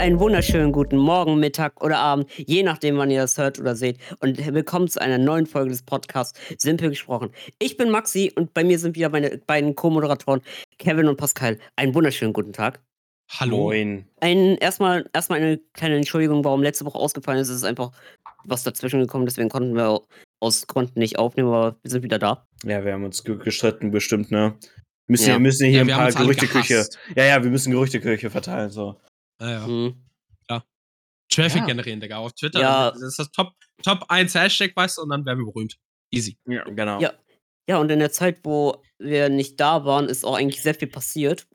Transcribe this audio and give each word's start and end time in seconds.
einen 0.00 0.18
wunderschönen 0.18 0.72
guten 0.72 0.96
Morgen, 0.96 1.38
Mittag 1.38 1.84
oder 1.84 1.98
Abend, 1.98 2.26
je 2.38 2.62
nachdem, 2.62 2.96
wann 2.96 3.10
ihr 3.10 3.20
das 3.20 3.36
hört 3.36 3.60
oder 3.60 3.76
seht. 3.76 3.98
Und 4.20 4.38
willkommen 4.54 4.88
zu 4.88 4.98
einer 4.98 5.18
neuen 5.18 5.44
Folge 5.44 5.68
des 5.68 5.82
Podcasts 5.82 6.40
Simpel 6.56 6.88
gesprochen. 6.88 7.30
Ich 7.58 7.76
bin 7.76 7.90
Maxi 7.90 8.32
und 8.34 8.54
bei 8.54 8.64
mir 8.64 8.78
sind 8.78 8.96
wieder 8.96 9.10
meine 9.10 9.36
beiden 9.46 9.74
Co-Moderatoren 9.74 10.40
Kevin 10.78 11.06
und 11.06 11.18
Pascal. 11.18 11.58
Einen 11.76 11.94
wunderschönen 11.94 12.32
guten 12.32 12.54
Tag. 12.54 12.80
Hallo. 13.38 13.58
Moin. 13.58 14.06
Ein, 14.20 14.56
erstmal, 14.56 15.04
erstmal 15.12 15.38
eine 15.40 15.58
kleine 15.74 15.96
Entschuldigung, 15.96 16.42
warum 16.44 16.62
letzte 16.62 16.86
Woche 16.86 16.98
ausgefallen 16.98 17.38
ist. 17.40 17.50
Es 17.50 17.56
ist 17.56 17.64
einfach 17.64 17.92
was 18.44 18.62
dazwischen 18.62 19.00
gekommen, 19.00 19.26
deswegen 19.26 19.50
konnten 19.50 19.74
wir 19.76 20.00
aus 20.40 20.66
Gründen 20.66 20.98
nicht 20.98 21.18
aufnehmen, 21.18 21.50
aber 21.50 21.76
wir 21.82 21.90
sind 21.90 22.02
wieder 22.02 22.18
da. 22.18 22.46
Ja, 22.64 22.82
wir 22.86 22.94
haben 22.94 23.04
uns 23.04 23.22
ge- 23.22 23.36
gestritten, 23.36 23.90
bestimmt, 23.90 24.30
ne? 24.30 24.54
Müssen, 25.08 25.28
Ja. 25.28 25.34
wir 25.34 25.40
müssen 25.40 25.68
hier 25.68 25.84
Ja, 25.84 25.98
ein 25.98 26.14
paar 26.14 26.22
Gerüchteküche. 26.22 26.86
Ja, 27.14 27.24
ja, 27.24 27.42
wir 27.44 27.50
müssen 27.50 27.70
Gerüchteküche 27.70 28.30
verteilen, 28.30 28.70
so. 28.70 28.96
Ja, 29.40 29.50
ja. 29.50 29.66
Hm. 29.66 29.94
Traffic 31.32 31.60
Ja. 31.60 31.66
generieren, 31.66 32.00
Digga. 32.00 32.16
Auf 32.18 32.32
Twitter. 32.32 32.60
Ja. 32.60 32.90
Das 32.90 33.02
ist 33.02 33.18
das 33.20 33.30
Top, 33.30 33.52
Top 33.84 34.04
1 34.08 34.34
Hashtag, 34.34 34.72
weißt 34.74 34.98
du, 34.98 35.02
und 35.02 35.10
dann 35.10 35.24
werden 35.24 35.38
wir 35.38 35.52
berühmt. 35.52 35.76
Easy. 36.12 36.36
Ja, 36.48 36.64
genau. 36.64 37.00
Ja. 37.00 37.12
Ja, 37.68 37.78
und 37.78 37.88
in 37.92 38.00
der 38.00 38.10
Zeit, 38.10 38.40
wo 38.42 38.82
wir 38.98 39.28
nicht 39.28 39.60
da 39.60 39.84
waren, 39.84 40.08
ist 40.08 40.24
auch 40.24 40.34
eigentlich 40.36 40.60
sehr 40.60 40.74
viel 40.74 40.88
passiert. 40.88 41.46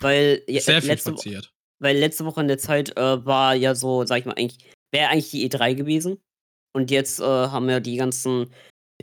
Weil 0.00 0.42
ja, 0.46 0.60
Sehr 0.60 0.82
viel 0.82 0.90
letzte, 0.90 1.12
Wo- 1.12 1.14
passiert. 1.16 1.50
weil 1.78 1.96
letzte 1.96 2.26
Woche 2.26 2.42
in 2.42 2.48
der 2.48 2.58
Zeit 2.58 2.94
äh, 2.98 3.24
war 3.24 3.54
ja 3.54 3.74
so, 3.74 4.04
sag 4.04 4.18
ich 4.18 4.26
mal, 4.26 4.34
eigentlich, 4.36 4.58
wäre 4.92 5.08
eigentlich 5.08 5.30
die 5.30 5.48
E3 5.50 5.74
gewesen. 5.74 6.20
Und 6.74 6.90
jetzt 6.90 7.18
äh, 7.18 7.22
haben 7.24 7.70
ja 7.70 7.80
die 7.80 7.96
ganzen 7.96 8.52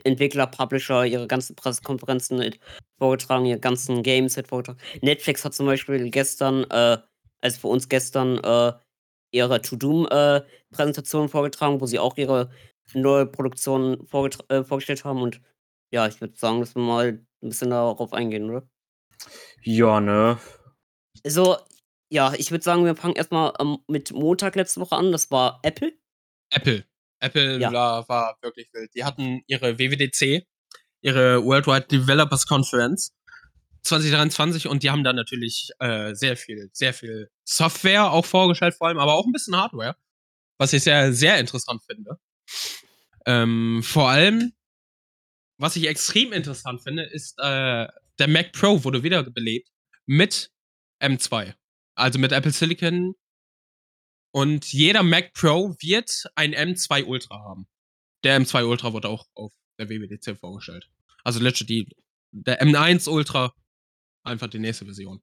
Entwickler, 0.04 0.46
Publisher 0.46 1.05
ihre 1.08 1.26
ganzen 1.26 1.55
Pressekonferenzen 1.55 2.54
vorgetragen, 2.99 3.46
ihre 3.48 3.60
ganzen 3.60 4.04
Games 4.04 4.40
vorgetragen. 4.48 4.77
Netflix 5.01 5.44
hat 5.44 5.55
zum 5.55 5.66
Beispiel 5.66 6.12
gestern, 6.12 6.66
äh, 6.70 6.99
also 7.44 7.60
für 7.60 7.68
uns 7.68 7.90
gestern, 7.90 8.38
äh, 8.38 8.74
ihre 9.32 9.62
To-Doom-Präsentation 9.62 11.27
vorgetragen, 11.27 11.82
wo 11.82 11.85
sie 11.85 12.00
auch 12.00 12.18
ihre 12.18 12.50
neue 12.94 13.26
Produktion 13.26 14.08
äh, 14.50 14.63
vorgestellt 14.63 15.04
haben. 15.04 15.22
Und 15.22 15.41
ja, 15.91 16.08
ich 16.08 16.22
würde 16.22 16.35
sagen, 16.38 16.60
dass 16.60 16.76
wir 16.76 16.82
mal 16.82 17.08
ein 17.41 17.50
bisschen 17.50 17.72
darauf 17.72 18.13
eingehen, 18.13 18.50
oder? 18.50 18.68
Ja, 19.62 20.00
ne? 20.00 20.38
Also, 21.26 21.58
ja, 22.10 22.34
ich 22.38 22.52
würde 22.52 22.63
sagen, 22.63 22.85
wir 22.85 22.96
fangen 22.96 23.16
erstmal 23.16 23.54
ähm, 23.60 23.80
mit 23.88 24.12
Montag 24.12 24.55
letzte 24.55 24.82
Woche 24.82 24.96
an. 24.96 25.12
Das 25.12 25.32
war 25.32 25.60
Apple. 25.63 25.94
Apple. 26.52 26.85
Apple 27.20 27.60
Ja. 27.60 27.72
war, 27.72 28.07
war 28.10 28.38
wirklich 28.41 28.70
wild. 28.74 28.94
Die 28.94 29.04
hatten 29.04 29.41
ihre 29.48 29.80
WWDC, 29.80 30.46
ihre 31.02 31.44
Worldwide 31.44 31.88
Developers 31.88 32.46
Conference 32.46 33.13
2023 33.84 34.67
und 34.67 34.84
die 34.84 34.89
haben 34.89 35.03
da 35.03 35.13
natürlich 35.13 35.70
äh, 35.79 36.13
sehr 36.15 36.37
viel, 36.37 36.70
sehr 36.73 36.93
viel 36.93 37.29
Software 37.43 38.12
auch 38.12 38.26
vorgestellt, 38.26 38.76
vor 38.76 38.87
allem, 38.87 38.99
aber 38.99 39.13
auch 39.13 39.26
ein 39.26 39.31
bisschen 39.31 39.55
Hardware, 39.55 39.95
was 40.57 40.73
ich 40.73 40.84
sehr, 40.84 41.13
sehr 41.13 41.37
interessant 41.37 41.81
finde. 41.84 42.17
Ähm, 43.26 43.81
vor 43.84 44.09
allem, 44.09 44.54
was 45.57 45.76
ich 45.76 45.87
extrem 45.87 46.34
interessant 46.34 46.81
finde, 46.81 47.04
ist 47.04 47.37
äh, 47.39 47.87
der 48.20 48.27
Mac 48.27 48.51
Pro 48.54 48.84
wurde 48.84 49.04
wiederbelebt 49.04 49.70
mit 50.05 50.51
M2. 51.01 51.54
Also 51.95 52.20
mit 52.20 52.31
Apple 52.31 52.51
Silicon. 52.51 53.15
Und 54.31 54.73
jeder 54.73 55.04
Mac 55.04 55.34
Pro 55.34 55.76
wird 55.79 56.26
ein 56.35 56.55
M2 56.55 57.05
Ultra 57.05 57.39
haben. 57.39 57.67
Der 58.23 58.39
M2 58.39 58.65
Ultra 58.65 58.93
wurde 58.93 59.09
auch 59.09 59.27
auf 59.35 59.54
der 59.77 59.89
WWDC 59.89 60.37
vorgestellt. 60.37 60.89
Also 61.23 61.39
letztlich 61.39 61.87
der 62.31 62.61
M1 62.61 63.09
Ultra, 63.09 63.54
einfach 64.24 64.47
die 64.47 64.59
nächste 64.59 64.85
Version. 64.85 65.22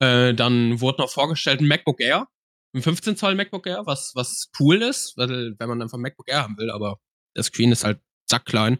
Äh, 0.00 0.34
dann 0.34 0.80
wurde 0.80 1.02
noch 1.02 1.10
vorgestellt 1.10 1.60
ein 1.60 1.66
MacBook 1.66 2.00
Air, 2.00 2.28
ein 2.74 2.82
15 2.82 3.16
Zoll 3.16 3.34
MacBook 3.34 3.66
Air, 3.66 3.82
was, 3.86 4.12
was 4.14 4.50
cool 4.60 4.82
ist, 4.82 5.16
weil, 5.16 5.56
wenn 5.58 5.68
man 5.68 5.82
einfach 5.82 5.98
ein 5.98 6.02
MacBook 6.02 6.28
Air 6.28 6.42
haben 6.42 6.58
will, 6.58 6.70
aber 6.70 7.00
der 7.36 7.42
Screen 7.42 7.72
ist 7.72 7.84
halt 7.84 8.00
sackklein. 8.28 8.78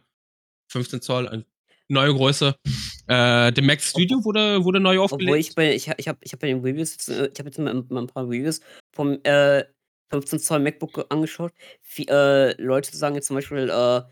15 0.71 1.01
Zoll, 1.01 1.29
eine 1.29 1.47
neue 1.89 2.15
Größe. 2.15 2.57
Äh, 3.07 3.53
der 3.53 3.65
Mac 3.65 3.81
Studio 3.81 4.23
wurde, 4.25 4.63
wurde 4.65 4.81
neu 4.81 4.99
aufgelegt. 4.99 5.31
Obwohl 5.31 5.39
ich 5.39 5.55
bei, 5.55 5.75
ich, 5.75 5.89
ich 5.97 6.09
habe 6.09 6.19
ich 6.23 6.33
hab 6.33 6.41
bei 6.41 6.49
den 6.49 6.61
Reviews, 6.61 6.93
jetzt, 6.93 7.09
äh, 7.09 7.31
ich 7.33 7.39
habe 7.39 7.49
jetzt 7.49 7.59
mal, 7.59 7.75
mal 7.89 8.03
ein 8.03 8.07
paar 8.07 8.25
Reviews 8.25 8.61
vom 8.95 9.19
äh, 9.25 9.65
15 10.11 10.39
Zoll 10.39 10.61
MacBook 10.61 11.07
angeschaut. 11.09 11.53
Wie, 11.95 12.07
äh, 12.09 12.61
Leute 12.61 12.95
sagen 12.97 13.15
jetzt 13.15 13.27
zum 13.27 13.37
Beispiel, 13.37 13.71
äh, 13.71 14.03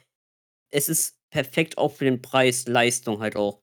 es 0.71 0.89
ist 0.89 1.19
perfekt 1.31 1.77
auch 1.79 1.93
für 1.93 2.05
den 2.05 2.23
Preis, 2.23 2.67
Leistung 2.67 3.21
halt 3.21 3.37
auch. 3.37 3.63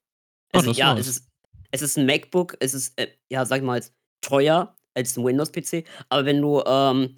Also, 0.52 0.72
ist 0.72 0.78
ja, 0.78 0.94
nice. 0.94 1.08
es 1.08 1.18
ist, 1.18 1.30
es 1.74 1.82
ist 1.82 1.98
ein 1.98 2.06
MacBook, 2.06 2.56
es 2.60 2.74
ist, 2.74 2.98
äh, 3.00 3.08
ja, 3.30 3.46
sag 3.46 3.58
ich 3.58 3.64
mal, 3.64 3.84
teuer 4.22 4.76
als 4.94 5.18
ein 5.18 5.26
Windows-PC, 5.26 5.86
aber 6.08 6.26
wenn 6.26 6.40
du, 6.40 6.62
ähm, 6.66 7.16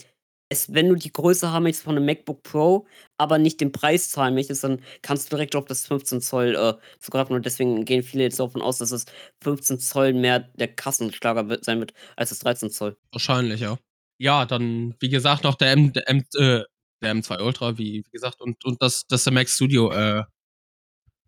es, 0.47 0.73
wenn 0.73 0.87
du 0.87 0.95
die 0.95 1.11
Größe 1.11 1.51
haben 1.51 1.63
möchtest 1.63 1.83
von 1.83 1.97
einem 1.97 2.05
MacBook 2.05 2.41
Pro, 2.43 2.87
aber 3.17 3.37
nicht 3.37 3.59
den 3.59 3.73
Preis 3.73 4.11
zahlen 4.11 4.33
möchtest, 4.33 4.63
dann 4.63 4.81
kannst 5.01 5.25
du 5.25 5.35
direkt 5.35 5.55
auf 5.57 5.65
das 5.65 5.85
15 5.87 6.21
Zoll 6.21 6.55
äh, 6.55 6.73
zugreifen 6.99 7.35
und 7.35 7.45
deswegen 7.45 7.83
gehen 7.83 8.01
viele 8.01 8.23
jetzt 8.23 8.39
davon 8.39 8.61
aus, 8.61 8.77
dass 8.77 8.91
es 8.91 9.05
15 9.43 9.79
Zoll 9.79 10.13
mehr 10.13 10.39
der 10.39 10.69
Kassenschlager 10.69 11.49
wird, 11.49 11.65
sein 11.65 11.79
wird 11.79 11.93
als 12.15 12.29
das 12.29 12.39
13 12.39 12.69
Zoll. 12.69 12.95
Wahrscheinlich, 13.11 13.59
ja. 13.59 13.77
Ja, 14.17 14.45
dann, 14.45 14.95
wie 14.99 15.09
gesagt, 15.09 15.43
noch 15.43 15.55
der, 15.55 15.73
M, 15.73 15.91
der, 15.91 16.07
M, 16.07 16.23
äh, 16.35 16.63
der 17.01 17.13
M2 17.13 17.41
Ultra, 17.41 17.77
wie, 17.77 18.05
wie 18.05 18.11
gesagt, 18.11 18.39
und, 18.39 18.63
und 18.63 18.81
dass, 18.81 19.05
dass 19.07 19.25
der 19.25 19.33
Mac 19.33 19.49
Studio 19.49 19.91
äh, 19.91 20.23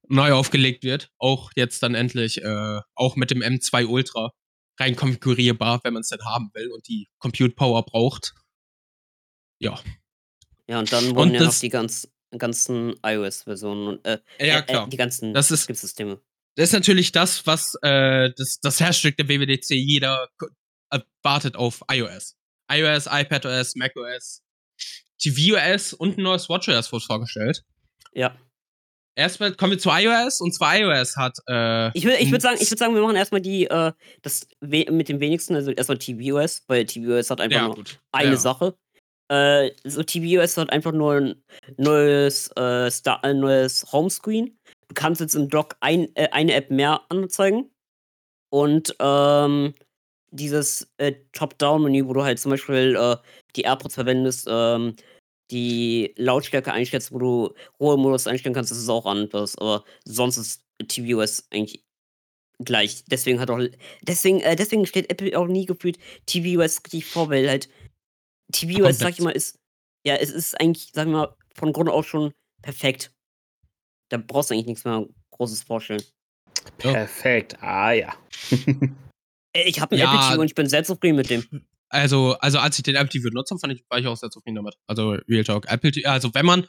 neu 0.09 0.33
aufgelegt 0.33 0.83
wird. 0.83 1.09
Auch 1.17 1.51
jetzt 1.55 1.83
dann 1.83 1.95
endlich, 1.95 2.41
äh, 2.43 2.79
auch 2.95 3.15
mit 3.15 3.31
dem 3.31 3.41
M2 3.41 3.85
Ultra 3.85 4.31
rein 4.79 4.95
konfigurierbar, 4.95 5.81
wenn 5.83 5.93
man 5.93 6.01
es 6.01 6.09
denn 6.09 6.23
haben 6.23 6.49
will 6.53 6.69
und 6.71 6.87
die 6.87 7.07
Compute 7.19 7.55
Power 7.55 7.83
braucht. 7.83 8.33
Ja. 9.59 9.79
Ja, 10.67 10.79
und 10.79 10.91
dann 10.91 11.05
wurden 11.15 11.29
Und 11.29 11.33
ja 11.33 11.43
noch 11.43 11.59
die 11.59 11.69
ganz, 11.69 12.07
ganzen 12.37 12.95
iOS-Versionen 13.03 13.87
und 13.87 14.05
äh, 14.05 14.19
Ja, 14.39 14.59
äh, 14.59 14.61
klar. 14.61 14.85
Äh, 14.85 14.89
die 14.89 14.97
ganzen 14.97 15.33
Das 15.33 15.49
ist- 15.51 15.61
Betriebssysteme. 15.61 16.21
Das 16.55 16.69
ist 16.69 16.73
natürlich 16.73 17.11
das, 17.11 17.45
was 17.45 17.75
äh, 17.83 18.31
das, 18.35 18.59
das 18.59 18.79
Hashtag 18.79 19.15
der 19.17 19.27
WWDC 19.27 19.75
jeder 19.75 20.27
erwartet 20.89 21.55
auf 21.55 21.83
iOS. 21.91 22.35
iOS, 22.71 23.05
iPadOS, 23.07 23.75
macOS, 23.75 24.41
tvOS 25.21 25.93
und 25.93 26.17
ein 26.17 26.23
neues 26.23 26.49
WatchOS 26.49 26.91
wurde 26.91 27.05
vorgestellt. 27.05 27.63
Ja. 28.13 28.35
Erstmal 29.17 29.51
kommen 29.53 29.71
wir 29.71 29.79
zu 29.79 29.89
iOS 29.89 30.41
und 30.41 30.53
zwar 30.53 30.77
iOS 30.77 31.17
hat 31.17 31.39
äh, 31.49 31.87
Ich 31.97 32.03
würde 32.03 32.19
ich 32.19 32.29
würd 32.29 32.43
sagen, 32.43 32.57
ich 32.61 32.69
würd 32.69 32.77
sagen, 32.77 32.93
wir 32.93 33.01
machen 33.01 33.15
erstmal 33.15 33.41
die, 33.41 33.65
äh, 33.65 33.91
das 34.21 34.47
mit 34.61 35.09
dem 35.09 35.19
wenigsten, 35.19 35.55
also 35.55 35.71
erstmal 35.71 35.97
tvOS, 35.97 36.63
weil 36.67 36.85
tvOS 36.85 37.31
hat 37.31 37.41
einfach 37.41 37.57
ja, 37.57 37.65
nur 37.65 37.75
gut. 37.75 37.99
eine 38.11 38.31
ja. 38.31 38.37
Sache. 38.37 38.77
Äh, 39.29 39.71
so 39.83 40.03
tvOS 40.03 40.55
hat 40.57 40.69
einfach 40.69 40.91
nur 40.91 41.15
ein 41.15 41.43
neues, 41.77 42.51
äh, 42.57 42.91
Star 42.91 43.23
ein 43.23 43.39
neues 43.39 43.91
Homescreen. 43.91 44.55
Du 44.87 44.93
kannst 44.93 45.19
jetzt 45.19 45.33
im 45.33 45.49
Dock 45.49 45.77
ein, 45.79 46.15
äh, 46.15 46.29
eine 46.31 46.53
App 46.53 46.69
mehr 46.69 47.01
anzeigen. 47.09 47.71
Und 48.49 48.95
ähm, 48.99 49.73
dieses 50.29 50.93
äh, 50.97 51.13
Top-Down-Menü, 51.33 52.07
wo 52.07 52.13
du 52.13 52.23
halt 52.23 52.39
zum 52.39 52.51
Beispiel 52.51 52.95
äh, 52.95 53.17
die 53.55 53.61
AirPods 53.61 53.95
verwendest, 53.95 54.47
ähm, 54.47 54.95
die 55.51 56.13
Lautstärke 56.17 56.73
einstellst, 56.73 57.11
wo 57.11 57.19
du 57.19 57.53
Ruhemodus 57.79 58.27
einstellen 58.27 58.53
kannst, 58.55 58.71
das 58.71 58.77
ist 58.77 58.89
auch 58.89 59.05
anders. 59.05 59.57
Aber 59.57 59.83
sonst 60.05 60.37
ist 60.37 60.63
tvOS 60.87 61.47
eigentlich 61.51 61.83
gleich. 62.63 63.03
Deswegen 63.05 63.39
hat 63.39 63.49
auch 63.49 63.61
deswegen, 64.01 64.41
äh, 64.41 64.55
deswegen 64.55 64.85
steht 64.85 65.09
Apple 65.09 65.37
auch 65.37 65.47
nie 65.47 65.65
gefühlt 65.65 65.97
tvOS 66.25 66.81
richtig 66.83 67.05
vor, 67.05 67.29
weil 67.29 67.47
halt 67.47 67.69
tvOS, 68.51 68.99
sag 68.99 69.11
ich 69.11 69.21
mal, 69.21 69.31
ist 69.31 69.59
ja, 70.05 70.15
es 70.15 70.29
ist 70.29 70.59
eigentlich, 70.59 70.91
sag 70.93 71.07
ich 71.07 71.11
mal, 71.11 71.35
von 71.53 71.73
Grund 71.73 71.89
auf 71.89 72.07
schon 72.07 72.33
perfekt. 72.61 73.11
Da 74.09 74.17
brauchst 74.17 74.49
du 74.49 74.53
eigentlich 74.53 74.67
nichts 74.67 74.85
mehr 74.85 75.05
Großes 75.31 75.63
vorstellen. 75.63 76.03
Perfekt. 76.77 77.61
Ah, 77.61 77.91
ja. 77.91 78.13
Ich 79.65 79.79
habe 79.79 79.95
ein 79.95 79.99
Ja. 79.99 80.13
Apple 80.13 80.27
TV 80.29 80.41
und 80.41 80.45
ich 80.45 80.53
bin 80.53 80.69
sehr 80.69 80.83
zufrieden 80.83 81.15
mit 81.15 81.31
dem. 81.31 81.65
Also, 81.89 82.33
also 82.39 82.59
als 82.59 82.77
ich 82.77 82.83
den 82.83 82.95
Apple 82.95 83.09
TV 83.09 83.29
benutzt 83.29 83.51
habe, 83.51 83.59
fand 83.59 83.73
ich, 83.73 83.85
war 83.89 83.99
ich 83.99 84.07
auch 84.07 84.17
sehr 84.17 84.29
zufrieden 84.29 84.55
damit. 84.55 84.75
Also 84.87 85.11
Real 85.29 85.43
Talk. 85.43 85.71
Apple 85.71 85.91
TV, 85.91 86.09
also 86.09 86.33
wenn 86.33 86.45
man 86.45 86.67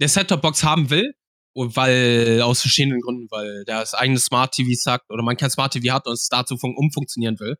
eine 0.00 0.08
Set-Top-Box 0.08 0.64
haben 0.64 0.90
will, 0.90 1.14
weil 1.54 2.42
aus 2.42 2.60
verschiedenen 2.60 3.00
Gründen, 3.00 3.28
weil 3.30 3.64
das 3.64 3.94
eigene 3.94 4.18
Smart 4.18 4.52
TV 4.54 4.70
sagt 4.74 5.10
oder 5.10 5.22
man 5.22 5.36
kein 5.36 5.50
Smart 5.50 5.72
TV 5.72 5.92
hat 5.94 6.06
und 6.06 6.12
es 6.12 6.28
dazu 6.28 6.56
fun 6.56 6.74
umfunktionieren 6.76 7.38
will. 7.40 7.56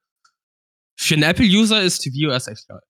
Für 0.99 1.15
einen 1.15 1.23
Apple-User 1.25 1.83
ist 1.83 2.01
tvOS 2.01 2.49
echt 2.49 2.69
geil. 2.69 2.81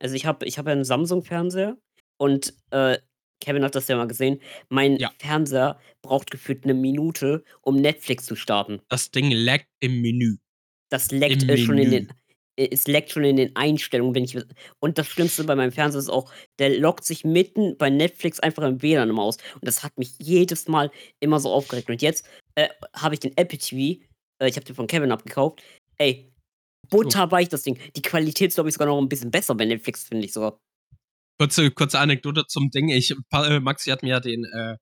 Also 0.00 0.14
ich 0.14 0.26
habe 0.26 0.46
ich 0.46 0.58
hab 0.58 0.66
ja 0.66 0.72
einen 0.72 0.84
Samsung-Fernseher 0.84 1.76
und 2.18 2.54
äh, 2.70 2.98
Kevin 3.40 3.64
hat 3.64 3.74
das 3.74 3.88
ja 3.88 3.96
mal 3.96 4.06
gesehen. 4.06 4.40
Mein 4.68 4.96
Ja. 4.96 5.12
Fernseher 5.18 5.78
braucht 6.02 6.30
gefühlt 6.30 6.64
eine 6.64 6.74
Minute, 6.74 7.44
um 7.60 7.76
Netflix 7.76 8.26
zu 8.26 8.36
starten. 8.36 8.80
Das 8.88 9.10
Ding 9.10 9.30
laggt 9.30 9.68
im 9.80 10.00
Menü. 10.00 10.36
Das 10.88 11.08
Im 11.08 11.22
äh, 11.22 11.56
schon 11.56 11.78
in 11.78 11.90
Menü. 11.90 12.06
den. 12.06 12.12
Äh, 12.56 12.68
Es 12.70 12.86
leckt 12.86 13.10
schon 13.10 13.24
in 13.24 13.36
den 13.36 13.54
Einstellungen, 13.56 14.14
wenn 14.14 14.24
ich. 14.24 14.36
Und 14.80 14.98
das 14.98 15.06
Schlimmste 15.06 15.44
bei 15.44 15.54
meinem 15.54 15.72
Fernseher 15.72 16.00
ist 16.00 16.08
auch, 16.08 16.32
der 16.58 16.78
lockt 16.78 17.04
sich 17.04 17.24
mitten 17.24 17.76
bei 17.76 17.90
Netflix 17.90 18.40
einfach 18.40 18.62
im 18.62 18.82
WLAN 18.82 19.10
immer 19.10 19.22
aus. 19.22 19.36
Und 19.54 19.66
das 19.66 19.82
hat 19.82 19.96
mich 19.98 20.14
jedes 20.20 20.68
Mal 20.68 20.90
immer 21.20 21.40
so 21.40 21.50
aufgeregt. 21.50 21.88
Und 21.88 22.02
jetzt 22.02 22.26
äh, 22.54 22.68
habe 22.94 23.14
ich 23.14 23.20
den 23.20 23.36
Apple 23.36 23.58
TV, 23.58 24.02
äh, 24.40 24.48
ich 24.48 24.56
habe 24.56 24.64
den 24.64 24.74
von 24.74 24.86
Kevin 24.86 25.12
abgekauft. 25.12 25.62
Ey, 25.98 26.32
butterweich, 26.90 27.48
das 27.48 27.62
Ding. 27.62 27.78
Die 27.96 28.02
Qualität 28.02 28.48
ist, 28.48 28.54
glaube 28.54 28.68
ich, 28.68 28.74
sogar 28.74 28.88
noch 28.88 28.98
ein 28.98 29.08
bisschen 29.08 29.30
besser 29.30 29.54
bei 29.54 29.64
Netflix, 29.64 30.04
finde 30.04 30.26
ich 30.26 30.32
sogar. 30.32 30.60
Kurze, 31.38 31.70
kurze 31.70 31.98
Anekdote 31.98 32.46
zum 32.46 32.70
Ding. 32.70 32.88
Ich, 32.88 33.10
äh, 33.10 33.60
Maxi 33.60 33.90
hat 33.90 34.02
mir 34.02 34.10
ja 34.10 34.20
den, 34.20 34.44
äh, 34.44 34.76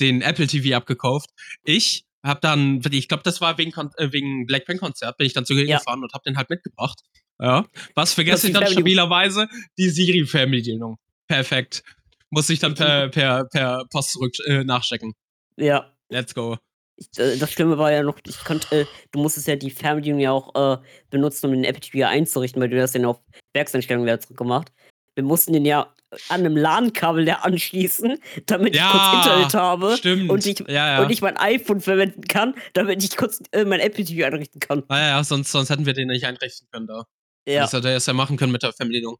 den 0.00 0.22
Apple 0.22 0.46
TV 0.46 0.76
abgekauft. 0.76 1.30
Ich 1.64 2.04
hab 2.28 2.40
dann, 2.40 2.80
ich 2.90 3.08
glaube, 3.08 3.22
das 3.24 3.40
war 3.40 3.58
wegen, 3.58 3.72
äh, 3.96 4.12
wegen 4.12 4.46
Blackpink-Konzert, 4.46 5.16
bin 5.16 5.26
ich 5.26 5.32
dann 5.32 5.44
zu 5.46 5.54
Ja. 5.54 5.78
gefahren 5.78 6.02
und 6.02 6.12
hab 6.12 6.22
den 6.22 6.36
halt 6.36 6.50
mitgebracht. 6.50 7.00
Ja. 7.40 7.64
Was 7.94 8.12
vergesse 8.14 8.46
ich 8.48 8.52
dann 8.52 8.62
Fernbedienung. 8.64 9.06
stabilerweise? 9.08 9.48
Die 9.78 9.88
Siri-Fernbedienung. 9.88 10.98
Perfekt. 11.28 11.82
Muss 12.30 12.50
ich 12.50 12.58
dann 12.58 12.74
per, 12.74 13.08
per, 13.08 13.44
per 13.46 13.84
Post 13.90 14.12
zurück 14.12 14.34
äh, 14.46 14.64
nachchecken. 14.64 15.14
Ja. 15.56 15.92
Let's 16.10 16.34
go. 16.34 16.56
Ich, 16.96 17.06
äh, 17.18 17.36
das 17.36 17.52
Schlimme 17.52 17.78
war 17.78 17.92
ja 17.92 18.02
noch, 18.02 18.18
ich 18.26 18.38
konnte, 18.44 18.80
äh, 18.80 18.86
du 19.12 19.20
musstest 19.20 19.46
ja 19.46 19.56
die 19.56 19.70
Fernbedienung 19.70 20.20
ja 20.20 20.32
auch 20.32 20.78
äh, 20.78 20.82
benutzen, 21.10 21.46
um 21.46 21.52
den 21.52 21.64
Apple 21.64 21.80
TV 21.80 22.06
einzurichten, 22.08 22.60
weil 22.60 22.68
du 22.70 22.76
das 22.76 22.92
dann 22.92 23.04
auf 23.04 23.20
Werkseinstellungen 23.54 24.06
wieder 24.06 24.20
zurückgemacht. 24.20 24.72
Wir 25.14 25.24
mussten 25.24 25.52
den 25.52 25.64
ja 25.64 25.94
an 26.28 26.40
einem 26.40 26.56
LAN-Kabel 26.56 27.24
der 27.24 27.44
anschließen, 27.44 28.18
damit 28.46 28.74
ich 28.74 28.80
kurz 28.80 28.94
Ja, 29.02 29.12
Internet 29.18 29.54
habe 29.54 29.96
Stimmt. 29.96 30.30
und 30.30 30.46
ich- 30.46 30.58
ja, 30.60 30.72
ja. 30.98 31.02
und 31.02 31.10
ich 31.10 31.20
mein 31.20 31.36
iPhone 31.36 31.80
verwenden 31.80 32.22
kann, 32.22 32.54
damit 32.72 33.02
ich 33.04 33.16
kurz 33.16 33.42
äh, 33.52 33.64
mein 33.64 33.80
Apple 33.80 34.04
TV 34.04 34.26
einrichten 34.26 34.60
kann. 34.60 34.84
ah, 34.88 34.96
ja, 34.98 35.08
ja, 35.08 35.24
sonst, 35.24 35.52
sonst 35.52 35.70
hätten 35.70 35.84
wir 35.86 35.92
den 35.92 36.08
nicht 36.08 36.24
einrichten 36.24 36.68
können 36.70 36.86
da. 36.86 37.04
Ja. 37.46 37.62
Das 37.62 37.72
hätte 37.72 37.88
er 37.88 37.94
erst 37.94 38.06
ja 38.06 38.12
machen 38.14 38.36
können 38.36 38.52
mit 38.52 38.62
der 38.62 38.72
Fernbedienung. 38.72 39.16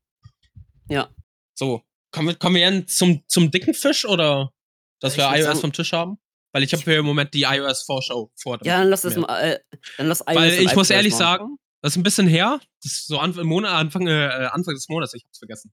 Ja. 0.88 1.08
So, 1.54 1.82
kommen 2.10 2.28
wir, 2.28 2.34
kommen 2.36 2.56
wir 2.56 2.62
jetzt 2.70 2.96
zum, 2.98 3.22
zum 3.28 3.50
dicken 3.50 3.74
Fisch 3.74 4.04
oder 4.06 4.52
dass 5.00 5.12
Ich 5.12 5.18
wir 5.18 5.24
iOS 5.34 5.44
sagen- 5.44 5.60
vom 5.60 5.72
Tisch 5.72 5.92
haben? 5.92 6.18
Weil 6.52 6.62
ich 6.62 6.72
habe 6.72 6.82
hier 6.82 6.98
im 7.00 7.04
Moment 7.06 7.34
die 7.34 7.42
iOS-Vorschau 7.42 8.30
vor. 8.40 8.58
Ja, 8.64 8.78
dann 8.78 8.88
lass 8.88 9.02
das 9.02 9.14
mir. 9.16 9.20
mal, 9.22 9.38
äh, 9.42 9.58
dann 9.98 10.06
lass 10.08 10.24
Weil 10.26 10.36
iOS 10.50 10.58
und 10.60 10.64
ich 10.66 10.74
muss 10.76 10.90
ehrlich 10.90 11.12
machen. 11.12 11.18
sagen, 11.18 11.56
das 11.82 11.92
ist 11.92 11.96
ein 11.98 12.02
bisschen 12.02 12.26
her. 12.26 12.58
Das 12.82 12.92
ist 12.92 13.06
so 13.06 13.18
Anfang, 13.18 13.44
Monat, 13.46 13.72
Anfang, 13.72 14.06
äh, 14.06 14.48
Anfang 14.50 14.74
des 14.74 14.88
Monats, 14.88 15.12
ich 15.14 15.24
hab's 15.24 15.38
vergessen. 15.38 15.70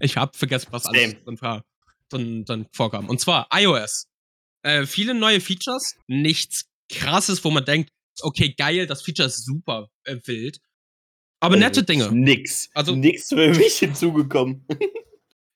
Ich 0.00 0.16
hab 0.16 0.36
vergessen, 0.36 0.68
was 0.70 0.86
alles 0.86 1.02
Same. 1.10 1.14
drin, 1.24 1.40
war, 1.40 1.64
drin, 2.08 2.44
drin 2.44 2.66
vorkam. 2.72 3.08
Und 3.08 3.20
zwar 3.20 3.48
iOS. 3.52 4.06
Äh, 4.62 4.86
viele 4.86 5.14
neue 5.14 5.40
Features, 5.40 5.96
nichts 6.06 6.66
krasses, 6.90 7.42
wo 7.44 7.50
man 7.50 7.64
denkt, 7.64 7.90
okay, 8.20 8.52
geil, 8.56 8.86
das 8.86 9.02
Feature 9.02 9.26
ist 9.28 9.44
super 9.44 9.88
äh, 10.04 10.16
wild. 10.24 10.60
Aber 11.40 11.56
nette 11.56 11.82
Dinge. 11.82 12.12
Nix. 12.12 12.68
Also- 12.74 12.92
Also 12.92 13.00
nix 13.00 13.28
für 13.28 13.48
mich 13.54 13.78
hinzugekommen. 13.78 14.66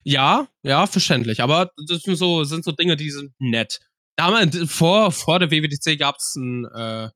Ja, 0.08 0.46
ja, 0.62 0.86
verständlich. 0.86 1.42
Aber 1.42 1.72
das 1.88 2.02
sind 2.02 2.14
so, 2.14 2.44
sind 2.44 2.64
so 2.64 2.70
Dinge, 2.70 2.94
die 2.96 3.10
sind 3.10 3.32
nett. 3.40 3.80
Damals, 4.14 4.56
vor, 4.70 5.10
vor 5.10 5.40
der 5.40 5.50
WWDC 5.50 5.98
gab's 5.98 6.36
ein, 6.36 6.64
äh, 6.64 7.10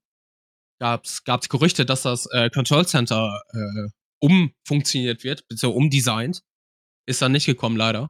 gab's, 0.81 1.23
gab's 1.23 1.49
Gerüchte, 1.49 1.87
dass 1.87 2.03
das 2.03 2.27
äh, 2.33 2.51
Control 2.51 2.85
Center 2.85 3.43
äh, 3.53 3.89
umfunktioniert 4.19 5.23
wird, 5.23 5.47
beziehungsweise 5.47 5.77
umdesignt. 5.79 6.43
Ist 7.11 7.21
dann 7.23 7.33
nicht 7.33 7.47
gekommen, 7.47 7.77
leider. 7.77 8.09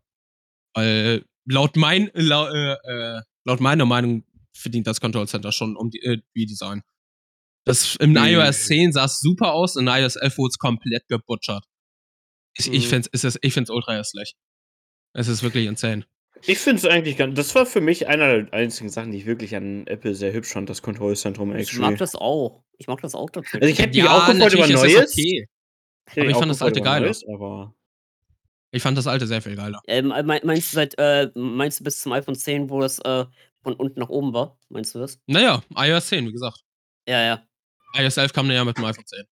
Weil 0.75 1.25
laut, 1.47 1.77
mein, 1.77 2.11
lau, 2.15 2.47
äh, 2.49 2.75
äh, 2.85 3.23
laut 3.47 3.61
meiner 3.61 3.87
Meinung 3.87 4.25
verdient 4.55 4.87
das 4.87 5.01
Control 5.01 5.27
Center 5.27 5.53
schon 5.53 5.75
um 5.77 5.91
die, 5.91 6.01
äh, 6.03 6.19
Redesign. 6.37 6.83
Das 7.65 7.97
im 7.97 8.11
Mhm. 8.11 8.17
iOS 8.19 8.67
10 8.67 8.93
sah 8.93 9.05
es 9.07 9.21
super 9.21 9.53
aus, 9.55 9.77
in 9.77 9.87
iOS 9.87 10.17
11 10.17 10.37
wurde 10.39 10.51
es 10.51 10.59
komplett 10.59 11.09
gebutschert. 11.09 11.65
Ich, 12.59 12.71
ich 12.73 12.85
Mhm. 12.85 12.89
finde 12.91 13.09
es 13.13 13.39
ich 13.41 13.55
find's 13.55 13.71
ultra 13.71 13.95
hässlich. 13.95 14.35
Es 15.15 15.29
ist 15.29 15.43
wirklich 15.43 15.67
insane. 15.67 16.05
Ich 16.47 16.59
finde 16.59 16.79
es 16.79 16.85
eigentlich 16.87 17.17
ganz. 17.17 17.37
Das 17.37 17.55
war 17.55 17.67
für 17.67 17.81
mich 17.81 18.07
einer 18.07 18.43
der 18.43 18.53
einzigen 18.55 18.89
Sachen, 18.91 19.13
die 19.13 19.19
ich 19.19 19.27
wirklich 19.27 19.57
an 19.57 19.87
Apple 19.87 20.15
sehr 20.15 20.33
hübsch 20.33 20.51
fand, 20.53 20.69
das 20.71 20.83
Kontrollzentrum 20.83 21.55
Ich 21.57 21.73
mag 21.79 21.97
das 21.99 22.15
auch. 22.15 22.63
Ich 22.79 22.87
mag 22.87 23.01
das 23.03 23.15
auch 23.15 23.29
tatsächlich. 23.31 23.63
Also 23.63 23.73
ich 23.73 23.79
hätte 23.79 23.97
mich 23.99 24.09
auch 24.09 24.27
gefreut 24.27 24.53
über 24.55 24.67
Neues. 24.69 25.13
okay. 25.13 25.47
Ich 26.13 26.19
aber 26.19 26.29
ich 26.29 26.35
auch 26.35 26.39
fand 26.41 26.51
das 26.51 26.63
alte 26.63 26.81
geiler. 26.81 27.07
Neues, 27.07 27.25
aber 27.29 27.75
Ich 28.73 28.83
fand 28.83 28.97
das 28.97 29.07
alte 29.07 29.27
sehr 29.27 29.43
viel 29.43 29.57
geiler. 29.57 29.81
ähm, 29.89 30.09
mein- 30.09 30.41
meinst 30.45 30.73
du 30.73 30.77
seit, 30.77 30.95
äh, 30.99 31.31
meinst 31.35 31.81
du 31.81 31.85
bis 31.85 32.01
zum 32.01 32.13
iPhone 32.13 32.35
10, 32.37 32.71
wo 32.71 32.81
das 32.81 32.99
äh, 33.01 33.27
von 33.63 33.75
unten 33.75 33.99
nach 34.01 34.09
oben 34.09 34.33
war? 34.33 34.59
Meinst 34.69 34.95
du 34.95 35.01
das? 35.01 35.19
Naja, 35.27 35.63
iOS 35.77 36.07
10, 36.09 36.27
wie 36.29 36.33
gesagt. 36.33 36.61
Ja, 37.09 37.21
ja. 37.23 37.43
iOS 37.99 38.17
11 38.17 38.33
kam 38.33 38.47
dann 38.47 38.57
ja 38.57 38.65
mit 38.65 38.77
dem 38.79 38.85
iPhone 38.85 39.05
10. 39.07 39.25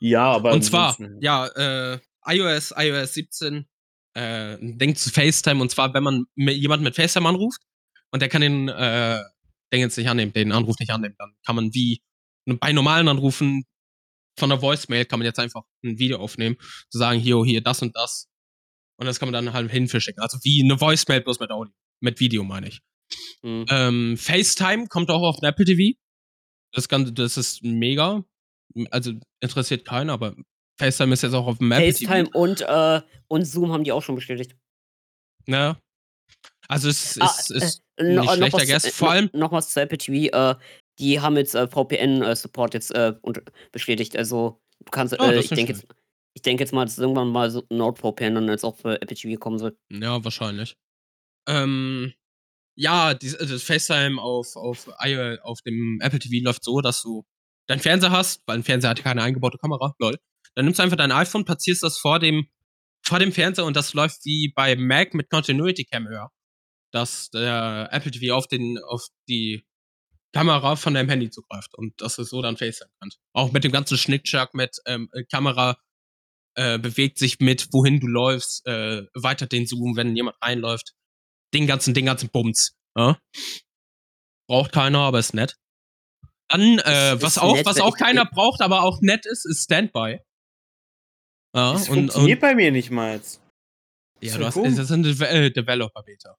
ja, 0.00 0.24
aber 0.32 0.52
und 0.52 0.62
zwar, 0.62 0.96
ja, 1.20 1.46
äh, 1.46 1.98
iOS, 2.26 2.72
iOS 2.76 3.14
17, 3.14 3.66
äh, 4.14 4.56
Ding 4.60 4.94
zu 4.94 5.10
FaceTime. 5.10 5.60
Und 5.60 5.70
zwar, 5.70 5.92
wenn 5.94 6.02
man 6.02 6.26
jemanden 6.36 6.84
mit 6.84 6.94
FaceTime 6.94 7.28
anruft 7.28 7.60
und 8.10 8.20
der 8.20 8.28
kann 8.28 8.40
den 8.42 8.68
äh, 8.68 9.20
Ding 9.72 9.80
jetzt 9.80 9.96
nicht 9.98 10.08
annehmen, 10.08 10.32
den 10.32 10.52
Anruf 10.52 10.78
nicht 10.78 10.90
annehmen, 10.90 11.14
dann 11.18 11.34
kann 11.44 11.56
man 11.56 11.74
wie 11.74 12.00
bei 12.46 12.72
normalen 12.72 13.08
Anrufen 13.08 13.64
von 14.38 14.50
der 14.50 14.60
Voicemail 14.62 15.04
kann 15.04 15.18
man 15.20 15.26
jetzt 15.26 15.38
einfach 15.38 15.62
ein 15.84 15.98
Video 15.98 16.18
aufnehmen, 16.18 16.56
zu 16.90 16.98
sagen, 16.98 17.18
hier, 17.20 17.42
hier, 17.44 17.60
das 17.62 17.82
und 17.82 17.94
das. 17.96 18.28
Und 18.98 19.06
das 19.06 19.18
kann 19.18 19.30
man 19.30 19.32
dann 19.44 19.52
halt 19.54 19.70
hinverschicken. 19.70 20.22
Also 20.22 20.38
wie 20.42 20.62
eine 20.62 20.80
Voicemail 20.80 21.20
bloß 21.20 21.40
mit 21.40 21.50
Audio. 21.50 21.72
Mit 22.00 22.20
Video, 22.20 22.44
meine 22.44 22.68
ich. 22.68 22.80
Hm. 23.44 23.64
Ähm, 23.70 24.16
FaceTime 24.16 24.86
kommt 24.88 25.10
auch 25.10 25.22
auf 25.22 25.38
Apple 25.42 25.64
TV. 25.64 25.96
Das, 26.72 26.88
Ganze, 26.88 27.12
das 27.12 27.36
ist 27.36 27.62
mega. 27.62 28.24
Also 28.90 29.12
interessiert 29.40 29.84
keinen, 29.84 30.10
aber 30.10 30.34
FaceTime 30.80 31.12
ist 31.14 31.22
jetzt 31.22 31.34
auch 31.34 31.46
auf 31.46 31.58
dem 31.58 31.70
Apple 31.72 31.92
FaceTime 31.92 32.24
TV. 32.24 32.38
und, 32.38 32.60
äh, 32.62 33.00
und 33.28 33.44
Zoom 33.44 33.72
haben 33.72 33.84
die 33.84 33.92
auch 33.92 34.02
schon 34.02 34.14
bestätigt. 34.16 34.56
Ja. 35.46 35.78
Also 36.68 36.88
es 36.88 37.18
Ah, 37.20 37.26
ist, 37.26 37.50
ist 37.50 37.82
äh, 37.96 38.04
nicht 38.04 38.14
no- 38.16 38.24
noch 38.24 38.34
schlechter 38.36 38.58
was, 38.58 38.66
Guess. 38.66 38.84
äh, 38.86 38.90
Vor 38.90 39.10
allem, 39.10 39.30
Noch 39.34 39.52
was 39.52 39.70
zu 39.70 39.80
Apple 39.80 39.98
TV. 39.98 40.32
Äh, 40.32 40.56
die 40.98 41.20
haben 41.20 41.36
jetzt 41.36 41.54
äh, 41.54 41.66
VPN-Support 41.68 42.74
jetzt 42.74 42.90
äh, 42.94 43.14
und 43.22 43.42
bestätigt. 43.72 44.16
Also, 44.16 44.60
du 44.80 44.90
kannst, 44.90 45.14
Oh, 45.18 45.24
äh, 45.24 45.34
das 45.34 45.44
ich 45.46 45.50
ist 45.52 45.56
denke 45.56 45.72
schön. 45.74 45.80
jetzt, 45.82 45.94
ich 46.34 46.42
denke 46.42 46.62
jetzt 46.62 46.72
mal, 46.72 46.84
dass 46.84 46.98
irgendwann 46.98 47.28
mal 47.28 47.50
so 47.50 47.64
NordVPN 47.70 48.34
dann 48.34 48.48
jetzt 48.48 48.64
auch 48.64 48.76
für 48.76 49.00
Apple 49.00 49.16
TV 49.16 49.38
kommen 49.38 49.58
soll. 49.58 49.76
ja, 49.90 50.22
wahrscheinlich. 50.24 50.76
Ähm, 51.48 52.12
ja, 52.76 53.14
dies- 53.14 53.36
das 53.38 53.62
FaceTime 53.62 54.20
auf, 54.20 54.56
auf, 54.56 54.88
auf 55.42 55.60
dem 55.62 55.98
Apple 56.02 56.18
TV 56.18 56.44
läuft 56.44 56.64
so, 56.64 56.80
dass 56.80 57.02
du 57.02 57.24
deinen 57.68 57.80
Fernseher 57.80 58.10
hast, 58.10 58.42
weil 58.46 58.58
ein 58.58 58.62
Fernseher 58.64 58.90
hat 58.90 59.02
keine 59.02 59.22
eingebaute 59.22 59.58
Kamera, 59.58 59.94
lol. 59.98 60.16
Dann 60.54 60.64
nimmst 60.64 60.78
du 60.78 60.82
einfach 60.82 60.96
dein 60.96 61.12
iPhone, 61.12 61.44
platzierst 61.44 61.82
das 61.82 61.98
vor 61.98 62.18
dem, 62.18 62.46
vor 63.04 63.18
dem 63.18 63.32
Fernseher 63.32 63.64
und 63.64 63.76
das 63.76 63.94
läuft 63.94 64.24
wie 64.24 64.52
bei 64.54 64.76
Mac 64.76 65.14
mit 65.14 65.30
Continuity 65.30 65.84
Cam 65.84 66.08
höher. 66.08 66.30
Dass 66.92 67.30
der 67.30 67.88
Apple 67.92 68.10
TV 68.12 68.34
auf 68.34 68.46
den, 68.48 68.78
auf 68.78 69.06
die 69.28 69.64
Kamera 70.34 70.74
von 70.74 70.94
deinem 70.94 71.08
Handy 71.08 71.30
zugreift 71.30 71.74
und 71.74 72.00
dass 72.00 72.16
du 72.16 72.24
so 72.24 72.42
dann 72.42 72.56
FaceTime 72.56 72.90
kannst. 73.00 73.20
Auch 73.32 73.52
mit 73.52 73.62
dem 73.62 73.70
ganzen 73.70 73.96
Schnickschnack 73.96 74.52
mit 74.52 74.76
ähm, 74.86 75.08
äh, 75.12 75.22
Kamera 75.24 75.78
äh, 76.56 76.78
bewegt 76.78 77.18
sich 77.18 77.38
mit, 77.38 77.72
wohin 77.72 78.00
du 78.00 78.08
läufst, 78.08 78.66
äh, 78.66 79.02
weiter 79.14 79.46
den 79.46 79.66
Zoom, 79.66 79.96
wenn 79.96 80.16
jemand 80.16 80.36
reinläuft. 80.42 80.92
Den 81.54 81.66
ganzen, 81.66 81.94
den 81.94 82.06
ganzen 82.06 82.30
Bums. 82.30 82.76
Ja? 82.96 83.18
Braucht 84.48 84.72
keiner, 84.72 85.00
aber 85.00 85.20
ist 85.20 85.34
nett. 85.34 85.56
Dann, 86.48 86.78
äh, 86.80 87.16
was 87.22 87.38
auch, 87.38 87.54
nett, 87.54 87.66
was 87.66 87.80
auch 87.80 87.96
keiner 87.96 88.26
braucht, 88.26 88.60
aber 88.60 88.82
auch 88.82 89.00
nett 89.00 89.26
ist, 89.26 89.46
ist 89.46 89.64
Standby. 89.64 90.18
Ja, 91.54 91.72
Das 91.72 91.88
und, 91.88 91.94
funktioniert 91.96 92.38
und 92.38 92.40
bei 92.40 92.54
mir 92.56 92.72
nicht 92.72 92.90
mal. 92.90 93.20
ja, 94.20 94.36
du 94.36 94.44
hast, 94.44 94.56
das 94.56 94.88
sind 94.88 95.04
Deve 95.04 95.28
äh, 95.28 95.50
Developer-Beta. 95.50 96.36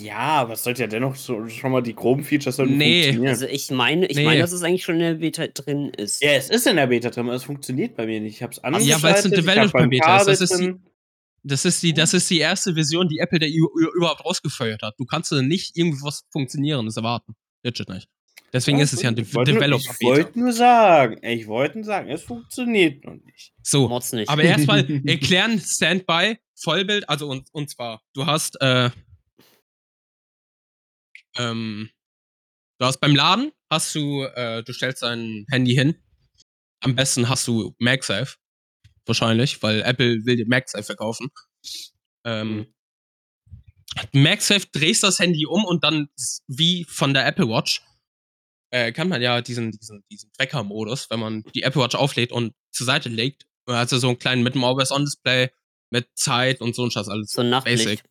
Ja, 0.00 0.18
aber 0.18 0.52
es 0.54 0.62
sollte 0.62 0.82
ja 0.82 0.86
dennoch 0.86 1.16
so, 1.16 1.48
schon 1.48 1.72
mal 1.72 1.82
die 1.82 1.94
groben 1.94 2.22
Features 2.24 2.56
sollten 2.56 2.76
Nee. 2.78 3.02
funktionieren. 3.02 3.28
Also, 3.34 3.46
ich 3.46 3.70
meine, 3.70 4.06
ich 4.06 4.16
Nee. 4.16 4.24
meine, 4.24 4.40
dass 4.40 4.52
es 4.52 4.62
eigentlich 4.62 4.84
schon 4.84 4.94
in 4.96 5.00
der 5.00 5.14
Beta 5.14 5.46
drin 5.48 5.90
ist. 5.96 6.22
ja, 6.22 6.30
es 6.32 6.48
ist 6.48 6.66
in 6.66 6.76
der 6.76 6.86
Beta 6.86 7.10
drin, 7.10 7.26
aber 7.26 7.34
es 7.34 7.44
funktioniert 7.44 7.96
bei 7.96 8.06
mir 8.06 8.20
nicht. 8.20 8.36
Ich 8.36 8.42
hab's 8.42 8.58
Ja, 8.58 8.62
angeschaltet. 8.64 9.32
ein 9.32 9.32
ich 9.32 9.48
hab 9.58 9.72
beim 9.72 9.90
Developer-Beta 9.90 10.18
ist. 10.18 10.26
Das 10.26 10.40
ist 10.40 10.58
die-. 10.60 10.74
Das 11.46 11.64
ist 11.66 11.82
die, 11.82 11.92
das 11.92 12.14
ist 12.14 12.30
die 12.30 12.38
erste 12.38 12.72
Version, 12.72 13.06
die 13.08 13.18
Apple 13.18 13.38
da 13.38 13.46
überhaupt 13.46 14.24
rausgefeuert 14.24 14.80
hat. 14.82 14.94
Du 14.96 15.04
kannst 15.04 15.30
nicht 15.32 15.76
irgendwas 15.76 16.24
Funktionierendes 16.30 16.96
erwarten. 16.96 17.34
Legit 17.62 17.88
nicht. 17.90 18.08
Deswegen 18.54 18.78
Ja, 18.78 18.84
ist 18.84 18.92
es 18.94 19.02
ja 19.02 19.08
ein 19.10 19.16
De 19.16 19.24
ich 19.24 19.34
wollte 19.34 19.52
nur- 19.52 19.62
Ich 19.78 20.00
wollte 20.00 20.38
nur 20.38 20.52
sagen, 20.52 21.18
ich 21.22 21.46
wollte 21.48 21.78
nur 21.78 21.84
sagen, 21.84 22.08
es 22.08 22.22
funktioniert 22.22 23.04
noch 23.04 23.14
nicht. 23.14 23.52
So, 23.62 23.88
nicht. 24.12 24.28
aber 24.30 24.42
erstmal 24.44 24.86
erklären 25.06 25.60
Standby, 25.60 26.38
Vollbild, 26.54 27.08
also 27.10 27.28
und, 27.28 27.48
und 27.52 27.68
zwar, 27.68 28.00
du 28.14 28.24
hast, 28.26 28.56
äh, 28.62 28.90
ähm, 31.36 31.90
du 32.78 32.86
hast 32.86 32.98
beim 33.00 33.14
Laden, 33.14 33.52
hast 33.70 33.94
du, 33.94 34.22
äh, 34.22 34.62
du 34.62 34.72
stellst 34.72 35.02
dein 35.02 35.46
Handy 35.50 35.74
hin. 35.74 35.96
Am 36.80 36.94
besten 36.94 37.28
hast 37.28 37.46
du 37.46 37.74
MagSafe. 37.78 38.36
Wahrscheinlich, 39.06 39.62
weil 39.62 39.82
Apple 39.82 40.24
will 40.24 40.36
dir 40.36 40.46
MagSafe 40.46 40.84
verkaufen. 40.84 41.30
Ähm, 42.24 42.74
MagSafe 44.12 44.66
drehst 44.72 45.02
das 45.02 45.18
Handy 45.18 45.46
um 45.46 45.64
und 45.64 45.84
dann 45.84 46.08
wie 46.46 46.84
von 46.84 47.14
der 47.14 47.26
Apple 47.26 47.48
Watch 47.48 47.82
äh, 48.70 48.92
kann 48.92 49.08
man 49.08 49.22
ja 49.22 49.40
diesen, 49.40 49.70
diesen, 49.70 50.04
diesen 50.10 50.30
Wecker-Modus, 50.38 51.08
wenn 51.10 51.20
man 51.20 51.42
die 51.54 51.62
Apple 51.62 51.82
Watch 51.82 51.94
auflädt 51.94 52.32
und 52.32 52.54
zur 52.72 52.86
Seite 52.86 53.08
legt, 53.08 53.46
also 53.66 53.98
so 53.98 54.08
einen 54.08 54.18
kleinen 54.18 54.42
mit 54.42 54.54
dem 54.54 54.64
Always-On-Display, 54.64 55.50
mit 55.90 56.08
Zeit 56.16 56.60
und 56.60 56.74
so 56.74 56.84
ein 56.84 56.90
Scheiß 56.90 57.08
alles. 57.08 57.30
so 57.30 57.42
ein 57.42 57.50
Nachtlicht. 57.50 57.84
Basic. 57.84 58.04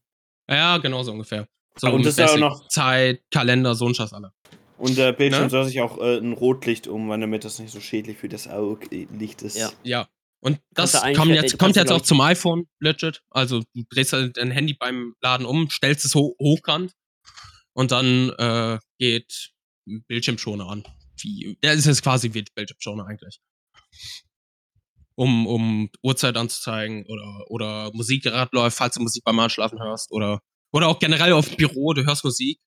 Ja, 0.50 0.78
genau 0.78 1.04
so 1.04 1.12
ungefähr. 1.12 1.48
So 1.78 1.88
Und 1.92 2.06
das 2.06 2.14
ist 2.14 2.20
ja 2.20 2.28
auch 2.28 2.38
noch- 2.38 2.68
Zeit, 2.68 3.22
Kalender, 3.32 3.76
so 3.76 3.88
ein 3.88 3.96
Scheiß 3.96 4.14
alle. 4.14 4.32
Und 4.78 4.98
der 4.98 5.14
Bildschirm 5.14 5.44
Ne? 5.46 5.50
soll 5.50 5.66
sich 5.66 5.80
auch 5.82 5.98
äh, 6.00 6.18
ein 6.18 6.34
Rotlicht 6.34 6.88
um, 6.88 7.10
damit 7.10 7.46
das 7.46 7.60
nicht 7.60 7.72
so 7.72 7.80
schädlich 7.80 8.18
für 8.18 8.30
das 8.30 8.48
Auge-Licht 8.48 9.42
ist. 9.42 9.56
Ja. 9.58 9.72
Ja. 9.84 10.08
Und 10.42 10.60
das 10.72 10.92
kommt 11.16 11.32
äh, 11.32 11.36
jetzt, 11.36 11.58
kommt 11.58 11.78
jetzt 11.78 11.92
auch 11.92 12.02
zum 12.02 12.20
iPhone, 12.20 12.68
legit. 12.82 13.22
Also 13.30 13.62
du 13.74 13.84
drehst 13.90 14.12
halt 14.12 14.36
dein 14.36 14.52
Handy 14.52 14.74
beim 14.74 15.16
Laden 15.22 15.46
um, 15.46 15.70
stellst 15.70 16.04
es 16.06 16.16
ho 16.16 16.36
hochkant 16.42 16.92
und 17.72 17.92
dann 17.92 18.30
äh, 18.38 18.78
geht 19.00 19.52
ein 19.88 20.04
Bildschirmschoner 20.08 20.68
an. 20.68 20.84
Wie, 21.22 21.58
der 21.64 21.74
ist 21.74 21.86
jetzt 21.86 22.04
quasi 22.04 22.34
wie 22.34 22.44
Bildschirmschoner 22.54 23.06
eigentlich. 23.08 23.40
Um, 25.16 25.46
um 25.48 25.90
Uhrzeit 26.02 26.36
anzuzeigen 26.36 27.06
oder, 27.08 27.46
oder 27.50 27.92
Musik 27.94 28.24
gerade 28.24 28.50
läuft, 28.54 28.78
falls 28.78 28.96
du 28.96 29.02
Musik 29.02 29.24
beim 29.24 29.40
Einschlafen 29.40 29.80
hörst 29.82 30.12
oder, 30.12 30.42
oder 30.74 30.88
auch 30.88 31.00
generell 31.00 31.34
auf 31.34 31.48
dem 31.48 31.58
Büro, 31.58 31.94
du 31.94 32.06
hörst 32.06 32.26
Musik, 32.26 32.60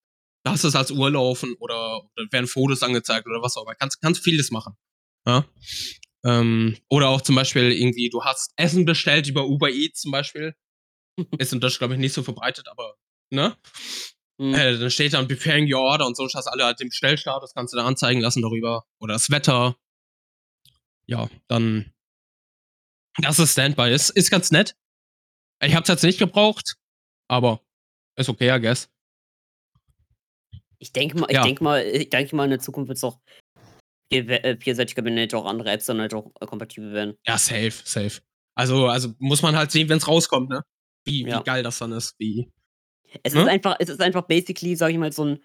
da 0.45 0.53
hast 0.53 0.65
du 0.65 0.69
es 0.69 0.77
als 0.77 0.93
Uhr 0.93 1.11
laufen 1.11 1.55
oder, 1.59 2.05
oder 2.05 2.27
werden 2.31 2.47
Fotos 2.47 2.83
angezeigt 2.83 3.27
oder 3.27 3.43
was 3.43 3.57
auch 3.57 3.65
immer. 3.65 3.75
Kannst, 3.75 4.01
kannst 4.01 4.23
vieles 4.23 4.51
machen. 4.51 4.75
Ja? 5.27 5.45
Ähm, 6.25 6.79
oder 6.89 7.09
auch 7.09 7.21
zum 7.21 7.35
Beispiel 7.35 7.73
irgendwie, 7.73 8.09
du 8.09 8.23
hast 8.23 8.53
Essen 8.57 8.85
bestellt 8.85 9.27
über 9.27 9.47
Uber 9.47 9.71
Eats 9.71 10.01
zum 10.01 10.13
Beispiel. 10.13 10.55
Ist 11.39 11.53
in 11.53 11.61
Deutschland, 11.61 11.79
glaube 11.81 11.95
ich, 11.95 12.01
nicht 12.01 12.13
so 12.13 12.23
verbreitet, 12.23 12.69
aber, 12.69 12.95
ne? 13.31 13.57
Hm. 14.41 14.55
Äh, 14.55 14.79
dann 14.79 14.91
steht 14.91 15.15
dann 15.15 15.27
Preparing 15.27 15.73
Your 15.73 15.81
Order 15.81 16.07
und 16.07 16.17
so, 16.17 16.29
hast 16.33 16.47
alle 16.47 16.65
halt 16.65 16.79
den 16.79 16.91
Bestellstatus, 16.91 17.55
kannst 17.55 17.73
du 17.73 17.79
da 17.79 17.85
anzeigen 17.85 18.21
lassen 18.21 18.43
darüber. 18.43 18.85
Oder 19.01 19.15
das 19.15 19.31
Wetter. 19.31 19.77
Ja, 21.07 21.29
dann. 21.49 21.93
Das 23.19 23.39
ist 23.39 23.53
Standby. 23.53 23.91
Ist, 23.93 24.11
ist 24.11 24.31
ganz 24.31 24.51
nett. 24.51 24.77
Ich 25.63 25.75
hab's 25.75 25.89
jetzt 25.89 26.03
nicht 26.03 26.19
gebraucht, 26.19 26.77
aber 27.29 27.66
ist 28.17 28.29
okay, 28.29 28.55
I 28.57 28.61
guess. 28.61 28.89
Ich 30.79 30.93
denke 30.93 31.19
mal, 31.19 31.27
ich 31.31 31.35
Ja. 31.35 31.43
denke 31.43 31.65
mal, 31.65 31.83
ich 31.85 32.11
denke 32.11 32.37
mal, 32.37 32.45
in 32.45 32.51
der 32.51 32.59
Zukunft 32.61 32.89
wird 32.89 32.99
es 32.99 33.05
auch 33.05 33.19
vier- 34.13 34.29
äh, 34.45 34.57
vielseitig 34.61 34.95
Kabinett 34.95 35.35
auch 35.35 35.47
andere 35.47 35.71
Apps 35.71 35.87
dann 35.87 36.01
halt 36.01 36.13
auch 36.15 36.31
äh, 36.41 36.47
kompatibel 36.47 36.93
werden. 36.93 37.17
Ja, 37.27 37.39
safe, 37.39 37.73
safe. 37.85 38.21
Also, 38.55 38.87
also 38.87 39.15
muss 39.19 39.43
man 39.43 39.57
halt 39.57 39.71
sehen, 39.71 39.89
wenn's 39.89 40.07
rauskommt, 40.09 40.49
ne? 40.51 40.63
Wie, 41.05 41.27
Ja. 41.27 41.41
wie 41.41 41.45
geil 41.45 41.63
das 41.63 41.79
dann 41.79 41.93
ist. 41.93 42.15
Wie, 42.19 42.51
Es 43.23 43.35
Ne? 43.35 43.43
ist 43.43 43.49
einfach, 43.49 43.77
es 43.79 43.89
ist 43.89 44.01
einfach 44.03 44.23
basically, 44.27 44.77
sag 44.77 44.91
ich 44.91 44.99
mal, 44.99 45.13
so 45.13 45.25
ein 45.25 45.45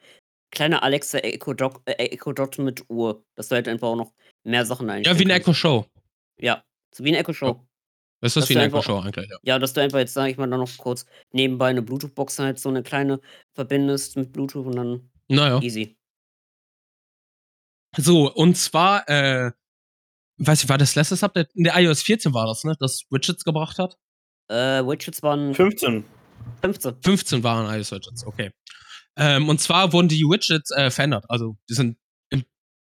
kleiner 0.54 0.84
Alexa 0.84 1.20
Echo 1.20 1.54
Dot, 1.54 1.82
äh, 1.86 1.94
Echo 1.94 2.34
Dot 2.34 2.58
mit 2.58 2.84
Uhr. 2.90 3.24
Dass 3.36 3.48
du 3.48 3.56
halt 3.56 3.68
einfach 3.68 3.88
auch 3.88 3.96
noch 3.96 4.14
mehr 4.44 4.66
Sachen 4.66 4.88
ja, 4.88 4.96
einstellen 4.96 5.20
wie 5.20 5.24
eine. 5.24 5.34
Echo 5.36 5.54
Show. 5.54 5.86
Ja, 6.40 6.64
so 6.94 7.04
wie 7.06 7.10
eine 7.10 7.20
Echo 7.20 7.32
Show. 7.34 7.66
Das 8.22 8.38
ist 8.38 8.50
wie 8.50 8.54
du 8.54 8.60
eine 8.60 8.68
Echo 8.68 8.78
einfach- 8.78 8.88
Show 8.88 9.00
eigentlich, 9.00 9.30
ja. 9.30 9.38
Ja, 9.44 9.60
dass 9.60 9.74
du 9.74 9.82
einfach 9.82 9.98
jetzt, 10.00 10.14
sag 10.14 10.28
ich 10.30 10.38
mal, 10.38 10.48
dann 10.50 10.60
noch 10.60 10.78
kurz 10.78 11.06
nebenbei 11.32 11.70
eine 11.70 11.82
Bluetooth-Box 11.82 12.40
halt 12.40 12.60
so 12.60 12.70
eine 12.70 12.84
kleine 12.84 13.20
verbindest 13.54 14.16
mit 14.16 14.32
Bluetooth 14.32 14.66
und 14.68 14.76
dann 14.76 15.10
Naja. 15.28 15.60
easy. 15.62 15.98
So, 17.98 18.32
und 18.34 18.56
zwar, 18.58 19.08
äh, 19.10 19.52
weiß 20.38 20.64
ich, 20.64 20.70
war 20.70 20.78
das 20.78 20.96
letztes 20.96 21.24
Update? 21.24 21.50
In 21.56 21.66
der 21.66 21.78
iOS 21.80 22.02
14 22.04 22.34
war 22.34 22.46
das, 22.48 22.64
ne? 22.64 22.76
Das 22.80 23.04
Widgets 23.10 23.44
gebracht 23.44 23.78
hat. 23.80 23.98
Äh, 24.50 24.84
Widgets 24.86 25.22
waren 25.24 25.54
15. 25.54 26.06
15. 26.62 26.96
15 27.04 27.44
waren 27.44 27.74
iOS 27.76 27.92
Widgets, 27.92 28.26
okay. 28.26 28.52
Ähm, 29.18 29.50
und 29.50 29.60
zwar 29.60 29.92
wurden 29.92 30.08
die 30.08 30.22
Widgets 30.24 30.72
äh, 30.72 30.90
verändert. 30.90 31.26
Also, 31.28 31.58
die 31.70 31.74
sind 31.74 31.98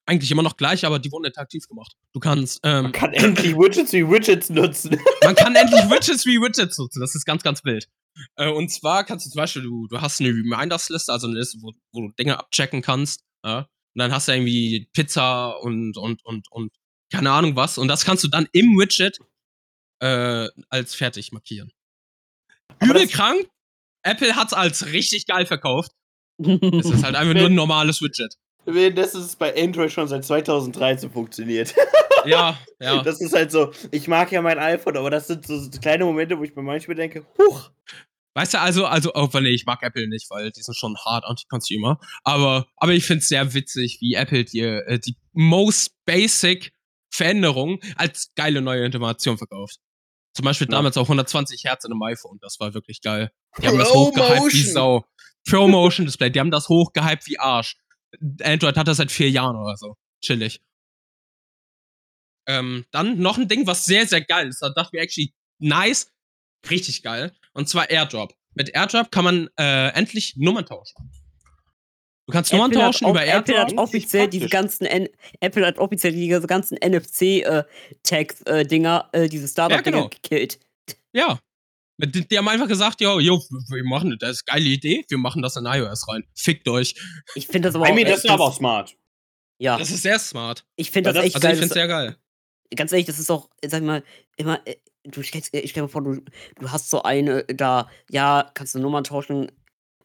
eigentlich 0.06 0.32
immer 0.32 0.44
noch 0.44 0.58
gleich, 0.58 0.86
aber 0.86 1.00
die 1.00 1.12
wurden 1.12 1.26
interaktiv 1.26 1.68
gemacht. 1.68 1.94
Du 2.14 2.20
kannst, 2.20 2.60
ähm, 2.64 2.84
Man 2.84 2.92
kann 2.92 3.14
endlich 3.14 3.56
Widgets 3.56 3.94
wie 3.94 4.08
Widgets 4.08 4.50
nutzen. 4.50 5.00
man 5.24 5.36
kann 5.36 5.56
endlich 5.56 5.82
Widgets 5.90 6.26
wie 6.26 6.40
Widgets 6.40 6.78
nutzen. 6.78 7.00
Das 7.00 7.16
ist 7.16 7.26
ganz, 7.26 7.44
ganz 7.44 7.64
wild. 7.64 7.88
Äh, 8.36 8.50
und 8.50 8.70
zwar 8.70 9.04
kannst 9.04 9.26
du 9.26 9.30
zum 9.30 9.40
Beispiel, 9.40 9.62
du, 9.62 9.88
du 9.88 10.02
hast 10.02 10.20
eine 10.20 10.30
Reminders-Liste, 10.30 11.12
also 11.12 11.28
eine 11.28 11.38
Liste, 11.38 11.60
wo, 11.62 11.72
wo 11.94 12.08
du 12.08 12.14
Dinge 12.14 12.38
abchecken 12.40 12.82
kannst. 12.82 13.24
Ja? 13.46 13.60
Und 13.60 14.00
dann 14.00 14.12
hast 14.12 14.28
du 14.28 14.34
irgendwie 14.34 14.90
Pizza 14.94 15.52
und, 15.62 15.98
und, 15.98 16.24
und, 16.26 16.52
und 16.52 16.72
keine 17.12 17.32
Ahnung 17.32 17.56
was. 17.56 17.78
Und 17.78 17.88
das 17.88 18.06
kannst 18.06 18.24
du 18.24 18.28
dann 18.28 18.48
im 18.54 18.78
Widget 18.78 19.20
äh, 20.00 20.48
als 20.70 20.96
fertig 20.96 21.32
markieren. 21.32 21.72
Aber 22.80 22.92
Übel 22.92 23.08
krank. 23.08 23.48
Apple 24.04 24.36
hat's 24.36 24.54
als 24.54 24.88
richtig 24.88 25.28
geil 25.28 25.46
verkauft. 25.46 25.92
Es 26.40 26.90
ist 26.90 27.04
halt 27.04 27.16
einfach 27.16 27.36
nur 27.36 27.46
ein 27.46 27.56
normales 27.56 28.02
Widget. 28.02 28.36
Das 28.66 29.16
ist 29.16 29.40
bei 29.40 29.56
Android 29.56 29.92
schon 29.92 30.08
seit 30.08 30.24
2013 30.26 31.12
funktioniert. 31.12 31.74
Ja, 32.24 32.56
ja. 32.80 33.02
Das 33.02 33.20
ist 33.20 33.34
halt 33.34 33.52
so, 33.52 33.72
ich 33.90 34.08
mag 34.08 34.32
ja 34.32 34.44
mein 34.44 34.60
iPhone, 34.60 34.96
aber 34.96 35.10
das 35.10 35.26
sind 35.26 35.48
so 35.48 35.60
kleine 35.82 36.06
Momente, 36.06 36.38
wo 36.38 36.44
ich 36.44 36.56
mir 36.56 36.62
manchmal 36.62 36.96
denke, 36.96 37.26
huch, 37.40 37.72
Weißt 38.36 38.54
du, 38.54 38.60
also, 38.60 38.86
also, 38.86 39.14
auch 39.14 39.34
wenn 39.34 39.46
ich 39.46 39.66
mag 39.66 39.82
Apple 39.82 40.08
nicht, 40.08 40.30
weil 40.30 40.52
die 40.52 40.62
sind 40.62 40.78
schon 40.78 40.96
hart 41.04 41.26
Anti-Consumer. 41.26 42.00
Aber, 42.24 42.68
aber 42.78 42.94
ich 42.94 43.06
find's 43.06 43.28
sehr 43.28 43.54
witzig, 43.56 43.98
wie 44.02 44.14
Apple 44.14 44.46
dir 44.46 44.88
äh, 44.88 45.00
die 45.00 45.18
most 45.34 45.96
basic 46.06 46.72
Veränderung 47.12 47.80
als 47.96 48.32
geile 48.36 48.62
neue 48.62 48.86
Information 48.86 49.38
verkauft. 49.38 49.80
Zum 50.34 50.46
Beispiel 50.46 50.68
Ja. 50.68 50.78
damals 50.78 50.96
auch 50.98 51.06
120 51.10 51.64
Hertz 51.66 51.84
in 51.84 51.92
einem 51.92 52.04
iPhone. 52.04 52.38
Das 52.40 52.58
war 52.60 52.74
wirklich 52.74 53.02
geil. 53.02 53.32
Die 53.62 53.68
haben 53.68 53.78
das 53.78 53.92
hochgehypt 53.92 54.54
wie. 54.54 54.64
Sau. 54.64 55.06
ProMotion 55.46 56.06
Display. 56.06 56.30
Die 56.30 56.40
haben 56.40 56.52
das 56.52 56.70
hochgehypt 56.70 57.28
wie 57.28 57.40
Arsch. 57.40 57.76
Android 58.44 58.78
hat 58.78 58.88
das 58.88 58.98
seit 58.98 59.12
vier 59.12 59.30
Jahren 59.30 59.56
oder 59.56 59.78
so. 59.78 59.96
Chillig. 60.22 60.60
Ähm, 62.48 62.86
dann 62.92 63.20
noch 63.20 63.38
ein 63.38 63.48
Ding, 63.48 63.66
was 63.68 63.86
sehr, 63.86 64.06
sehr 64.08 64.22
geil 64.22 64.48
ist. 64.50 64.60
Da 64.62 64.70
dachte 64.70 64.90
ich 64.90 64.94
mir 64.94 65.02
actually 65.02 65.34
nice. 65.60 66.12
Richtig 66.70 67.02
geil. 67.04 67.32
Und 67.54 67.70
zwar 67.70 67.90
Airdrop. 67.90 68.34
Mit 68.54 68.76
Airdrop 68.76 69.10
kann 69.12 69.24
man 69.24 69.48
äh, 69.58 69.90
endlich 69.94 70.36
Nummern 70.38 70.66
tauschen. 70.66 71.10
Du 72.28 72.34
kannst 72.34 72.52
Nummern 72.52 72.72
Apple 72.72 72.84
tauschen 72.84 73.06
auch- 73.06 73.12
über 73.12 73.26
Apple 73.26 73.58
hat 73.58 73.70
Airdrop. 73.70 73.80
offiziell 73.80 74.28
diese 74.28 74.50
ganzen 74.50 74.86
N 74.86 75.08
Apple 75.40 75.66
hat 75.66 75.80
offiziell 75.80 76.14
diese 76.14 76.46
ganzen 76.48 76.78
NFC-Tags-Dinger, 76.78 79.10
äh, 79.12 79.28
diese 79.28 79.48
Startup-Dinger 79.48 79.98
genau. 79.98 80.10
gekillt. 80.10 80.60
Ja. 81.14 81.40
Die, 82.06 82.28
die 82.28 82.38
haben 82.38 82.48
einfach 82.48 82.68
gesagt, 82.68 83.00
yo, 83.02 83.20
yo, 83.20 83.40
wir 83.70 83.84
machen 83.84 84.16
das, 84.20 84.32
ist 84.38 84.50
eine 84.50 84.60
geile 84.64 84.74
Idee, 84.74 85.06
wir 85.10 85.18
machen 85.18 85.42
das 85.42 85.56
in 85.56 85.66
iOS 85.66 86.08
rein. 86.08 86.24
Fickt 86.36 86.68
euch. 86.68 86.96
Ich 87.36 87.48
finde 87.48 87.68
das 87.70 87.76
aber 87.76 87.88
I 87.88 87.92
auch. 87.92 87.96
mean, 87.96 88.06
das 88.06 88.24
ist 88.24 88.30
aber 88.30 88.46
auch 88.46 88.56
smart. 88.56 88.96
Ja, 89.60 89.78
Das 89.78 89.92
ist 89.92 90.02
sehr 90.02 90.18
smart. 90.20 90.66
ich 90.76 90.90
finde 90.92 91.10
das 91.10 91.16
das- 91.18 91.26
echt 91.26 91.36
Also 91.36 91.48
ich 91.48 91.52
geil. 91.52 91.58
find's 91.60 91.70
das- 91.70 91.76
sehr 91.76 91.88
geil. 91.88 92.18
ganz 92.76 92.92
ehrlich, 92.92 93.06
das 93.06 93.20
ist 93.20 93.30
auch, 93.30 93.50
sag 93.66 93.82
ich 93.82 93.86
mal, 93.88 94.04
immer, 94.38 94.60
äh, 94.66 94.76
du 95.04 95.22
stellst, 95.22 95.54
ich 95.54 95.70
stell 95.72 95.84
mir 95.84 95.90
vor, 95.90 96.02
du, 96.04 96.22
du 96.60 96.72
hast 96.72 96.90
so 96.90 97.04
eine 97.04 97.44
da, 97.46 97.90
ja, 98.10 98.50
kannst 98.54 98.74
du 98.76 98.80
Nummern 98.80 99.04
tauschen, 99.04 99.52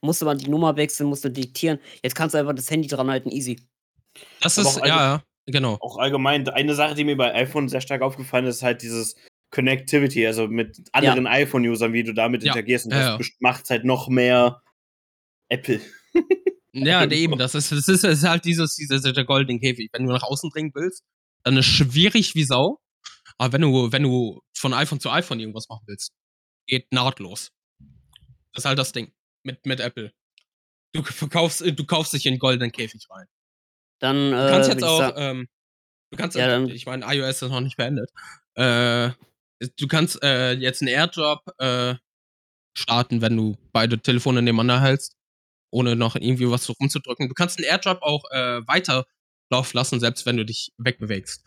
musst 0.02 0.20
du 0.20 0.26
mal 0.26 0.36
die 0.36 0.48
Nummer 0.50 0.76
wechseln, 0.76 1.08
musst 1.08 1.24
du 1.24 1.30
diktieren, 1.30 1.78
jetzt 2.02 2.14
kannst 2.14 2.34
du 2.34 2.38
einfach 2.38 2.54
das 2.54 2.70
Handy 2.70 2.88
dran 2.88 3.08
halten, 3.10 3.30
easy. 3.30 3.58
Das 4.40 4.58
Aber 4.58 4.68
ist, 4.68 4.76
ja, 4.78 4.86
ja, 4.86 5.22
genau. 5.46 5.78
Auch 5.80 5.98
allgemein, 5.98 6.46
eine 6.48 6.74
Sache, 6.74 6.94
die 6.94 7.04
mir 7.04 7.16
bei 7.16 7.34
iPhone 7.34 7.68
sehr 7.68 7.80
stark 7.80 8.02
aufgefallen 8.02 8.46
ist, 8.46 8.56
ist 8.56 8.62
halt 8.62 8.82
dieses 8.82 9.14
Connectivity, 9.56 10.26
also 10.26 10.48
mit 10.48 10.78
anderen 10.92 11.26
iPhone-Usern, 11.26 11.94
wie 11.94 12.02
du 12.04 12.12
damit 12.12 12.42
Ja, 12.42 12.52
interagierst. 12.52 12.84
Und 12.86 12.92
ja, 12.92 13.16
das 13.16 13.26
ja. 13.26 13.34
macht 13.40 13.70
halt 13.70 13.84
noch 13.86 14.08
mehr 14.08 14.62
Apple. 15.48 15.80
Ja, 16.72 17.04
eben, 17.10 17.38
das 17.38 17.54
ist, 17.54 17.72
das 17.72 17.88
ist, 17.88 18.04
das 18.04 18.18
ist 18.18 18.28
halt 18.28 18.44
dieses, 18.44 18.76
dieses, 18.76 19.02
der 19.02 19.24
goldene 19.24 19.58
Käfig. 19.58 19.88
Wenn 19.92 20.04
du 20.06 20.12
nach 20.12 20.22
außen 20.24 20.50
dringen 20.50 20.72
willst, 20.74 21.02
dann 21.42 21.56
ist 21.56 21.64
schwierig 21.66 22.34
wie 22.34 22.44
Sau. 22.44 22.80
Aber 23.38 23.54
wenn 23.54 23.62
du, 23.62 23.90
wenn 23.92 24.02
du 24.02 24.42
von 24.54 24.74
iPhone 24.74 25.00
zu 25.00 25.10
iPhone 25.10 25.40
irgendwas 25.40 25.68
machen 25.70 25.84
willst, 25.86 26.12
geht 26.66 26.92
nahtlos. 26.92 27.50
Das 28.52 28.62
ist 28.62 28.64
halt 28.66 28.78
das 28.78 28.92
Ding. 28.92 29.10
Mit, 29.42 29.64
mit 29.64 29.80
Apple. 29.80 30.12
Du 30.92 31.02
verkaufst, 31.02 31.60
du 31.64 31.84
kaufst 31.86 32.12
dich 32.12 32.26
in 32.26 32.34
den 32.34 32.38
goldenen 32.38 32.72
Käfig 32.72 33.06
rein. 33.10 33.26
Dann, 34.00 34.30
Du 34.32 34.36
äh, 34.36 34.50
kannst 34.50 34.68
würd 34.68 34.80
jetzt 34.80 34.84
auch, 34.84 35.12
ähm, 35.16 35.48
du 36.10 36.18
kannst, 36.18 36.36
Ja, 36.36 36.46
dann- 36.46 36.68
ich 36.68 36.84
meine, 36.84 37.06
iOS 37.06 37.42
ist 37.42 37.50
noch 37.50 37.60
nicht 37.60 37.76
beendet. 37.78 38.10
Äh, 38.54 39.10
du 39.60 39.86
kannst 39.86 40.22
äh, 40.22 40.52
jetzt 40.52 40.82
einen 40.82 40.88
Airdrop 40.88 41.40
äh, 41.58 41.94
starten, 42.76 43.20
wenn 43.22 43.36
du 43.36 43.56
beide 43.72 43.98
Telefone 43.98 44.42
nebeneinander 44.42 44.82
hältst, 44.82 45.16
ohne 45.70 45.96
noch 45.96 46.16
irgendwie 46.16 46.50
was 46.50 46.64
so 46.64 46.74
rumzudrücken. 46.74 47.28
Du 47.28 47.34
kannst 47.34 47.58
einen 47.58 47.66
Airdrop 47.66 48.02
auch 48.02 48.24
äh, 48.30 48.66
weiterlaufen 48.66 49.72
lassen, 49.72 50.00
selbst 50.00 50.26
wenn 50.26 50.36
du 50.36 50.44
dich 50.44 50.72
wegbewegst. 50.78 51.42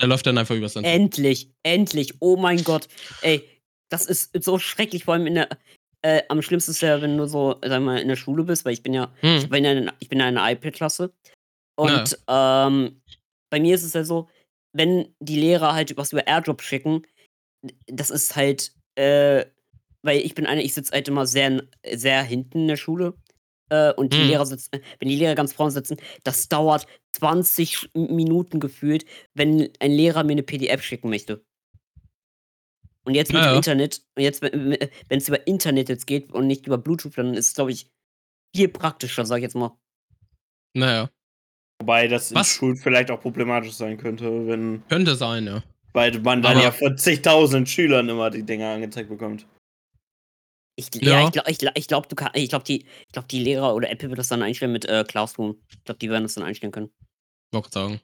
Der 0.00 0.08
läuft 0.08 0.26
dann 0.26 0.38
einfach 0.38 0.54
übers 0.54 0.72
Sensor. 0.74 0.92
Endlich, 0.92 1.50
endlich, 1.62 2.14
oh 2.20 2.36
mein 2.36 2.62
Gott. 2.64 2.88
Ey, 3.22 3.48
das 3.90 4.06
ist 4.06 4.30
so 4.44 4.58
schrecklich, 4.58 5.04
vor 5.04 5.14
allem 5.14 5.26
in 5.26 5.36
der, 5.36 5.48
äh, 6.02 6.22
am 6.28 6.42
schlimmsten 6.42 6.72
ist 6.72 6.82
ja, 6.82 7.00
wenn 7.00 7.16
du 7.16 7.26
so, 7.26 7.60
sag 7.64 7.80
mal, 7.82 7.98
in 7.98 8.08
der 8.08 8.16
Schule 8.16 8.44
bist, 8.44 8.64
weil 8.64 8.72
ich 8.72 8.82
bin 8.82 8.92
ja, 8.92 9.12
ich 9.22 9.44
Hm. 9.44 9.48
bin 9.50 9.64
ja 9.64 9.72
in, 9.72 9.92
ich 10.00 10.08
bin 10.08 10.18
ja 10.20 10.28
in 10.28 10.36
einer 10.36 10.50
iPad-Klasse. 10.52 11.12
Und 11.76 12.18
ähm, 12.28 13.00
bei 13.50 13.60
mir 13.60 13.74
ist 13.74 13.84
es 13.84 13.94
ja 13.94 14.04
so, 14.04 14.28
wenn 14.72 15.14
die 15.20 15.38
Lehrer 15.38 15.72
halt 15.72 15.96
was 15.96 16.12
über 16.12 16.26
AirDrop 16.26 16.60
schicken, 16.62 17.06
das 17.86 18.10
ist 18.10 18.36
halt, 18.36 18.72
äh, 18.96 19.44
weil 20.02 20.18
ich 20.20 20.34
bin 20.34 20.46
einer, 20.46 20.62
ich 20.62 20.74
sitze 20.74 20.92
halt 20.92 21.08
immer 21.08 21.26
sehr, 21.26 21.62
sehr 21.94 22.22
hinten 22.22 22.60
in 22.62 22.68
der 22.68 22.76
Schule. 22.76 23.14
Äh, 23.70 23.94
und 23.94 24.12
die 24.12 24.18
Hm. 24.18 24.26
Lehrer 24.28 24.44
sitzen, 24.46 24.68
wenn 24.98 25.08
die 25.08 25.16
Lehrer 25.16 25.34
ganz 25.34 25.54
vorne 25.54 25.72
sitzen, 25.72 25.96
das 26.22 26.48
dauert 26.48 26.86
20 27.16 27.76
Sch- 27.76 28.12
Minuten 28.12 28.60
gefühlt, 28.60 29.06
wenn 29.32 29.70
ein 29.80 29.90
Lehrer 29.92 30.22
mir 30.22 30.32
eine 30.32 30.42
PDF 30.42 30.82
schicken 30.82 31.08
möchte. 31.08 31.42
Und 33.06 33.14
jetzt 33.14 33.32
mit 33.32 33.42
Ja. 33.42 33.54
Internet, 33.54 34.02
und 34.16 34.22
jetzt, 34.22 34.42
wenn 34.42 34.78
es 35.10 35.28
über 35.28 35.46
Internet 35.46 35.88
jetzt 35.88 36.06
geht 36.06 36.32
und 36.32 36.46
nicht 36.46 36.66
über 36.66 36.78
Bluetooth, 36.78 37.16
dann 37.16 37.34
ist 37.34 37.48
es, 37.48 37.54
glaube 37.54 37.70
ich, 37.72 37.90
viel 38.54 38.68
praktischer, 38.68 39.24
sag 39.26 39.38
ich 39.38 39.42
jetzt 39.42 39.56
mal. 39.56 39.76
Naja. 40.74 41.10
Wobei 41.80 42.06
das 42.08 42.30
in 42.30 42.36
Was? 42.36 42.48
Schulen 42.54 42.76
vielleicht 42.76 43.10
auch 43.10 43.20
problematisch 43.20 43.72
sein 43.72 43.96
könnte, 43.98 44.46
wenn. 44.46 44.86
Könnte 44.88 45.16
sein, 45.16 45.46
ja. 45.46 45.62
Weil 45.94 46.18
man 46.20 46.42
dann 46.42 46.56
Aber- 46.56 46.62
ja 46.64 46.72
von 46.72 46.98
zigtausend 46.98 47.68
Schülern 47.68 48.08
immer 48.08 48.28
die 48.30 48.42
Dinger 48.44 48.68
angezeigt 48.74 49.08
bekommt. 49.08 49.46
Ich, 50.76 50.90
ja. 50.96 51.20
Ja. 51.20 51.26
ich 51.26 51.32
glaube, 51.32 51.50
ich, 51.52 51.58
glaub- 51.58 51.78
ich 51.78 51.86
glaub, 51.88 52.08
du 52.08 52.16
kann, 52.16 52.32
ich 52.34 52.48
glaube, 52.48 52.64
die, 52.64 52.82
ich 52.84 53.12
glaub, 53.12 53.28
die 53.28 53.38
Lehrer 53.38 53.74
oder 53.74 53.90
Apple 53.90 54.08
wird 54.08 54.18
das 54.18 54.26
dann 54.28 54.42
einstellen 54.42 54.72
mit 54.72 54.84
äh, 54.86 55.04
Classroom. 55.06 55.62
Ich 55.70 55.84
glaube, 55.84 55.98
die 56.00 56.10
werden 56.10 56.24
das 56.24 56.34
dann 56.34 56.42
einstellen 56.44 56.72
können. 56.72 56.90
Wollte 57.52 57.70
sagen. 57.70 58.00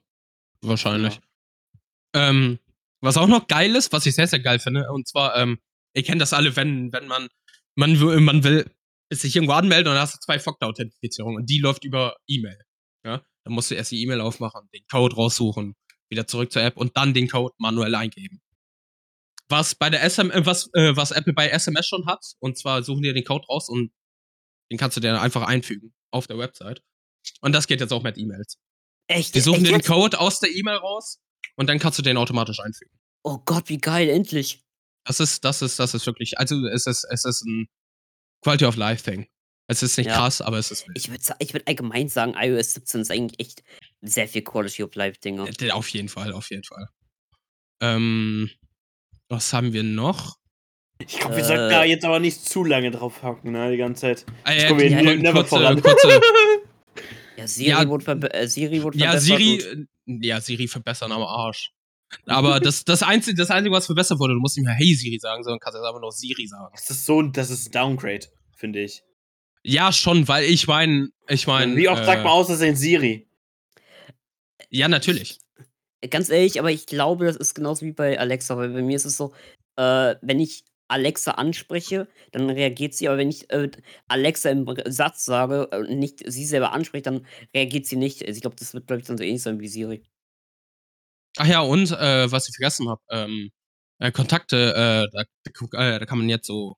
Wahrscheinlich. 0.61 1.19
Ähm, 2.15 2.59
was 3.01 3.17
auch 3.17 3.27
noch 3.27 3.47
geil 3.47 3.75
ist, 3.75 3.91
was 3.91 4.05
ich 4.05 4.15
sehr, 4.15 4.27
sehr 4.27 4.39
geil 4.39 4.59
finde, 4.59 4.89
und 4.91 5.07
zwar, 5.07 5.35
ähm, 5.35 5.59
ihr 5.93 6.03
kennt 6.03 6.21
das 6.21 6.33
alle, 6.33 6.55
wenn, 6.55 6.93
wenn 6.93 7.07
man, 7.07 7.27
man, 7.75 7.99
will- 7.99 8.21
man 8.21 8.43
will 8.43 8.71
sich 9.11 9.35
irgendwo 9.35 9.53
anmelden 9.53 9.87
und 9.89 9.95
dann 9.95 10.03
hast 10.03 10.15
du 10.15 10.19
zwei 10.19 10.39
Faktor-Authentifizierung 10.39 11.35
und 11.35 11.49
die 11.49 11.59
läuft 11.59 11.83
über 11.83 12.15
E-Mail. 12.27 12.59
Ja? 13.05 13.25
Dann 13.43 13.53
musst 13.53 13.71
du 13.71 13.75
erst 13.75 13.91
die 13.91 14.01
E-Mail 14.01 14.21
aufmachen, 14.21 14.69
den 14.73 14.85
Code 14.89 15.15
raussuchen, 15.15 15.73
wieder 16.11 16.27
zurück 16.27 16.51
zur 16.51 16.61
App 16.61 16.77
und 16.77 16.95
dann 16.97 17.13
den 17.13 17.27
Code 17.29 17.55
manuell 17.57 17.95
eingeben. 17.95 18.41
Was 19.49 19.75
bei 19.75 19.89
der 19.89 20.07
SM, 20.07 20.29
äh, 20.31 20.45
was, 20.45 20.69
äh, 20.73 20.95
was 20.95 21.11
Apple 21.11 21.33
bei 21.33 21.49
SMS 21.49 21.87
schon 21.87 22.05
hat, 22.05 22.23
und 22.39 22.57
zwar 22.57 22.83
suchen 22.83 23.01
die 23.01 23.13
den 23.13 23.23
Code 23.25 23.45
raus 23.47 23.67
und 23.69 23.91
den 24.71 24.77
kannst 24.77 24.95
du 24.97 25.01
dir 25.01 25.11
dann 25.11 25.21
einfach 25.21 25.43
einfügen 25.47 25.93
auf 26.11 26.27
der 26.27 26.37
Website. 26.37 26.81
Und 27.41 27.53
das 27.53 27.67
geht 27.67 27.81
jetzt 27.81 27.91
auch 27.91 28.03
mit 28.03 28.17
E-Mails. 28.17 28.57
Echt? 29.07 29.35
Die 29.35 29.41
suchen 29.41 29.65
echt 29.65 29.73
den? 29.73 29.81
Code 29.81 30.19
aus 30.19 30.39
der 30.39 30.51
E-Mail 30.51 30.77
raus 30.77 31.19
und 31.55 31.67
dann 31.67 31.79
kannst 31.79 31.99
du 31.99 32.03
den 32.03 32.17
automatisch 32.17 32.59
einfügen. 32.59 32.97
Oh 33.23 33.39
Gott, 33.39 33.67
wie 33.69 33.77
geil, 33.77 34.09
endlich. 34.09 34.63
Das 35.05 35.19
ist, 35.19 35.43
das 35.43 35.61
ist, 35.61 35.79
das 35.79 35.93
ist 35.93 36.05
wirklich, 36.05 36.37
also 36.39 36.65
es 36.67 36.87
ist, 36.87 37.03
es 37.09 37.25
ist 37.25 37.41
ein 37.41 37.67
Quality 38.43 38.65
of 38.65 38.75
Life 38.75 39.03
Thing. 39.03 39.27
Es 39.67 39.83
ist 39.83 39.97
nicht 39.97 40.07
Ja. 40.07 40.15
krass, 40.15 40.41
aber 40.41 40.57
es 40.57 40.71
ist 40.71 40.85
Ich 40.95 41.09
würde 41.09 41.23
ich 41.39 41.53
würd 41.53 41.67
allgemein 41.67 42.07
sagen, 42.09 42.33
iOS 42.35 42.73
17 42.73 43.01
ist 43.01 43.11
eigentlich 43.11 43.39
echt 43.39 43.63
sehr 44.01 44.27
viel 44.27 44.41
Quality 44.43 44.83
of 44.83 44.95
Life 44.95 45.19
Dinger. 45.19 45.47
auf 45.73 45.87
jeden 45.89 46.09
Fall, 46.09 46.33
auf 46.33 46.49
jeden 46.49 46.63
Fall. 46.63 46.87
Ähm, 47.81 48.49
was 49.29 49.53
haben 49.53 49.73
wir 49.73 49.83
noch? 49.83 50.37
Ich 50.99 51.17
glaube, 51.19 51.35
wir 51.37 51.43
Äh. 51.43 51.47
sollten 51.47 51.69
da 51.69 51.83
jetzt 51.83 52.05
aber 52.05 52.19
nicht 52.19 52.45
zu 52.45 52.63
lange 52.63 52.91
drauf 52.91 53.23
hocken, 53.23 53.51
ne, 53.53 53.71
die 53.71 53.77
ganze 53.77 54.01
Zeit. 54.01 54.25
Äh, 54.45 54.67
kommen 54.67 54.79
wir 54.81 54.89
die- 54.89 54.95
ne- 54.95 55.15
never 55.17 55.33
kurze, 55.39 55.49
voran. 55.49 55.81
kurze, 55.81 56.21
Ja, 57.37 57.47
Siri 57.47 57.69
Ja, 57.69 57.87
wurde, 57.89 58.03
verbe 58.03 58.31
äh, 58.33 58.47
Siri 58.47 58.83
wurde 58.83 58.99
ja, 58.99 59.11
verbessert. 59.11 59.37
Siri, 59.39 59.63
und- 60.07 60.21
äh, 60.23 60.27
ja, 60.27 60.41
Siri 60.41 60.67
verbessern 60.67 61.11
am 61.11 61.23
Arsch. 61.23 61.71
Aber 62.27 62.59
das, 62.59 62.83
das, 62.85 63.01
Einzige, 63.03 63.35
das 63.37 63.49
Einzige, 63.49 63.73
was 63.75 63.85
verbessert 63.87 64.19
wurde, 64.19 64.33
du 64.35 64.39
musst 64.39 64.57
nicht 64.57 64.65
mehr 64.65 64.75
Hey 64.75 64.93
Siri 64.93 65.17
sagen, 65.17 65.43
sondern 65.43 65.59
kannst 65.59 65.77
jetzt 65.77 65.85
einfach 65.87 66.01
nur 66.01 66.11
Siri 66.11 66.45
sagen. 66.45 66.71
Das 66.75 66.89
ist 66.89 67.05
so 67.05 67.21
ein, 67.21 67.31
das 67.31 67.49
ist 67.49 67.67
ein 67.67 67.71
Downgrade, 67.71 68.27
finde 68.55 68.81
ich. 68.83 69.01
Ja, 69.63 69.91
schon, 69.91 70.27
weil 70.27 70.43
ich 70.43 70.67
meine, 70.67 71.09
ich 71.27 71.47
meine. 71.47 71.75
Wie 71.75 71.87
oft 71.87 72.01
äh, 72.01 72.05
sagt 72.05 72.23
man 72.23 72.33
aus, 72.33 72.47
dass 72.47 72.59
Siri? 72.75 73.27
Ja, 74.71 74.87
natürlich. 74.87 75.39
Ganz 76.09 76.29
ehrlich, 76.29 76.59
aber 76.59 76.71
ich 76.71 76.87
glaube, 76.87 77.25
das 77.25 77.35
ist 77.35 77.53
genauso 77.53 77.85
wie 77.85 77.91
bei 77.91 78.17
Alexa, 78.17 78.57
weil 78.57 78.69
bei 78.69 78.81
mir 78.81 78.95
ist 78.95 79.05
es 79.05 79.17
so, 79.17 79.33
äh, 79.75 80.15
wenn 80.21 80.39
ich 80.39 80.63
Alexa 80.87 81.31
anspreche, 81.31 82.07
dann 82.31 82.49
reagiert 82.49 82.93
sie, 82.93 83.07
aber 83.07 83.17
wenn 83.17 83.29
ich 83.29 83.49
äh, 83.51 83.69
Alexa 84.07 84.49
im 84.49 84.65
Satz 84.87 85.25
sage 85.25 85.69
äh, 85.71 85.77
und 85.79 85.99
nicht 85.99 86.23
sie 86.25 86.45
selber 86.45 86.73
anspricht, 86.73 87.05
dann 87.05 87.25
reagiert 87.55 87.85
sie 87.85 87.97
nicht. 87.97 88.21
Also 88.23 88.35
ich 88.35 88.41
glaube, 88.41 88.55
das 88.57 88.73
wird, 88.73 88.87
glaube 88.87 89.01
ich, 89.01 89.07
dann 89.07 89.17
so 89.17 89.23
ähnlich 89.23 89.43
sein 89.43 89.59
wie 89.59 89.67
Siri. 89.67 90.03
Ach 91.37 91.47
ja, 91.47 91.61
und 91.61 91.91
äh, 91.91 92.31
was 92.31 92.49
ich 92.49 92.55
vergessen 92.55 92.89
habe, 92.89 93.01
ähm, 93.09 93.51
äh, 93.99 94.11
Kontakte, 94.11 94.73
äh, 94.73 95.07
da, 95.13 95.21
äh, 95.95 95.99
da 95.99 96.05
kann 96.05 96.17
man 96.17 96.29
jetzt 96.29 96.47
so, 96.47 96.75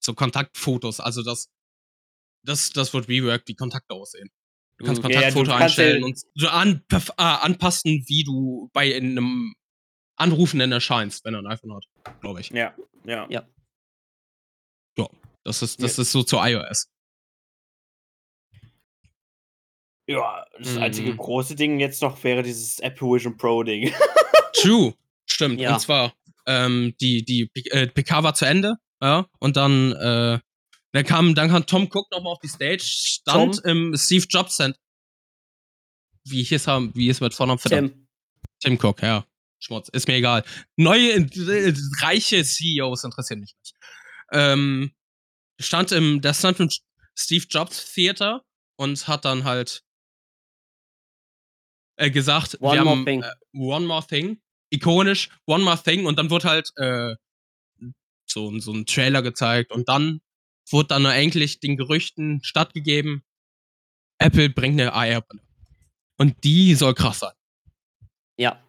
so 0.00 0.14
Kontaktfotos, 0.14 1.00
also 1.00 1.22
das, 1.22 1.48
das, 2.44 2.70
das 2.70 2.92
wird 2.94 3.08
reworked, 3.08 3.48
wie 3.48 3.54
Kontakte 3.54 3.94
aussehen. 3.94 4.30
Du 4.78 4.86
kannst 4.86 5.02
Mhm. 5.02 5.10
Ja, 5.10 5.20
ja, 5.20 5.30
Kontaktfoto 5.30 5.50
ja- 5.50 5.56
einstellen 5.64 6.04
und 6.04 6.18
so 6.34 6.48
an, 6.48 6.82
äh, 6.90 6.98
anpassen, 7.16 8.04
wie 8.08 8.24
du 8.24 8.70
bei 8.72 8.94
einem 8.96 9.54
Anrufenden 10.16 10.72
erscheinst, 10.72 11.24
wenn 11.24 11.34
er 11.34 11.40
ein 11.40 11.46
iPhone 11.46 11.74
hat, 11.74 11.84
glaube 12.20 12.40
ich. 12.40 12.50
Ja, 12.50 12.74
ja. 13.04 13.26
Ja. 13.30 13.46
Das 15.46 15.60
ist, 15.60 15.82
das 15.82 15.98
ist 15.98 16.10
so 16.10 16.22
zu 16.22 16.38
iOS. 16.38 16.88
Ja, 20.08 20.44
das 20.58 20.72
Mhm. 20.74 20.82
einzige 20.82 21.16
große 21.16 21.54
Ding 21.54 21.80
jetzt 21.80 22.02
noch 22.02 22.22
wäre 22.24 22.42
dieses 22.42 22.78
Apple 22.80 23.08
Vision 23.08 23.36
Pro 23.36 23.62
Ding. 23.62 23.92
True, 24.54 24.94
stimmt. 25.26 25.60
Ja. 25.60 25.74
Und 25.74 25.80
zwar, 25.80 26.14
ähm, 26.46 26.94
die, 27.00 27.24
die 27.24 27.50
äh, 27.70 27.86
PK 27.88 28.22
war 28.22 28.34
zu 28.34 28.44
Ende, 28.46 28.76
ja, 29.02 29.26
und 29.38 29.56
dann, 29.56 29.92
äh, 29.92 30.38
dann 30.94 31.04
kam, 31.04 31.34
dann 31.34 31.50
kam 31.50 31.66
Tom 31.66 31.88
Cook 31.92 32.08
nochmal 32.12 32.34
auf 32.34 32.38
die 32.38 32.48
Stage, 32.48 32.84
stand 32.84 33.58
im 33.64 33.96
Steve 33.96 34.26
Jobs 34.28 34.56
Center. 34.56 34.78
Wie 36.24 36.44
hieß 36.44 36.68
er, 36.68 36.94
wie 36.94 37.08
ist 37.08 37.20
mit 37.20 37.34
Vornamen? 37.34 37.58
Verdammt. 37.58 37.94
Tim. 38.60 38.78
Tim 38.78 38.78
Cook, 38.80 39.02
ja. 39.02 39.26
Schmutz, 39.58 39.88
ist 39.88 40.06
mir 40.06 40.14
egal. 40.14 40.44
Neue, 40.76 41.14
äh, 41.14 41.74
reiche 42.00 42.44
CEOs 42.44 43.02
interessieren 43.02 43.40
mich 43.40 43.56
nicht. 43.58 43.74
Ähm, 44.30 44.94
stand 45.58 45.90
im, 45.90 46.20
der 46.20 46.32
stand 46.32 46.60
im 46.60 46.70
Steve 47.16 47.44
Jobs 47.50 47.92
Theater 47.92 48.44
und 48.76 49.08
hat 49.08 49.24
dann 49.24 49.42
halt 49.42 49.82
äh, 51.96 52.10
gesagt, 52.10 52.60
One 52.60 52.78
wir 52.78 52.84
more 52.84 52.96
haben 52.96 53.04
thing. 53.04 53.22
Äh, 53.22 53.32
One 53.52 53.86
More 53.86 54.06
Thing, 54.06 54.40
ikonisch, 54.70 55.28
One 55.46 55.64
More 55.64 55.82
Thing 55.82 56.06
und 56.06 56.20
dann 56.20 56.30
wurde 56.30 56.48
halt 56.48 56.70
äh, 56.76 57.16
so, 58.26 58.56
so 58.60 58.72
ein 58.72 58.86
Trailer 58.86 59.22
gezeigt 59.22 59.72
und 59.72 59.88
dann 59.88 60.20
wurde 60.70 60.88
dann 60.88 61.06
eigentlich 61.06 61.60
den 61.60 61.76
Gerüchten 61.76 62.42
stattgegeben, 62.42 63.22
Apple 64.18 64.50
bringt 64.50 64.80
eine 64.80 64.92
AR-Brille. 64.92 65.42
Und 66.18 66.44
die 66.44 66.74
soll 66.74 66.94
krass 66.94 67.20
sein. 67.20 67.32
Ja. 68.38 68.62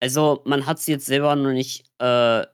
Also, 0.00 0.42
man 0.44 0.66
hat 0.66 0.78
sie 0.78 0.92
jetzt 0.92 1.06
selber 1.06 1.34
noch 1.34 1.52
nicht 1.52 1.86
äh, 1.98 2.44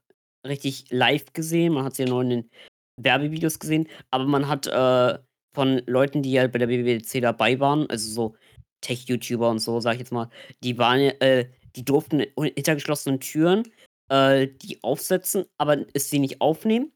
richtig 0.46 0.84
live 0.90 1.32
gesehen. 1.32 1.72
Man 1.72 1.84
hat 1.84 1.96
sie 1.96 2.04
ja 2.04 2.08
nur 2.08 2.22
in 2.22 2.30
den 2.30 2.50
Werbevideos 2.96 3.58
gesehen. 3.58 3.88
Aber 4.10 4.24
man 4.24 4.46
hat 4.46 4.68
äh, 4.68 5.18
von 5.52 5.82
Leuten, 5.86 6.22
die 6.22 6.38
halt 6.38 6.52
bei 6.52 6.58
der 6.60 6.68
WWDC 6.68 7.20
dabei 7.20 7.58
waren, 7.58 7.90
also 7.90 8.08
so 8.08 8.36
Tech-YouTuber 8.82 9.50
und 9.50 9.58
so, 9.58 9.80
sag 9.80 9.94
ich 9.94 10.00
jetzt 10.00 10.12
mal, 10.12 10.30
die 10.62 10.78
waren, 10.78 11.00
äh, 11.20 11.50
die 11.76 11.84
durften 11.84 12.24
hinter 12.36 12.74
geschlossenen 12.74 13.20
Türen 13.20 13.64
äh, 14.10 14.48
die 14.48 14.82
aufsetzen, 14.82 15.46
aber 15.56 15.78
es 15.94 16.10
sie 16.10 16.18
nicht 16.18 16.40
aufnehmen. 16.40 16.92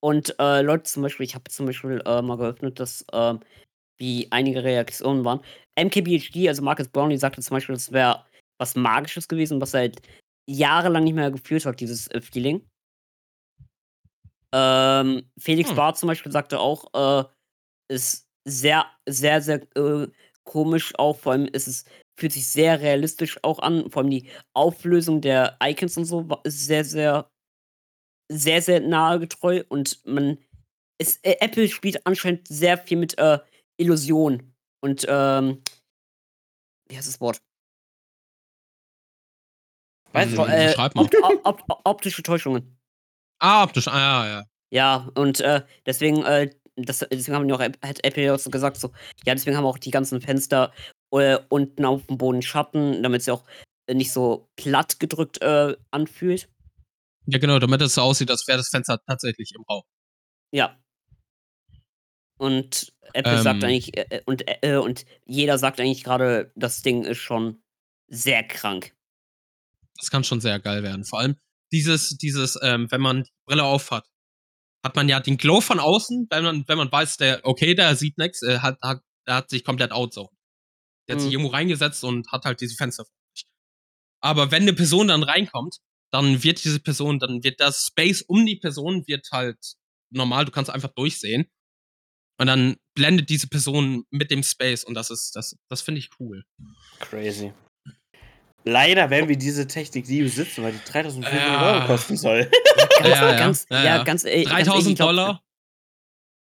Und 0.00 0.36
äh, 0.38 0.62
Leute 0.62 0.84
zum 0.84 1.02
Beispiel, 1.02 1.24
ich 1.26 1.34
habe 1.34 1.50
zum 1.50 1.66
Beispiel 1.66 2.02
äh, 2.06 2.22
mal 2.22 2.36
geöffnet, 2.36 2.78
dass 2.80 3.04
ähm, 3.12 3.40
wie 3.98 4.28
einige 4.30 4.62
Reaktionen 4.64 5.24
waren. 5.24 5.40
MKBHD, 5.76 6.48
also 6.48 6.62
Marcus 6.62 6.88
Brownlee, 6.88 7.16
sagte 7.16 7.40
zum 7.42 7.56
Beispiel, 7.56 7.74
das 7.74 7.92
wäre 7.92 8.24
was 8.58 8.76
Magisches 8.76 9.28
gewesen, 9.28 9.60
was 9.60 9.74
er 9.74 9.80
halt 9.80 10.02
jahrelang 10.48 11.04
nicht 11.04 11.14
mehr 11.14 11.30
gefühlt 11.30 11.66
hat, 11.66 11.80
dieses 11.80 12.08
äh, 12.08 12.20
Feeling. 12.20 12.62
Ähm, 14.54 15.30
Felix 15.38 15.70
Hm. 15.70 15.76
Barth 15.76 15.98
zum 15.98 16.08
Beispiel 16.08 16.32
sagte 16.32 16.60
auch, 16.60 16.86
äh, 16.94 17.24
ist 17.94 18.28
sehr, 18.46 18.86
sehr, 19.08 19.40
sehr 19.42 19.62
äh, 19.76 20.08
komisch 20.44 20.94
auch. 20.98 21.18
Vor 21.18 21.32
allem 21.32 21.46
ist 21.46 21.68
es, 21.68 21.84
fühlt 22.18 22.32
sich 22.32 22.48
sehr 22.48 22.80
realistisch 22.80 23.38
auch 23.44 23.58
an. 23.60 23.90
Vor 23.90 24.02
allem 24.02 24.10
die 24.10 24.30
Auflösung 24.54 25.20
der 25.20 25.56
Icons 25.62 25.96
und 25.96 26.04
so 26.06 26.28
ist 26.44 26.66
sehr, 26.66 26.84
sehr, 26.84 27.30
sehr, 28.30 28.62
sehr 28.62 28.80
nahe 28.80 29.20
getreu. 29.20 29.62
Und 29.68 30.04
man, 30.04 30.38
es, 30.98 31.18
äh, 31.22 31.36
Apple 31.40 31.68
spielt 31.68 32.06
anscheinend 32.06 32.46
sehr 32.48 32.78
viel 32.78 32.98
mit 32.98 33.18
äh, 33.18 33.38
Illusion. 33.76 34.52
Und, 34.80 35.06
ähm, 35.08 35.62
wie 36.88 36.96
heißt 36.96 37.08
das 37.08 37.20
Wort? 37.20 37.40
Weiß 40.12 40.32
ich 40.32 40.38
Äh, 40.38 40.72
Schreib 40.72 40.94
mal. 40.94 41.04
op 41.32 41.44
op 41.44 41.62
op 41.68 41.80
optische 41.84 42.22
Täuschungen. 42.22 42.78
Ah, 43.38 43.64
optisch, 43.64 43.88
ah, 43.88 43.98
ja, 43.98 44.28
ja. 44.28 44.44
Ja, 44.70 45.08
und 45.14 45.40
äh, 45.40 45.62
deswegen, 45.84 46.24
äh, 46.24 46.50
das, 46.76 47.06
deswegen 47.10 47.36
haben 47.36 47.48
die 47.48 47.54
auch, 47.54 47.60
hat 47.60 48.04
Apple 48.04 48.24
ja 48.24 48.34
auch 48.34 48.38
so 48.38 48.50
gesagt, 48.50 48.78
so, 48.78 48.88
ja, 49.24 49.34
deswegen 49.34 49.56
haben 49.56 49.64
auch 49.66 49.78
die 49.78 49.90
ganzen 49.90 50.20
Fenster 50.20 50.72
äh, 51.12 51.38
unten 51.48 51.84
auf 51.84 52.06
dem 52.06 52.18
Boden 52.18 52.42
Schatten, 52.42 53.02
damit 53.02 53.22
sie 53.22 53.30
auch 53.32 53.44
äh, 53.86 53.94
nicht 53.94 54.12
so 54.12 54.48
platt 54.56 54.98
gedrückt 54.98 55.40
äh, 55.42 55.76
anfühlt. 55.90 56.48
Ja, 57.26 57.38
genau, 57.38 57.58
damit 57.58 57.80
es 57.82 57.94
so 57.94 58.02
aussieht, 58.02 58.30
als 58.30 58.46
wäre 58.46 58.58
das 58.58 58.68
Fenster 58.68 59.00
tatsächlich 59.06 59.52
im 59.56 59.62
Raum. 59.68 59.82
Ja. 60.52 60.78
Und 62.38 62.92
Apple 63.14 63.42
sagt 63.42 63.62
Ähm. 63.62 63.68
eigentlich, 63.68 63.96
äh, 63.96 64.22
und, 64.26 64.42
äh, 64.62 64.76
und 64.76 65.04
jeder 65.24 65.58
sagt 65.58 65.80
eigentlich 65.80 66.04
gerade, 66.04 66.52
das 66.54 66.82
Ding 66.82 67.04
ist 67.04 67.18
schon 67.18 67.62
sehr 68.08 68.44
krank. 68.46 68.94
Das 69.98 70.10
kann 70.10 70.22
schon 70.24 70.40
sehr 70.40 70.60
geil 70.60 70.82
werden. 70.82 71.04
Vor 71.04 71.20
allem 71.20 71.36
dieses, 71.72 72.16
dieses, 72.18 72.58
ähm, 72.62 72.86
wenn 72.90 73.00
man 73.00 73.22
die 73.24 73.30
Brille 73.46 73.64
aufhat, 73.64 74.06
hat 74.84 74.94
man 74.94 75.08
ja 75.08 75.18
den 75.18 75.38
Glow 75.38 75.60
von 75.60 75.80
außen, 75.80 76.26
wenn 76.30 76.44
man, 76.44 76.64
wenn 76.68 76.78
man 76.78 76.92
weiß, 76.92 77.16
der, 77.16 77.40
okay, 77.44 77.74
der 77.74 77.96
sieht 77.96 78.18
nichts, 78.18 78.42
äh, 78.42 78.58
hat, 78.60 78.76
hat, 78.82 79.00
der 79.26 79.34
hat 79.36 79.50
sich 79.50 79.64
komplett 79.64 79.90
outzone. 79.92 80.28
Der 81.08 81.16
hat 81.16 81.20
sich 81.22 81.30
Mhm. 81.30 81.38
irgendwo 81.38 81.52
reingesetzt 81.52 82.04
und 82.04 82.30
hat 82.30 82.44
halt 82.44 82.60
diese 82.60 82.76
Fenster. 82.76 83.04
Aber 84.20 84.50
wenn 84.50 84.62
eine 84.62 84.74
Person 84.74 85.08
dann 85.08 85.22
reinkommt, 85.22 85.78
dann 86.12 86.42
wird 86.42 86.62
diese 86.64 86.80
Person, 86.80 87.18
dann 87.18 87.42
wird 87.42 87.60
das 87.60 87.86
Space 87.86 88.22
um 88.22 88.46
die 88.46 88.56
Person 88.56 89.06
wird 89.06 89.28
halt 89.32 89.58
normal, 90.12 90.44
du 90.44 90.50
kannst 90.52 90.70
einfach 90.70 90.92
durchsehen. 90.94 91.46
Und 92.38 92.48
dann 92.48 92.76
blendet 92.94 93.30
diese 93.30 93.48
Person 93.48 94.04
mit 94.10 94.30
dem 94.30 94.42
Space 94.42 94.84
und 94.84 94.94
das 94.94 95.10
ist, 95.10 95.34
das, 95.36 95.56
das 95.70 95.80
finde 95.80 96.00
ich 96.00 96.10
cool. 96.20 96.44
Crazy. 97.00 97.52
Leider 98.64 99.08
werden 99.10 99.28
wir 99.28 99.38
diese 99.38 99.66
Technik 99.66 100.08
nie 100.08 100.22
besitzen, 100.22 100.62
weil 100.64 100.72
die 100.72 100.84
3500 100.90 101.32
Ja. 101.34 101.72
Euro 101.78 101.86
kosten 101.86 102.16
soll. 102.16 102.50
Ganz, 102.98 103.08
Ja, 103.08 103.30
ja, 103.30 103.38
ganz, 103.38 103.66
ja, 103.70 103.76
ja, 103.78 103.84
ja. 103.96 104.02
ganz, 104.04 104.24
äh, 104.24 104.44
ganz 104.44 104.48
ehrlich, 104.48 104.48
3000 104.66 104.90
ich 104.90 104.96
glaub, 104.96 105.08
Dollar? 105.08 105.42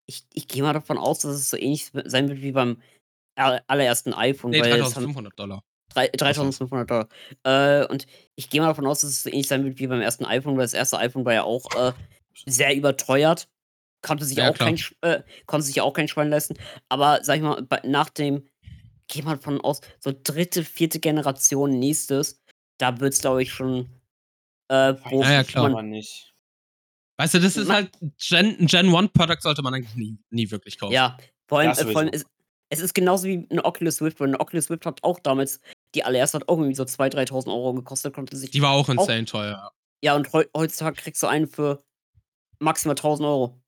Ich, 0.07 0.23
ich 0.33 0.47
gehe 0.47 0.61
mal 0.63 0.73
davon 0.73 0.97
aus, 0.97 1.19
dass 1.19 1.35
es 1.35 1.49
so 1.49 1.57
ähnlich 1.57 1.89
sein 2.05 2.27
wird 2.29 2.41
wie 2.41 2.51
beim 2.51 2.81
aller- 3.35 3.63
allerersten 3.67 4.13
iPhone. 4.13 4.51
Nee, 4.51 4.59
weil 4.61 4.71
es 4.73 4.95
haben 4.95 5.05
3500 5.05 5.39
Dollar. 5.39 5.63
Drei- 5.93 6.07
3500 6.09 6.89
Dollar. 6.89 7.07
Äh, 7.43 7.85
und 7.87 8.05
ich 8.35 8.49
gehe 8.49 8.61
mal 8.61 8.67
davon 8.67 8.87
aus, 8.87 9.01
dass 9.01 9.09
es 9.11 9.23
so 9.23 9.29
ähnlich 9.29 9.47
sein 9.47 9.63
wird 9.63 9.79
wie 9.79 9.87
beim 9.87 10.01
ersten 10.01 10.25
iPhone, 10.25 10.55
weil 10.57 10.63
das 10.63 10.73
erste 10.73 10.97
iPhone 10.99 11.25
war 11.25 11.33
ja 11.33 11.43
auch 11.43 11.65
äh, 11.75 11.93
sehr 12.45 12.75
überteuert. 12.75 13.47
Konnte 14.03 14.25
sich, 14.25 14.37
Ja, 14.37 14.49
auch 14.49 14.55
klar. 14.55 14.69
kein, 14.69 14.79
äh, 15.01 15.21
konnte 15.45 15.65
sich 15.67 15.79
auch 15.81 15.93
kein 15.93 16.07
Schwein 16.07 16.29
leisten. 16.29 16.55
Aber 16.89 17.19
sag 17.23 17.35
ich 17.35 17.41
mal, 17.43 17.61
bei, 17.61 17.81
nach 17.83 18.09
dem, 18.09 18.47
gehe 19.07 19.23
mal 19.23 19.35
davon 19.35 19.61
aus, 19.61 19.81
so 19.99 20.11
dritte, 20.23 20.63
vierte 20.63 20.99
Generation 20.99 21.77
nächstes, 21.77 22.41
da 22.79 22.99
wird 22.99 23.13
es, 23.13 23.21
glaube 23.21 23.43
ich, 23.43 23.51
schon. 23.53 23.89
Äh, 24.71 24.93
Ja, 25.11 25.31
ja, 25.31 25.43
klar. 25.43 25.63
man- 25.63 25.71
Aber 25.73 25.83
nicht. 25.83 26.33
Weißt 27.17 27.35
du, 27.35 27.39
das 27.39 27.55
ist 27.57 27.69
halt 27.69 27.91
Gen, 28.17 28.57
ein 28.59 28.65
Gen 28.65 28.95
1 28.95 29.11
Produkt 29.13 29.43
sollte 29.43 29.61
man 29.61 29.75
eigentlich 29.75 29.95
nie, 29.95 30.17
nie 30.31 30.49
wirklich 30.49 30.79
kaufen. 30.79 30.93
Ja, 30.93 31.17
vor 31.47 31.59
allem, 31.59 31.71
äh, 31.71 31.75
vor 31.75 32.01
allem 32.01 32.07
sowieso. 32.07 32.25
es, 32.25 32.25
es 32.69 32.79
ist 32.79 32.93
genauso 32.95 33.27
wie 33.27 33.45
eine 33.51 33.63
Oculus 33.63 34.01
Rift, 34.01 34.19
weil 34.19 34.29
eine 34.29 34.39
Oculus 34.39 34.71
Rift 34.71 34.87
hat 34.87 35.03
auch 35.03 35.19
damals, 35.19 35.59
die 35.95 36.03
allererste 36.03 36.37
hat 36.39 36.47
auch 36.49 36.57
irgendwie 36.57 36.75
so 36.75 36.83
2.000, 36.83 37.27
3.000 37.29 37.47
Euro 37.47 37.73
gekostet, 37.73 38.13
konnte 38.13 38.35
sich. 38.37 38.51
Die 38.51 38.61
war 38.61 38.71
auch 38.71 38.87
insane 38.89 39.25
teuer. 39.25 39.71
ja, 40.01 40.15
und 40.15 40.31
heu, 40.33 40.45
heutzutage 40.55 40.95
kriegst 41.01 41.21
du 41.23 41.27
einen 41.27 41.47
für 41.47 41.83
maximal 42.59 42.95
1.000 42.95 43.25
Euro. 43.25 43.61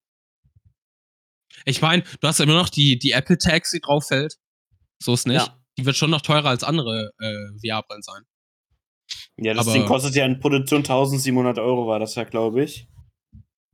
Ich 1.66 1.82
meine, 1.82 2.04
du 2.22 2.28
hast 2.28 2.40
immer 2.40 2.56
noch 2.56 2.70
die, 2.70 2.98
die 2.98 3.12
Apple 3.12 3.38
Tags, 3.38 3.72
die 3.72 3.80
drauf 3.80 4.08
fällt. 4.08 4.38
So 5.02 5.14
ist 5.14 5.28
nicht. 5.28 5.46
Ja. 5.46 5.60
Die 5.78 5.86
wird 5.86 5.96
schon 5.98 6.10
noch 6.12 6.22
teurer 6.22 6.50
als 6.50 6.64
andere 6.64 7.12
äh, 7.20 7.48
VR-Brillen 7.68 8.02
sein. 8.04 8.24
Ja, 9.38 9.54
das 9.54 9.68
Aber- 9.68 9.74
Ding 9.78 9.86
kostet 9.86 10.16
ja 10.16 10.26
in 10.26 10.40
Produktion 10.40 10.80
1700 10.80 11.60
Euro, 11.60 11.88
war 11.88 12.00
das 12.00 12.16
ja, 12.16 12.24
glaube 12.24 12.64
ich. 12.64 12.88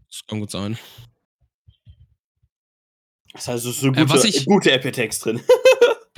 Das 0.09 0.21
kann 0.27 0.39
gut 0.39 0.49
sein. 0.51 0.77
Das 3.33 3.47
heißt, 3.47 3.65
es 3.65 3.75
ist 3.75 3.81
so 3.81 3.87
Äh, 3.89 4.05
gute, 4.05 4.27
ich- 4.27 4.45
gute 4.45 4.71
Apple-Tags 4.71 5.19
drin. 5.19 5.39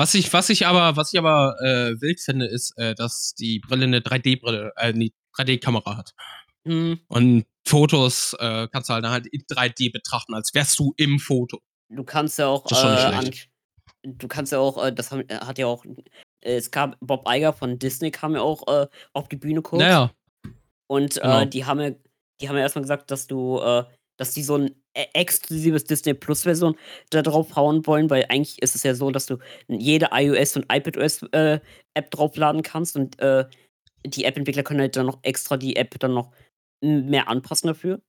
Was 0.02 0.16
ich, 0.16 0.34
was 0.34 0.50
ich 0.50 0.66
aber, 0.66 0.96
was 0.98 1.14
ich 1.14 1.20
aber 1.20 1.56
äh, 1.62 2.02
wild 2.02 2.20
finde, 2.20 2.48
ist, 2.48 2.76
äh, 2.76 2.96
dass 2.96 3.36
die 3.36 3.60
Brille 3.60 3.84
eine 3.84 4.00
3D-Brille, 4.00 4.74
äh, 4.76 4.82
eine 4.94 5.10
3D-Kamera 5.38 5.96
hat. 5.96 6.16
Hm, 6.68 7.00
Und 7.08 7.46
Fotos 7.68 8.36
äh, 8.40 8.68
kannst 8.72 8.90
du 8.90 8.96
halt, 8.96 9.06
halt 9.06 9.28
in 9.28 9.42
3D 9.42 9.92
betrachten, 9.94 10.34
als 10.34 10.56
wärst 10.56 10.80
du 10.80 10.96
im 10.98 11.20
Foto. 11.20 11.60
du 11.90 12.04
kannst 12.04 12.40
ja 12.40 12.48
auch. 12.48 12.66
Das 12.66 12.80
ist 12.80 12.82
schon 12.84 12.96
nicht 12.96 13.04
äh, 13.04 14.08
an, 14.08 14.18
du 14.18 14.28
kannst 14.28 14.52
ja 14.52 14.58
auch, 14.58 14.84
äh, 14.84 14.92
das 14.92 15.12
haben, 15.12 15.22
äh, 15.30 15.36
hat 15.36 15.60
ja 15.60 15.68
auch. 15.68 15.86
Es 16.40 16.72
gab 16.72 16.98
Bob 17.00 17.28
Iger 17.30 17.54
von 17.54 17.78
Disney 17.78 18.10
kam 18.10 18.34
ja 18.34 18.42
auch 18.42 18.68
äh, 18.68 18.88
auf 19.14 19.30
die 19.30 19.36
Bühne 19.36 19.62
kurz. 19.62 19.84
Naja, 19.84 20.10
Und 20.88 21.22
Genau. 21.22 21.46
die 21.46 21.64
haben 21.66 21.80
ja, 21.80 21.92
die 22.42 22.50
haben 22.50 22.56
ja 22.56 22.64
erstmal 22.64 22.82
gesagt, 22.82 23.12
dass 23.12 23.28
du, 23.28 23.60
dass 24.22 24.34
die 24.34 24.44
so 24.44 24.56
ein 24.56 24.68
e- 24.96 25.06
exklusives 25.14 25.84
Disney 25.84 26.14
Plus 26.14 26.44
Version 26.44 26.76
da 27.10 27.22
drauf 27.24 27.56
hauen 27.56 27.86
wollen, 27.88 28.10
weil 28.10 28.26
eigentlich 28.30 28.62
ist 28.62 28.76
es 28.76 28.84
ja 28.84 28.94
so, 28.94 29.10
dass 29.12 29.26
du 29.26 29.38
jede 29.68 30.10
iOS 30.14 30.56
und 30.58 30.66
iPadOS 30.72 31.24
äh, 31.32 31.60
App 31.96 32.12
draufladen 32.12 32.62
kannst 32.62 32.96
und 32.96 33.20
äh, 33.20 33.46
die 34.06 34.26
App-Entwickler 34.26 34.64
können 34.64 34.80
halt 34.82 34.96
dann 34.96 35.08
noch 35.08 35.20
extra 35.24 35.58
die 35.58 35.76
App 35.76 36.00
dann 36.00 36.14
noch 36.14 36.32
mehr 36.84 37.28
anpassen 37.28 37.68
dafür. 37.68 38.02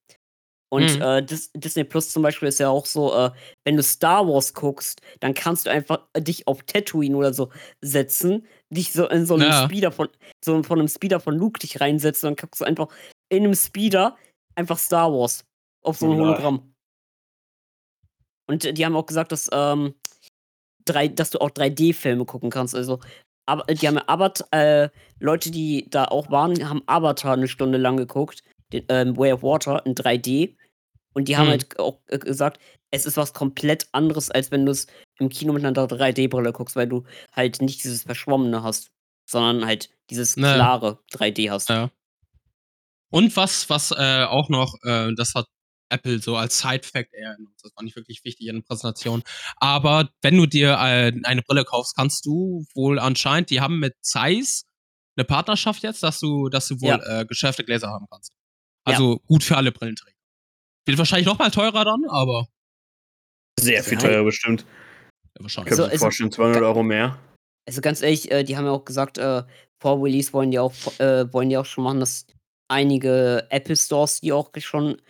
Und 0.70 0.96
Mhm. 0.96 1.02
äh, 1.02 1.22
Dis 1.22 1.50
Disney 1.54 1.84
Plus 1.84 2.10
zum 2.10 2.22
Beispiel 2.22 2.48
ist 2.48 2.58
ja 2.58 2.70
auch 2.70 2.86
so, 2.86 3.14
äh, 3.14 3.30
wenn 3.64 3.76
du 3.76 3.82
Star 3.82 4.26
Wars 4.26 4.54
guckst, 4.54 5.02
dann 5.20 5.34
kannst 5.34 5.66
du 5.66 5.70
einfach 5.70 6.06
äh, 6.14 6.22
dich 6.22 6.46
auf 6.46 6.62
Tatooine 6.62 7.14
oder 7.16 7.34
so 7.34 7.50
setzen, 7.82 8.46
dich 8.70 8.92
so 8.92 9.06
in 9.08 9.26
so 9.26 9.34
einem 9.34 9.50
Ja. 9.50 9.64
Speeder 9.64 9.92
von, 9.92 10.08
so 10.42 10.62
von 10.62 10.78
einem 10.78 10.88
Speeder 10.88 11.20
von 11.20 11.36
Luke 11.36 11.58
dich 11.58 11.80
reinsetzen 11.80 12.28
und 12.28 12.38
dann 12.40 12.46
guckst 12.48 12.62
du 12.62 12.64
einfach 12.64 12.88
in 13.30 13.44
einem 13.44 13.54
Speeder 13.54 14.16
einfach 14.54 14.78
Star 14.78 15.12
Wars 15.12 15.44
auf 15.82 15.98
so 15.98 16.10
ein. 16.10 16.18
Hologramm. 16.18 16.74
Und 18.48 18.64
äh, 18.64 18.72
die 18.72 18.84
haben 18.84 18.96
auch 18.96 19.06
gesagt, 19.06 19.32
dass, 19.32 19.48
ähm, 19.52 19.94
drei, 20.84 21.08
dass 21.08 21.30
du 21.30 21.40
auch 21.40 21.50
3D-Filme 21.50 22.24
gucken 22.24 22.50
kannst. 22.50 22.74
Also, 22.74 23.00
aber 23.46 23.64
die 23.74 23.86
haben 23.86 23.96
ja 23.96 24.04
Avatar, 24.08 24.48
äh, 24.52 24.88
Leute, 25.20 25.50
die 25.50 25.86
da 25.90 26.04
auch 26.06 26.30
waren, 26.30 26.68
haben 26.68 26.82
Avatar 26.86 27.34
eine 27.34 27.48
Stunde 27.48 27.78
lang 27.78 27.96
geguckt, 27.96 28.42
den, 28.72 28.84
ähm, 28.88 29.16
Way 29.16 29.32
of 29.34 29.42
Water 29.42 29.84
in 29.86 29.94
3D. 29.94 30.56
Und 31.14 31.28
die 31.28 31.36
haben 31.36 31.46
Mhm. 31.46 31.50
halt 31.50 31.78
auch 31.78 32.00
äh, 32.08 32.18
gesagt, 32.18 32.58
es 32.90 33.06
ist 33.06 33.16
was 33.16 33.32
komplett 33.32 33.86
anderes, 33.92 34.30
als 34.30 34.50
wenn 34.50 34.64
du 34.66 34.72
es 34.72 34.86
im 35.18 35.28
Kino 35.28 35.52
mit 35.52 35.64
einer 35.64 35.72
3D-Brille 35.74 36.52
guckst, 36.52 36.76
weil 36.76 36.88
du 36.88 37.04
halt 37.32 37.60
nicht 37.62 37.82
dieses 37.84 38.02
Verschwommene 38.04 38.62
hast, 38.62 38.90
sondern 39.28 39.64
halt 39.66 39.90
dieses 40.10 40.36
Naja. 40.36 40.54
klare 40.56 40.98
3D 41.12 41.50
hast. 41.50 41.68
Ja. 41.68 41.90
Und 43.10 43.36
was, 43.36 43.68
was 43.68 43.90
äh, 43.92 44.24
auch 44.24 44.48
noch, 44.48 44.74
äh, 44.84 45.10
das 45.16 45.34
hat 45.34 45.46
Apple 45.92 46.18
so 46.20 46.36
als 46.36 46.58
Side-Fact 46.58 47.12
eher, 47.14 47.36
das 47.62 47.72
war 47.76 47.84
nicht 47.84 47.96
wirklich 47.96 48.24
wichtig 48.24 48.46
in 48.48 48.56
der 48.56 48.62
Präsentation. 48.62 49.22
Aber 49.56 50.08
wenn 50.22 50.36
du 50.36 50.46
dir 50.46 50.72
äh, 50.72 51.12
eine 51.24 51.42
Brille 51.42 51.64
kaufst, 51.64 51.94
kannst 51.96 52.26
du 52.26 52.64
wohl 52.74 52.98
anscheinend, 52.98 53.50
die 53.50 53.60
haben 53.60 53.78
mit 53.78 53.94
Zeiss 54.00 54.64
eine 55.16 55.24
Partnerschaft 55.24 55.82
jetzt, 55.82 56.02
dass 56.02 56.18
du, 56.20 56.48
dass 56.48 56.68
du 56.68 56.80
wohl 56.80 56.88
Ja. 56.88 57.20
äh, 57.20 57.24
geschärfte 57.26 57.64
Gläser 57.64 57.88
haben 57.90 58.06
kannst. 58.10 58.32
Ja. 58.86 58.94
Also 58.94 59.18
gut 59.26 59.44
für 59.44 59.56
alle 59.56 59.70
Brillenträger. 59.70 60.16
Wird 60.86 60.98
wahrscheinlich 60.98 61.26
noch 61.26 61.38
mal 61.38 61.50
teurer 61.50 61.84
dann, 61.84 62.04
aber 62.08 62.48
Sehr 63.60 63.84
viel 63.84 63.94
Ja. 63.98 64.08
teurer 64.08 64.24
bestimmt. 64.24 64.64
ja, 65.36 65.42
wahrscheinlich. 65.42 65.68
Könnte 65.68 65.82
Also, 65.82 65.82
mir 65.84 65.92
also- 65.92 66.04
vorstellen, 66.04 66.32
200 66.32 66.62
Euro 66.62 66.82
mehr. 66.82 67.18
Also 67.68 67.80
ganz 67.80 68.02
ehrlich, 68.02 68.30
äh, 68.32 68.42
die 68.42 68.56
haben 68.56 68.64
ja 68.64 68.72
auch 68.72 68.84
gesagt, 68.84 69.18
äh, 69.18 69.44
vor 69.80 70.02
Release 70.02 70.32
wollen 70.32 70.50
die 70.50 70.58
auch, 70.58 70.72
äh, 70.98 71.32
wollen 71.32 71.48
die 71.50 71.56
auch 71.58 71.64
schon 71.66 71.84
machen, 71.84 72.00
dass 72.00 72.26
einige 72.68 73.46
Apple 73.50 73.76
Stores 73.76 74.20
die 74.20 74.32
auch 74.32 74.50
schon 74.58 75.00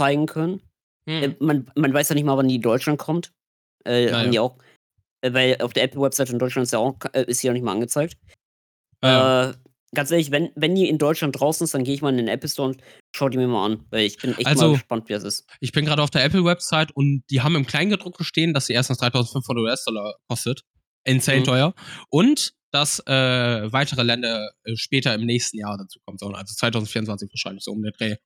zeigen 0.00 0.26
können. 0.26 0.62
Hm. 1.08 1.22
Äh, 1.22 1.36
man, 1.40 1.70
man 1.76 1.92
weiß 1.92 2.08
ja 2.08 2.14
nicht 2.14 2.24
mal, 2.24 2.36
wann 2.36 2.48
die 2.48 2.56
in 2.56 2.62
Deutschland 2.62 2.98
kommt. 2.98 3.32
Äh, 3.86 4.08
Ja, 4.08 4.18
haben 4.20 4.30
die 4.30 4.38
auch, 4.38 4.56
äh, 5.22 5.32
weil 5.32 5.56
auf 5.60 5.72
der 5.72 5.84
Apple-Website 5.84 6.30
in 6.30 6.38
Deutschland 6.38 6.64
ist 6.66 6.72
ja 6.72 6.78
auch, 6.78 6.96
äh, 7.12 7.24
ist 7.26 7.40
sie 7.40 7.46
ja 7.48 7.52
nicht 7.52 7.62
mal 7.62 7.72
angezeigt. 7.72 8.16
Ja. 9.02 9.50
Äh, 9.50 9.54
ganz 9.94 10.10
ehrlich, 10.10 10.30
wenn, 10.30 10.50
wenn 10.54 10.74
die 10.74 10.88
in 10.88 10.98
Deutschland 10.98 11.38
draußen 11.38 11.64
ist, 11.64 11.74
dann 11.74 11.84
gehe 11.84 11.94
ich 11.94 12.02
mal 12.02 12.10
in 12.10 12.16
den 12.18 12.28
Apple 12.28 12.48
Store 12.48 12.68
und 12.68 12.82
schau 13.14 13.28
die 13.28 13.38
mir 13.38 13.46
mal 13.48 13.64
an, 13.66 13.84
weil 13.90 14.04
ich 14.06 14.18
bin 14.18 14.32
echt 14.36 14.46
Also- 14.46 14.66
mal 14.68 14.72
gespannt, 14.74 15.08
wie 15.08 15.12
das 15.14 15.24
ist. 15.24 15.46
Ich 15.60 15.72
bin 15.72 15.84
gerade 15.84 16.02
auf 16.02 16.10
der 16.10 16.24
Apple-Website 16.24 16.92
und 16.94 17.22
die 17.30 17.40
haben 17.42 17.56
im 17.56 17.66
Kleingedruckten 17.66 18.24
stehen, 18.24 18.54
dass 18.54 18.66
sie 18.66 18.72
erstens 18.74 18.98
3500 18.98 19.62
US-Dollar 19.64 20.16
kostet. 20.28 20.62
Insane 21.04 21.40
Mhm. 21.40 21.44
teuer. 21.44 21.74
Und 22.10 22.52
dass 22.72 23.00
äh, 23.06 23.72
weitere 23.72 24.02
Länder 24.04 24.52
später 24.74 25.12
im 25.14 25.24
nächsten 25.26 25.58
Jahr 25.58 25.76
dazu 25.76 25.98
kommen 26.06 26.18
sollen. 26.18 26.36
Also 26.36 26.54
2024 26.54 27.28
wahrscheinlich 27.32 27.64
so 27.64 27.72
um 27.72 27.82
den 27.82 27.92
Dreh. 27.98 28.16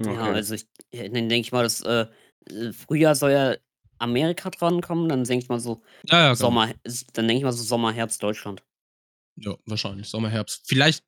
Ja, 0.00 0.10
Okay. 0.10 0.34
also 0.34 0.54
ich, 0.54 0.66
dann 0.92 1.12
denke 1.12 1.40
ich 1.40 1.52
mal, 1.52 1.62
dass 1.62 1.80
äh, 1.82 2.06
äh, 2.46 2.72
Frühjahr 2.72 3.14
soll 3.14 3.32
ja 3.32 3.56
Amerika 3.98 4.50
drankommen, 4.50 5.08
dann 5.08 5.24
denke 5.24 5.44
ich 5.44 5.48
mal 5.48 5.60
so 5.60 5.82
Ja, 6.08 6.18
ja, 6.18 6.24
genau. 6.32 6.34
Sommer, 6.34 6.72
dann 7.12 7.28
denke 7.28 7.36
ich 7.36 7.42
mal 7.44 7.52
so 7.52 7.62
Sommer, 7.62 7.92
Herbst 7.92 8.22
Deutschland. 8.22 8.62
Ja, 9.36 9.56
wahrscheinlich. 9.66 10.08
Sommer, 10.08 10.30
Herbst. 10.30 10.62
Vielleicht, 10.66 11.04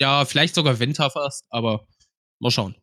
ja, 0.00 0.24
vielleicht 0.24 0.54
sogar 0.54 0.78
Winter 0.78 1.10
fast, 1.10 1.44
aber 1.50 1.86
mal 2.40 2.50
schauen. 2.50 2.76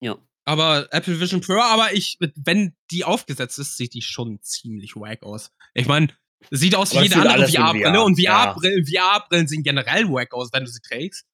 Ja. 0.00 0.16
Aber 0.44 0.86
Apple 0.92 1.18
Vision 1.18 1.40
Pro, 1.40 1.54
aber 1.60 1.92
ich, 1.92 2.18
wenn 2.36 2.76
die 2.92 3.04
aufgesetzt 3.04 3.58
ist, 3.58 3.76
sieht 3.76 3.94
die 3.94 4.02
schon 4.02 4.40
ziemlich 4.42 4.94
wack 4.94 5.24
aus. 5.24 5.50
Ich 5.74 5.86
meine, 5.86 6.08
sieht 6.50 6.76
aus 6.76 6.92
wie 6.92 6.98
Aber 6.98 7.04
jede 7.04 7.16
wird 7.16 7.26
andere 7.26 7.42
alles 7.44 7.54
in 7.54 7.60
VR-Brille 7.60 7.92
VR, 7.94 8.04
und 8.04 8.18
ja. 8.20 8.54
VR-Brillen 8.54 8.86
VR 8.86 9.48
sehen 9.48 9.62
generell 9.64 10.04
wack 10.08 10.32
aus, 10.32 10.50
wenn 10.52 10.64
du 10.64 10.70
sie 10.70 10.80
trägst. 10.80 11.26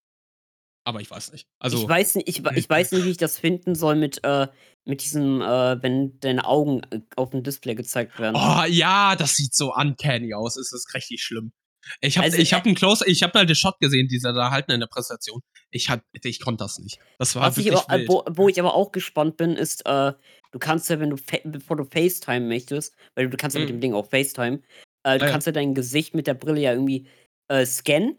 Aber 0.85 1.01
ich 1.01 1.11
weiß 1.11 1.33
nicht. 1.33 1.47
Also, 1.61 1.83
ich 1.83 1.88
weiß 1.88 2.16
nicht, 2.16 2.29
ich, 2.29 2.45
ich 2.57 2.68
weiß 2.68 2.92
nicht, 2.92 3.05
wie 3.05 3.11
ich 3.11 3.16
das 3.16 3.38
finden 3.38 3.75
soll 3.75 3.95
mit, 3.95 4.23
äh, 4.25 4.49
mit 4.85 5.03
diesem, 5.05 5.40
äh, 5.40 5.81
wenn 5.83 6.18
deine 6.21 6.45
Augen 6.45 6.83
äh, 6.90 7.01
auf 7.16 7.31
dem 7.31 7.42
Display 7.45 7.75
gezeigt 7.77 8.18
werden. 8.18 8.35
oh 8.37 8.64
ja, 8.68 9.14
das 9.14 9.35
sieht 9.35 9.55
so 9.55 9.73
uncanny 9.75 10.35
aus. 10.35 10.57
Es 10.57 10.73
ist 10.73 10.92
richtig 10.95 11.23
schlimm. 11.23 11.53
Ich 12.01 12.16
habe 12.16 12.27
Also, 12.27 12.38
ich 12.38 12.53
hab 12.55 12.64
einen 12.64 12.75
Close, 12.77 13.05
ich 13.09 13.23
habe 13.23 13.37
mal 13.37 13.47
den 13.47 13.57
Shot 13.57 13.79
gesehen, 13.81 14.07
dieser 14.09 14.33
da 14.33 14.51
halten 14.51 14.71
in 14.73 14.81
der 14.81 14.87
Präsentation. 14.87 15.40
Ich 15.71 15.88
hat, 15.88 16.03
ich 16.23 16.40
konnte 16.40 16.62
das 16.64 16.79
nicht. 16.79 16.99
Das 17.18 17.35
war 17.35 17.42
Was 17.42 17.59
ich 17.59 17.64
wirklich 17.66 17.83
aber, 17.88 18.03
äh, 18.03 18.09
wo, 18.09 18.25
wo 18.31 18.49
ich 18.49 18.59
aber 18.61 18.75
auch 18.75 18.92
gespannt 18.92 19.37
bin, 19.37 19.53
ist, 19.57 19.85
äh, 19.87 20.12
du 20.53 20.59
kannst 20.61 20.90
ja, 20.90 21.01
wenn 21.01 21.11
du, 21.11 21.16
bevor 21.45 21.77
du 21.77 21.85
FaceTime 21.85 22.47
möchtest, 22.47 22.95
weil 23.16 23.29
du 23.29 23.37
kannst 23.37 23.55
ja 23.55 23.61
mit 23.61 23.68
Mhm. 23.68 23.75
dem 23.75 23.81
Ding 23.81 23.95
auch 23.95 24.09
FaceTime, 24.09 24.61
äh, 25.05 25.18
du 25.18 25.21
Ja, 25.21 25.27
ja. 25.27 25.31
kannst 25.33 25.47
ja 25.47 25.53
dein 25.53 25.75
Gesicht 25.75 26.14
mit 26.14 26.27
der 26.29 26.35
Brille 26.35 26.61
ja 26.61 26.73
irgendwie 26.73 27.09
äh, 27.49 27.66
scannen. 27.66 28.18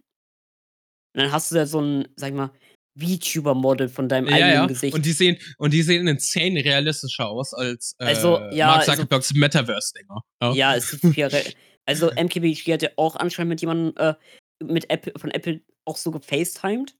Und 1.15 1.21
dann 1.23 1.31
hast 1.31 1.51
du 1.51 1.55
ja 1.55 1.65
so 1.65 1.79
ein, 1.81 2.07
sag 2.15 2.29
ich 2.29 2.35
mal, 2.35 2.51
VTuber-Model 2.95 3.89
von 3.89 4.07
deinem 4.07 4.27
Ja, 4.27 4.35
eigenen 4.35 4.53
ja. 4.53 4.65
Gesicht. 4.67 4.93
Und 4.93 5.05
die 5.05 5.11
sehen, 5.13 5.37
und 5.57 5.73
die 5.73 5.81
sehen 5.81 6.07
insane 6.07 6.63
realistischer 6.63 7.27
aus 7.27 7.53
als 7.53 7.95
äh, 7.99 8.05
Also, 8.05 8.39
ja, 8.51 8.67
Mark 8.67 8.79
also- 8.81 8.91
Zuckerbergs 8.91 9.33
Metaverse-Dinger. 9.33 10.21
Ja. 10.41 10.53
Ja, 10.53 10.75
es 10.75 10.93
ist 10.93 11.05
viel. 11.13 11.29
Also 11.85 12.11
MKBHD 12.11 12.73
hat 12.73 12.81
ja 12.83 12.89
auch 12.97 13.15
anscheinend 13.15 13.49
mit 13.49 13.61
jemandem 13.61 13.93
äh, 13.97 14.13
mit 14.63 14.89
Apple, 14.89 15.13
von 15.17 15.31
Apple 15.31 15.61
auch 15.85 15.97
so 15.97 16.11
gefacetimed. 16.11 16.95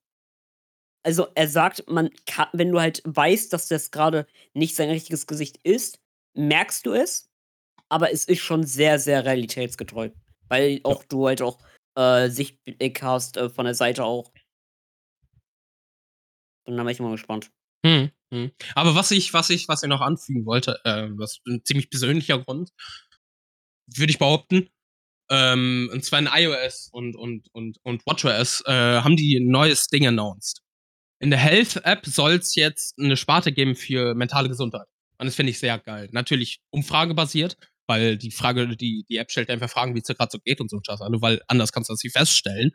Also 1.06 1.28
er 1.36 1.48
sagt, 1.48 1.90
man 1.90 2.10
kann, 2.26 2.48
wenn 2.54 2.72
du 2.72 2.80
halt 2.80 3.02
weißt, 3.06 3.54
dass 3.54 3.68
das 3.68 3.92
gerade 3.92 4.26
nicht 4.54 4.76
sein 4.76 4.90
richtiges 4.90 5.28
Gesicht 5.28 5.58
ist, 5.64 6.00
merkst 6.36 6.86
du 6.86 6.94
es. 6.94 7.30
aber 7.90 8.12
es 8.12 8.26
ist 8.26 8.40
schon 8.40 8.66
sehr, 8.66 8.98
sehr 9.00 9.24
realitätsgetreu. 9.24 10.10
Weil 10.50 10.80
auch 10.84 11.04
du 11.06 11.28
halt 11.28 11.42
auch 11.42 11.60
äh, 11.96 12.30
Sichtblick 12.30 13.02
hast 13.02 13.38
äh, 13.38 13.50
von 13.50 13.66
der 13.66 13.76
Seite 13.76 14.04
auch. 14.04 14.32
Und 16.66 16.78
da 16.78 16.84
bin 16.84 16.92
ich 16.92 17.00
mal 17.00 17.12
gespannt. 17.12 17.52
Hm, 17.86 18.12
hm. 18.34 18.52
Aber 18.76 18.96
was 18.96 19.12
ich, 19.12 19.34
was 19.34 19.50
ich, 19.50 19.68
was 19.68 19.84
ich 19.84 19.90
noch 19.90 20.02
anfügen 20.02 20.46
wollte, 20.46 20.80
äh, 20.86 21.10
was 21.12 21.40
ein 21.46 21.64
ziemlich 21.66 21.90
persönlicher 21.90 22.40
Grund, 22.40 22.72
würde 23.88 24.12
ich 24.12 24.20
behaupten, 24.20 24.70
ähm, 25.30 25.90
und 25.92 26.04
zwar 26.04 26.20
in 26.20 26.30
iOS 26.32 26.90
und, 26.92 27.16
und, 27.16 27.48
und, 27.54 27.78
und 27.84 28.06
WatchOS, 28.06 28.64
äh, 28.66 28.72
haben 29.02 29.18
die 29.18 29.38
ein 29.38 29.48
neues 29.48 29.88
Ding 29.88 30.08
announced. 30.08 30.62
In 31.20 31.30
der 31.30 31.40
Health-App 31.40 32.06
soll 32.06 32.34
es 32.34 32.56
jetzt 32.56 33.00
eine 33.00 33.18
Sparte 33.18 33.52
geben 33.52 33.76
für 33.76 34.14
mentale 34.14 34.50
Gesundheit. 34.50 34.88
Und 35.18 35.28
das 35.28 35.36
finde 35.36 35.52
ich 35.52 35.60
sehr 35.60 35.80
geil. 35.80 36.10
Natürlich 36.12 36.60
umfragebasiert, 36.70 37.58
weil 37.94 38.18
die 38.18 38.32
Frage, 38.32 38.76
die, 38.76 39.06
die 39.08 39.18
App 39.18 39.32
stellt 39.32 39.50
einfach 39.50 39.70
Fragen, 39.70 39.94
wie 39.94 40.00
es 40.00 40.06
dir 40.06 40.16
gerade 40.16 40.32
so 40.32 40.40
geht 40.40 40.60
und 40.60 40.70
so 40.70 40.78
ein 40.78 40.84
Scheiß 40.84 41.02
an, 41.02 41.22
weil 41.22 41.42
anders 41.48 41.72
kannst 41.72 41.90
du 41.90 41.94
das 41.94 42.04
nicht 42.04 42.14
feststellen. 42.14 42.72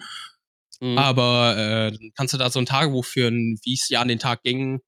Mhm. 0.81 0.96
Aber 0.96 1.57
äh, 1.92 2.11
kannst 2.16 2.35
du 2.35 2.38
da 2.38 2.50
so 2.50 2.61
ein 2.61 2.66
Tagebuch 2.66 3.04
führen, 3.04 3.59
wie 3.64 3.74
es 3.74 3.88
ja 3.88 4.00
an 4.00 4.09
den 4.09 4.18
Tag 4.18 4.42
ging, 4.42 4.81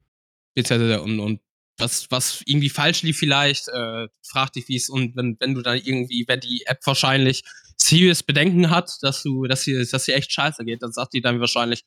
und, 0.57 1.21
und 1.21 1.41
was, 1.79 2.11
was 2.11 2.43
irgendwie 2.45 2.69
falsch 2.69 3.03
lief 3.03 3.19
vielleicht, 3.19 3.69
äh, 3.69 4.09
frag 4.23 4.53
dich, 4.53 4.69
wie 4.69 4.77
es, 4.77 4.89
und 4.89 5.17
wenn, 5.17 5.37
wenn 5.41 5.55
du 5.55 5.63
dann 5.63 5.79
irgendwie, 5.79 6.25
wenn 6.29 6.41
die 6.41 6.65
App 6.67 6.81
wahrscheinlich 6.85 7.43
serious 7.79 8.23
Bedenken 8.23 8.71
hat, 8.71 8.99
dass 9.01 9.23
du, 9.23 9.47
dass 9.47 9.63
sie, 9.63 9.87
dass 9.91 10.05
sie 10.05 10.13
echt 10.13 10.33
scheiße 10.33 10.65
geht, 10.65 10.83
dann 10.83 10.93
sagt 10.93 11.15
die 11.15 11.23
dann 11.23 11.41
wahrscheinlich, 11.41 11.85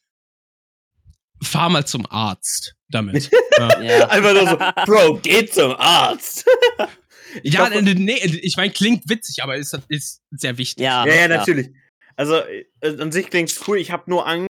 fahr 1.41 1.69
mal 1.69 1.85
zum 1.85 2.05
Arzt 2.09 2.75
damit. 2.89 3.29
ja. 3.57 3.81
ja. 3.81 4.09
Einfach 4.09 4.33
nur 4.33 4.47
so, 4.47 4.57
Bro, 4.85 5.19
geh 5.21 5.45
zum 5.45 5.73
Arzt. 5.73 6.45
Ich 7.41 7.53
ja, 7.53 7.69
hoffe, 7.69 7.81
nee, 7.81 8.19
ich 8.41 8.57
meine, 8.57 8.71
klingt 8.71 9.09
witzig, 9.09 9.41
aber 9.43 9.55
ist, 9.55 9.77
ist 9.89 10.21
sehr 10.31 10.57
wichtig. 10.57 10.83
Ja, 10.83 11.05
ja, 11.05 11.15
ja 11.15 11.27
natürlich. 11.27 11.69
Also, 12.15 12.35
äh, 12.35 12.65
an 12.81 13.11
sich 13.11 13.29
klingt 13.29 13.49
es 13.49 13.67
cool. 13.67 13.77
Ich 13.77 13.91
habe 13.91 14.09
nur 14.09 14.27
Angst, 14.27 14.47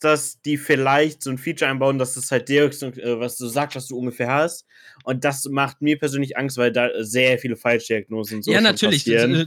dass 0.00 0.40
die 0.42 0.56
vielleicht 0.56 1.22
so 1.22 1.30
ein 1.30 1.38
Feature 1.38 1.70
einbauen, 1.70 1.98
dass 1.98 2.16
es 2.16 2.30
halt 2.30 2.48
direkt, 2.48 2.80
äh, 2.82 3.18
was 3.18 3.36
du 3.36 3.46
sagst, 3.46 3.76
was 3.76 3.88
du 3.88 3.98
ungefähr 3.98 4.32
hast. 4.32 4.64
Und 5.02 5.24
das 5.24 5.44
macht 5.46 5.82
mir 5.82 5.98
persönlich 5.98 6.36
Angst, 6.36 6.56
weil 6.56 6.72
da 6.72 6.88
sehr 6.98 7.38
viele 7.38 7.56
Falschdiagnosen 7.56 8.42
so 8.42 8.52
Ja, 8.52 8.60
natürlich. 8.60 9.06
Äh, 9.06 9.46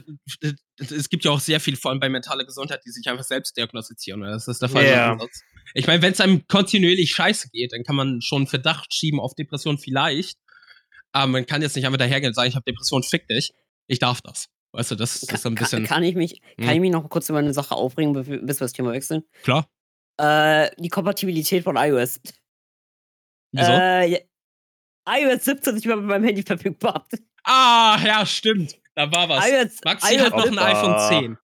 es 0.78 1.10
gibt 1.10 1.24
ja 1.26 1.32
auch 1.32 1.40
sehr 1.40 1.60
viel, 1.60 1.76
vor 1.76 1.92
allem 1.92 2.00
bei 2.00 2.10
mentaler 2.10 2.46
Gesundheit, 2.46 2.82
die 2.86 2.92
sich 2.92 3.08
einfach 3.08 3.24
selbst 3.24 3.58
diagnostizieren. 3.58 4.22
Das 4.22 4.48
ist 4.48 4.62
der 4.62 4.70
Fall. 4.70 4.86
Ja. 4.86 5.18
Ich 5.74 5.88
meine, 5.88 6.02
wenn 6.02 6.14
es 6.14 6.22
einem 6.22 6.48
kontinuierlich 6.48 7.12
scheiße 7.12 7.50
geht, 7.50 7.74
dann 7.74 7.84
kann 7.84 7.96
man 7.96 8.22
schon 8.22 8.48
Verdacht 8.48 8.94
schieben 8.94 9.20
auf 9.20 9.34
Depression 9.34 9.78
vielleicht. 9.78 10.38
Aber 11.18 11.32
man 11.32 11.48
kann 11.48 11.64
jetzt 11.64 11.76
nicht 11.76 11.86
einfach 11.86 11.98
dahergehen 11.98 12.30
und 12.30 12.36
sagen, 12.36 12.48
ich 12.48 12.56
habe 12.56 12.64
Depression, 12.64 13.02
fick 13.02 13.28
dich. 13.28 13.52
Ich 13.88 13.98
darf 13.98 14.22
das. 14.22 14.50
Weißt 14.74 14.92
du, 14.92 14.96
das, 14.96 15.22
das 15.22 15.32
ist 15.32 15.42
so 15.42 15.50
ein 15.50 15.56
bisschen. 15.56 15.80
Kann, 15.80 15.96
kann 15.96 16.04
ich 16.04 16.16
mich, 16.16 16.42
kann 16.58 16.68
hm? 16.68 16.74
ich 16.76 16.80
mich 16.80 16.92
noch 16.92 17.10
kurz 17.10 17.28
über 17.30 17.40
eine 17.40 17.54
Sache 17.54 17.74
aufregen, 17.74 18.14
bis 18.14 18.28
wir 18.28 18.66
das 18.66 18.74
Thema 18.74 18.92
wechseln? 18.92 19.24
Klar. 19.42 19.68
Äh, 20.20 20.70
die 20.78 20.90
Kompatibilität 20.90 21.64
von 21.64 21.76
iOS. 21.76 22.20
Wieso? 23.52 23.72
Äh, 23.72 24.26
iOS 25.10 25.46
17 25.46 25.56
ist 25.56 25.74
nicht 25.74 25.86
mehr 25.88 25.96
mit 25.96 26.06
meinem 26.06 26.26
Handy 26.26 26.44
verfügbar. 26.44 27.08
Ah, 27.44 27.98
ja, 28.06 28.26
stimmt. 28.26 28.78
Da 28.94 29.12
war 29.12 29.28
was. 29.30 29.48
iOS, 29.48 29.78
Maxi 29.86 30.16
iOS 30.16 30.24
hat 30.26 30.36
noch 30.36 30.46
ein 30.46 30.60
iPhone 30.60 31.10
10. 31.10 31.38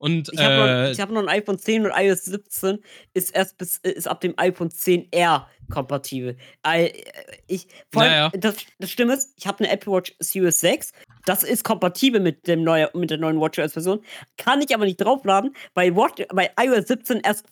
Und, 0.00 0.30
ich 0.32 0.40
habe 0.40 0.54
äh, 0.54 0.90
noch, 0.92 0.98
hab 0.98 1.10
noch, 1.10 1.20
ein 1.20 1.28
iPhone 1.28 1.58
10 1.58 1.84
und 1.84 1.92
iOS 1.94 2.24
17 2.24 2.78
ist 3.12 3.36
erst 3.36 3.58
bis 3.58 3.76
ist 3.76 4.08
ab 4.08 4.22
dem 4.22 4.32
iPhone 4.38 4.70
10R 4.70 5.44
kompatibel. 5.68 6.38
Äh, 6.66 6.90
ich, 7.46 7.66
vor 7.92 8.02
allem, 8.02 8.10
naja. 8.12 8.30
das, 8.30 8.56
das 8.78 8.90
Stimme 8.90 9.12
ist, 9.12 9.34
ich 9.36 9.46
habe 9.46 9.62
eine 9.62 9.70
Apple 9.70 9.92
Watch 9.92 10.14
Series 10.18 10.58
6. 10.60 10.92
Das 11.26 11.42
ist 11.42 11.64
kompatibel 11.64 12.18
mit, 12.18 12.46
dem 12.46 12.64
neue, 12.64 12.88
mit 12.94 13.10
der 13.10 13.18
neuen 13.18 13.38
WatchOS-Version. 13.38 14.00
Kann 14.38 14.62
ich 14.62 14.74
aber 14.74 14.86
nicht 14.86 15.02
draufladen, 15.02 15.54
weil, 15.74 15.94
Watch, 15.94 16.24
weil 16.30 16.48
iOS 16.58 16.88
17 16.88 17.20
erst 17.20 17.44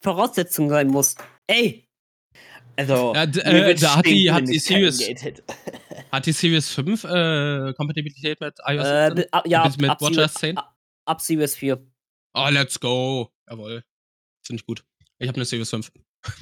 Voraussetzung 0.00 0.70
sein 0.70 0.88
muss. 0.88 1.14
Ey! 1.46 1.86
Also, 2.76 3.14
ja, 3.14 3.22
äh, 3.22 3.74
da 3.76 3.96
hat 3.98 4.06
die, 4.06 4.32
hat 4.32 4.48
die 4.48 4.58
Series. 4.58 5.00
hat 6.10 6.26
die 6.26 6.32
Series 6.32 6.70
5 6.70 7.04
äh, 7.04 7.72
Kompatibilität 7.74 8.40
mit 8.40 8.54
iOS 8.66 8.88
17? 9.14 9.18
Äh, 9.18 9.48
ja, 9.48 9.64
mit, 9.64 9.80
mit 9.80 9.90
WatchOS 10.00 10.34
10? 10.34 10.58
Ab 10.58 10.73
Series 11.20 11.56
4. 11.56 11.84
Oh, 12.34 12.48
let's 12.50 12.78
go. 12.78 13.30
Jawohl. 13.48 13.84
Finde 14.44 14.60
ich 14.60 14.66
gut. 14.66 14.84
Ich 15.18 15.28
habe 15.28 15.36
eine 15.36 15.44
Series 15.44 15.70
5. 15.70 15.92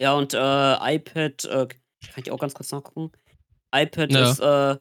Ja, 0.00 0.14
und 0.14 0.32
äh, 0.32 0.94
iPad, 0.94 1.44
äh, 1.46 1.66
kann 1.66 2.22
ich 2.24 2.30
auch 2.30 2.38
ganz 2.38 2.54
kurz 2.54 2.70
nachgucken. 2.70 3.10
iPad 3.74 4.12
ja. 4.12 4.30
ist 4.30 4.38
äh, 4.38 4.76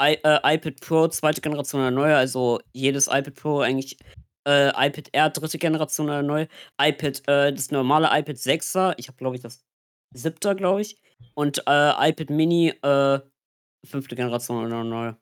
I, 0.00 0.18
äh, 0.24 0.54
iPad 0.54 0.80
Pro 0.80 1.08
zweite 1.08 1.42
Generation 1.42 1.82
oder 1.82 1.90
neu, 1.90 2.14
also 2.14 2.60
jedes 2.72 3.08
iPad 3.08 3.34
Pro 3.34 3.60
eigentlich 3.60 3.98
äh, 4.46 4.68
iPad 4.68 5.10
Air 5.12 5.28
dritte 5.28 5.58
Generation 5.58 6.06
oder 6.06 6.22
neu, 6.22 6.46
iPad, 6.80 7.28
äh, 7.28 7.52
das 7.52 7.70
normale 7.70 8.06
iPad 8.06 8.36
6er, 8.36 8.94
ich 8.96 9.08
habe 9.08 9.18
glaube 9.18 9.36
ich 9.36 9.42
das 9.42 9.66
siebter, 10.14 10.54
glaube 10.54 10.80
ich, 10.80 10.98
und 11.34 11.58
iPad 11.58 12.30
Mini 12.30 12.68
äh, 12.68 13.20
fünfte 13.84 14.16
Generation 14.16 14.64
oder 14.64 14.84
neu. 14.84 15.12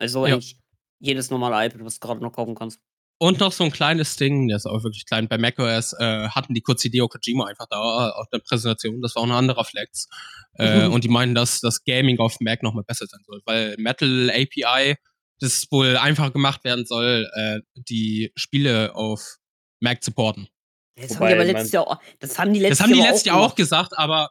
Also 0.00 0.26
ja. 0.26 0.34
eigentlich 0.34 0.58
jedes 1.00 1.30
normale 1.30 1.66
iPad, 1.66 1.84
was 1.84 1.98
du 1.98 2.06
gerade 2.06 2.20
noch 2.20 2.32
kaufen 2.32 2.54
kannst. 2.54 2.80
Und 3.20 3.40
noch 3.40 3.50
so 3.50 3.64
ein 3.64 3.72
kleines 3.72 4.14
Ding, 4.14 4.46
der 4.46 4.58
ist 4.58 4.66
auch 4.66 4.84
wirklich 4.84 5.04
klein. 5.04 5.26
Bei 5.26 5.38
macOS 5.38 5.92
äh, 5.98 6.28
hatten 6.28 6.54
die 6.54 6.60
kurz 6.60 6.82
Hideo 6.82 7.08
Kojima 7.08 7.46
einfach 7.46 7.66
da 7.68 8.10
auf 8.10 8.28
der 8.32 8.38
Präsentation. 8.38 9.02
Das 9.02 9.16
war 9.16 9.22
auch 9.22 9.26
ein 9.26 9.32
anderer 9.32 9.64
Flex. 9.64 10.08
Äh, 10.54 10.86
mhm. 10.86 10.94
Und 10.94 11.02
die 11.02 11.08
meinen, 11.08 11.34
dass 11.34 11.60
das 11.60 11.82
Gaming 11.82 12.20
auf 12.20 12.38
Mac 12.38 12.62
noch 12.62 12.74
mal 12.74 12.84
besser 12.86 13.06
sein 13.06 13.20
soll, 13.26 13.40
weil 13.44 13.74
Metal 13.78 14.30
API 14.30 14.96
das 15.40 15.66
wohl 15.70 15.96
einfach 15.96 16.32
gemacht 16.32 16.64
werden 16.64 16.86
soll, 16.86 17.28
äh, 17.34 17.60
die 17.74 18.32
Spiele 18.36 18.94
auf 18.94 19.38
Mac 19.80 20.02
supporten. 20.04 20.48
Das 20.96 21.10
Wobei, 21.10 21.16
haben 21.16 21.28
die 21.28 21.34
aber 21.34 21.44
letztes 21.44 21.72
Jahr 21.72 21.86
auch, 21.88 22.00
das 22.18 22.38
haben 22.38 22.52
die 22.52 22.60
letztes, 22.60 22.78
das 22.78 22.86
haben 22.86 22.94
die 22.94 23.00
letztes 23.00 23.24
Jahr 23.24 23.36
auch, 23.38 23.50
auch 23.50 23.54
gesagt, 23.54 23.96
aber 23.96 24.30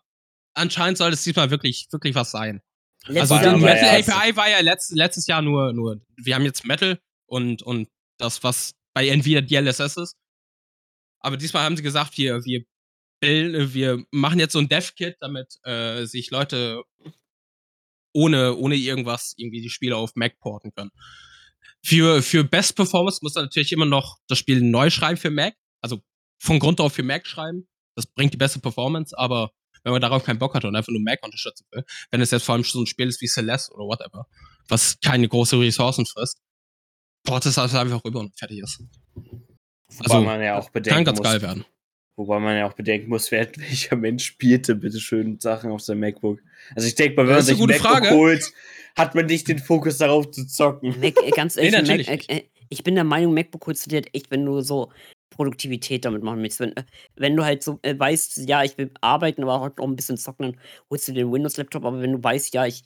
anscheinend 0.53 0.97
soll 0.97 1.13
es 1.13 1.23
diesmal 1.23 1.49
wirklich, 1.49 1.87
wirklich 1.91 2.15
was 2.15 2.31
sein. 2.31 2.61
Letztes 3.07 3.31
also 3.31 3.57
die 3.57 3.63
Metal 3.63 4.01
API 4.01 4.35
war 4.35 4.49
ja 4.49 4.59
letzt, 4.59 4.91
letztes 4.91 5.27
Jahr 5.27 5.41
nur, 5.41 5.73
nur, 5.73 6.01
wir 6.15 6.35
haben 6.35 6.45
jetzt 6.45 6.65
Metal 6.65 6.99
und, 7.25 7.61
und 7.61 7.89
das, 8.17 8.43
was 8.43 8.75
bei 8.93 9.07
Nvidia 9.07 9.41
DLSS 9.41 9.97
ist. 9.97 10.17
Aber 11.19 11.37
diesmal 11.37 11.63
haben 11.63 11.77
sie 11.77 11.83
gesagt, 11.83 12.17
wir, 12.17 12.43
wir, 12.45 12.63
wir 13.21 14.03
machen 14.11 14.39
jetzt 14.39 14.53
so 14.53 14.59
ein 14.59 14.69
Dev-Kit, 14.69 15.17
damit 15.19 15.57
äh, 15.63 16.05
sich 16.05 16.31
Leute 16.31 16.83
ohne, 18.13 18.55
ohne 18.55 18.75
irgendwas 18.75 19.33
irgendwie 19.37 19.61
die 19.61 19.69
Spiele 19.69 19.95
auf 19.95 20.15
Mac 20.15 20.39
porten 20.39 20.71
können. 20.71 20.91
Für, 21.83 22.21
für 22.21 22.43
Best 22.43 22.75
Performance 22.75 23.19
muss 23.21 23.35
man 23.35 23.45
natürlich 23.45 23.71
immer 23.71 23.85
noch 23.85 24.17
das 24.27 24.37
Spiel 24.39 24.61
neu 24.61 24.89
schreiben 24.89 25.17
für 25.17 25.29
Mac. 25.29 25.55
Also 25.81 26.01
von 26.39 26.59
Grund 26.59 26.79
auf 26.79 26.93
für 26.93 27.03
Mac 27.03 27.27
schreiben. 27.27 27.67
Das 27.95 28.05
bringt 28.05 28.33
die 28.33 28.37
beste 28.37 28.59
Performance, 28.59 29.17
aber 29.17 29.51
wenn 29.87 29.93
man 29.93 30.01
darauf 30.01 30.25
keinen 30.25 30.37
Bock 30.37 30.53
hat 30.53 30.65
und 30.65 30.75
einfach 30.75 30.91
nur 30.91 31.01
Mac 31.01 31.23
unterstützen 31.23 31.65
will, 31.71 31.85
wenn 32.11 32.19
es 32.19 32.31
jetzt 32.31 32.43
vor 32.43 32.55
allem 32.55 32.65
so 32.65 32.81
ein 32.81 32.87
Spiel 32.87 33.07
ist 33.07 33.21
wie 33.21 33.27
Celeste 33.27 33.73
oder 33.73 33.85
whatever, 33.85 34.27
was 34.67 34.99
keine 34.99 35.29
große 35.29 35.57
Ressourcen 35.57 36.05
frisst, 36.05 36.41
port 37.23 37.45
es 37.45 37.57
also 37.57 37.77
einfach 37.77 38.03
rüber 38.03 38.19
und 38.19 38.37
fertig 38.37 38.59
ist. 38.59 38.83
Wobei 39.15 40.03
also, 40.03 40.21
man 40.21 40.41
ja 40.41 40.59
auch 40.59 40.69
bedenken 40.71 40.95
kann 40.95 41.05
ganz 41.05 41.19
muss, 41.19 41.27
geil 41.27 41.41
werden. 41.41 41.65
Wobei 42.17 42.39
man 42.39 42.57
ja 42.57 42.67
auch 42.67 42.73
bedenken 42.73 43.07
muss, 43.07 43.31
wer, 43.31 43.47
welcher 43.55 43.95
Mensch 43.95 44.25
spielte 44.25 44.75
bitte 44.75 44.99
schön 44.99 45.39
Sachen 45.39 45.71
auf 45.71 45.79
seinem 45.79 46.01
MacBook. 46.01 46.39
Also 46.75 46.85
ich 46.85 46.95
denke 46.95 47.15
mal, 47.15 47.27
wenn 47.29 47.35
man 47.35 47.43
sich 47.43 47.57
ein 47.57 47.65
MacBook 47.65 47.81
Frage. 47.81 48.09
holt, 48.09 48.51
hat 48.97 49.15
man 49.15 49.25
nicht 49.27 49.47
den 49.47 49.59
Fokus 49.59 49.99
darauf 49.99 50.29
zu 50.31 50.45
zocken. 50.45 50.99
Mac, 50.99 51.15
ganz 51.33 51.55
ehrlich, 51.55 51.81
nee, 51.87 52.03
Mac, 52.09 52.29
äh, 52.29 52.43
ich 52.67 52.83
bin 52.83 52.95
der 52.95 53.05
Meinung, 53.05 53.33
MacBook 53.33 53.65
holst 53.67 53.85
du 53.85 53.89
dir 53.89 53.95
halt 53.97 54.13
echt, 54.13 54.31
wenn 54.31 54.45
du 54.45 54.59
so 54.59 54.91
Produktivität 55.29 56.05
damit 56.05 56.23
machen 56.23 56.41
willst. 56.41 56.59
Wenn, 56.59 56.75
äh, 56.75 56.83
wenn 57.15 57.35
du 57.35 57.43
halt 57.43 57.63
so 57.63 57.79
äh, 57.81 57.97
weißt, 57.97 58.47
ja, 58.47 58.63
ich 58.63 58.77
will 58.77 58.91
arbeiten, 59.01 59.43
aber 59.43 59.61
auch 59.61 59.83
ein 59.83 59.95
bisschen 59.95 60.17
zocken, 60.17 60.51
dann 60.51 60.61
holst 60.89 61.07
du 61.07 61.13
den 61.13 61.31
Windows-Laptop. 61.31 61.85
Aber 61.85 62.01
wenn 62.01 62.13
du 62.13 62.23
weißt, 62.23 62.53
ja, 62.53 62.65
ich, 62.65 62.83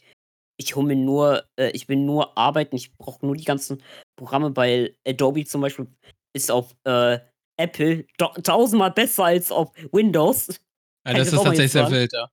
ich 0.57 0.75
hole 0.75 0.87
mir 0.87 0.95
nur, 0.95 1.45
äh, 1.59 1.71
ich 1.71 1.87
will 1.87 1.97
nur 1.97 2.37
arbeiten, 2.37 2.75
ich 2.75 2.95
brauche 2.97 3.25
nur 3.25 3.35
die 3.35 3.45
ganzen 3.45 3.81
Programme, 4.17 4.51
bei 4.51 4.95
Adobe 5.07 5.45
zum 5.45 5.61
Beispiel 5.61 5.87
ist 6.33 6.51
auf 6.51 6.75
äh, 6.85 7.19
Apple 7.57 8.05
tausendmal 8.17 8.91
besser 8.91 9.25
als 9.25 9.51
auf 9.51 9.71
Windows. 9.91 10.59
Ja, 11.03 11.15
das, 11.15 11.31
das 11.31 11.39
ist 11.39 11.43
tatsächlich 11.43 11.71
sehr 11.71 11.89
wild, 11.89 12.13
ja. 12.13 12.29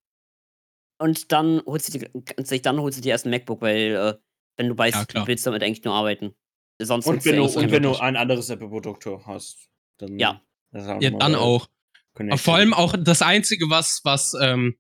Und 1.00 1.32
dann 1.32 1.62
holst 1.64 1.94
du 1.94 1.98
dir, 1.98 2.60
dann 2.60 2.80
holst 2.82 2.98
du 2.98 3.02
dir 3.02 3.12
erst 3.12 3.24
ein 3.24 3.30
MacBook, 3.30 3.62
weil 3.62 3.94
äh, 3.94 4.14
wenn 4.58 4.68
du 4.68 4.76
weißt, 4.76 5.14
ja, 5.14 5.22
du 5.22 5.26
willst 5.26 5.46
damit 5.46 5.62
eigentlich 5.62 5.84
nur 5.84 5.94
arbeiten. 5.94 6.34
Sonst 6.78 7.06
und 7.06 7.24
wenn, 7.24 7.36
du, 7.36 7.44
und 7.44 7.70
wenn 7.70 7.82
du 7.82 7.96
ein 7.96 8.16
anderes 8.16 8.50
Apple-Produkt 8.50 9.06
hast. 9.26 9.70
Dann 9.98 10.18
ja. 10.18 10.40
ja, 10.72 11.10
dann 11.10 11.34
auch. 11.34 11.68
Vor 12.36 12.56
allem 12.56 12.74
auch 12.74 12.96
das 12.98 13.22
Einzige, 13.22 13.70
was, 13.70 14.00
was, 14.02 14.34
ähm, 14.40 14.76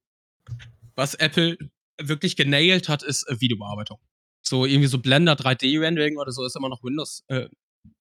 was 0.96 1.14
Apple 1.14 1.56
wirklich 2.00 2.34
genailt 2.36 2.88
hat, 2.88 3.04
ist 3.04 3.28
äh, 3.28 3.40
Videobearbeitung. 3.40 3.98
So 4.42 4.64
irgendwie 4.66 4.88
so 4.88 4.98
Blender 4.98 5.34
3D-Rendering 5.34 6.16
oder 6.16 6.32
so 6.32 6.44
ist 6.44 6.56
immer 6.56 6.68
noch 6.68 6.82
Windows, 6.82 7.24
äh, 7.28 7.48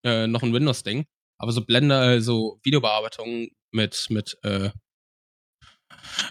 äh, 0.03 0.25
noch 0.25 0.41
ein 0.41 0.53
Windows-Ding. 0.53 1.05
Aber 1.39 1.51
so 1.51 1.63
Blender, 1.63 2.15
äh, 2.15 2.21
so 2.21 2.59
Videobearbeitung 2.63 3.49
mit, 3.71 4.07
mit, 4.09 4.37
äh, 4.43 4.71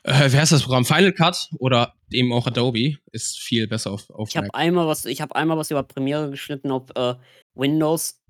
Äh, 0.03 0.33
wer 0.33 0.43
ist 0.43 0.53
das 0.53 0.63
Programm? 0.63 0.85
Final 0.85 1.13
Cut 1.13 1.49
oder 1.59 1.95
eben 2.11 2.33
auch 2.33 2.47
Adobe 2.47 2.97
ist 3.13 3.39
viel 3.39 3.67
besser 3.67 3.93
auf, 3.93 4.11
auf 4.11 4.29
Ich 4.29 4.37
habe 4.37 4.53
einmal 4.55 4.87
was, 4.87 5.05
ich 5.05 5.21
habe 5.21 5.35
einmal 5.37 5.57
was 5.57 5.71
über 5.71 5.83
Premiere 5.83 6.31
geschnitten 6.31 6.71
auf 6.71 6.91
äh, 6.95 7.15
Windows. 7.55 8.21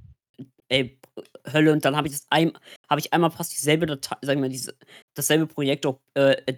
Ey, 0.69 0.99
Hölle 1.53 1.73
und 1.73 1.85
dann 1.85 1.97
habe 1.97 2.09
ich 2.09 2.15
das 2.15 2.27
ein, 2.31 2.53
habe 2.89 3.01
ich 3.01 3.13
einmal 3.13 3.31
fast 3.31 3.53
dieselbe 3.53 3.87
Datei, 3.87 4.17
sagen 4.23 4.43
wir 4.43 4.49
diese, 4.49 4.77
dasselbe 5.15 5.47
Projekt 5.47 5.87
auf, 5.87 5.99
äh, 6.15 6.55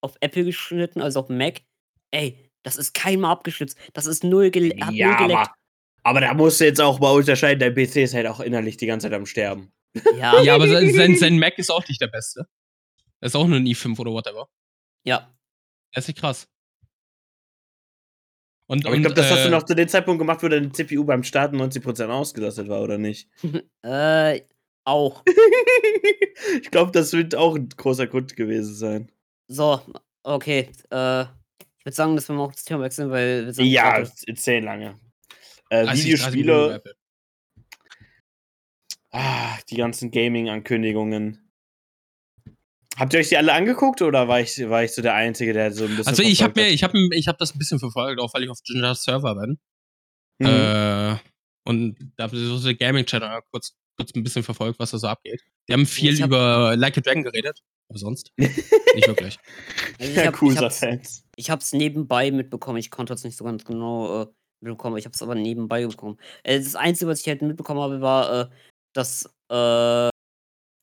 auf 0.00 0.16
Apple 0.20 0.44
geschnitten, 0.44 1.00
also 1.00 1.20
auf 1.20 1.28
Mac. 1.28 1.62
Ey, 2.10 2.50
das 2.64 2.76
ist 2.76 2.94
keinmal 2.94 3.32
abgeschnitzt. 3.32 3.78
Das 3.92 4.06
ist 4.06 4.24
null, 4.24 4.50
gele 4.50 4.74
hat 4.84 4.92
Ja, 4.94 5.08
null 5.08 5.16
geleckt. 5.16 5.40
aber, 5.40 5.54
aber 6.04 6.20
da 6.20 6.34
musst 6.34 6.60
du 6.60 6.64
jetzt 6.64 6.80
auch 6.80 6.98
mal 7.00 7.10
unterscheiden, 7.12 7.60
dein 7.60 7.74
PC 7.74 7.96
ist 8.02 8.14
halt 8.14 8.26
auch 8.26 8.40
innerlich 8.40 8.76
die 8.76 8.86
ganze 8.86 9.06
Zeit 9.08 9.14
am 9.14 9.26
Sterben. 9.26 9.72
Ja, 10.16 10.40
Ja, 10.42 10.54
aber 10.54 10.68
sein, 10.68 10.92
sein, 10.94 11.16
sein 11.16 11.38
Mac 11.38 11.58
ist 11.58 11.70
auch 11.70 11.86
nicht 11.88 12.00
der 12.00 12.06
beste. 12.08 12.46
Er 13.20 13.26
ist 13.26 13.36
auch 13.36 13.46
nur 13.46 13.58
ein 13.58 13.66
i5 13.66 13.98
oder 13.98 14.12
whatever. 14.12 14.48
ja. 15.04 15.32
Er 15.94 15.98
ist 15.98 16.08
nicht 16.08 16.18
krass. 16.20 16.48
Und, 18.72 18.86
Aber 18.86 18.94
ich 18.94 19.02
glaube, 19.02 19.14
das 19.14 19.30
hast 19.30 19.44
du 19.44 19.48
äh, 19.48 19.50
noch 19.50 19.64
zu 19.64 19.74
dem 19.74 19.86
Zeitpunkt 19.86 20.18
gemacht, 20.18 20.42
wo 20.42 20.48
deine 20.48 20.72
CPU 20.72 21.04
beim 21.04 21.24
Starten 21.24 21.60
90% 21.60 22.06
ausgelastet 22.08 22.68
war, 22.68 22.80
oder 22.80 22.96
nicht? 22.96 23.28
äh, 23.82 24.40
auch. 24.84 25.22
ich 26.62 26.70
glaube, 26.70 26.90
das 26.90 27.12
wird 27.12 27.34
auch 27.34 27.54
ein 27.54 27.68
großer 27.68 28.06
Grund 28.06 28.34
gewesen 28.34 28.74
sein. 28.74 29.12
So, 29.48 29.78
okay. 30.22 30.70
Äh, 30.90 31.24
ich 31.24 31.84
würde 31.84 31.94
sagen, 31.94 32.16
dass 32.16 32.26
wir 32.30 32.34
mal 32.34 32.44
auch 32.44 32.52
das 32.52 32.64
Thema 32.64 32.80
wechseln, 32.84 33.10
weil 33.10 33.44
wir 33.44 33.52
sind 33.52 33.66
Ja, 33.66 33.98
gerade- 33.98 34.10
erzähl 34.26 34.64
lange. 34.64 34.98
Äh, 35.68 35.84
30, 35.84 36.20
30 36.20 36.36
Minuten 36.36 36.38
Videospiele, 36.38 36.82
ah, 39.10 39.58
die 39.68 39.76
ganzen 39.76 40.10
Gaming-Ankündigungen. 40.10 41.41
Habt 42.98 43.14
ihr 43.14 43.20
euch 43.20 43.28
die 43.30 43.36
alle 43.38 43.52
angeguckt 43.52 44.02
oder 44.02 44.28
war 44.28 44.40
ich, 44.40 44.58
war 44.68 44.84
ich 44.84 44.92
so 44.92 45.00
der 45.02 45.14
Einzige, 45.14 45.52
der 45.52 45.72
so 45.72 45.84
ein 45.84 45.90
bisschen. 45.96 46.08
Also 46.08 46.22
ich 46.22 46.42
habe 46.42 46.60
mir, 46.60 46.68
ich 46.68 46.82
habe, 46.84 46.98
ich 47.14 47.26
habe 47.28 47.38
das 47.38 47.54
ein 47.54 47.58
bisschen 47.58 47.78
verfolgt, 47.78 48.20
auch 48.20 48.32
weil 48.34 48.42
ich 48.44 48.50
auf 48.50 48.58
Ginger 48.64 48.94
Server 48.94 49.34
bin. 49.34 49.58
Mhm. 50.38 50.46
Äh, 50.46 51.16
und 51.64 52.12
da 52.16 52.24
habe 52.24 52.36
ich 52.36 52.46
so 52.46 52.58
der 52.62 52.74
Gaming 52.74 53.06
Channel 53.06 53.40
kurz, 53.50 53.74
kurz 53.96 54.14
ein 54.14 54.22
bisschen 54.22 54.42
verfolgt, 54.42 54.78
was 54.78 54.90
da 54.90 54.98
so 54.98 55.06
abgeht. 55.06 55.40
Die 55.68 55.72
haben 55.72 55.86
viel 55.86 56.18
hab- 56.20 56.26
über 56.28 56.76
Like 56.76 56.98
a 56.98 57.00
Dragon 57.00 57.22
geredet, 57.22 57.60
aber 57.88 57.98
sonst 57.98 58.30
nicht 58.36 59.06
wirklich. 59.06 59.38
Also 59.98 60.10
ich 60.10 60.16
Ja, 60.16 60.26
hab, 60.26 60.40
hab's, 60.40 60.78
Fans. 60.80 61.24
ich 61.36 61.50
hab's 61.50 61.72
nebenbei 61.72 62.30
mitbekommen. 62.30 62.78
Ich 62.78 62.90
konnte 62.90 63.14
es 63.14 63.24
nicht 63.24 63.36
so 63.38 63.44
ganz 63.44 63.64
genau 63.64 64.22
äh, 64.22 64.26
mitbekommen, 64.60 64.96
ich 64.98 65.06
hab's 65.06 65.22
aber 65.22 65.34
nebenbei 65.34 65.86
bekommen. 65.86 66.18
Äh, 66.42 66.58
das 66.58 66.74
Einzige, 66.76 67.10
was 67.10 67.20
ich 67.20 67.28
halt 67.28 67.40
mitbekommen 67.42 67.80
habe, 67.80 68.00
war, 68.02 68.40
äh, 68.42 68.48
dass 68.94 69.24
äh, 69.50 70.10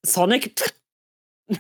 Sonic. 0.05 0.73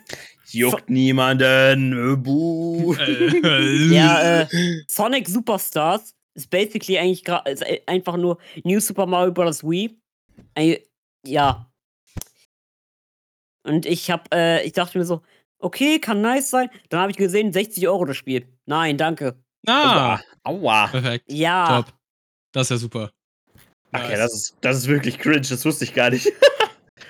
Juckt 0.51 0.89
niemanden. 0.89 2.13
Äh, 2.13 2.15
Buh. 2.15 2.95
Ja, 3.91 4.41
äh, 4.41 4.47
Sonic 4.87 5.27
Superstars 5.27 6.15
ist 6.35 6.49
basically 6.49 6.97
eigentlich 6.97 7.27
ist 7.45 7.61
äh, 7.61 7.81
einfach 7.85 8.17
nur 8.17 8.37
New 8.63 8.79
Super 8.79 9.05
Mario 9.05 9.31
Bros. 9.31 9.63
Wii. 9.63 9.97
Äh, 10.55 10.79
ja. 11.25 11.71
Und 13.63 13.85
ich 13.85 14.09
hab, 14.09 14.33
äh, 14.33 14.63
ich 14.63 14.73
dachte 14.73 14.97
mir 14.97 15.05
so, 15.05 15.21
okay, 15.59 15.99
kann 15.99 16.21
nice 16.21 16.49
sein. 16.49 16.69
Dann 16.89 17.01
habe 17.01 17.11
ich 17.11 17.17
gesehen, 17.17 17.53
60 17.53 17.87
Euro 17.87 18.05
das 18.05 18.17
Spiel. 18.17 18.47
Nein, 18.65 18.97
danke. 18.97 19.35
Ah, 19.67 20.19
Aua. 20.43 20.87
perfekt. 20.87 21.25
Ja. 21.27 21.81
Top. 21.83 21.93
Das 22.53 22.63
ist 22.63 22.69
ja 22.71 22.77
super. 22.77 23.11
Ach 23.91 24.01
ja, 24.03 24.09
Nice. 24.09 24.19
das 24.19 24.33
ist, 24.33 24.57
das 24.61 24.77
ist 24.77 24.87
wirklich 24.87 25.17
cringe, 25.17 25.41
das 25.41 25.65
wusste 25.65 25.83
ich 25.83 25.93
gar 25.93 26.09
nicht. 26.09 26.31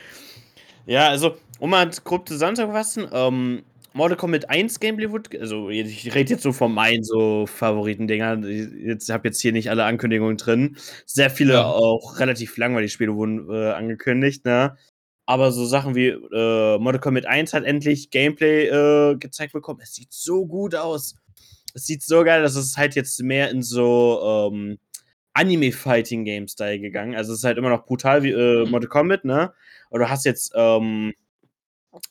ja, 0.85 1.09
also, 1.09 1.37
um 1.59 1.69
mal 1.71 1.89
grob 2.03 2.27
zusammenzufassen, 2.27 3.07
ähm, 3.11 3.63
Mortal 3.93 4.17
Kombat 4.17 4.49
1 4.49 4.79
Gameplay 4.79 5.09
wurde, 5.09 5.39
also 5.41 5.69
ich 5.69 6.13
rede 6.13 6.31
jetzt 6.31 6.43
so 6.43 6.53
von 6.53 6.71
meinen 6.73 7.03
so 7.03 7.47
Favoriten-Dingern, 7.47 8.43
ich 8.47 9.09
habe 9.09 9.27
jetzt 9.27 9.41
hier 9.41 9.51
nicht 9.51 9.69
alle 9.71 9.83
Ankündigungen 9.83 10.37
drin. 10.37 10.77
Sehr 11.05 11.29
viele 11.31 11.53
Ja. 11.53 11.65
auch 11.65 12.19
relativ 12.19 12.55
langweilige 12.57 12.91
Spiele 12.91 13.15
wurden 13.15 13.49
äh, 13.49 13.71
angekündigt, 13.71 14.45
ne? 14.45 14.77
Aber 15.25 15.51
so 15.51 15.65
Sachen 15.65 15.95
wie 15.95 16.07
äh, 16.09 16.77
Mortal 16.79 16.99
Kombat 17.01 17.25
1 17.25 17.53
hat 17.53 17.63
endlich 17.63 18.09
Gameplay 18.11 18.67
äh, 18.67 19.15
gezeigt 19.17 19.53
bekommen. 19.53 19.79
Es 19.81 19.95
sieht 19.95 20.11
so 20.13 20.45
gut 20.45 20.75
aus. 20.75 21.15
Es 21.73 21.85
sieht 21.85 22.01
so 22.03 22.23
geil, 22.23 22.41
dass 22.41 22.55
es 22.55 22.77
halt 22.77 22.95
jetzt 22.95 23.21
mehr 23.21 23.49
in 23.51 23.61
so 23.61 24.49
ähm, 24.51 24.77
Anime-Fighting-Game-Style 25.33 26.79
gegangen. 26.79 27.15
Also 27.15 27.33
es 27.33 27.39
ist 27.39 27.43
halt 27.45 27.57
immer 27.57 27.69
noch 27.69 27.85
brutal 27.85 28.23
wie 28.23 28.31
äh, 28.31 28.65
Mortal 28.69 28.89
Kombat, 28.89 29.25
ne? 29.25 29.53
Aber 29.89 29.99
du 29.99 30.09
hast 30.09 30.25
jetzt 30.25 30.51
ähm, 30.55 31.13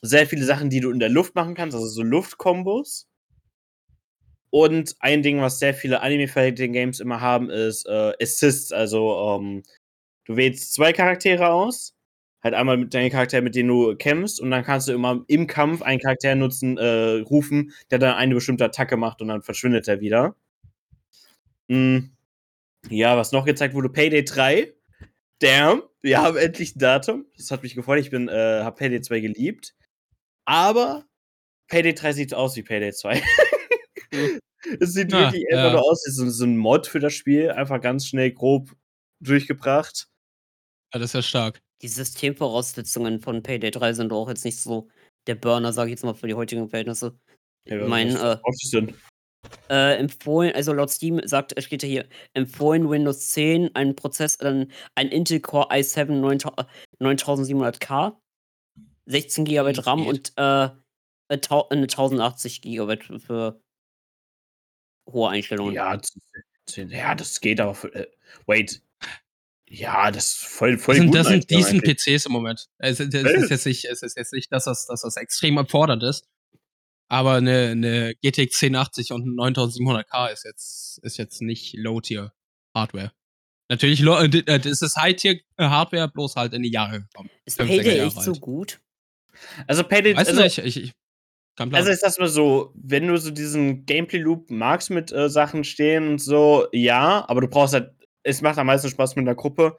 sehr 0.01 0.27
viele 0.27 0.45
Sachen, 0.45 0.69
die 0.69 0.79
du 0.79 0.91
in 0.91 0.99
der 0.99 1.09
Luft 1.09 1.35
machen 1.35 1.55
kannst, 1.55 1.75
also 1.75 1.87
so 1.87 2.03
Luftkombos. 2.03 3.07
Und 4.51 4.95
ein 4.99 5.21
Ding, 5.21 5.41
was 5.41 5.59
sehr 5.59 5.73
viele 5.73 6.01
Anime-Fighting-Games 6.01 6.99
immer 6.99 7.21
haben, 7.21 7.49
ist 7.49 7.85
äh, 7.87 8.13
Assists. 8.21 8.71
Also 8.71 9.37
ähm, 9.39 9.63
du 10.25 10.37
wählst 10.37 10.73
zwei 10.73 10.91
Charaktere 10.91 11.49
aus. 11.49 11.93
Halt 12.41 12.53
einmal 12.55 12.77
mit 12.77 12.93
deinem 12.93 13.11
Charakter, 13.11 13.41
mit 13.41 13.55
dem 13.55 13.67
du 13.67 13.95
kämpfst, 13.97 14.39
und 14.39 14.49
dann 14.49 14.63
kannst 14.63 14.87
du 14.87 14.93
immer 14.93 15.23
im 15.27 15.45
Kampf 15.45 15.81
einen 15.81 15.99
Charakter 15.99 16.35
nutzen, 16.35 16.77
äh, 16.77 17.19
rufen, 17.29 17.73
der 17.91 17.99
dann 17.99 18.15
eine 18.15 18.33
bestimmte 18.33 18.63
Attacke 18.63 18.95
macht 18.95 19.21
und 19.21 19.27
dann 19.27 19.41
verschwindet 19.41 19.87
er 19.89 19.99
wieder. 19.99 20.35
Mm. 21.67 22.11
Ja, 22.89 23.17
was 23.17 23.33
noch 23.33 23.45
gezeigt 23.45 23.73
wurde, 23.73 23.89
Payday 23.89 24.23
3. 24.23 24.73
Damn, 25.39 25.83
wir 26.01 26.21
haben 26.21 26.37
endlich 26.37 26.75
ein 26.75 26.79
Datum. 26.79 27.25
Das 27.37 27.51
hat 27.51 27.63
mich 27.63 27.75
gefreut. 27.75 27.99
Ich 27.99 28.09
bin, 28.09 28.27
äh, 28.27 28.61
hab 28.63 28.77
Payday 28.77 29.01
2 29.01 29.19
geliebt. 29.21 29.75
Aber 30.45 31.05
Payday 31.69 31.93
3 31.93 32.13
sieht 32.13 32.33
aus 32.33 32.55
wie 32.55 32.63
Payday 32.63 32.91
2. 32.91 33.21
es 34.79 34.93
sieht 34.93 35.11
Ja, 35.11 35.19
wirklich 35.31 35.45
einfach 35.51 35.65
ja. 35.65 35.71
nur 35.73 35.83
aus 35.83 36.03
wie 36.05 36.11
so, 36.11 36.29
so 36.29 36.43
ein 36.45 36.57
Mod 36.57 36.87
für 36.87 36.99
das 36.99 37.13
Spiel. 37.13 37.51
Einfach 37.51 37.79
ganz 37.79 38.07
schnell 38.07 38.31
grob 38.31 38.75
durchgebracht. 39.21 40.09
Ja, 40.93 40.99
das 40.99 41.11
ist 41.11 41.13
ja 41.13 41.21
stark. 41.21 41.61
Die 41.81 41.87
Systemvoraussetzungen 41.87 43.21
von 43.21 43.41
Payday 43.41 43.71
3 43.71 43.93
sind 43.93 44.11
auch 44.11 44.27
jetzt 44.27 44.43
nicht 44.43 44.59
so 44.59 44.89
der 45.27 45.35
Burner, 45.35 45.71
sage 45.71 45.89
ich 45.89 45.93
jetzt 45.93 46.03
mal, 46.03 46.15
für 46.15 46.27
die 46.27 46.33
heutigen 46.33 46.69
Verhältnisse. 46.69 47.17
Ja, 47.65 47.81
Ich 47.81 47.87
mein, 47.87 48.13
was 48.15 48.73
äh? 48.73 48.93
Äh, 49.69 49.95
empfohlen, 49.97 50.53
also 50.53 50.73
laut 50.73 50.89
Steam 50.89 51.21
sagt, 51.25 51.55
äh, 51.57 51.61
steht 51.61 51.83
ja 51.83 51.87
hier, 51.89 52.09
empfohlen 52.33 52.89
Windows 52.89 53.27
10, 53.29 53.73
ein 53.75 53.95
Prozess, 53.95 54.35
äh, 54.41 54.67
ein 54.95 55.07
Intel 55.09 55.39
Core 55.39 55.69
i7 55.71 56.05
9000 56.19 56.67
9700K, 56.99 58.17
16 59.05 59.45
GB 59.45 59.73
Das 59.73 59.85
RAM 59.85 59.99
geht. 59.99 60.07
und 60.09 60.33
äh, 60.37 60.69
eine 61.29 61.41
tau- 61.41 61.69
eine 61.69 61.87
1080 61.87 62.61
GB 62.61 62.97
für- 63.19 63.61
hohe 65.09 65.29
Einstellungen. 65.29 65.73
Ja, 65.73 65.95
das- 65.97 66.11
ja, 66.75 67.15
das 67.15 67.39
geht 67.39 67.59
aber. 67.61 67.73
Für, 67.75 67.93
äh, 67.95 68.07
wait. 68.45 68.81
Ja, 69.67 70.11
das 70.11 70.33
ist 70.33 70.45
voll, 70.45 70.77
voll 70.77 70.95
Das 70.95 71.01
sind, 71.01 71.07
gut 71.11 71.15
das 71.19 71.27
sind 71.27 71.49
diesen 71.49 71.79
eigentlich. 71.79 71.97
PCs 71.97 72.25
im 72.25 72.31
Moment. 72.31 72.69
Es, 72.79 72.99
es, 72.99 73.13
es, 73.13 73.23
ist 73.43 73.49
jetzt 73.51 73.65
nicht, 73.65 73.85
es 73.85 74.01
ist 74.03 74.17
jetzt 74.17 74.33
nicht, 74.33 74.51
dass 74.51 74.65
das, 74.65 74.85
dass 74.87 75.01
das 75.01 75.15
extrem 75.15 75.57
erfordert 75.57 76.03
ist. 76.03 76.27
Aber 77.09 77.33
eine, 77.33 77.69
eine 77.69 78.13
GTX 78.21 78.63
1080 78.63 79.11
und 79.11 79.25
ein 79.25 79.53
9700K 79.53 80.31
ist 80.31 80.45
jetzt, 80.45 80.99
ist 80.99 81.17
jetzt 81.17 81.41
nicht 81.41 81.73
Low-Tier-Hardware. 81.75 83.11
Natürlich, 83.67 84.01
äh, 84.01 84.59
das 84.59 84.81
ist 84.81 84.95
High-Tier-Hardware, 84.95 86.07
bloß 86.07 86.35
halt 86.35 86.53
in 86.53 86.63
die 86.63 86.71
Jahre 86.71 87.01
gekommen. 87.01 87.29
Ist 87.45 87.57
Payday 87.57 87.99
echt 87.99 88.21
so 88.21 88.33
gut? 88.33 88.79
Also 89.67 89.83
Payday, 89.83 90.15
Weißt 90.15 90.29
also, 90.29 90.39
du 90.39 90.43
nicht? 90.43 90.57
Ich, 90.59 90.83
ich, 90.83 90.93
also 91.57 91.91
ich 91.91 91.99
sag's 91.99 92.19
mal 92.19 92.29
so, 92.29 92.71
wenn 92.75 93.07
du 93.07 93.17
so 93.17 93.31
diesen 93.31 93.85
Gameplay-Loop 93.85 94.49
magst 94.49 94.91
mit 94.91 95.11
äh, 95.11 95.29
Sachen 95.29 95.63
stehen 95.63 96.07
und 96.07 96.19
so, 96.19 96.67
ja, 96.71 97.25
aber 97.27 97.41
du 97.41 97.47
brauchst 97.47 97.73
halt, 97.73 97.91
es 98.23 98.41
macht 98.41 98.57
am 98.59 98.67
meisten 98.67 98.89
Spaß 98.89 99.15
mit 99.15 99.23
einer 99.23 99.35
Gruppe. 99.35 99.77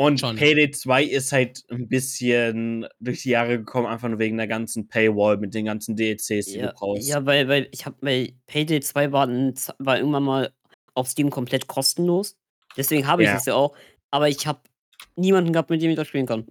Und 0.00 0.20
Schon. 0.20 0.36
Payday 0.36 0.70
2 0.70 1.02
ist 1.02 1.32
halt 1.32 1.64
ein 1.72 1.88
bisschen 1.88 2.86
durch 3.00 3.22
die 3.22 3.30
Jahre 3.30 3.58
gekommen, 3.58 3.88
einfach 3.88 4.08
nur 4.08 4.20
wegen 4.20 4.36
der 4.36 4.46
ganzen 4.46 4.86
Paywall 4.86 5.38
mit 5.38 5.54
den 5.54 5.64
ganzen 5.64 5.96
DLCs, 5.96 6.46
die 6.46 6.58
Ja, 6.58 6.68
du 6.68 6.72
brauchst. 6.74 7.08
ja, 7.08 7.26
weil, 7.26 7.48
weil 7.48 7.66
ich 7.72 7.84
habe 7.84 7.96
bei 8.00 8.32
Payday 8.46 8.78
2 8.78 9.10
war, 9.10 9.26
ein 9.26 9.54
war 9.80 9.98
irgendwann 9.98 10.22
mal 10.22 10.52
auf 10.94 11.08
Steam 11.08 11.30
komplett 11.30 11.66
kostenlos. 11.66 12.36
Deswegen 12.76 13.08
habe 13.08 13.24
ich 13.24 13.28
Ja. 13.28 13.38
es 13.38 13.46
ja 13.46 13.54
auch. 13.56 13.74
Aber 14.12 14.28
ich 14.28 14.46
habe 14.46 14.60
niemanden 15.16 15.52
gehabt, 15.52 15.68
mit 15.68 15.82
dem 15.82 15.90
ich 15.90 15.96
das 15.96 16.06
spielen 16.06 16.26
kann. 16.26 16.46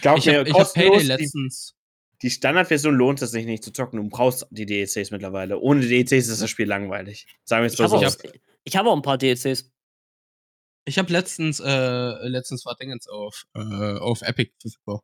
Glaub 0.00 0.16
ich 0.16 0.26
habe 0.28 0.38
hab 0.38 0.44
Payday 0.46 0.52
kostenlos, 0.54 1.02
die, 1.02 1.06
letztens. 1.08 1.76
die 2.22 2.30
Standardversion 2.30 2.94
lohnt 2.94 3.20
es 3.20 3.30
sich 3.30 3.44
nicht 3.44 3.62
zu 3.62 3.74
zocken. 3.74 3.98
Du 4.02 4.08
brauchst 4.08 4.46
die 4.50 4.64
DLCs 4.64 5.10
mittlerweile. 5.10 5.58
Ohne 5.60 5.82
DLCs 5.86 6.28
ist 6.28 6.40
das 6.40 6.48
Spiel 6.48 6.66
langweilig. 6.66 7.26
Sagen 7.44 7.62
wir 7.62 7.66
es 7.66 7.74
Ich 7.74 7.78
mal 7.80 7.90
habe 7.90 8.08
so. 8.08 8.26
auch, 8.26 8.32
ich 8.64 8.74
hab 8.74 8.86
auch 8.86 8.96
ein 8.96 9.02
paar 9.02 9.18
DLCs. 9.18 9.70
Ich 10.86 10.98
habe 10.98 11.12
letztens, 11.12 11.60
äh, 11.60 12.28
letztens 12.28 12.64
war 12.66 12.74
Dingens 12.76 13.06
auf, 13.08 13.44
äh, 13.54 13.98
auf 13.98 14.22
Epic 14.22 14.52
verfügbar. 14.60 15.02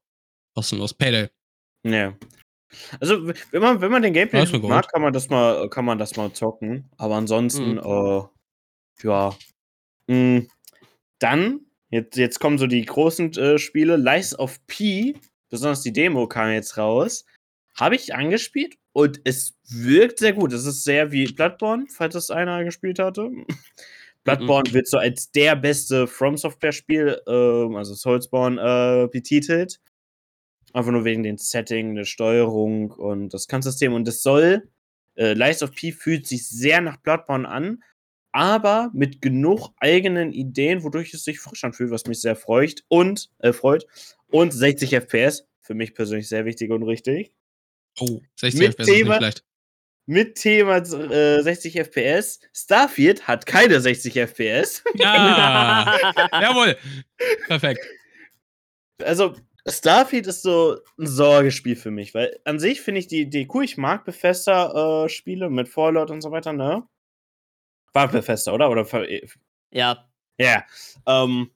Kostenlos. 0.55 0.95
Payday. 0.95 1.29
Ja. 1.85 2.17
Also, 3.01 3.29
wenn 3.29 3.63
man, 3.63 3.81
wenn 3.81 3.91
man 3.93 4.03
den 4.03 4.13
Gameplay 4.13 4.43
Ja, 4.45 4.59
mag, 4.61 4.91
kann 4.91 5.03
man 5.03 5.13
das 5.13 5.29
mal, 5.29 5.69
kann 5.71 5.85
man 5.85 5.99
das 5.99 6.17
mal 6.17 6.33
zocken. 6.33 6.91
Aber 6.97 7.15
ansonsten, 7.17 7.75
Mhm. 7.75 7.79
äh, 7.79 8.23
ja. 9.07 9.37
Mm, 10.09 10.49
dann, 11.21 11.61
jetzt, 11.91 12.17
jetzt 12.17 12.41
kommen 12.41 12.59
so 12.59 12.67
die 12.67 12.85
großen 12.85 13.33
äh, 13.35 13.59
Spiele. 13.59 13.97
Lies 13.97 14.37
of 14.39 14.59
P, 14.67 15.15
besonders 15.51 15.83
die 15.83 15.93
Demo 15.93 16.27
kam 16.27 16.51
jetzt 16.51 16.77
raus. 16.77 17.25
Habe 17.79 17.95
ich 17.97 18.15
angespielt 18.15 18.77
Und 18.93 19.21
es 19.25 19.55
wirkt 19.69 20.19
sehr 20.21 20.33
gut. 20.33 20.53
Es 20.55 20.65
ist 20.65 20.83
sehr 20.85 21.13
wie 21.13 21.27
Bloodborne, 21.31 21.87
falls 21.95 22.15
es 22.15 22.31
einer 22.31 22.65
gespielt 22.65 22.99
hatte. 22.99 23.31
Bloodborne 24.27 24.73
wird 24.73 24.89
so 24.89 24.99
als 24.99 25.31
der 25.31 25.57
beste 25.57 26.07
From 26.07 26.37
Software-Spiel, 26.37 27.21
ähm, 27.27 27.77
also 27.77 27.95
Soulsborne, 27.95 28.61
äh, 28.61 29.09
betitelt. 29.09 29.81
Einfach 30.73 30.93
nur 30.93 31.05
wegen 31.05 31.23
den 31.23 31.39
Setting, 31.39 31.95
der 31.95 32.05
Steuerung 32.05 32.91
und 32.91 33.33
das 33.33 33.47
Kampfsystem. 33.49 33.93
Und 33.95 34.07
es 34.09 34.23
soll, 34.23 34.69
äh, 35.17 35.33
Lies 35.33 35.63
of 35.63 35.75
P 35.75 35.93
fühlt 35.93 36.27
sich 36.27 36.47
sehr 36.49 36.81
nach 36.83 36.99
Bloodborne 36.99 37.49
an, 37.49 37.83
aber 38.33 38.91
mit 38.93 39.23
genug 39.23 39.71
eigenen 39.79 40.33
Ideen, 40.33 40.83
wodurch 40.83 41.15
es 41.15 41.25
sich 41.25 41.41
frisch 41.41 41.65
anfühlt, 41.65 41.91
was 41.91 42.05
mich 42.07 42.21
sehr 42.21 42.37
freut. 42.37 42.85
Und, 42.89 43.31
äh, 43.39 43.53
freut. 43.55 43.87
Und 44.29 44.53
60 44.53 44.93
FPS, 44.93 45.47
für 45.61 45.75
mich 45.75 45.95
persönlich 45.95 46.29
sehr 46.29 46.45
wichtig 46.45 46.71
und 46.71 46.83
richtig. 46.83 47.33
Oh, 47.99 48.21
60 48.37 48.61
Mit 48.61 48.73
FPS 48.75 48.87
Thema- 48.87 49.17
schlecht. 49.17 49.45
Mit 50.07 50.37
Thema 50.37 50.77
äh, 50.79 51.43
60 51.43 51.75
FPS. 51.77 52.41
Starfield 52.53 53.27
hat 53.27 53.45
keine 53.45 53.81
60 53.81 54.15
FPS. 54.15 54.85
Ja, 54.95 55.99
jawohl. 56.33 56.77
Perfekt. 57.49 57.81
Also, 59.03 59.35
Starfield 59.69 60.29
ist 60.29 60.43
so 60.43 60.79
ein 60.99 61.07
Sorgespiel 61.09 61.75
für 61.75 61.91
mich, 61.91 62.15
weil 62.15 62.39
an 62.45 62.61
sich 62.61 62.81
finde 62.81 63.01
ich 63.01 63.09
die 63.09 63.23
Idee 63.23 63.49
cool. 63.53 63.65
Ich 63.65 63.77
mag 63.77 64.05
Bethesda-Spiele 64.05 65.51
mit 65.51 65.69
Fallout 65.69 66.11
und 66.11 66.21
so 66.21 66.31
weiter, 66.31 66.53
ne? 66.53 66.87
War 67.93 68.09
Bethesda, 68.09 68.53
oder? 68.53 68.71
Oder 68.71 68.87
ja, 69.73 70.07
Ja. 70.39 70.65
Ähm, 71.07 71.51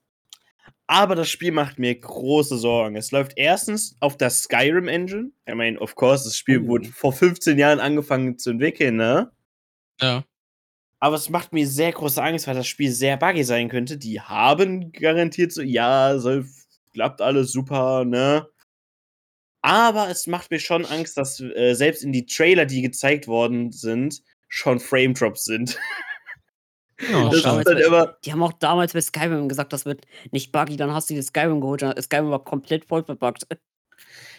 aber 0.91 1.15
das 1.15 1.29
Spiel 1.29 1.53
macht 1.53 1.79
mir 1.79 1.95
große 1.97 2.57
Sorgen. 2.57 2.97
Es 2.97 3.11
läuft 3.11 3.31
erstens 3.37 3.95
auf 4.01 4.17
der 4.17 4.29
Skyrim 4.29 4.89
Engine. 4.89 5.31
I 5.49 5.55
mean, 5.55 5.77
of 5.77 5.95
course, 5.95 6.25
das 6.25 6.35
Spiel 6.35 6.59
Oh. 6.65 6.67
wurde 6.67 6.89
vor 6.89 7.13
15 7.13 7.57
Jahren 7.57 7.79
angefangen 7.79 8.37
zu 8.37 8.49
entwickeln, 8.49 8.97
ne? 8.97 9.31
Ja. 10.01 10.25
Aber 10.99 11.15
es 11.15 11.29
macht 11.29 11.53
mir 11.53 11.65
sehr 11.65 11.93
große 11.93 12.21
Angst, 12.21 12.45
weil 12.45 12.55
das 12.55 12.67
Spiel 12.67 12.91
sehr 12.91 13.15
buggy 13.15 13.45
sein 13.45 13.69
könnte. 13.69 13.97
Die 13.97 14.19
haben 14.19 14.91
garantiert 14.91 15.53
so, 15.53 15.61
ja, 15.61 16.19
soll, 16.19 16.45
klappt 16.91 17.21
alles 17.21 17.53
super, 17.53 18.03
ne? 18.03 18.49
Aber 19.61 20.09
es 20.09 20.27
macht 20.27 20.51
mir 20.51 20.59
schon 20.59 20.85
Angst, 20.85 21.15
dass 21.15 21.39
äh, 21.39 21.73
selbst 21.73 22.03
in 22.03 22.11
die 22.11 22.25
Trailer, 22.25 22.65
die 22.65 22.81
gezeigt 22.81 23.29
worden 23.29 23.71
sind, 23.71 24.21
schon 24.49 24.81
Frame 24.81 25.13
Drops 25.13 25.45
sind. 25.45 25.79
Ja, 27.09 27.29
das 27.29 27.41
schade. 27.41 27.59
ist 27.59 27.67
dann 27.69 27.77
immer, 27.77 28.17
die 28.25 28.31
haben 28.31 28.43
auch 28.43 28.53
damals 28.53 28.93
bei 28.93 29.01
Skyrim 29.01 29.49
gesagt, 29.49 29.73
das 29.73 29.85
wird 29.85 30.05
nicht 30.31 30.51
buggy, 30.51 30.75
dann 30.77 30.93
hast 30.93 31.09
du 31.09 31.13
die 31.13 31.21
Skyrim 31.21 31.61
geholt, 31.61 31.81
dann- 31.81 31.99
Skyrim 32.01 32.29
war 32.29 32.43
komplett 32.43 32.85
voll 32.85 33.03
verbuggt. 33.03 33.47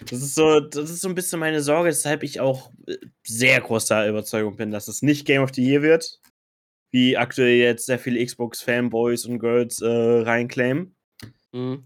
das 0.09 0.13
ist 0.23 0.35
so, 0.35 0.61
das 0.61 0.91
ist 0.91 1.01
so 1.01 1.09
ein 1.09 1.15
bisschen 1.15 1.41
meine 1.41 1.61
Sorge, 1.63 1.89
weshalb 1.89 2.23
ich 2.23 2.41
auch 2.41 2.71
äh, 2.87 2.97
sehr 3.27 3.61
großer 3.61 4.09
Überzeugung 4.09 4.57
bin, 4.57 4.71
dass 4.71 4.89
es 4.89 5.03
nicht 5.03 5.27
Game 5.27 5.43
of 5.43 5.51
the 5.55 5.65
Year 5.65 5.83
wird. 5.83 6.21
Wie 6.91 7.17
aktuell 7.17 7.57
jetzt 7.57 7.87
sehr 7.87 7.99
viele 7.99 8.25
Xbox-Fanboys 8.25 9.25
und 9.25 9.39
Girls 9.39 9.81
äh, 9.81 9.87
reinclaimen. 9.89 10.95
Mhm. 11.53 11.85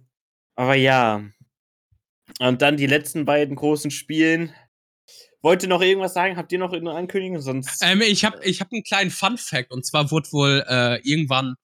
Aber 0.57 0.74
ja. 0.74 1.22
Und 2.41 2.61
dann 2.61 2.77
die 2.77 2.87
letzten 2.89 3.24
beiden 3.24 3.55
großen 3.55 3.91
Spielen. 3.93 4.53
Wollt 5.47 5.63
ihr 5.63 5.69
noch 5.69 5.81
irgendwas 5.81 6.13
sagen? 6.13 6.37
Habt 6.37 6.51
ihr 6.51 6.59
noch 6.59 6.73
eine 6.73 6.91
Ankündigung? 6.91 7.41
Sonst. 7.41 7.81
Ähm, 7.81 8.01
ich 8.01 8.25
habe 8.25 8.45
ich 8.45 8.61
hab 8.61 8.73
einen 8.73 8.83
kleinen 8.83 9.13
Fun-Fact 9.13 9.71
und 9.71 9.87
zwar 9.87 10.11
wurde 10.11 10.33
wohl 10.33 10.65
äh, 10.69 11.01
irgendwann, 11.09 11.55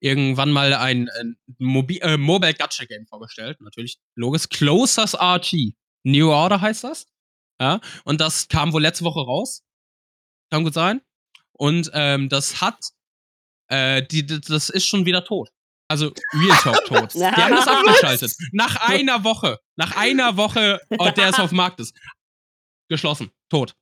irgendwann 0.00 0.50
mal 0.50 0.74
ein, 0.74 1.08
ein 1.18 1.38
Mobi 1.56 1.96
äh, 2.00 2.18
Mobile 2.18 2.52
Gacha 2.52 2.84
Game 2.84 3.06
vorgestellt. 3.06 3.58
Natürlich 3.62 3.96
logisch. 4.16 4.50
Closers 4.50 5.14
RG. 5.14 5.72
New 6.02 6.30
Order 6.30 6.60
heißt 6.60 6.84
das. 6.84 7.06
Ja. 7.58 7.80
Und 8.04 8.20
das 8.20 8.48
kam 8.48 8.74
wohl 8.74 8.82
letzte 8.82 9.04
Woche 9.04 9.20
raus. 9.20 9.62
Kann 10.50 10.64
gut 10.64 10.74
sein. 10.74 11.00
Und 11.52 11.90
ähm, 11.94 12.28
das 12.28 12.60
hat, 12.60 12.90
äh, 13.68 14.02
die, 14.02 14.26
das 14.26 14.68
ist 14.68 14.86
schon 14.86 15.06
wieder 15.06 15.24
tot. 15.24 15.48
Also 15.88 16.12
Real 16.34 16.56
Talk 16.58 16.84
tot. 16.86 17.14
Die 17.14 17.24
haben 17.24 17.54
das 17.54 17.66
abgeschaltet. 17.66 18.36
Nach 18.52 18.76
einer 18.88 19.24
Woche. 19.24 19.58
Nach 19.76 19.96
einer 19.96 20.36
Woche, 20.36 20.80
oh, 20.98 21.08
der 21.10 21.30
es 21.30 21.38
auf 21.38 21.50
dem 21.50 21.56
Markt 21.56 21.80
ist. 21.80 21.96
Geschlossen. 22.88 23.30
Tot. 23.48 23.74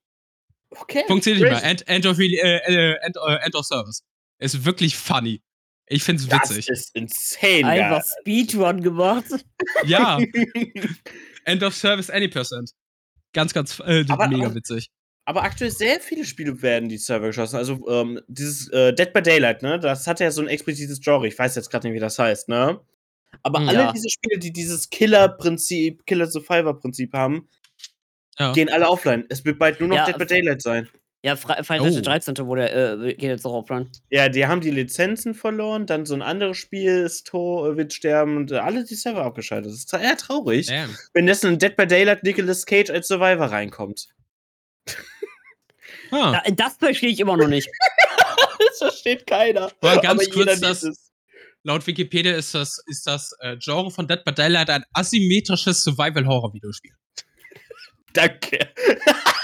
okay. 0.70 1.04
Funktioniert 1.06 1.42
nicht 1.42 1.52
mehr. 1.62 1.70
End, 1.70 1.86
end, 1.88 2.06
of, 2.06 2.18
äh, 2.18 2.24
äh, 2.26 2.94
end, 3.02 3.16
äh, 3.16 3.34
end 3.44 3.54
of 3.54 3.64
Service. 3.66 4.02
Ist 4.38 4.64
wirklich 4.64 4.96
funny. 4.96 5.42
Ich 5.86 6.02
find's 6.02 6.26
Das 6.26 6.48
witzig. 6.50 6.68
ist 6.68 6.94
insane. 6.94 7.66
Einfach 7.66 8.00
geil. 8.02 8.12
Speedrun 8.20 8.80
gemacht. 8.82 9.24
Ja, 9.86 10.18
End 11.44 11.62
of 11.62 11.74
Service 11.74 12.08
any 12.10 12.28
percent. 12.28 12.70
Ganz, 13.32 13.52
ganz 13.52 13.80
äh, 13.80 14.04
Aber- 14.08 14.28
mega 14.28 14.54
witzig. 14.54 14.90
Aber 15.26 15.42
aktuell 15.42 15.70
sehr 15.70 16.00
viele 16.00 16.24
Spiele 16.26 16.60
werden 16.60 16.88
die 16.90 16.98
Server 16.98 17.28
geschlossen. 17.28 17.56
Also 17.56 17.88
ähm, 17.88 18.20
dieses 18.28 18.68
äh, 18.68 18.92
Dead 18.92 19.10
by 19.12 19.22
Daylight, 19.22 19.62
ne? 19.62 19.78
Das 19.80 20.06
hat 20.06 20.20
ja 20.20 20.30
so 20.30 20.42
ein 20.42 20.48
explizites 20.48 21.00
Genre. 21.00 21.26
Ich 21.26 21.38
weiß 21.38 21.54
jetzt 21.54 21.70
gerade 21.70 21.88
nicht, 21.88 21.94
wie 21.96 22.00
das 22.00 22.18
heißt, 22.18 22.48
ne? 22.50 22.78
Aber 23.42 23.60
Hm. 23.60 23.68
alle 23.70 23.78
Ja. 23.78 23.92
diese 23.92 24.10
Spiele, 24.10 24.38
die 24.38 24.52
dieses 24.52 24.90
Killer-Prinzip, 24.90 26.04
Killer-Survivor-Prinzip 26.06 27.14
haben, 27.14 27.48
Ja. 28.38 28.52
gehen 28.52 28.68
alle 28.68 28.88
offline. 28.88 29.24
Es 29.28 29.44
wird 29.44 29.58
bald 29.58 29.80
nur 29.80 29.88
noch 29.88 29.96
Ja, 29.96 30.06
Dead 30.06 30.18
by 30.18 30.26
Daylight 30.26 30.62
sein. 30.62 30.88
Ja, 31.22 31.36
Final 31.36 31.60
Oh. 31.60 31.64
Fantasy 31.64 32.02
13. 32.02 32.36
wurde, 32.46 32.70
äh, 32.70 33.14
geht 33.14 33.22
jetzt 33.30 33.46
auch 33.46 33.54
offline. 33.54 33.90
Ja, 34.10 34.28
die 34.28 34.46
haben 34.46 34.60
die 34.60 34.70
Lizenzen 34.70 35.34
verloren, 35.34 35.86
dann 35.86 36.04
so 36.04 36.12
ein 36.14 36.20
anderes 36.20 36.58
Spiel 36.58 36.98
ist 37.04 37.26
to 37.28 37.66
äh, 37.72 37.76
wird 37.78 37.94
sterben 37.94 38.36
und 38.36 38.52
äh, 38.52 38.56
alle 38.56 38.84
die 38.84 38.94
Server 38.94 39.24
abgeschaltet. 39.24 39.72
Das 39.72 39.78
ist 39.78 39.92
eher 39.94 40.16
traurig, 40.18 40.66
Damn. 40.66 40.94
wenn 41.14 41.24
dessen 41.26 41.54
in 41.54 41.58
Dead 41.58 41.74
by 41.76 41.86
Daylight 41.86 42.24
Nicolas 42.24 42.66
Cage 42.66 42.90
als 42.90 43.08
Survivor 43.08 43.46
reinkommt. 43.46 44.08
Ah, 46.10 46.40
Da, 46.44 46.50
das 46.52 46.76
verstehe 46.76 47.10
ich 47.10 47.20
immer 47.20 47.36
noch 47.36 47.48
nicht. 47.48 47.68
Das 48.58 48.78
versteht 48.78 49.26
keiner. 49.26 49.70
Aber 49.80 50.00
ganz 50.00 50.26
jeder 50.26 50.46
kurz, 50.56 50.60
das- 50.60 51.10
laut 51.62 51.86
Wikipedia 51.86 52.34
ist 52.34 52.54
das, 52.54 52.82
ist 52.86 53.06
das 53.06 53.32
äh, 53.40 53.56
Genre 53.56 53.90
von 53.90 54.06
Dead 54.08 54.24
by 54.24 54.32
Daylight 54.32 54.68
ein 54.68 54.84
asymmetrisches 54.92 55.84
Survival-Horror-Videospiel. 55.84 56.92
Danke. 58.14 58.72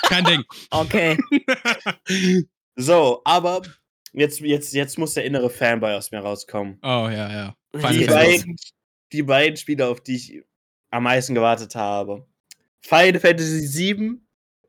Kein 0.04 0.24
Ding. 0.24 0.44
Okay. 0.70 1.18
So, 2.76 3.20
aber 3.24 3.60
jetzt, 4.12 4.40
jetzt, 4.40 4.72
jetzt 4.72 4.96
muss 4.98 5.12
der 5.14 5.24
innere 5.24 5.50
Fanboy 5.50 5.92
aus 5.92 6.10
mir 6.12 6.20
rauskommen. 6.20 6.78
Oh, 6.82 7.08
ja, 7.10 7.30
ja. 7.30 7.56
Die 7.74 7.78
Final 7.78 7.92
Die 7.98 8.04
Fantasy. 8.06 8.38
beiden, 8.38 8.56
die 9.12 9.22
beiden 9.22 9.56
Spiele, 9.58 9.86
auf 9.88 10.00
die 10.00 10.16
ich 10.16 10.42
am 10.90 11.02
meisten 11.02 11.34
gewartet 11.34 11.74
habe. 11.74 12.26
Final 12.80 13.20
Fantasy 13.20 13.68
VII 13.70 14.20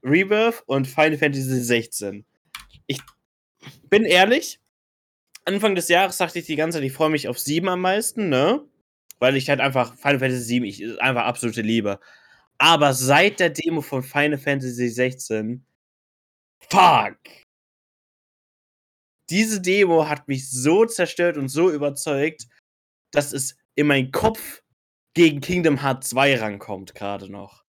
Rebirth 0.04 0.64
und 0.66 0.88
Final 0.88 1.18
Fantasy 1.18 1.62
16. 1.62 2.26
Ich 2.88 3.00
bin 3.90 4.04
ehrlich, 4.04 4.60
Anfang 5.46 5.76
des 5.76 5.88
Jahres 5.88 6.18
sagte 6.18 6.40
ich 6.40 6.46
die 6.46 6.56
ganze 6.58 6.80
Zeit, 6.80 6.86
ich 6.86 6.92
freue 6.94 7.12
mich 7.12 7.28
auf 7.30 7.40
7 7.40 7.70
am 7.70 7.82
meisten, 7.82 8.28
ne? 8.30 8.66
Weil 9.20 9.38
ich 9.38 9.48
halt 9.50 9.62
einfach 9.62 9.96
Final 9.96 10.20
Fantasy 10.20 10.44
7, 10.44 10.66
ich 10.66 10.82
ist 10.82 11.00
einfach 11.00 11.24
absolute 11.26 11.62
Liebe. 11.62 12.00
Aber 12.64 12.94
seit 12.94 13.40
der 13.40 13.50
Demo 13.50 13.82
von 13.82 14.04
Final 14.04 14.38
Fantasy 14.38 14.88
16, 14.88 15.66
fuck! 16.70 17.18
Diese 19.32 19.60
Demo 19.62 20.08
hat 20.08 20.28
mich 20.28 20.48
so 20.52 20.86
zerstört 20.86 21.38
und 21.38 21.48
so 21.50 21.72
überzeugt, 21.72 22.48
dass 23.12 23.34
es 23.34 23.58
in 23.74 23.88
meinen 23.88 24.12
Kopf 24.12 24.62
gegen 25.16 25.42
Kingdom 25.42 25.82
Hearts 25.82 26.10
2 26.10 26.36
rankommt, 26.36 26.94
gerade 26.94 27.32
noch. 27.32 27.64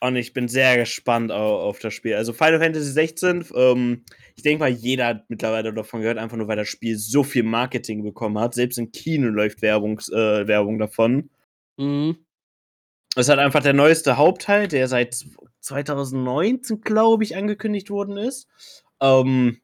Und 0.00 0.16
ich 0.16 0.32
bin 0.32 0.48
sehr 0.48 0.78
gespannt 0.78 1.30
au- 1.30 1.60
auf 1.60 1.80
das 1.80 1.92
Spiel. 1.92 2.14
Also 2.14 2.32
Final 2.32 2.60
Fantasy 2.60 2.90
16, 2.90 3.44
ähm, 3.54 4.04
ich 4.34 4.42
denke 4.42 4.60
mal, 4.60 4.70
jeder 4.70 5.06
hat 5.08 5.28
mittlerweile 5.28 5.74
davon 5.74 6.00
gehört, 6.00 6.16
einfach 6.18 6.38
nur 6.38 6.48
weil 6.48 6.56
das 6.56 6.68
Spiel 6.68 6.96
so 6.96 7.22
viel 7.22 7.42
Marketing 7.42 8.02
bekommen 8.02 8.38
hat. 8.38 8.54
Selbst 8.54 8.78
im 8.78 8.92
Kino 8.92 9.28
läuft 9.28 9.60
Werbung, 9.60 9.98
äh, 10.10 10.46
Werbung 10.46 10.78
davon. 10.78 11.30
Mhm. 11.78 12.23
Es 13.16 13.28
hat 13.28 13.38
einfach 13.38 13.62
der 13.62 13.74
neueste 13.74 14.16
Hauptteil, 14.16 14.66
der 14.68 14.88
seit 14.88 15.24
2019, 15.60 16.80
glaube 16.80 17.24
ich, 17.24 17.36
angekündigt 17.36 17.90
worden 17.90 18.16
ist. 18.16 18.48
Ähm, 19.00 19.60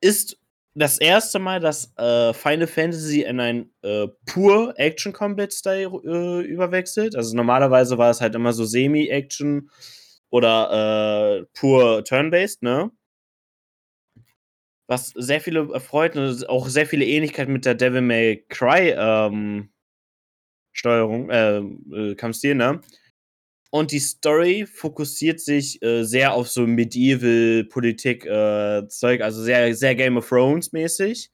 ist 0.00 0.38
das 0.74 0.98
erste 0.98 1.38
Mal, 1.38 1.60
dass 1.60 1.92
äh, 1.96 2.32
Final 2.32 2.66
Fantasy 2.66 3.22
in 3.22 3.40
ein 3.40 3.70
äh, 3.82 4.06
pur 4.26 4.74
Action 4.76 5.12
Combat 5.12 5.52
Style 5.52 5.90
äh, 6.04 6.46
überwechselt. 6.46 7.16
Also 7.16 7.36
normalerweise 7.36 7.98
war 7.98 8.10
es 8.10 8.20
halt 8.20 8.34
immer 8.34 8.52
so 8.52 8.64
Semi-Action 8.64 9.70
oder 10.30 11.40
äh, 11.40 11.46
pur 11.52 12.04
Turn-Based, 12.04 12.62
ne? 12.62 12.90
Was 14.86 15.08
sehr 15.16 15.40
viele 15.40 15.68
erfreut 15.72 16.16
und 16.16 16.48
auch 16.48 16.68
sehr 16.68 16.86
viele 16.86 17.04
Ähnlichkeit 17.04 17.48
mit 17.48 17.66
der 17.66 17.74
Devil 17.74 18.00
May 18.00 18.44
Cry 18.48 18.94
ähm, 18.96 19.70
Steuerung, 20.78 21.28
äh, 21.30 21.58
äh, 21.58 22.14
Kampfstil, 22.14 22.54
ne? 22.54 22.80
Und 23.70 23.92
die 23.92 23.98
Story 23.98 24.66
fokussiert 24.66 25.40
sich 25.40 25.82
äh, 25.82 26.04
sehr 26.04 26.32
auf 26.32 26.48
so 26.48 26.66
Medieval-Politik-Zeug, 26.66 29.20
also 29.20 29.42
sehr, 29.42 29.74
sehr 29.74 29.94
Game 29.94 30.16
of 30.16 30.26
Thrones-mäßig, 30.28 31.30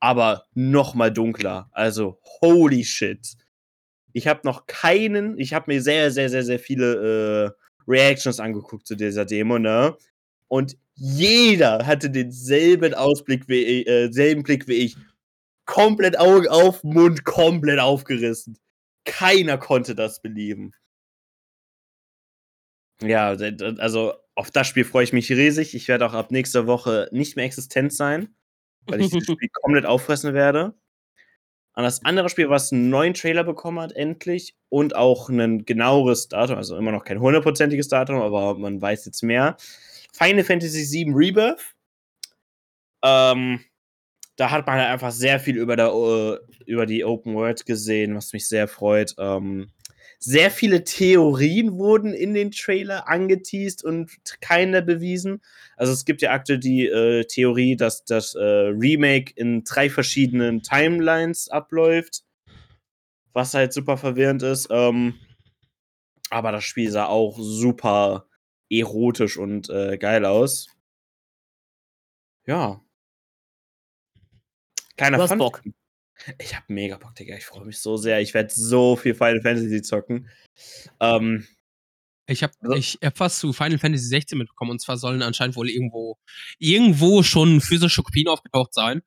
aber 0.00 0.44
noch 0.54 0.94
mal 0.94 1.10
dunkler. 1.10 1.70
Also, 1.72 2.18
holy 2.42 2.84
shit. 2.84 3.34
Ich 4.12 4.26
habe 4.26 4.40
noch 4.44 4.66
keinen, 4.66 5.38
ich 5.38 5.54
habe 5.54 5.72
mir 5.72 5.80
sehr, 5.80 6.10
sehr, 6.10 6.28
sehr, 6.28 6.44
sehr 6.44 6.58
viele 6.58 7.54
Reactions 7.88 8.40
angeguckt 8.40 8.86
zu 8.86 8.94
dieser 8.96 9.24
Demo, 9.24 9.58
ne? 9.58 9.96
Und 10.48 10.76
jeder 10.96 11.86
hatte 11.86 12.10
denselben 12.10 12.92
Ausblick 12.92 13.48
wie 13.48 13.62
ich, 13.62 13.88
äh, 13.88 14.12
selben 14.12 14.42
Blick 14.42 14.68
wie 14.68 14.74
ich. 14.74 14.96
Komplett 15.64 16.18
Augen 16.18 16.48
auf, 16.48 16.82
Mund 16.82 17.24
komplett 17.24 17.78
aufgerissen. 17.78 18.58
Keiner 19.04 19.58
konnte 19.58 19.94
das 19.94 20.20
belieben. 20.20 20.74
Ja, 23.02 23.28
also 23.78 24.14
auf 24.34 24.50
das 24.50 24.66
Spiel 24.66 24.84
freue 24.84 25.04
ich 25.04 25.12
mich 25.12 25.30
riesig. 25.30 25.74
Ich 25.74 25.88
werde 25.88 26.06
auch 26.06 26.12
ab 26.12 26.30
nächster 26.30 26.66
Woche 26.66 27.08
nicht 27.12 27.36
mehr 27.36 27.44
existent 27.44 27.92
sein, 27.92 28.34
weil 28.86 29.00
ich 29.00 29.10
das 29.10 29.24
Spiel 29.24 29.48
komplett 29.52 29.86
auffressen 29.86 30.34
werde. 30.34 30.74
An 31.72 31.84
das 31.84 32.04
andere 32.04 32.28
Spiel, 32.28 32.50
was 32.50 32.72
einen 32.72 32.90
neuen 32.90 33.14
Trailer 33.14 33.44
bekommen 33.44 33.80
hat, 33.80 33.92
endlich, 33.92 34.56
und 34.68 34.96
auch 34.96 35.28
ein 35.28 35.64
genaueres 35.64 36.28
Datum, 36.28 36.56
also 36.56 36.76
immer 36.76 36.92
noch 36.92 37.04
kein 37.04 37.20
hundertprozentiges 37.20 37.88
Datum, 37.88 38.20
aber 38.20 38.58
man 38.58 38.82
weiß 38.82 39.06
jetzt 39.06 39.22
mehr. 39.22 39.56
Final 40.12 40.44
Fantasy 40.44 41.04
VII 41.04 41.12
Rebirth. 41.14 41.74
Ähm, 43.02 43.64
da 44.40 44.50
hat 44.50 44.66
man 44.66 44.78
halt 44.78 44.88
einfach 44.88 45.12
sehr 45.12 45.38
viel 45.38 45.58
über, 45.58 45.76
der, 45.76 45.94
uh, 45.94 46.36
über 46.64 46.86
die 46.86 47.04
Open 47.04 47.34
World 47.34 47.66
gesehen, 47.66 48.14
was 48.14 48.32
mich 48.32 48.48
sehr 48.48 48.68
freut. 48.68 49.14
Ähm, 49.18 49.70
sehr 50.18 50.50
viele 50.50 50.82
Theorien 50.82 51.76
wurden 51.76 52.14
in 52.14 52.32
den 52.32 52.50
Trailer 52.50 53.06
angeteased 53.06 53.84
und 53.84 54.10
keine 54.40 54.80
bewiesen. 54.80 55.42
Also 55.76 55.92
es 55.92 56.06
gibt 56.06 56.22
ja 56.22 56.30
aktuell 56.32 56.58
die 56.58 56.86
äh, 56.86 57.24
Theorie, 57.24 57.76
dass 57.76 58.06
das 58.06 58.34
äh, 58.34 58.40
Remake 58.40 59.30
in 59.36 59.62
drei 59.62 59.90
verschiedenen 59.90 60.62
Timelines 60.62 61.50
abläuft, 61.50 62.22
was 63.34 63.52
halt 63.52 63.74
super 63.74 63.98
verwirrend 63.98 64.42
ist. 64.42 64.68
Ähm, 64.70 65.14
aber 66.30 66.50
das 66.50 66.64
Spiel 66.64 66.90
sah 66.90 67.06
auch 67.06 67.38
super 67.38 68.26
erotisch 68.70 69.36
und 69.36 69.68
äh, 69.68 69.98
geil 69.98 70.24
aus. 70.24 70.68
Ja. 72.46 72.80
Kleiner 75.00 75.16
Du 75.16 75.22
hast 75.22 75.30
Fun 75.30 75.38
Bock. 75.38 75.62
ich 76.38 76.54
habe 76.54 76.66
mega 76.68 76.98
Bock, 76.98 77.14
Digga. 77.14 77.34
Ich 77.36 77.46
freue 77.46 77.64
mich 77.64 77.78
so 77.78 77.96
sehr. 77.96 78.20
Ich 78.20 78.34
werde 78.34 78.52
so 78.52 78.96
viel 78.96 79.14
Final 79.14 79.40
Fantasy 79.40 79.80
zocken. 79.82 80.28
Ähm, 81.00 81.46
Ich 82.26 82.42
habe 82.44 82.52
Also- 82.60 82.74
ich 82.76 82.98
hab 83.02 83.18
was 83.18 83.38
zu 83.38 83.52
Final 83.52 83.78
Fantasy 83.78 84.04
16 84.04 84.36
mitbekommen 84.38 84.70
und 84.72 84.80
zwar 84.80 84.96
sollen 84.98 85.22
anscheinend 85.22 85.56
wohl 85.56 85.68
irgendwo 85.68 86.16
irgendwo 86.58 87.22
schon 87.24 87.60
physische 87.60 88.02
Kopien 88.04 88.28
aufgetaucht 88.28 88.72
sein 88.74 89.02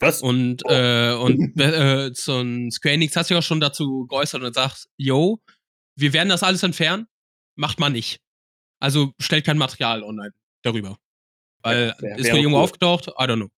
was? 0.00 0.20
und 0.22 0.62
Oh. 0.66 0.70
äh, 0.70 1.14
und 1.14 1.56
äh, 1.60 2.10
so 2.14 2.40
ein 2.40 2.70
Square 2.70 2.94
Enix 2.94 3.16
hat 3.16 3.26
sich 3.26 3.36
auch 3.36 3.42
schon 3.42 3.60
dazu 3.60 4.06
geäußert 4.08 4.42
und 4.42 4.52
sagt, 4.54 4.86
yo, 4.98 5.40
wir 5.96 6.12
werden 6.12 6.28
das 6.28 6.42
alles 6.42 6.62
entfernen, 6.62 7.06
macht 7.56 7.78
man 7.80 7.92
nicht. 7.92 8.20
Also 8.80 9.12
stellt 9.18 9.46
kein 9.46 9.56
Material 9.58 10.02
online 10.02 10.34
darüber. 10.62 10.98
Weil 11.62 11.94
Ja, 11.96 12.02
wäre 12.02 12.18
wohl 12.32 12.38
irgendwo 12.38 12.58
cool. 12.58 12.64
aufgetaucht, 12.64 13.06
I 13.08 13.22
don't 13.24 13.36
know. 13.36 13.48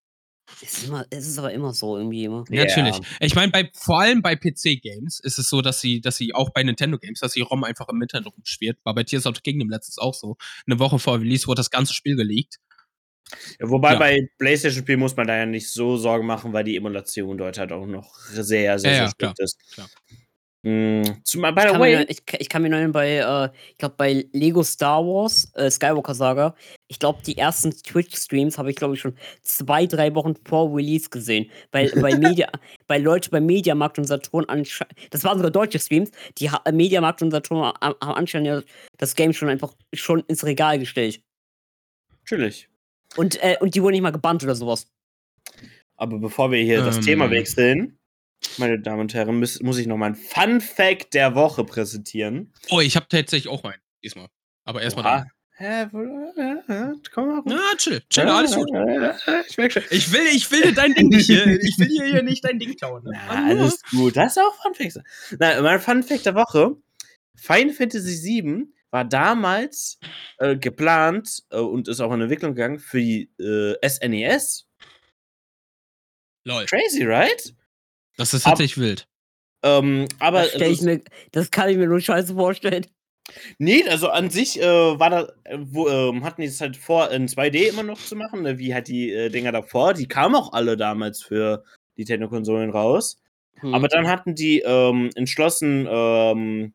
Es 0.62 0.78
ist, 0.78 0.86
immer, 0.88 1.06
es 1.10 1.26
ist 1.26 1.38
aber 1.38 1.52
immer 1.52 1.72
so 1.72 1.96
irgendwie 1.96 2.24
immer. 2.24 2.44
Ja. 2.50 2.64
Natürlich. 2.64 3.00
Ich 3.20 3.34
meine, 3.34 3.50
bei, 3.52 3.70
vor 3.74 4.00
allem 4.00 4.22
bei 4.22 4.36
PC-Games 4.36 5.20
ist 5.20 5.38
es 5.38 5.48
so, 5.48 5.62
dass 5.62 5.80
sie, 5.80 6.00
dass 6.00 6.16
sie 6.16 6.34
auch 6.34 6.50
bei 6.50 6.62
Nintendo-Games, 6.62 7.20
dass 7.20 7.32
die 7.32 7.40
ROM 7.42 7.64
einfach 7.64 7.88
im 7.88 8.00
Internet 8.02 8.32
rumschwirrt. 8.34 8.78
War 8.84 8.94
bei 8.94 9.04
Tears 9.04 9.26
of 9.26 9.36
the 9.36 9.42
Kingdom 9.42 9.70
letztens 9.70 9.98
auch 9.98 10.14
so. 10.14 10.36
Eine 10.66 10.78
Woche 10.78 10.98
vor 10.98 11.18
Release 11.20 11.46
wurde 11.46 11.60
das 11.60 11.70
ganze 11.70 11.94
Spiel 11.94 12.16
geleakt. 12.16 12.56
Ja, 13.60 13.70
wobei 13.70 13.92
Ja. 13.92 13.98
bei 13.98 14.28
PlayStation-Spielen 14.38 14.98
muss 14.98 15.14
man 15.16 15.26
da 15.26 15.36
ja 15.36 15.46
nicht 15.46 15.70
so 15.70 15.96
Sorgen 15.96 16.26
machen, 16.26 16.52
weil 16.52 16.64
die 16.64 16.76
Emulation 16.76 17.38
dort 17.38 17.58
halt 17.58 17.70
auch 17.72 17.86
noch 17.86 18.16
sehr, 18.18 18.42
sehr, 18.44 18.78
sehr 18.78 18.92
Ja, 18.92 18.98
ja, 19.04 19.08
strikt 19.10 19.38
ist. 19.40 19.58
klar. 19.72 19.88
Mm, 20.62 21.02
zumal, 21.24 21.54
by 21.54 21.60
Ich 21.60 21.66
the 21.66 21.72
kann, 21.72 21.80
way, 21.80 21.96
mir, 21.96 22.10
ich, 22.10 22.22
ich 22.38 22.48
kann 22.50 22.60
mir 22.60 22.68
nur 22.68 22.92
bei, 22.92 23.16
äh, 23.16 23.48
ich 23.70 23.78
glaube, 23.78 23.94
bei 23.96 24.26
Lego 24.32 24.62
Star 24.62 25.02
Wars, 25.02 25.50
äh, 25.54 25.70
Skywalker 25.70 26.14
Saga, 26.14 26.54
ich 26.86 26.98
glaube, 26.98 27.22
die 27.26 27.38
ersten 27.38 27.70
Twitch-Streams 27.70 28.58
habe 28.58 28.68
ich, 28.70 28.76
glaube 28.76 28.92
ich, 28.94 29.00
schon 29.00 29.16
zwei, 29.40 29.86
drei 29.86 30.14
Wochen 30.14 30.34
vor 30.46 30.74
Release 30.76 31.08
gesehen. 31.08 31.50
Weil 31.72 31.90
bei 32.02 32.14
Media, 32.14 32.46
bei 32.86 32.98
Leute 32.98 33.30
bei 33.30 33.40
Mediamarkt 33.40 33.98
und 33.98 34.04
Saturn 34.04 34.44
anscheinend, 34.48 34.94
das 35.10 35.24
waren 35.24 35.38
sogar 35.38 35.50
deutsche 35.50 35.78
Streams, 35.78 36.10
die 36.36 36.50
ha- 36.50 36.62
Mediamarkt 36.70 37.22
und 37.22 37.30
Saturn 37.30 37.62
ha- 37.64 37.74
haben 37.80 37.96
anscheinend 38.16 38.48
ja 38.48 38.62
das 38.98 39.14
Game 39.14 39.32
schon 39.32 39.48
einfach 39.48 39.74
schon 39.94 40.20
ins 40.28 40.44
Regal 40.44 40.78
gestellt. 40.78 41.22
natürlich. 42.20 42.68
Und, 43.16 43.42
äh, 43.42 43.56
und 43.60 43.74
die 43.74 43.82
wurden 43.82 43.92
nicht 43.92 44.02
mal 44.02 44.12
gebannt 44.12 44.44
oder 44.44 44.54
sowas. 44.54 44.86
Aber 45.96 46.18
bevor 46.18 46.50
wir 46.52 46.62
hier 46.62 46.82
das 46.84 46.96
Ähm. 46.98 47.02
Thema 47.02 47.30
wechseln, 47.30 47.96
meine 48.58 48.80
Damen 48.80 49.00
und 49.00 49.14
Herren, 49.14 49.38
muss, 49.38 49.60
muss 49.60 49.78
ich 49.78 49.86
noch 49.86 49.96
mal 49.96 50.06
ein 50.06 50.14
Fun-Fact 50.16 51.14
der 51.14 51.34
Woche 51.34 51.64
präsentieren. 51.64 52.52
Oh, 52.70 52.80
ich 52.80 52.96
habe 52.96 53.06
tatsächlich 53.08 53.48
auch 53.52 53.64
einen 53.64 53.80
diesmal. 54.02 54.28
Aber 54.64 54.82
erstmal. 54.82 55.26
Hä, 55.56 55.86
wo- 55.92 56.32
ja, 56.38 56.62
ja, 56.68 56.92
komm 57.12 57.28
mal 57.28 57.42
Na, 57.44 57.54
rum. 57.56 57.76
chill, 57.76 58.00
chill, 58.08 58.26
alles 58.28 58.54
gut. 58.54 58.68
Ich 59.46 59.72
schon. 59.72 59.82
Ich 59.90 60.10
will, 60.10 60.26
ich 60.34 60.50
will 60.50 60.72
dein 60.72 60.94
Ding 60.94 61.08
nicht 61.08 61.26
hier. 61.26 61.46
Ich 61.46 61.78
will 61.78 61.88
hier, 61.88 62.04
hier 62.06 62.22
nicht 62.22 62.42
dein 62.44 62.58
Ding 62.58 62.74
klauen. 62.76 63.04
Ne? 63.04 63.10
Na, 63.14 63.46
alles 63.48 63.82
gut. 63.90 64.16
Das 64.16 64.32
ist 64.36 64.38
auch 64.42 64.54
Fun 64.62 64.74
Fact. 64.74 65.00
Na, 65.38 65.60
mein 65.60 65.78
Fun 65.80 66.02
Fact 66.02 66.24
der 66.24 66.34
Woche. 66.34 66.76
Final 67.36 67.74
Fantasy 67.74 68.42
VII 68.42 68.68
war 68.90 69.04
damals 69.04 69.98
äh, 70.38 70.56
geplant 70.56 71.42
äh, 71.50 71.58
und 71.58 71.88
ist 71.88 72.00
auch 72.00 72.12
in 72.14 72.22
Entwicklung 72.22 72.54
gegangen 72.54 72.78
für 72.78 72.98
die 73.00 73.30
äh, 73.38 73.76
SNES. 73.86 74.66
Lol. 76.44 76.64
Crazy, 76.66 77.04
right? 77.04 77.54
Das 78.20 78.34
ist 78.34 78.44
Ab- 78.44 78.50
tatsächlich 78.52 78.76
wild. 78.76 79.08
Ähm, 79.62 80.06
aber 80.18 80.42
Das, 80.42 80.60
also, 80.60 80.84
mir, 80.84 81.00
das 81.32 81.50
kann 81.50 81.70
ich 81.70 81.78
mir 81.78 81.86
nur 81.86 82.00
scheiße 82.00 82.34
vorstellen. 82.34 82.86
nee, 83.58 83.82
also 83.88 84.10
an 84.10 84.28
sich 84.28 84.60
äh, 84.60 84.64
war 84.64 85.08
da, 85.08 85.32
äh, 85.44 85.56
wo, 85.58 85.88
ähm, 85.88 86.22
hatten 86.22 86.42
die 86.42 86.48
es 86.48 86.60
halt 86.60 86.76
vor, 86.76 87.10
in 87.10 87.28
2D 87.28 87.68
immer 87.68 87.82
noch 87.82 87.98
zu 87.98 88.16
machen, 88.16 88.42
ne, 88.42 88.58
wie 88.58 88.74
halt 88.74 88.88
die 88.88 89.10
äh, 89.10 89.30
Dinger 89.30 89.52
davor. 89.52 89.94
Die 89.94 90.06
kamen 90.06 90.34
auch 90.34 90.52
alle 90.52 90.76
damals 90.76 91.22
für 91.22 91.64
die 91.96 92.02
Nintendo-Konsolen 92.02 92.68
raus. 92.68 93.16
Hm. 93.60 93.72
Aber 93.74 93.88
dann 93.88 94.06
hatten 94.06 94.34
die 94.34 94.60
ähm, 94.60 95.08
entschlossen, 95.14 95.88
ähm, 95.90 96.74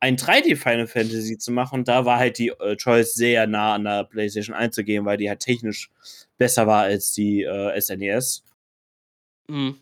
ein 0.00 0.16
3D 0.16 0.56
Final 0.56 0.86
Fantasy 0.86 1.36
zu 1.36 1.52
machen. 1.52 1.80
Und 1.80 1.88
da 1.88 2.06
war 2.06 2.18
halt 2.18 2.38
die 2.38 2.48
äh, 2.48 2.76
Choice 2.76 3.12
sehr 3.12 3.46
nah 3.46 3.74
an 3.74 3.84
der 3.84 4.04
PlayStation 4.04 4.56
1 4.56 4.74
zu 4.74 4.82
gehen, 4.82 5.04
weil 5.04 5.18
die 5.18 5.28
halt 5.28 5.40
technisch 5.40 5.90
besser 6.38 6.66
war 6.66 6.84
als 6.84 7.12
die 7.12 7.42
äh, 7.42 7.78
SNES. 7.78 8.44
Hm. 9.46 9.76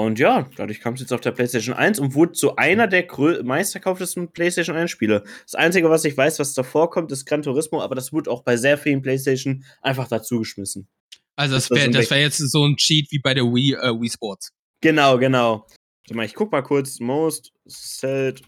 Und 0.00 0.18
ja, 0.18 0.48
dadurch 0.56 0.80
kam 0.80 0.94
es 0.94 1.00
jetzt 1.00 1.12
auf 1.12 1.20
der 1.20 1.32
PlayStation 1.32 1.74
1 1.74 1.98
und 1.98 2.14
wurde 2.14 2.32
zu 2.32 2.56
einer 2.56 2.86
der 2.86 3.06
meistverkauftesten 3.42 4.32
PlayStation 4.32 4.74
1 4.74 4.90
Spiele. 4.90 5.24
Das 5.42 5.54
Einzige, 5.54 5.90
was 5.90 6.06
ich 6.06 6.16
weiß, 6.16 6.38
was 6.38 6.54
davor 6.54 6.88
kommt, 6.90 7.12
ist 7.12 7.26
Gran 7.26 7.42
Turismo, 7.42 7.82
aber 7.82 7.96
das 7.96 8.10
wurde 8.10 8.30
auch 8.30 8.42
bei 8.42 8.56
sehr 8.56 8.78
vielen 8.78 9.02
PlayStation 9.02 9.62
einfach 9.82 10.08
dazugeschmissen. 10.08 10.88
Also 11.36 11.56
das 11.56 11.70
wäre 11.70 11.92
wär 11.92 12.18
jetzt 12.18 12.38
so 12.38 12.64
ein 12.64 12.76
Cheat 12.76 13.10
wie 13.10 13.18
bei 13.18 13.34
der 13.34 13.44
Wii, 13.44 13.74
äh, 13.74 13.92
Wii 13.92 14.08
Sports. 14.08 14.54
Genau, 14.80 15.18
genau. 15.18 15.66
Warte 16.04 16.14
mal, 16.14 16.24
ich 16.24 16.34
guck 16.34 16.50
mal 16.50 16.62
kurz. 16.62 16.98
Most 16.98 17.52
Sold 17.66 18.40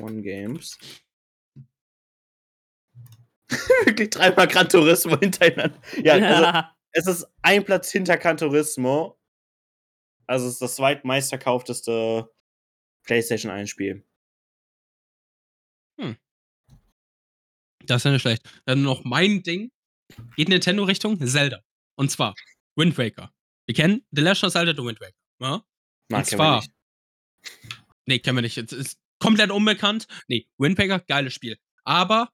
One 0.00 0.20
Games. 0.22 0.76
Wirklich 3.84 4.10
dreimal 4.10 4.48
Gran 4.48 4.68
Turismo 4.68 5.16
hintereinander. 5.16 5.78
Ja, 6.02 6.14
also 6.14 6.68
es 6.90 7.06
ist 7.06 7.26
ein 7.42 7.64
Platz 7.64 7.92
hinter 7.92 8.16
Gran 8.16 8.36
Turismo. 8.36 9.17
Also 10.28 10.46
es 10.46 10.54
ist 10.54 10.62
das 10.62 10.76
zweitmeistverkaufteste 10.76 12.30
PlayStation 13.04 13.50
1 13.50 13.70
Spiel. 13.70 14.04
Das 17.86 18.00
ist 18.02 18.04
ja 18.04 18.10
nicht 18.12 18.20
schlecht. 18.22 18.42
Dann 18.66 18.82
noch 18.82 19.04
mein 19.04 19.42
Ding. 19.42 19.70
Geht 20.36 20.48
Nintendo-Richtung 20.48 21.18
Zelda. 21.26 21.62
Und 21.96 22.10
zwar 22.10 22.34
Wind 22.76 22.98
Waker. 22.98 23.32
Wir 23.66 23.74
kennen 23.74 24.04
The 24.10 24.20
Legend 24.22 24.44
of 24.44 24.52
Zelda 24.52 24.72
The 24.72 24.82
Wind 24.86 25.00
Waker. 25.00 25.14
Ja? 25.40 25.64
Mag 26.10 26.20
Und 26.20 26.26
zwar- 26.26 26.56
nicht. 26.60 26.72
Nee, 28.06 28.18
kennen 28.18 28.36
wir 28.36 28.42
nicht. 28.42 28.58
Es 28.58 28.72
ist 28.72 28.98
komplett 29.18 29.50
unbekannt. 29.50 30.06
Nee, 30.28 30.46
Wind 30.58 30.78
Waker, 30.78 31.00
geiles 31.00 31.32
Spiel. 31.34 31.58
Aber 31.84 32.30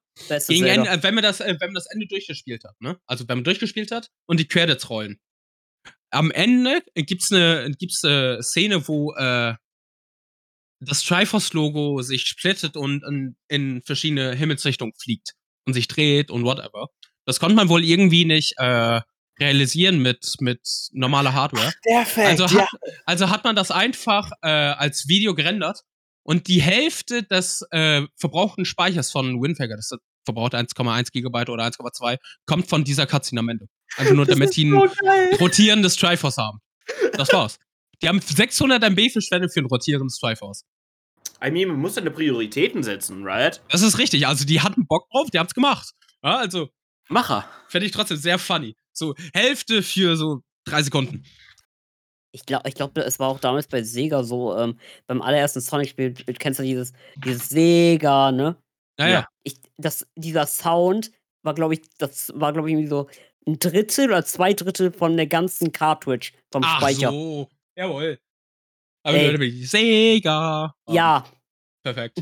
gegen. 0.47 0.65
Ende, 0.65 0.89
äh, 0.89 1.03
wenn 1.03 1.15
man 1.15 1.23
das, 1.23 1.39
äh, 1.39 1.55
wenn 1.59 1.69
man 1.69 1.75
das 1.75 1.85
Ende 1.87 2.07
durchgespielt 2.07 2.63
hat, 2.65 2.79
ne? 2.81 2.99
Also 3.05 3.27
wenn 3.27 3.37
man 3.37 3.43
durchgespielt 3.45 3.91
hat 3.91 4.11
und 4.25 4.39
die 4.39 4.47
Credits 4.47 4.89
rollen. 4.89 5.19
Am 6.15 6.31
Ende 6.31 6.81
gibt's 6.95 7.31
eine 7.31 7.71
gibt's 7.77 8.03
eine 8.03 8.41
Szene, 8.41 8.87
wo 8.87 9.13
äh, 9.15 9.55
das 10.79 11.03
Triforce-Logo 11.03 12.01
sich 12.01 12.25
splittet 12.25 12.77
und 12.77 13.03
in, 13.03 13.35
in 13.47 13.81
verschiedene 13.81 14.33
Himmelsrichtungen 14.33 14.93
fliegt 14.97 15.33
und 15.65 15.73
sich 15.73 15.87
dreht 15.87 16.31
und 16.31 16.43
whatever. 16.43 16.87
Das 17.25 17.39
konnte 17.39 17.55
man 17.55 17.69
wohl 17.69 17.83
irgendwie 17.83 18.25
nicht 18.25 18.53
äh, 18.57 19.01
realisieren 19.39 19.99
mit, 19.99 20.35
mit 20.39 20.61
normaler 20.91 21.33
Hardware. 21.33 21.73
Der 21.85 22.05
Fact, 22.05 22.27
Also 22.27 22.45
ja. 22.55 22.61
hat, 22.61 22.69
also 23.05 23.29
hat 23.29 23.43
man 23.43 23.55
das 23.55 23.71
einfach 23.71 24.31
äh, 24.41 24.47
als 24.47 25.07
Video 25.07 25.35
gerendert 25.35 25.81
und 26.23 26.47
die 26.47 26.61
Hälfte 26.61 27.23
des 27.23 27.65
äh, 27.71 28.03
verbrauchten 28.15 28.65
Speichers 28.65 29.11
von 29.11 29.41
Windfaker, 29.41 29.75
das 29.75 29.91
verbraucht 30.23 30.55
1,1 30.55 31.11
Gigabyte 31.11 31.49
oder 31.49 31.65
1,2, 31.65 32.17
kommt 32.45 32.69
von 32.69 32.83
dieser 32.83 33.05
Cutscene 33.05 33.39
am 33.39 33.49
Ende. 33.49 33.67
Einfach 33.97 34.13
nur, 34.13 34.25
Das 34.25 34.35
damit 34.35 34.55
die 34.55 34.65
ein 34.65 34.71
so 34.71 34.87
geil. 35.03 35.35
rotierendes 35.39 35.95
Triforce 35.95 36.37
haben. 36.37 36.59
Das 37.13 37.31
war's. 37.33 37.57
Die 38.01 38.07
haben 38.09 38.19
600 38.19 38.83
MB 38.83 39.09
verschwendet 39.11 39.53
für 39.53 39.61
ein 39.61 39.65
rotierendes 39.67 40.17
Triforce. 40.19 40.63
I 41.43 41.49
mean, 41.51 41.67
man 41.69 41.79
muss 41.79 41.95
seine 41.95 42.11
Prioritäten 42.11 42.83
setzen, 42.83 43.23
right? 43.23 43.61
Das 43.69 43.81
ist 43.81 43.97
richtig. 43.97 44.27
Also, 44.27 44.45
die 44.45 44.61
hatten 44.61 44.85
Bock 44.87 45.07
drauf, 45.09 45.29
die 45.31 45.39
haben's 45.39 45.53
gemacht. 45.53 45.91
Ja, 46.23 46.37
also, 46.37 46.69
Macher. 47.09 47.47
fände 47.67 47.85
ich 47.85 47.91
trotzdem 47.91 48.17
sehr 48.17 48.37
funny. 48.39 48.75
So, 48.93 49.15
Hälfte 49.33 49.81
für 49.83 50.15
so 50.17 50.41
drei 50.65 50.81
Sekunden. 50.83 51.23
Ich 52.31 52.45
glaube, 52.45 52.67
ich 52.67 52.75
glaub, 52.75 52.97
es 52.97 53.19
war 53.19 53.29
auch 53.29 53.39
damals 53.39 53.67
bei 53.67 53.81
Sega 53.83 54.23
so, 54.23 54.57
ähm, 54.57 54.77
beim 55.07 55.21
allerersten 55.21 55.61
Sonic-Spiel, 55.61 56.13
kennst 56.37 56.59
du 56.59 56.63
dieses, 56.63 56.91
dieses 57.23 57.47
Sega, 57.49 58.31
ne? 58.31 58.57
Ja, 58.99 59.07
ja. 59.07 59.13
Ja. 59.13 59.27
Ich, 59.43 59.55
das, 59.77 60.05
dieser 60.15 60.45
Sound 60.47 61.11
war, 61.43 61.53
glaube 61.53 61.75
ich, 61.75 61.81
das 61.97 62.31
war, 62.35 62.51
glaube 62.53 62.67
ich, 62.69 62.73
irgendwie 62.73 62.89
so 62.89 63.09
ein 63.47 63.59
Drittel 63.59 64.07
oder 64.07 64.25
zwei 64.25 64.53
Drittel 64.53 64.91
von 64.91 65.15
der 65.17 65.27
ganzen 65.27 65.71
Cartridge 65.71 66.31
vom 66.51 66.63
Ach 66.63 66.77
Speicher. 66.77 67.11
so. 67.11 67.49
Jawohl. 67.75 68.19
Aber 69.03 69.17
Ey. 69.17 69.25
Leute, 69.27 69.37
bin 69.39 69.49
ich 69.49 69.69
Sega. 69.69 70.75
Ah, 70.85 70.93
Ja, 70.93 71.25
Perfekt. 71.85 72.17
Ja, 72.17 72.21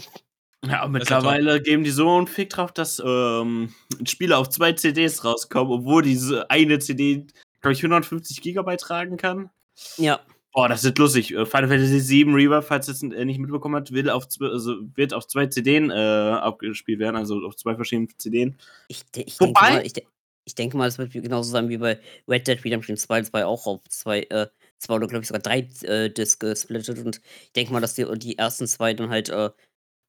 ist 0.61 0.71
ja 0.81 0.87
mittlerweile 0.87 1.61
geben 1.61 1.83
die 1.83 1.89
so 1.89 2.17
einen 2.17 2.27
Fick 2.27 2.49
drauf, 2.49 2.73
dass 2.73 3.01
ähm, 3.05 3.73
Spiele 4.05 4.37
auf 4.37 4.49
zwei 4.49 4.73
CDs 4.73 5.23
rauskommen, 5.23 5.71
obwohl 5.71 6.03
diese 6.03 6.49
eine 6.49 6.79
CD, 6.79 7.25
glaube 7.61 7.73
ich, 7.73 7.79
150 7.79 8.41
Gigabyte 8.41 8.81
tragen 8.81 9.17
kann. 9.17 9.49
ja. 9.97 10.19
Boah, 10.55 10.69
das 10.69 10.83
ist 10.83 10.99
lustig. 10.99 11.33
Äh, 11.33 11.47
Final 11.47 11.67
Fantasy 11.67 12.25
VII 12.25 12.33
Rebirth, 12.33 12.65
falls 12.65 12.87
ihr 12.87 12.91
es 12.91 13.01
äh, 13.01 13.25
nicht 13.25 13.39
mitbekommen 13.39 13.75
habt, 13.75 13.91
will 13.91 14.07
auf, 14.09 14.27
also 14.39 14.75
wird 14.93 15.11
auf 15.11 15.25
zwei 15.25 15.47
CDs 15.47 15.89
äh, 15.89 15.93
abgespielt 15.93 16.99
werden, 16.99 17.15
also 17.15 17.39
auf 17.43 17.55
zwei 17.55 17.73
verschiedenen 17.73 18.09
CDs. 18.19 18.53
Ich, 18.87 19.03
ich 19.15 19.37
denke 19.39 19.59
mal, 19.59 19.83
ich, 19.83 19.93
de 19.93 20.03
ich 20.45 20.55
denke 20.55 20.77
mal, 20.77 20.87
es 20.87 20.97
wird 20.97 21.11
genauso 21.11 21.51
sein 21.51 21.69
wie 21.69 21.77
bei 21.77 21.99
Red 22.27 22.47
Dead 22.47 22.63
Redemption 22.63 22.97
2. 22.97 23.21
Das 23.21 23.33
war 23.33 23.41
ja 23.41 23.47
auch 23.47 23.65
auf 23.65 23.81
zwei, 23.89 24.21
äh, 24.23 24.47
zwei 24.77 24.95
oder 24.95 25.07
glaube 25.07 25.23
ich 25.23 25.27
sogar 25.27 25.41
drei 25.41 25.67
äh, 25.83 26.09
Discs 26.09 26.39
gesplittet. 26.39 26.99
Und 26.99 27.21
ich 27.43 27.53
denke 27.53 27.73
mal, 27.73 27.81
dass 27.81 27.95
die, 27.95 28.05
die 28.17 28.37
ersten 28.37 28.67
zwei 28.67 28.93
dann 28.93 29.09
halt 29.09 29.29
äh, 29.29 29.49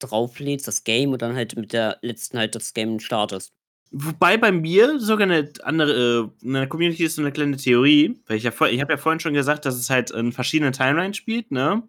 drauflädst, 0.00 0.66
das 0.66 0.84
Game, 0.84 1.12
und 1.12 1.22
dann 1.22 1.36
halt 1.36 1.56
mit 1.56 1.72
der 1.72 1.98
letzten 2.02 2.38
halt 2.38 2.54
das 2.54 2.74
Game 2.74 3.00
startest. 3.00 3.52
Wobei 3.92 4.36
bei 4.36 4.50
mir 4.50 4.98
sogar 4.98 5.28
eine 5.28 5.52
andere, 5.62 6.32
äh, 6.42 6.44
in 6.46 6.54
der 6.54 6.66
Community 6.66 7.04
ist 7.04 7.14
so 7.14 7.22
eine 7.22 7.30
kleine 7.30 7.56
Theorie, 7.56 8.20
weil 8.26 8.38
ich 8.38 8.42
ja 8.42 8.50
vor, 8.50 8.68
ich 8.68 8.80
habe 8.80 8.94
ja 8.94 8.96
vorhin 8.96 9.20
schon 9.20 9.34
gesagt, 9.34 9.64
dass 9.66 9.76
es 9.76 9.88
halt 9.88 10.10
in 10.10 10.32
verschiedenen 10.32 10.72
Timelines 10.72 11.16
spielt, 11.16 11.52
ne? 11.52 11.84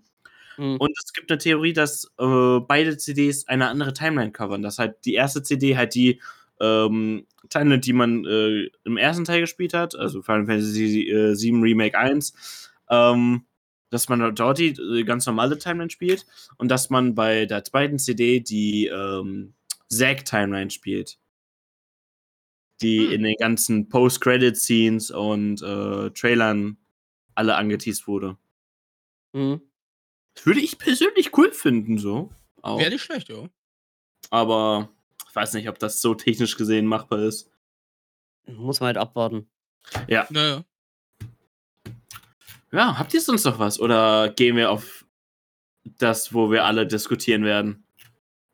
Mhm. 0.58 0.78
Und 0.78 0.91
es 1.04 1.14
gibt 1.14 1.32
eine 1.32 1.39
Theorie, 1.39 1.74
dass 1.74 2.12
äh, 2.20 2.60
beide 2.60 2.98
CDs 2.98 3.48
eine 3.48 3.68
andere 3.68 3.93
Timeline 3.93 4.32
covern. 4.32 4.62
Dass 4.62 4.80
halt 4.80 5.04
die 5.06 5.16
erste 5.16 5.43
CD 5.43 5.76
halt 5.78 5.96
die 5.96 6.22
ähm, 6.60 7.26
Timeline, 7.49 7.80
die 7.80 7.93
man 7.93 8.26
äh, 8.26 8.70
im 8.84 8.97
ersten 8.97 9.26
Teil 9.26 9.41
gespielt 9.41 9.74
hat, 9.74 9.95
also 9.95 10.22
Final 10.22 10.45
Fantasy 10.45 11.10
äh, 11.10 11.36
7 11.36 11.62
Remake 11.62 11.97
1, 11.97 12.72
ähm, 12.89 13.45
dass 13.89 14.10
man 14.10 14.36
dort 14.36 14.58
die 14.58 14.70
äh, 14.70 15.03
ganz 15.03 15.26
normale 15.26 15.58
Timeline 15.58 15.89
spielt 15.89 16.26
und 16.58 16.70
dass 16.70 16.89
man 16.89 17.16
bei 17.16 17.45
der 17.45 17.64
zweiten 17.64 17.99
CD 17.99 18.39
die 18.39 18.88
ähm, 18.88 19.53
Zack-Timeline 19.89 20.72
spielt. 20.72 21.18
Die 22.82 23.06
Hm. 23.06 23.12
in 23.12 23.24
den 23.24 23.36
ganzen 23.38 23.88
Post-Credit-Scenes 23.89 25.12
und 25.12 25.62
äh, 25.62 26.10
Trailern 26.12 26.78
alle 27.36 27.56
angeteased 27.56 28.08
wurde. 28.08 28.38
Mhm. 29.34 29.62
Das 30.34 30.45
würde 30.45 30.60
ich 30.60 30.78
persönlich 30.78 31.38
cool 31.38 31.51
finden, 31.51 31.97
so. 31.97 32.32
Wäre 32.64 32.89
nicht 32.89 33.03
schlecht, 33.03 33.30
ja. 33.30 33.47
Aber 34.30 34.89
ich 35.36 35.42
weiß 35.42 35.54
nicht, 35.56 35.68
ob 35.68 35.78
das 35.80 36.00
so 36.00 36.16
technisch 36.16 36.56
gesehen 36.56 36.86
machbar 36.86 37.20
ist. 37.20 37.52
Muss 38.48 38.80
man 38.80 38.88
halt 38.88 38.98
abwarten. 38.98 39.50
Naja. 40.08 40.64
Ja, 42.72 42.98
habt 42.98 43.14
ihr 43.14 43.20
sonst 43.20 43.44
noch 43.44 43.60
was? 43.60 43.78
Oder 43.82 44.30
gehen 44.30 44.56
wir 44.56 44.72
auf 44.72 45.06
das, 45.84 46.34
wo 46.34 46.52
wir 46.52 46.64
alle 46.64 46.88
diskutieren 46.88 47.44
werden? 47.44 47.86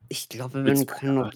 Ich 0.10 0.28
glaube, 0.28 0.66
wir 0.66 0.86
können 0.88 1.14
noch. 1.14 1.32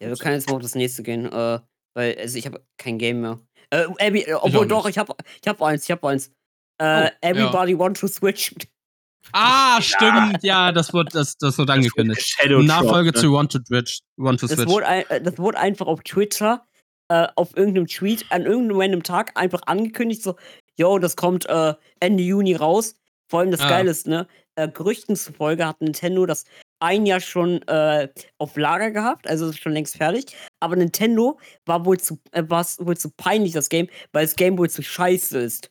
Ja, 0.00 0.08
wir 0.08 0.16
können 0.16 0.34
jetzt 0.34 0.48
mal 0.48 0.56
auf 0.56 0.62
das 0.62 0.74
nächste 0.74 1.04
gehen. 1.04 1.26
Äh, 1.26 1.60
weil, 1.94 2.18
also 2.18 2.36
ich 2.36 2.44
habe 2.44 2.66
kein 2.78 2.98
Game 2.98 3.20
mehr. 3.20 3.38
Äh, 3.70 3.84
Abby, 4.00 4.22
äh, 4.22 4.34
obwohl 4.34 4.66
doch, 4.66 4.86
ich 4.88 4.98
habe 4.98 5.14
ich 5.40 5.46
hab 5.46 5.62
eins, 5.62 5.84
ich 5.84 5.92
habe 5.92 6.08
eins. 6.08 6.32
Äh, 6.78 7.10
Oh, 7.12 7.16
Everybody 7.20 7.78
want 7.78 7.96
to 7.98 8.08
switch. 8.08 8.56
Ah, 9.32 9.80
stimmt. 9.82 10.42
Ja, 10.42 10.72
das 10.72 10.92
wird, 10.94 11.14
das, 11.14 11.36
das 11.36 11.58
wird 11.58 11.68
angekündigt. 11.70 12.22
Shadow 12.26 12.62
Nachfolge 12.62 13.12
Drop, 13.12 13.20
zu 13.22 13.32
Want 13.32 13.52
to 13.52 13.58
Switch. 13.66 14.00
Want 14.16 14.40
to 14.40 14.46
Das 14.46 14.56
Switch. 14.56 14.68
wurde, 14.68 14.86
ein, 14.86 15.04
äh, 15.10 15.20
das 15.20 15.38
wurde 15.38 15.58
einfach 15.58 15.86
auf 15.86 16.00
Twitter 16.02 16.64
äh, 17.10 17.26
auf 17.36 17.56
irgendeinem 17.56 17.86
Tweet 17.86 18.24
an 18.30 18.44
irgendeinem 18.46 18.80
random 18.80 19.02
Tag 19.02 19.32
einfach 19.34 19.60
angekündigt, 19.66 20.22
so, 20.22 20.36
yo, 20.76 20.98
das 20.98 21.16
kommt 21.16 21.46
äh, 21.46 21.74
Ende 22.00 22.22
Juni 22.22 22.54
raus. 22.54 22.96
Vor 23.30 23.40
allem 23.40 23.50
das 23.50 23.60
Ah. 23.60 23.68
Geile 23.68 23.90
ist, 23.90 24.06
ne? 24.06 24.26
Äh, 24.56 24.68
Gerüchten 24.68 25.16
zufolge 25.16 25.66
hat 25.66 25.80
Nintendo 25.80 26.24
das 26.26 26.44
ein 26.80 27.06
Jahr 27.06 27.20
schon 27.20 27.60
äh, 27.66 28.08
auf 28.38 28.56
Lager 28.56 28.90
gehabt, 28.92 29.26
also 29.28 29.48
ist 29.48 29.58
schon 29.60 29.72
längst 29.72 29.96
fertig. 29.96 30.26
Aber 30.60 30.76
Nintendo 30.76 31.38
war 31.66 31.84
wohl 31.84 31.98
zu, 31.98 32.18
äh, 32.32 32.44
war's 32.46 32.78
wohl 32.80 32.96
zu 32.96 33.10
peinlich, 33.10 33.52
das 33.52 33.68
Game, 33.68 33.88
weil 34.12 34.24
das 34.24 34.36
Game 34.36 34.56
wohl 34.58 34.70
zu 34.70 34.82
scheiße 34.82 35.38
ist. 35.38 35.70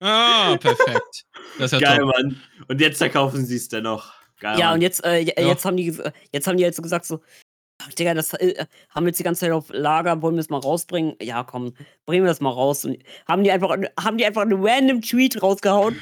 Ah, 0.00 0.56
perfekt. 0.58 1.24
Das 1.58 1.72
ist 1.72 1.80
ja 1.80 1.88
Geil, 1.88 1.98
top. 1.98 2.08
Mann. 2.14 2.40
Und 2.68 2.80
jetzt 2.80 2.98
verkaufen 2.98 3.44
sie 3.44 3.56
es 3.56 3.68
dennoch. 3.68 4.12
Geil, 4.40 4.58
Ja, 4.58 4.66
Mann. 4.66 4.74
und 4.76 4.80
jetzt, 4.82 5.04
äh, 5.04 5.20
Ja. 5.20 5.46
jetzt 5.48 5.64
haben 5.64 5.76
die 5.76 5.88
äh, 5.88 6.12
jetzt 6.32 6.46
haben 6.46 6.56
die 6.56 6.64
halt 6.64 6.74
so 6.74 6.80
gesagt, 6.82 7.04
so, 7.04 7.20
ach, 7.82 7.92
Digga, 7.92 8.14
das 8.14 8.32
äh, 8.34 8.64
haben 8.88 9.04
wir 9.04 9.08
jetzt 9.10 9.18
die 9.18 9.24
ganze 9.24 9.40
Zeit 9.42 9.52
auf 9.52 9.66
Lager, 9.70 10.22
wollen 10.22 10.36
wir 10.36 10.40
es 10.40 10.48
mal 10.48 10.58
rausbringen? 10.58 11.16
Ja, 11.20 11.44
komm, 11.44 11.74
bringen 12.06 12.24
wir 12.24 12.28
das 12.30 12.40
mal 12.40 12.50
raus. 12.50 12.84
Und 12.84 12.96
haben 13.28 13.44
die 13.44 13.50
einfach, 13.50 13.76
haben 13.98 14.16
die 14.16 14.24
einfach 14.24 14.42
einen 14.42 14.64
random 14.66 15.02
Tweet 15.02 15.42
rausgehauen. 15.42 15.98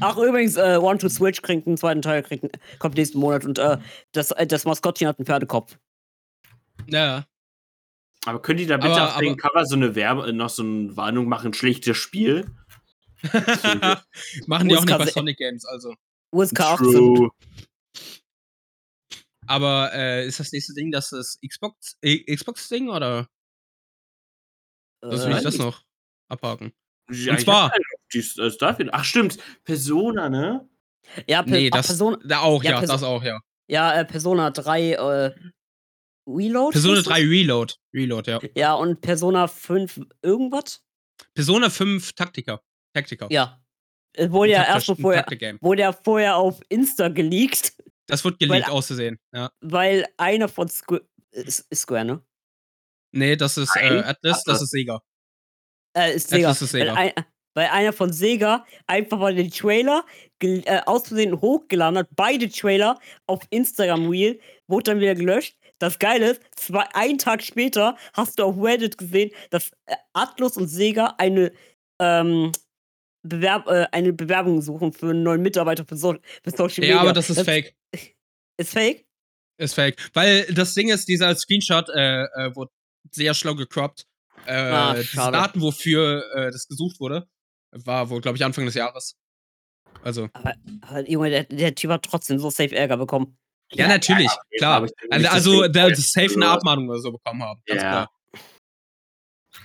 Ach, 0.00 0.16
übrigens, 0.16 0.56
äh, 0.56 0.78
One 0.80 0.98
to 0.98 1.08
Switch 1.08 1.40
kriegt 1.42 1.66
einen 1.66 1.76
zweiten 1.76 2.02
Teil, 2.02 2.22
kriegt, 2.22 2.46
kommt 2.78 2.96
nächsten 2.96 3.18
Monat 3.18 3.44
und 3.44 3.58
äh, 3.58 3.76
das, 4.12 4.30
äh, 4.32 4.46
das 4.46 4.64
Maskottchen 4.64 5.06
hat 5.08 5.18
einen 5.18 5.26
Pferdekopf. 5.26 5.76
Ja. 6.86 7.24
Aber 8.26 8.40
können 8.40 8.58
die 8.58 8.66
da 8.66 8.76
bitte 8.78 8.94
Aber- 9.00 9.14
auf 9.14 9.18
den 9.20 9.36
Cover 9.36 9.66
so 9.66 9.76
eine 9.76 9.94
Werbe, 9.94 10.32
noch 10.32 10.48
so 10.48 10.62
eine 10.62 10.96
Warnung 10.96 11.28
machen, 11.28 11.52
schlechtes 11.52 11.96
Spiel? 11.98 12.46
Machen 14.46 14.68
die 14.68 14.76
auch 14.76 14.84
nicht 14.84 14.98
bei 14.98 15.06
Sonic 15.06 15.38
Games, 15.38 15.64
also. 15.64 15.94
USK 16.32 16.60
18. 16.60 16.92
True. 16.92 17.30
Aber 19.46 19.90
äh, 19.92 20.26
ist 20.26 20.40
das 20.40 20.52
nächste 20.52 20.72
Ding 20.74 20.90
das 20.90 21.12
ist 21.12 21.38
Xbox 21.46 21.96
äh, 22.02 22.34
Xbox 22.34 22.68
Ding 22.68 22.88
oder 22.88 23.28
was 25.02 25.24
will 25.26 25.32
ich 25.32 25.38
Äh, 25.40 25.42
das 25.42 25.58
noch 25.58 25.82
abhaken? 26.28 26.72
Ja, 27.10 27.34
Und 27.34 27.40
zwar- 27.40 27.70
keine- 27.70 27.84
Die 28.14 28.18
äh, 28.40 28.50
Starfield. 28.50 28.88
Ach, 28.92 29.04
stimmt. 29.04 29.36
Persona, 29.64 30.30
ne? 30.30 30.66
Ja, 31.28 31.42
per 31.42 31.52
Nee, 31.52 31.68
das 31.68 31.88
Persona, 31.88 32.18
da 32.24 32.40
auch, 32.40 32.64
ja, 32.64 32.70
ja, 32.72 32.78
Perso- 32.80 32.92
das 32.92 33.02
auch, 33.02 33.22
ja. 33.22 33.38
ja 33.68 33.92
äh, 34.00 34.04
Persona 34.06 34.50
3 34.50 34.92
äh, 34.92 35.34
Reload? 36.26 36.72
Persona 36.72 36.94
hieß 36.96 37.04
das? 37.04 37.12
3 37.12 37.20
Reload. 37.20 37.74
Reload, 37.92 38.30
ja. 38.30 38.40
Ja, 38.54 38.74
und 38.74 39.02
Persona 39.02 39.46
5 39.46 40.00
irgendwas? 40.22 40.82
Persona 41.34 41.68
5 41.68 42.14
Taktiker. 42.14 42.62
Taktiker. 42.94 43.26
Ja. 43.30 43.60
Es 44.16 44.30
wurde 44.30 44.52
ja 44.52 44.62
erst 44.64 44.86
vorher, 45.00 45.26
wurde 45.60 45.82
ja 45.82 45.92
vorher 45.92 46.36
auf 46.36 46.60
Insta 46.68 47.08
geleakt, 47.08 47.72
Das 48.06 48.24
wird 48.24 48.40
Weil- 48.40 48.48
geleakt 48.48 48.70
auszusehen. 48.70 49.18
Ja. 49.34 49.50
weil 49.60 50.06
einer 50.16 50.48
von 50.48 50.68
Squ 50.68 50.98
ist, 51.32 51.66
ist 51.70 51.80
Square, 51.82 52.04
ne? 52.04 52.24
Nee, 53.12 53.36
das 53.36 53.56
ist 53.56 53.74
äh. 53.76 54.02
Atlas, 54.04 54.42
das 54.44 54.62
ist 54.62 54.70
Sega. 54.70 55.00
Äh, 55.96 56.14
ist 56.16 56.28
Sega. 56.28 56.48
Atlas 56.50 56.62
ist 56.62 56.74
Weil, 56.74 56.80
Sega. 56.82 56.94
ein, 56.94 57.12
weil 57.54 57.66
einer 57.68 57.92
von 57.92 58.12
Sega 58.12 58.64
einfach 58.86 59.18
mal 59.18 59.34
den 59.34 59.50
Trailer 59.50 60.04
äh, 60.40 60.80
aus 60.86 61.08
Versehen 61.08 61.40
hochgeladen 61.40 61.98
hat, 61.98 62.08
beide 62.14 62.48
Trailer 62.48 62.98
auf 63.26 63.40
Instagram 63.50 64.08
Reel, 64.10 64.40
wurde 64.68 64.90
dann 64.92 65.00
wieder 65.00 65.14
gelöscht. 65.14 65.56
Das 65.80 65.98
Geile 65.98 66.30
ist, 66.32 66.42
zwei, 66.56 66.84
einen 66.94 67.18
Tag 67.18 67.42
später 67.42 67.96
hast 68.12 68.38
du 68.38 68.44
auf 68.44 68.56
Reddit 68.62 68.96
gesehen, 68.98 69.30
dass 69.50 69.70
äh, 69.86 69.96
Atlus 70.12 70.56
und 70.56 70.68
Sega 70.68 71.14
eine, 71.18 71.52
ähm, 72.00 72.52
Bewerb, 73.24 73.66
äh, 73.68 73.86
eine 73.92 74.12
Bewerbung 74.12 74.60
suchen 74.62 74.92
für 74.92 75.10
einen 75.10 75.22
neuen 75.22 75.42
Mitarbeiter 75.42 75.84
für, 75.84 75.96
so 75.96 76.14
für 76.42 76.50
Social 76.50 76.80
Media. 76.82 76.96
Ja, 76.96 77.00
aber 77.00 77.12
das 77.12 77.30
ist 77.30 77.42
fake. 77.42 77.74
Ist 78.56 78.72
fake? 78.72 79.06
Ist 79.58 79.74
fake. 79.74 79.96
Weil 80.12 80.44
das 80.52 80.74
Ding 80.74 80.90
ist, 80.90 81.08
dieser 81.08 81.34
Screenshot 81.34 81.88
äh, 81.88 82.24
äh, 82.24 82.54
wurde 82.54 82.70
sehr 83.10 83.34
schlau 83.34 83.54
gecroppt. 83.54 84.06
Äh, 84.46 84.52
Ah, 84.52 85.02
schade. 85.02 85.36
Daten, 85.36 85.60
wofür 85.60 86.22
äh, 86.34 86.50
das 86.50 86.68
gesucht 86.68 87.00
wurde, 87.00 87.26
war 87.72 88.10
wohl, 88.10 88.20
glaube 88.20 88.36
ich, 88.36 88.44
Anfang 88.44 88.66
des 88.66 88.74
Jahres. 88.74 89.16
Also. 90.02 90.28
Aber, 90.34 90.54
aber 90.82 91.08
Junge, 91.08 91.30
der, 91.30 91.44
der 91.44 91.74
Typ 91.74 91.90
hat 91.92 92.02
trotzdem 92.04 92.38
so 92.38 92.50
safe 92.50 92.74
Ärger 92.76 92.96
bekommen. 92.98 93.38
Ja, 93.72 93.88
natürlich, 93.88 94.28
ja, 94.28 94.58
klar. 94.58 94.86
Also, 95.10 95.28
also 95.28 95.62
die- 95.64 95.72
der 95.72 95.96
safe 95.96 96.34
eine 96.34 96.44
Ja. 96.44 96.52
Abmahnung 96.54 96.88
oder 96.90 96.98
so 96.98 97.12
bekommen 97.12 97.42
haben. 97.42 97.62
Ganz 97.66 97.80
Ja. 97.82 97.88
klar. 97.90 98.10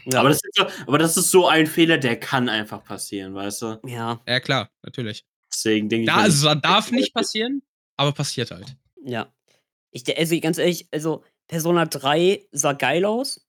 Ja, 0.05 0.19
Aber, 0.19 0.29
das 0.29 0.39
ist 0.43 0.55
so, 0.55 0.65
aber 0.87 0.97
das 0.97 1.17
ist 1.17 1.31
so 1.31 1.47
ein 1.47 1.67
Fehler, 1.67 1.97
der 1.97 2.19
kann 2.19 2.49
einfach 2.49 2.83
passieren, 2.83 3.33
weißt 3.35 3.61
du? 3.61 3.79
ja, 3.85 4.19
Ja, 4.27 4.39
klar, 4.39 4.69
natürlich. 4.83 5.25
Deswegen 5.53 5.89
denke 5.89 6.03
ich. 6.03 6.07
Da, 6.07 6.17
mir, 6.17 6.23
also, 6.23 6.47
das 6.53 6.61
darf 6.61 6.91
nicht 6.91 7.13
passieren, 7.13 7.61
aber 7.97 8.11
passiert 8.11 8.51
halt. 8.51 8.75
ja. 9.03 9.31
Ich, 9.91 10.05
also 10.17 10.39
ganz 10.39 10.59
ehrlich, 10.59 10.87
also 10.91 11.23
Persona 11.47 11.85
3 11.87 12.45
sah 12.51 12.73
geil 12.73 13.05
aus. 13.05 13.43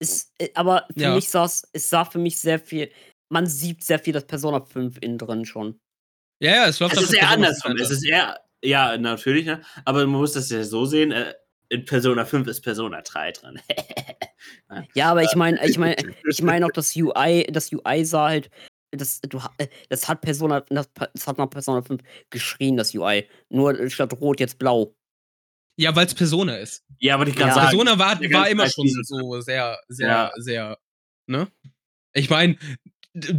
Ist, 0.00 0.32
äh, 0.38 0.50
aber 0.54 0.86
für 0.96 1.02
Ja. 1.02 1.14
mich 1.14 1.28
sah 1.28 1.44
es, 1.44 1.68
sah 1.74 2.04
für 2.04 2.18
mich 2.18 2.38
sehr 2.38 2.58
viel, 2.60 2.90
man 3.28 3.46
sieht 3.46 3.82
sehr 3.84 3.98
viel 3.98 4.12
das 4.12 4.26
Persona 4.26 4.60
5 4.64 4.98
innen 5.00 5.18
drin 5.18 5.44
schon. 5.44 5.80
Ja, 6.40 6.50
ja, 6.56 6.66
es 6.68 6.78
läuft 6.80 6.94
es 6.96 6.98
auf 7.02 7.04
ist 7.06 7.14
eher 7.14 7.30
andersrum. 7.30 7.72
5 7.76 7.80
Es 7.82 7.90
ist 7.90 8.04
eher 8.06 8.40
Ja, 8.64 8.96
natürlich, 8.96 9.46
ne? 9.46 9.62
Aber 9.84 10.00
man 10.06 10.20
muss 10.20 10.32
das 10.32 10.50
ja 10.50 10.62
so 10.62 10.84
sehen, 10.86 11.10
äh, 11.12 11.34
in 11.72 11.84
Persona 11.86 12.24
5 12.24 12.46
ist 12.48 12.60
Persona 12.60 13.00
3 13.02 13.32
drin. 13.32 13.60
Ja, 14.94 15.10
aber 15.10 15.22
ich 15.22 15.34
meine, 15.36 15.64
ich 15.66 15.76
meine, 15.78 15.96
ich 16.28 16.42
meine 16.42 16.66
auch 16.66 16.70
das 16.72 16.96
UI, 16.96 17.46
das 17.52 17.70
UI 17.72 18.04
sah 18.04 18.28
halt, 18.30 18.50
das, 18.90 19.20
du, 19.20 19.38
äh, 19.58 19.68
das 19.90 20.08
hat 20.08 20.20
Persona, 20.22 20.62
das, 20.68 20.90
das 21.14 21.26
hat 21.26 21.38
nach 21.38 21.48
Persona 21.50 21.82
5 21.82 22.02
geschrien, 22.30 22.76
das 22.76 22.94
UI. 22.94 23.28
Nur 23.50 23.88
statt 23.90 24.12
rot 24.20 24.40
jetzt 24.40 24.58
blau. 24.58 24.94
Ja, 25.78 25.94
weil 25.94 26.06
es 26.06 26.14
Persona 26.14 26.56
ist. 26.56 26.84
ja, 26.98 27.14
aber 27.14 27.26
ich 27.28 27.36
kann 27.36 27.48
Ja. 27.48 27.54
sagen, 27.54 27.68
Persona 27.68 27.98
war, 27.98 28.20
war 28.32 28.48
immer 28.48 28.68
schon 28.68 28.88
so 29.04 29.40
sehr, 29.40 29.78
sehr, 29.88 30.08
Ja. 30.08 30.32
sehr, 30.36 30.78
ne? 31.26 31.48
Ich 32.14 32.28
meine, 32.30 32.56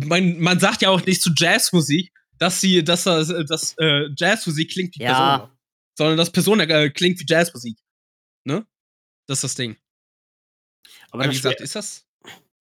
man, 0.06 0.40
man 0.40 0.60
sagt 0.60 0.82
ja 0.84 0.90
auch 0.90 1.04
nicht 1.06 1.22
zu 1.22 1.32
Jazzmusik, 1.36 2.12
dass 2.38 2.62
sie, 2.62 2.84
dass 2.84 3.04
das, 3.04 3.28
dass, 3.48 3.76
äh, 3.80 4.08
Jazzmusik 4.16 4.72
klingt 4.72 4.96
wie 4.98 5.04
Ja. 5.04 5.10
Persona. 5.10 5.58
Sondern 5.98 6.18
dass 6.18 6.32
Persona 6.32 6.64
äh, 6.64 6.90
klingt 6.90 7.20
wie 7.20 7.26
Jazzmusik. 7.28 7.78
Ne? 8.44 8.66
Das 9.28 9.40
ist 9.40 9.44
das 9.44 9.56
Ding. 9.56 9.78
aber 11.12 11.26
wie 11.26 11.30
gesagt, 11.30 11.62
ist 11.62 11.76
das. 11.76 12.06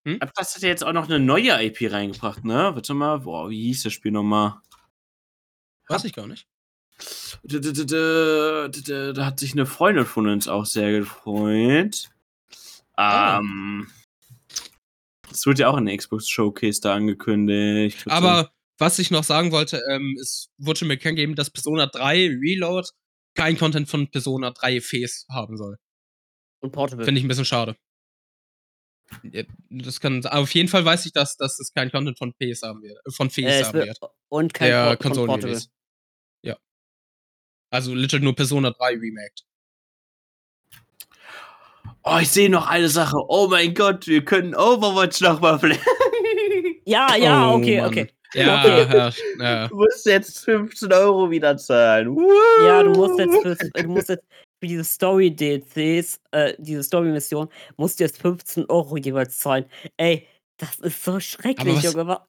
Aber 0.04 0.32
das 0.34 0.54
hat 0.54 0.62
ja 0.62 0.68
jetzt 0.68 0.84
auch 0.84 0.92
noch 0.92 1.04
eine 1.08 1.20
neue 1.20 1.62
IP 1.64 1.92
reingebracht, 1.92 2.44
ne? 2.44 2.72
Warte 2.74 2.94
mal, 2.94 3.20
boah, 3.20 3.48
wie 3.50 3.66
hieß 3.66 3.84
das 3.84 3.92
Spiel 3.92 4.10
nochmal? 4.10 4.60
Weiß 5.88 6.04
ich 6.04 6.12
gar 6.12 6.26
nicht. 6.26 6.46
Da, 7.44 7.58
da, 7.58 7.70
da, 7.70 7.84
da, 7.84 8.68
da, 8.68 9.12
da 9.12 9.26
hat 9.26 9.40
sich 9.40 9.52
eine 9.52 9.66
Freundin 9.66 10.06
von 10.06 10.28
uns 10.28 10.48
auch 10.48 10.66
sehr 10.66 10.92
gefreut. 10.92 12.10
Ah. 12.94 13.38
Ähm. 13.38 13.88
Es 15.30 15.46
wird 15.46 15.58
ja 15.58 15.68
auch 15.68 15.76
in 15.78 15.86
der 15.86 15.96
Xbox 15.96 16.28
Showcase 16.28 16.80
da 16.80 16.94
angekündigt. 16.94 18.04
Aber 18.06 18.52
was 18.78 18.98
ich 18.98 19.10
noch 19.10 19.24
sagen 19.24 19.50
wollte, 19.50 19.80
ähm, 19.90 20.16
es 20.20 20.50
wurde 20.58 20.80
schon 20.80 20.88
bekannt 20.88 21.16
gegeben, 21.16 21.34
dass 21.34 21.50
Persona 21.50 21.86
3 21.86 22.38
Reload 22.40 22.88
kein 23.34 23.56
Content 23.58 23.88
von 23.88 24.10
Persona 24.10 24.50
3 24.50 24.80
Face 24.80 25.26
haben 25.30 25.56
soll. 25.56 25.78
Und 26.60 26.72
Portable. 26.72 27.04
Finde 27.04 27.18
ich 27.18 27.24
ein 27.24 27.28
bisschen 27.28 27.44
schade. 27.44 27.76
Das 29.68 30.00
kann, 30.00 30.24
aber 30.24 30.40
auf 30.42 30.54
jeden 30.54 30.68
Fall 30.68 30.84
weiß 30.84 31.04
ich, 31.06 31.12
dass, 31.12 31.36
dass 31.36 31.58
es 31.60 31.72
kein 31.74 31.90
Content 31.90 32.16
von 32.18 32.32
PS 32.34 32.62
haben 32.62 32.82
wird. 32.82 32.98
äh, 33.06 33.10
Von 33.10 33.28
Face 33.30 33.44
äh, 33.44 33.64
haben 33.64 33.78
wird, 33.80 33.98
und 34.28 34.54
kein 34.54 34.68
Der 34.68 34.84
Port 34.96 35.02
von 35.02 35.12
Portable. 35.12 35.26
Konsolen-Release. 35.26 35.68
Ja. 36.42 36.56
Also 37.70 37.94
literally 37.94 38.24
nur 38.24 38.34
Persona 38.34 38.70
3 38.70 38.92
remaked. 38.94 39.44
Oh, 42.04 42.18
ich 42.20 42.30
sehe 42.30 42.48
noch 42.50 42.66
eine 42.66 42.88
Sache. 42.88 43.16
Oh 43.28 43.48
mein 43.48 43.74
Gott, 43.74 44.06
wir 44.06 44.24
können 44.24 44.54
Overwatch 44.54 45.20
nochmal 45.20 45.58
playen. 45.58 45.78
Ja, 46.84 47.14
ja, 47.14 47.52
Oh, 47.52 47.58
okay, 47.58 47.80
Mann. 47.80 47.90
okay. 47.90 48.10
Ja, 48.34 48.62
Okay. 48.84 48.96
ja, 48.96 49.12
ja. 49.44 49.68
Du 49.68 49.76
musst 49.76 50.06
jetzt 50.06 50.38
15 50.44 50.92
Euro 50.92 51.30
wieder 51.30 51.56
zahlen. 51.56 52.16
Ja, 52.64 52.82
du 52.82 52.90
musst 52.90 53.18
jetzt 53.18 53.38
für, 53.42 53.54
du 53.56 53.88
musst 53.88 54.08
jetzt 54.08 54.24
für 54.60 54.66
diese 54.68 54.84
Story-DLCs, 54.84 56.20
äh, 56.30 56.54
diese 56.58 56.82
Story-Mission, 56.82 57.48
musst 57.76 58.00
du 58.00 58.04
jetzt 58.04 58.20
15 58.20 58.66
Euro 58.70 58.96
jeweils 58.96 59.38
zahlen. 59.38 59.66
Ey, 59.96 60.26
das 60.56 60.78
ist 60.78 61.02
so 61.04 61.18
schrecklich, 61.20 61.82
Junge. 61.82 62.20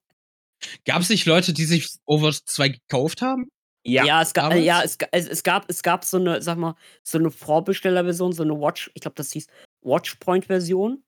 Gab 0.86 1.01
es 1.01 1.10
nicht 1.10 1.26
Leute, 1.26 1.54
die 1.54 1.66
sich 1.66 1.88
Overwatch 2.06 2.41
2 2.45 2.70
gekauft 2.70 3.22
haben? 3.22 3.49
Ja, 3.86 4.22
es, 4.22 4.34
gab, 4.34 4.54
ja 4.56 4.82
es, 4.82 4.97
es, 5.12 5.28
es, 5.28 5.43
gab, 5.43 5.70
es 5.70 5.84
gab 5.84 6.06
so 6.06 6.16
eine, 6.18 6.41
sag 6.41 6.58
mal, 6.58 6.76
so 7.04 7.18
eine 7.18 7.30
Vorbestellerversion, 7.30 8.32
so 8.32 8.43
eine 8.43 8.58
Watch, 8.60 8.89
ich 8.93 9.01
glaube, 9.01 9.16
das 9.16 9.32
hieß 9.34 9.47
Watchpoint-Version, 9.82 11.04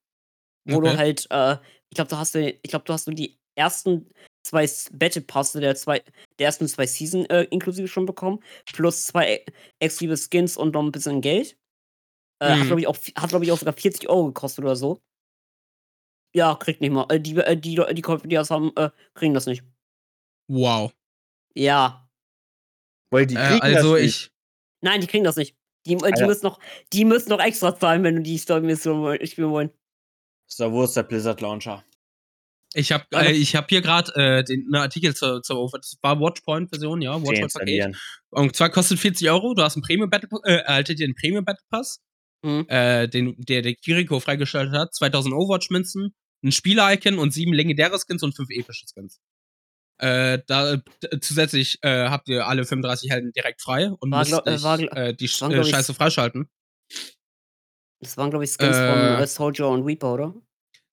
wo 0.68 0.78
Okay. 0.78 0.92
du 0.92 0.98
halt, 0.98 1.28
äh, 1.30 1.54
ich 1.90 1.96
glaube, 1.96 2.10
du 2.10 2.18
hast, 2.18 2.36
du- 2.36 2.50
ich 2.52 2.70
glaube, 2.70 2.84
du 2.84 2.92
hast 2.92 3.08
nur 3.08 3.16
die 3.16 3.38
ersten 3.58 4.10
zwei 4.46 4.70
Battle 4.94 5.22
Passe 5.22 5.60
der, 5.60 5.76
zwei, 5.76 6.04
der 6.40 6.46
ersten 6.48 6.68
zwei 6.68 6.86
Season 6.86 7.26
äh, 7.26 7.44
inklusive 7.46 7.88
schon 7.88 8.06
bekommen, 8.06 8.40
plus 8.74 9.06
zwei 9.06 9.44
exklusive 9.80 10.18
Skins 10.18 10.56
und 10.56 10.74
noch 10.74 10.84
ein 10.84 10.92
bisschen 10.92 11.22
Geld. 11.22 11.58
Äh, 12.40 12.50
Hat, 12.50 12.58
Mhm. 12.60 12.66
glaube 12.68 12.82
ich, 12.82 12.88
auch, 12.88 12.98
hat, 13.18 13.30
glaube 13.30 13.46
ich, 13.46 13.52
auch 13.52 13.58
sogar 13.58 13.74
40 13.74 14.08
Euro 14.10 14.28
gekostet 14.28 14.64
oder 14.64 14.76
so. 14.76 15.00
Ja, 16.36 16.56
kriegt 16.56 16.82
nicht 16.82 16.92
mal. 16.92 17.06
Äh, 17.10 17.20
die, 17.20 17.36
äh, 17.38 17.56
die, 17.58 17.76
die, 17.76 17.94
die 17.96 18.02
Käufer, 18.02 18.28
die 18.28 18.36
das 18.36 18.52
haben, 18.52 18.72
äh, 18.76 18.90
kriegen 19.14 19.34
das 19.34 19.46
nicht. 19.46 19.64
Wow. 20.48 20.94
Ja. 21.56 22.10
Weil 23.10 23.26
die 23.26 23.36
Äh, 23.36 23.48
kriegen 23.48 23.62
also 23.62 23.94
das 23.94 24.02
nicht. 24.02 24.16
ich. 24.28 24.32
Nein, 24.82 25.02
die 25.02 25.08
kriegen 25.08 25.24
das 25.24 25.38
nicht. 25.38 25.56
Die, 25.88 25.94
äh, 25.94 26.12
die, 26.12 26.24
müssen 26.26 26.46
noch, 26.46 26.60
die 26.92 27.06
müssen 27.06 27.30
noch 27.30 27.40
extra 27.40 27.76
zahlen, 27.78 28.04
wenn 28.04 28.18
du 28.18 28.22
die 28.22 28.38
Story-Mission 28.38 29.18
spielen 29.26 29.52
wollen. 29.52 29.72
So, 30.48 30.72
wo 30.72 30.84
ist 30.84 30.96
der 30.96 31.04
Blizzard 31.04 31.42
Launcher? 31.42 31.84
Ich 32.76 32.92
habe 32.92 33.06
äh, 33.14 33.32
ich 33.32 33.56
hab 33.56 33.70
hier 33.70 33.82
gerade 33.82 34.12
äh, 34.16 34.44
den 34.44 34.66
einen 34.66 34.76
Artikel 34.76 35.16
zur, 35.16 35.42
zur 35.42 35.58
Overwatch. 35.60 35.92
Das 35.92 35.98
war 36.02 36.20
Watchpoint-Version, 36.20 37.02
ja. 37.02 37.14
Watchpoint-Paket. 37.22 37.96
Und 38.32 38.56
zwar 38.56 38.70
kostet 38.70 39.00
40 39.00 39.30
Euro. 39.32 39.54
Du 39.54 39.64
hast 39.64 39.76
einen 39.76 39.84
Premium 39.84 40.10
Battle 40.10 40.30
äh, 40.44 40.58
erhaltet 40.58 41.00
ihr 41.00 41.06
einen 41.06 41.16
Premium 41.16 41.46
Battle 41.46 41.64
Pass, 41.70 42.02
Mhm. 42.44 42.66
äh, 42.68 43.08
den, 43.08 43.36
der 43.38 43.62
der 43.64 43.76
Kiriko 43.76 44.20
freigeschaltet 44.20 44.76
hat. 44.76 44.94
2000 44.94 45.34
Overwatch-Münzen, 45.34 46.14
ein 46.44 46.52
Spieler-Icon 46.52 47.18
und 47.18 47.32
sieben 47.34 47.54
legendäre 47.54 47.98
Skins 47.98 48.22
und 48.24 48.36
fünf 48.36 48.50
epische 48.52 48.86
Skins. 48.94 49.20
Äh, 49.98 50.40
da, 50.46 50.82
zusätzlich 51.22 51.80
äh, 51.82 52.10
habt 52.10 52.28
ihr 52.28 52.46
alle 52.46 52.66
35 52.66 53.10
Helden 53.10 53.32
direkt 53.32 53.62
frei 53.62 53.90
und 53.90 54.12
War 54.12 54.20
müsst 54.20 54.32
glaub- 54.32 54.46
nicht, 54.46 54.64
war 54.64 54.80
äh, 54.80 55.16
die 55.16 55.28
Sch 55.30 55.42
äh, 55.44 55.64
Scheiße 55.64 55.94
freischalten. 55.94 56.50
Das 58.02 58.18
waren, 58.18 58.30
glaube 58.30 58.44
ich, 58.44 58.52
Skins 58.52 58.76
Äh. 58.76 58.92
von 58.92 59.24
äh, 59.24 59.28
Soldier 59.28 59.68
und 59.70 59.84
Reaper, 59.84 60.14
oder? 60.14 60.36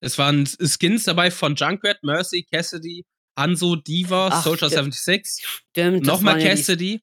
Es 0.03 0.19
waren 0.19 0.47
Skins 0.47 1.05
dabei 1.05 1.31
von 1.31 1.55
Junkrat, 1.55 2.03
Mercy, 2.03 2.45
Cassidy, 2.51 3.05
Hanzo, 3.39 3.77
Diva, 3.77 4.29
Ach, 4.33 4.43
Soldier 4.43 4.69
stimmt. 4.69 4.95
76, 4.95 5.47
Stimmt, 5.47 6.01
das 6.01 6.07
nochmal 6.07 6.35
waren 6.35 6.41
ja 6.43 6.49
Cassidy, 6.51 7.03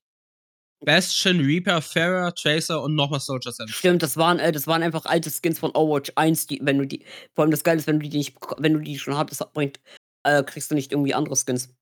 Bastion, 0.86 1.40
Reaper, 1.40 1.82
Farah, 1.82 2.32
Tracer 2.32 2.84
und 2.84 2.96
nochmal 2.96 3.22
Soldier 3.22 3.52
76. 3.52 3.76
Stimmt, 3.80 4.04
das 4.04 4.18
waren, 4.18 4.40
äh, 4.40 4.52
das 4.52 4.68
waren 4.68 4.84
einfach 4.84 5.06
alte 5.06 5.32
Skins 5.32 5.60
von 5.60 5.72
Overwatch 5.72 6.12
1, 6.16 6.48
die, 6.48 6.60
wenn 6.62 6.78
du 6.78 6.86
die, 6.86 7.06
vor 7.36 7.44
allem 7.44 7.52
das 7.52 7.64
Geile 7.64 7.80
ist, 7.80 7.88
wenn 7.88 8.00
du 8.00 8.08
die 8.10 8.18
nicht, 8.18 8.36
wenn 8.58 8.74
du 8.74 8.80
die 8.80 9.00
schon 9.00 9.18
hattest, 9.18 9.42
bringt, 9.54 9.80
äh, 10.24 10.44
kriegst 10.44 10.70
du 10.70 10.76
nicht 10.76 10.92
irgendwie 10.92 11.14
andere 11.14 11.36
Skins. 11.38 11.74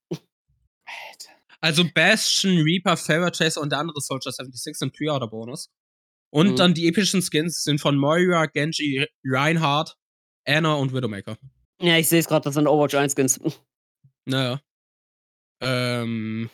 Also 1.60 1.84
Bastion, 1.94 2.60
Reaper, 2.62 2.96
Farah, 2.96 3.32
Tracer 3.32 3.62
und 3.62 3.72
der 3.72 3.80
andere 3.80 4.00
Soldier 4.00 4.32
76 4.32 4.78
sind 4.78 4.94
Pre-Order-Bonus. 4.94 5.70
Und 6.32 6.52
Mhm. 6.52 6.56
dann 6.58 6.74
die 6.76 6.88
epischen 6.88 7.24
Skins 7.24 7.64
sind 7.64 7.82
von 7.82 7.98
Moira, 7.98 8.46
Genji, 8.46 9.08
Reinhardt, 9.26 9.96
Anna 10.48 10.74
und 10.76 10.94
Widowmaker. 10.94 11.38
Ja, 11.82 11.98
ich 11.98 12.08
sehe 12.10 12.20
es 12.20 12.28
gerade, 12.28 12.44
das 12.46 12.56
sind 12.56 12.68
Overwatch 12.68 12.96
1 12.96 13.14
Skins. 13.14 13.40
Naja. 14.26 14.60
Ähm. 15.62 16.50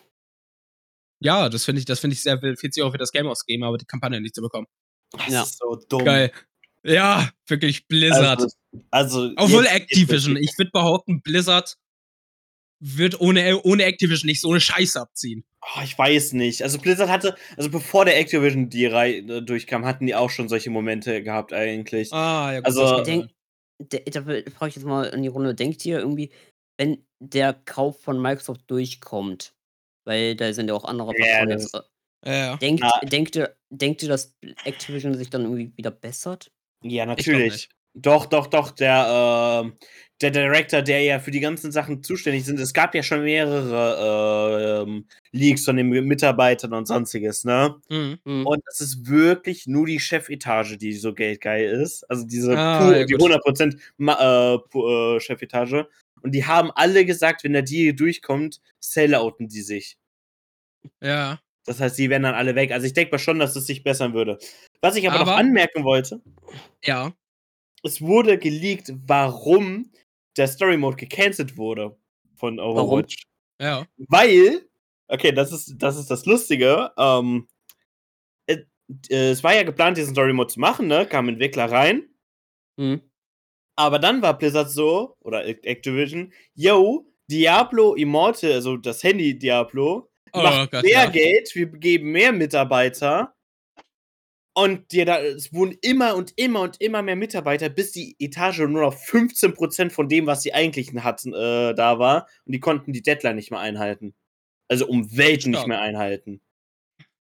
Ja, 1.20 1.48
das 1.50 1.64
finde 1.66 1.80
ich, 1.80 1.86
das 1.86 2.00
finde 2.00 2.16
ich 2.16 2.22
sehr 2.22 2.41
wild. 2.41 2.60
40 2.60 2.84
Euro 2.84 2.91
für 2.91 2.98
das 2.98 3.12
Game 3.12 3.28
ausgeben, 3.28 3.64
aber 3.64 3.78
die 3.78 3.86
Kampagne 3.86 4.20
nicht 4.20 4.36
zu 4.36 4.41
bekommen. 4.41 4.68
Das 5.14 5.28
Ja. 5.30 5.44
ist 5.44 5.58
so 5.58 5.76
dumm. 5.88 6.04
Geil. 6.04 6.32
Ja, 6.84 7.30
wirklich 7.48 7.88
Blizzard. 7.88 8.41
Also, 8.41 8.52
also 8.91 9.32
Obwohl 9.38 9.64
jetzt- 9.64 9.74
Activision, 9.76 10.36
ich 10.36 10.52
würde 10.58 10.72
behaupten, 10.72 11.22
Blizzard 11.22 11.78
wird 12.82 13.22
ohne, 13.22 13.62
ohne 13.64 13.84
Activision 13.86 14.28
nicht 14.28 14.41
so 14.41 14.50
eine 14.52 14.60
Scheiße 14.60 15.00
abziehen. 15.00 15.46
Oh, 15.62 15.82
ich 15.82 15.98
weiß 15.98 16.34
nicht. 16.34 16.62
Also 16.62 16.78
Blizzard 16.80 17.10
hatte, 17.10 17.38
also 17.56 17.70
bevor 17.70 18.04
der 18.04 18.20
Activision 18.20 18.70
die 18.70 18.86
Reihe 18.86 19.20
äh, 19.20 19.41
durchkam, 19.41 19.86
hatten 19.86 20.06
die 20.06 20.16
auch 20.16 20.30
schon 20.30 20.50
solche 20.50 20.70
Momente 20.70 21.24
gehabt 21.24 21.54
eigentlich. 21.54 22.12
Ah, 22.12 22.52
ja, 22.52 22.60
gut. 22.60 22.66
Also- 22.66 22.96
kann 22.98 23.04
Denk, 23.06 23.32
da 23.90 24.22
frage 24.22 24.70
ich 24.70 24.76
jetzt 24.76 24.86
mal 24.86 25.06
in 25.06 25.22
die 25.24 25.28
Runde, 25.30 25.54
denkt 25.56 25.86
ihr 25.86 26.00
irgendwie, 26.00 26.32
wenn 26.78 27.06
der 27.20 27.54
Kauf 27.54 28.02
von 28.02 28.22
Microsoft 28.22 28.62
durchkommt, 28.68 29.54
weil 30.06 30.36
da 30.36 30.52
sind 30.54 30.68
ja 30.68 30.74
auch 30.74 30.86
andere 30.86 31.12
Ja, 31.18 31.26
Faktoren 31.26 31.50
das- 31.50 31.72
jetzt, 31.72 31.76
äh, 32.26 32.30
ja, 32.32 32.36
ja. 32.52 32.58
denkt, 32.58 32.82
Na. 32.84 33.00
denkt, 33.08 33.36
ihr, 33.36 33.56
denkt 33.70 34.02
ihr, 34.04 34.10
dass 34.10 34.36
Activision 34.64 35.16
sich 35.16 35.30
dann 35.30 35.44
irgendwie 35.44 35.72
wieder 35.78 35.92
bessert? 35.92 36.52
Ja, 36.84 37.06
natürlich. 37.06 37.70
Doch, 37.96 38.26
doch, 38.26 38.48
doch. 38.48 38.72
Der, 38.72 39.62
ähm, 39.64 39.74
der 40.22 40.32
Director, 40.32 40.82
der 40.82 41.02
ja 41.04 41.20
für 41.20 41.32
die 41.32 41.39
ganzen 41.41 41.72
Sachen 41.72 42.02
zuständig 42.02 42.46
sind, 42.46 42.60
es 42.60 42.74
gab 42.74 42.96
ja 42.96 43.04
schon 43.04 43.24
mehrere 43.24 44.84
ähm, 44.88 45.06
Leaks 45.32 45.66
von 45.66 45.76
den 45.76 45.89
Mitarbeitern 45.89 46.74
und 46.74 46.88
sonstiges, 46.88 47.44
ne? 47.44 47.76
Mhm. 47.89 48.20
Hm. 48.26 48.46
Und 48.48 48.62
das 48.66 48.82
ist 48.82 49.08
wirklich 49.08 49.68
nur 49.68 49.86
die 49.86 50.00
Chefetage, 50.00 50.78
die 50.78 50.94
so 50.94 51.14
geldgeil 51.14 51.70
ist. 51.82 52.04
Also 52.10 52.26
diese 52.26 52.58
Ah, 52.58 52.80
pur, 52.80 52.98
ja, 52.98 53.06
die 53.06 53.14
gut. 53.14 53.32
100% 53.32 53.78
Ma 53.98 54.56
äh, 54.56 54.78
äh, 54.78 55.20
Chefetage. 55.20 55.88
Und 56.22 56.32
die 56.32 56.46
haben 56.46 56.72
alle 56.72 57.06
gesagt, 57.06 57.44
wenn 57.44 57.54
der 57.54 57.64
Deal 57.64 57.94
durchkommt, 57.94 58.60
sellouten 58.80 59.48
die 59.50 59.62
sich. 59.62 59.98
ja. 61.02 61.39
Das 61.66 61.80
heißt, 61.80 61.98
die 61.98 62.10
werden 62.10 62.24
dann 62.24 62.36
alle 62.36 62.56
weg. 62.56 62.74
Also 62.74 62.86
ich 62.86 62.91
denke 62.91 63.14
mal 63.14 63.20
schon, 63.20 63.39
dass 63.39 63.56
es 63.56 63.66
sich 63.66 63.84
bessern 63.86 64.14
würde. 64.14 64.38
Was 64.82 64.98
ich 64.98 65.08
aber, 65.10 65.20
noch 65.20 65.28
Aber- 65.28 65.38
anmerken 65.38 65.86
wollte, 65.86 66.20
Ja. 66.84 67.14
Es 67.84 68.02
wurde 68.02 68.38
geleakt, 68.38 68.92
warum 69.06 69.92
der 70.38 70.48
Story 70.48 70.78
Mode 70.78 70.98
gecancelt 70.98 71.58
wurde 71.58 71.96
von 72.36 72.60
Overwatch. 72.60 73.24
Ja. 73.62 73.86
Weil, 74.10 74.68
okay, 75.08 75.32
das 75.32 75.52
ist 75.52 75.76
das, 75.78 75.98
ist 75.98 76.10
das 76.10 76.26
Lustige. 76.26 76.92
Ähm, 76.98 77.48
äh, 78.48 78.64
äh, 79.10 79.32
es 79.32 79.44
war 79.44 79.56
ja 79.56 79.64
geplant, 79.64 79.98
diesen 79.98 80.14
Story 80.14 80.34
Mode 80.34 80.54
zu 80.54 80.60
machen, 80.60 80.88
ne? 80.88 81.06
Kam 81.06 81.30
Entwickler 81.30 81.72
rein. 81.72 82.10
Hm. 82.80 83.02
Aber 83.76 84.00
dann 84.00 84.22
war 84.22 84.38
Blizzard 84.38 84.70
so, 84.70 85.18
oder 85.22 85.46
Activision, 85.46 86.32
yo, 86.54 87.08
Diablo 87.30 87.96
Immortal, 87.96 88.54
also 88.54 88.78
das 88.78 89.04
Handy 89.04 89.38
Diablo, 89.38 90.12
Oh 90.34 90.42
macht 90.42 90.72
Gott, 90.72 90.84
mehr 90.84 91.04
ja. 91.04 91.10
Geld, 91.10 91.54
wir 91.54 91.68
geben 91.68 92.12
mehr 92.12 92.32
Mitarbeiter. 92.32 93.36
Und 94.56 94.91
dir 94.91 95.06
da, 95.06 95.20
es 95.20 95.51
wurden 95.51 95.76
immer 95.82 96.16
und 96.16 96.34
immer 96.36 96.62
und 96.62 96.80
immer 96.80 97.01
mehr 97.01 97.16
Mitarbeiter, 97.16 97.70
bis 97.70 97.91
die 97.91 98.16
Etage 98.20 98.60
nur 98.60 98.82
noch 98.82 98.95
15% 98.95 99.89
von 99.89 100.08
dem, 100.10 100.28
was 100.28 100.43
sie 100.43 100.54
eigentlich 100.54 100.93
hatten, 100.93 101.34
äh, 101.34 101.74
da 101.74 101.97
war. 101.97 102.28
Und 102.45 102.51
die 102.54 102.60
konnten 102.60 102.93
die 102.93 103.01
Deadline 103.01 103.36
nicht 103.36 103.49
mehr 103.49 103.60
einhalten. 103.62 104.14
Also 104.68 104.86
um 104.88 105.16
Welten 105.18 105.51
nicht 105.51 105.66
mehr 105.68 105.82
einhalten. 105.82 106.39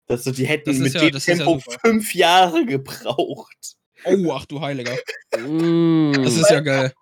Das, 0.07 0.25
so, 0.25 0.31
die 0.33 0.45
hätten 0.47 0.79
mit 0.79 0.93
ja- 0.93 1.01
dem 1.01 1.15
ja 1.15 1.19
Tempo 1.19 1.59
super. 1.59 1.79
fünf 1.83 2.15
Jahre 2.15 2.67
gebraucht. 2.67 3.77
Oh, 4.05 4.33
ach 4.33 4.45
du 4.47 4.61
Heiliger. 4.61 4.97
Mm. 5.39 6.13
Das 6.23 6.37
ist 6.37 6.51
ja 6.51 6.61
geil. 6.61 6.93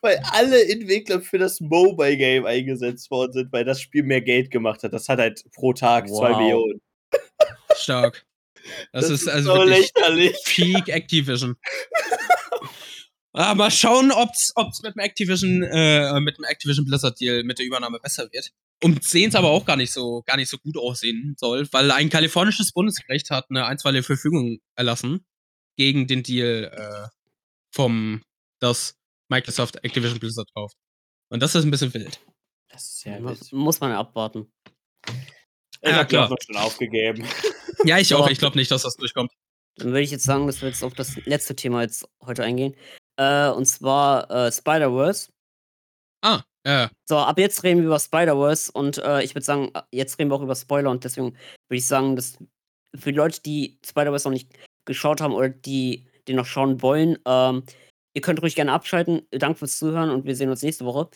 Weil 0.00 0.18
alle 0.32 0.66
Entwickler 0.66 1.20
für 1.20 1.36
das 1.36 1.60
Mobile 1.60 2.16
Game 2.16 2.46
eingesetzt 2.46 3.10
worden 3.10 3.32
sind, 3.32 3.52
weil 3.52 3.64
das 3.66 3.82
Spiel 3.82 4.02
mehr 4.02 4.22
Geld 4.22 4.50
gemacht 4.50 4.82
hat. 4.82 4.94
Das 4.94 5.08
hat 5.10 5.18
halt 5.18 5.44
pro 5.52 5.74
Tag 5.74 6.08
zwei 6.08 6.30
Wow. 6.30 6.38
Millionen. 6.38 6.80
Stark. 7.76 8.24
Das, 8.92 9.10
ist 9.10 9.28
also 9.28 9.52
so 9.52 9.58
wirklich 9.58 9.92
lächerlich. 9.94 10.36
Peak 10.44 10.88
Activision. 10.88 11.56
Ah, 13.36 13.52
mal 13.56 13.68
schauen, 13.68 14.12
ob's, 14.12 14.52
ob's 14.54 14.80
mit 14.82 14.94
dem 14.94 15.00
Activision, 15.00 15.64
äh, 15.64 16.20
mit 16.20 16.38
dem 16.38 16.44
Activision 16.44 16.84
Blizzard 16.86 17.18
Deal 17.18 17.42
mit 17.42 17.58
der 17.58 17.66
Übernahme 17.66 17.98
besser 17.98 18.28
wird. 18.32 18.52
Und 18.80 19.02
sehen 19.02 19.30
es 19.30 19.34
aber 19.34 19.50
auch 19.50 19.64
gar 19.64 19.74
nicht 19.76 19.92
so, 19.92 20.22
gar 20.24 20.36
nicht 20.36 20.48
so 20.48 20.56
gut 20.56 20.76
aussehen 20.76 21.34
soll, 21.36 21.66
weil 21.72 21.90
ein 21.90 22.10
kalifornisches 22.10 22.70
Bundesgericht 22.70 23.30
hat 23.30 23.46
eine 23.50 23.66
einstweilige 23.66 24.04
Verfügung 24.04 24.60
erlassen 24.76 25.26
gegen 25.76 26.06
den 26.06 26.22
Deal 26.22 26.70
äh, 26.72 27.08
vom, 27.74 28.22
das 28.60 28.94
Microsoft 29.28 29.82
Activision 29.82 30.20
Blizzard 30.20 30.48
kauft. 30.54 30.76
Und 31.28 31.42
das 31.42 31.56
ist 31.56 31.64
ein 31.64 31.72
bisschen 31.72 31.92
wild. 31.92 32.20
Das 32.68 32.84
ist 32.84 33.04
ja 33.04 33.20
wild. 33.20 33.52
muss 33.52 33.80
man 33.80 33.90
abwarten. 33.92 34.52
Ich 35.84 35.90
Ja, 35.90 36.04
klar. 36.04 36.34
Schon 36.44 36.56
aufgegeben. 36.56 37.24
Ja, 37.86 37.98
ich 37.98 38.14
auch. 38.14 38.30
Ich 38.30 38.38
glaube 38.38 38.56
nicht, 38.58 38.70
dass 38.70 38.82
das 38.82 38.96
durchkommt. 38.96 39.30
Dann 39.76 39.88
würde 39.88 40.00
ich 40.00 40.10
jetzt 40.10 40.24
sagen, 40.24 40.46
dass 40.46 40.62
wir 40.62 40.68
jetzt 40.70 40.82
auf 40.82 40.94
das 40.94 41.16
letzte 41.26 41.54
Thema 41.54 41.82
jetzt 41.82 42.08
heute 42.24 42.42
eingehen. 42.42 42.74
Äh, 43.16 43.48
und 43.50 43.66
zwar 43.66 44.30
äh, 44.30 44.50
Spider-Verse. 44.50 45.28
Ah, 46.22 46.42
ja. 46.66 46.90
So, 47.06 47.18
ab 47.18 47.38
jetzt 47.38 47.62
reden 47.62 47.80
wir 47.80 47.86
über 47.88 47.98
Spider-Verse 47.98 48.72
und 48.72 48.98
äh, 48.98 49.22
ich 49.22 49.34
würde 49.34 49.44
sagen, 49.44 49.70
jetzt 49.92 50.18
reden 50.18 50.30
wir 50.30 50.36
auch 50.36 50.42
über 50.42 50.54
Spoiler 50.54 50.90
und 50.90 51.04
deswegen 51.04 51.32
würde 51.68 51.78
ich 51.78 51.86
sagen, 51.86 52.16
dass 52.16 52.38
für 52.94 53.12
die 53.12 53.18
Leute, 53.18 53.42
die 53.42 53.78
Spider-Verse 53.84 54.26
noch 54.28 54.32
nicht 54.32 54.50
geschaut 54.86 55.20
haben 55.20 55.34
oder 55.34 55.50
die 55.50 56.06
den 56.26 56.36
noch 56.36 56.46
schauen 56.46 56.80
wollen, 56.80 57.18
ähm, 57.26 57.64
ihr 58.14 58.22
könnt 58.22 58.40
ruhig 58.40 58.54
gerne 58.54 58.72
abschalten. 58.72 59.26
Danke 59.30 59.58
fürs 59.58 59.78
Zuhören 59.78 60.08
und 60.08 60.24
wir 60.24 60.36
sehen 60.36 60.48
uns 60.48 60.62
nächste 60.62 60.86
Woche. 60.86 61.10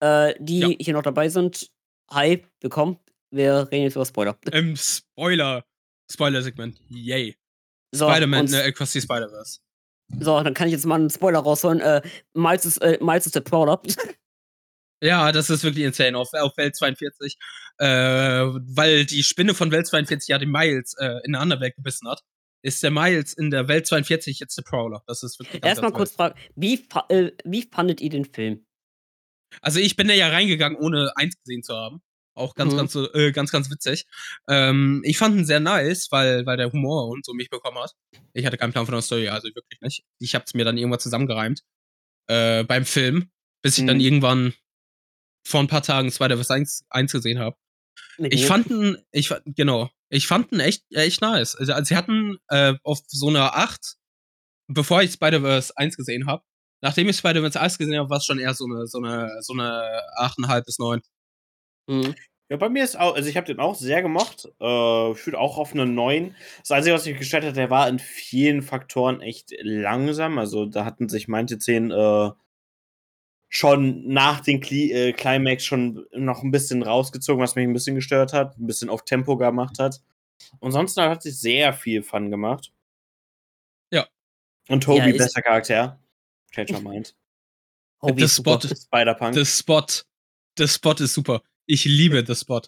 Äh, 0.00 0.34
die 0.40 0.58
Ja. 0.58 0.68
hier 0.78 0.92
noch 0.94 1.02
dabei 1.02 1.30
sind, 1.30 1.70
hi, 2.10 2.44
willkommen. 2.60 2.98
Wir 3.32 3.68
reden 3.72 3.84
jetzt 3.84 3.96
über 3.96 4.04
Spoiler. 4.04 4.38
Im 4.52 4.76
Spoiler, 4.76 5.64
Spoiler-Segment. 6.10 6.80
Yay. 6.88 7.36
So, 7.94 8.08
Spider-Man, 8.08 8.46
ne, 8.46 8.62
Across 8.64 8.92
the 8.92 9.00
Spider-Verse. 9.00 9.60
So, 10.20 10.42
dann 10.42 10.52
kann 10.54 10.68
ich 10.68 10.72
jetzt 10.72 10.84
mal 10.84 10.96
einen 10.96 11.10
Spoiler 11.10 11.38
rausholen. 11.38 11.80
Äh, 11.80 12.02
Miles, 12.34 12.66
ist, 12.66 12.78
äh, 12.78 12.98
Miles 13.00 13.26
ist 13.26 13.34
der 13.34 13.40
Prowler. 13.40 13.80
Ja, 15.04 15.32
das 15.32 15.50
ist 15.50 15.64
wirklich 15.64 15.84
insane. 15.84 16.16
Auf, 16.16 16.32
auf 16.32 16.56
Welt 16.56 16.76
42. 16.76 17.36
Äh, 17.78 17.86
weil 17.86 19.04
die 19.04 19.24
Spinne 19.24 19.52
von 19.52 19.72
Welt 19.72 19.88
42 19.88 20.28
ja 20.28 20.38
den 20.38 20.52
Miles 20.52 20.94
äh, 20.96 21.18
in 21.24 21.32
der 21.32 21.42
Underwelt 21.42 21.74
gebissen 21.74 22.08
hat, 22.08 22.22
ist 22.62 22.84
der 22.84 22.92
Miles 22.92 23.32
in 23.32 23.50
der 23.50 23.66
Welt 23.66 23.88
42 23.88 24.38
jetzt 24.38 24.56
der 24.56 24.62
Prowler. 24.62 25.02
Das 25.08 25.24
ist 25.24 25.40
wirklich 25.40 25.64
Erstmal 25.64 25.90
kurz 25.90 26.12
fragen, 26.12 26.38
wie, 26.54 26.76
fa 26.76 27.04
äh, 27.08 27.32
wie 27.44 27.62
fandet 27.62 28.00
ihr 28.00 28.10
den 28.10 28.24
Film? 28.24 28.64
Also 29.60 29.80
ich 29.80 29.96
bin 29.96 30.06
da 30.06 30.14
ja 30.14 30.28
reingegangen, 30.28 30.78
ohne 30.78 31.10
eins 31.16 31.36
gesehen 31.36 31.64
zu 31.64 31.74
haben. 31.74 32.00
Auch 32.34 32.54
ganz, 32.54 32.72
Mhm. 32.72 32.76
ganz, 32.78 32.94
äh, 32.94 33.32
ganz, 33.32 33.52
ganz 33.52 33.70
witzig. 33.70 34.06
Ähm, 34.48 35.02
ich 35.04 35.18
fand 35.18 35.36
ihn 35.36 35.44
sehr 35.44 35.60
nice, 35.60 36.08
weil, 36.10 36.46
weil 36.46 36.56
der 36.56 36.72
Humor 36.72 37.08
und 37.08 37.24
so 37.24 37.34
mich 37.34 37.50
bekommen 37.50 37.78
hat. 37.78 37.92
Ich 38.32 38.46
hatte 38.46 38.56
keinen 38.56 38.72
Plan 38.72 38.86
von 38.86 38.94
der 38.94 39.02
Story, 39.02 39.28
also 39.28 39.48
wirklich 39.48 39.80
nicht. 39.82 40.04
Ich 40.18 40.34
hab's 40.34 40.54
mir 40.54 40.64
dann 40.64 40.78
irgendwann 40.78 41.00
zusammengereimt. 41.00 41.62
Äh, 42.28 42.64
beim 42.64 42.84
Film, 42.86 43.30
bis 43.62 43.76
ich 43.78 43.86
dann 43.86 43.96
Mhm. 43.98 44.02
irgendwann 44.02 44.54
vor 45.46 45.60
ein 45.60 45.66
paar 45.66 45.82
Tagen 45.82 46.10
Spider-Verse 46.10 46.54
1, 46.54 46.84
1 46.88 47.12
gesehen 47.12 47.38
habe. 47.38 47.56
Mit 48.16 48.32
Ich 48.32 48.46
fand 48.46 48.68
ihn, 48.70 48.96
ich, 49.10 49.30
genau, 49.44 49.90
ich 50.08 50.26
fand 50.26 50.52
ihn 50.52 50.60
echt, 50.60 50.84
echt 50.92 51.20
nice. 51.20 51.56
Also, 51.56 51.72
also 51.74 51.84
sie 51.88 51.96
hatten 51.96 52.38
äh, 52.48 52.74
auf 52.84 53.00
so 53.08 53.28
einer 53.28 53.56
8, 53.56 53.96
bevor 54.68 55.02
ich 55.02 55.12
Spider-Verse 55.12 55.72
1 55.76 55.96
gesehen 55.96 56.26
habe, 56.26 56.42
nachdem 56.80 57.08
ich 57.08 57.16
Spider-Verse 57.16 57.60
1 57.60 57.76
gesehen 57.76 57.98
habe, 57.98 58.08
war 58.08 58.18
es 58.18 58.24
schon 58.24 58.38
eher 58.38 58.54
so 58.54 58.64
eine, 58.64 58.86
so 58.86 58.98
eine, 58.98 59.30
so 59.42 59.52
eine 59.52 60.00
8,5 60.16 60.64
bis 60.64 60.78
9. 60.78 61.02
Mhm. 61.86 62.14
Ja, 62.48 62.58
bei 62.58 62.68
mir 62.68 62.84
ist 62.84 62.98
auch, 62.98 63.14
also 63.14 63.28
ich 63.30 63.38
habe 63.38 63.46
den 63.46 63.60
auch 63.60 63.74
sehr 63.74 64.02
gemocht. 64.02 64.44
Äh, 64.60 65.12
ich 65.12 65.26
würde 65.26 65.38
auch 65.38 65.56
auf 65.56 65.72
eine 65.72 65.86
9. 65.86 66.36
Das 66.60 66.70
Einzige, 66.70 66.94
was 66.94 67.06
mich 67.06 67.16
gestellt 67.16 67.44
hat, 67.44 67.56
der 67.56 67.70
war 67.70 67.88
in 67.88 67.98
vielen 67.98 68.60
Faktoren 68.60 69.22
echt 69.22 69.54
langsam. 69.62 70.38
Also 70.38 70.66
da 70.66 70.84
hatten 70.84 71.08
sich 71.08 71.28
manche 71.28 71.58
Szenen 71.58 71.90
äh, 71.90 72.30
schon 73.48 74.06
nach 74.08 74.40
den 74.40 74.60
Cli 74.60 74.92
äh, 74.92 75.12
Climax 75.14 75.64
schon 75.64 76.06
noch 76.12 76.42
ein 76.42 76.50
bisschen 76.50 76.82
rausgezogen, 76.82 77.42
was 77.42 77.54
mich 77.54 77.66
ein 77.66 77.72
bisschen 77.72 77.94
gestört 77.94 78.34
hat, 78.34 78.58
ein 78.58 78.66
bisschen 78.66 78.90
auf 78.90 79.04
Tempo 79.04 79.38
gemacht 79.38 79.78
hat. 79.78 80.02
Und 80.60 80.72
sonst 80.72 80.96
hat 80.98 81.22
sich 81.22 81.38
sehr 81.38 81.72
viel 81.72 82.02
Fun 82.02 82.30
gemacht. 82.30 82.72
Ja. 83.90 84.06
Und 84.68 84.82
Toby, 84.84 85.10
Ja, 85.10 85.16
bester 85.16 85.40
Charakter. 85.40 86.00
Change 86.50 86.74
my 86.74 86.80
mind. 86.80 87.16
Hobby 88.02 88.20
The 88.20 88.24
ist 88.24 88.36
super. 88.36 88.60
Spot. 88.60 88.74
Spider-Punk. 88.74 89.34
The 89.34 89.44
Spot, 89.46 89.86
the 90.58 90.68
Spot 90.68 90.94
ist 90.94 91.14
super. 91.14 91.42
Ich 91.66 91.84
liebe 91.84 92.24
The 92.26 92.34
Spot. 92.34 92.62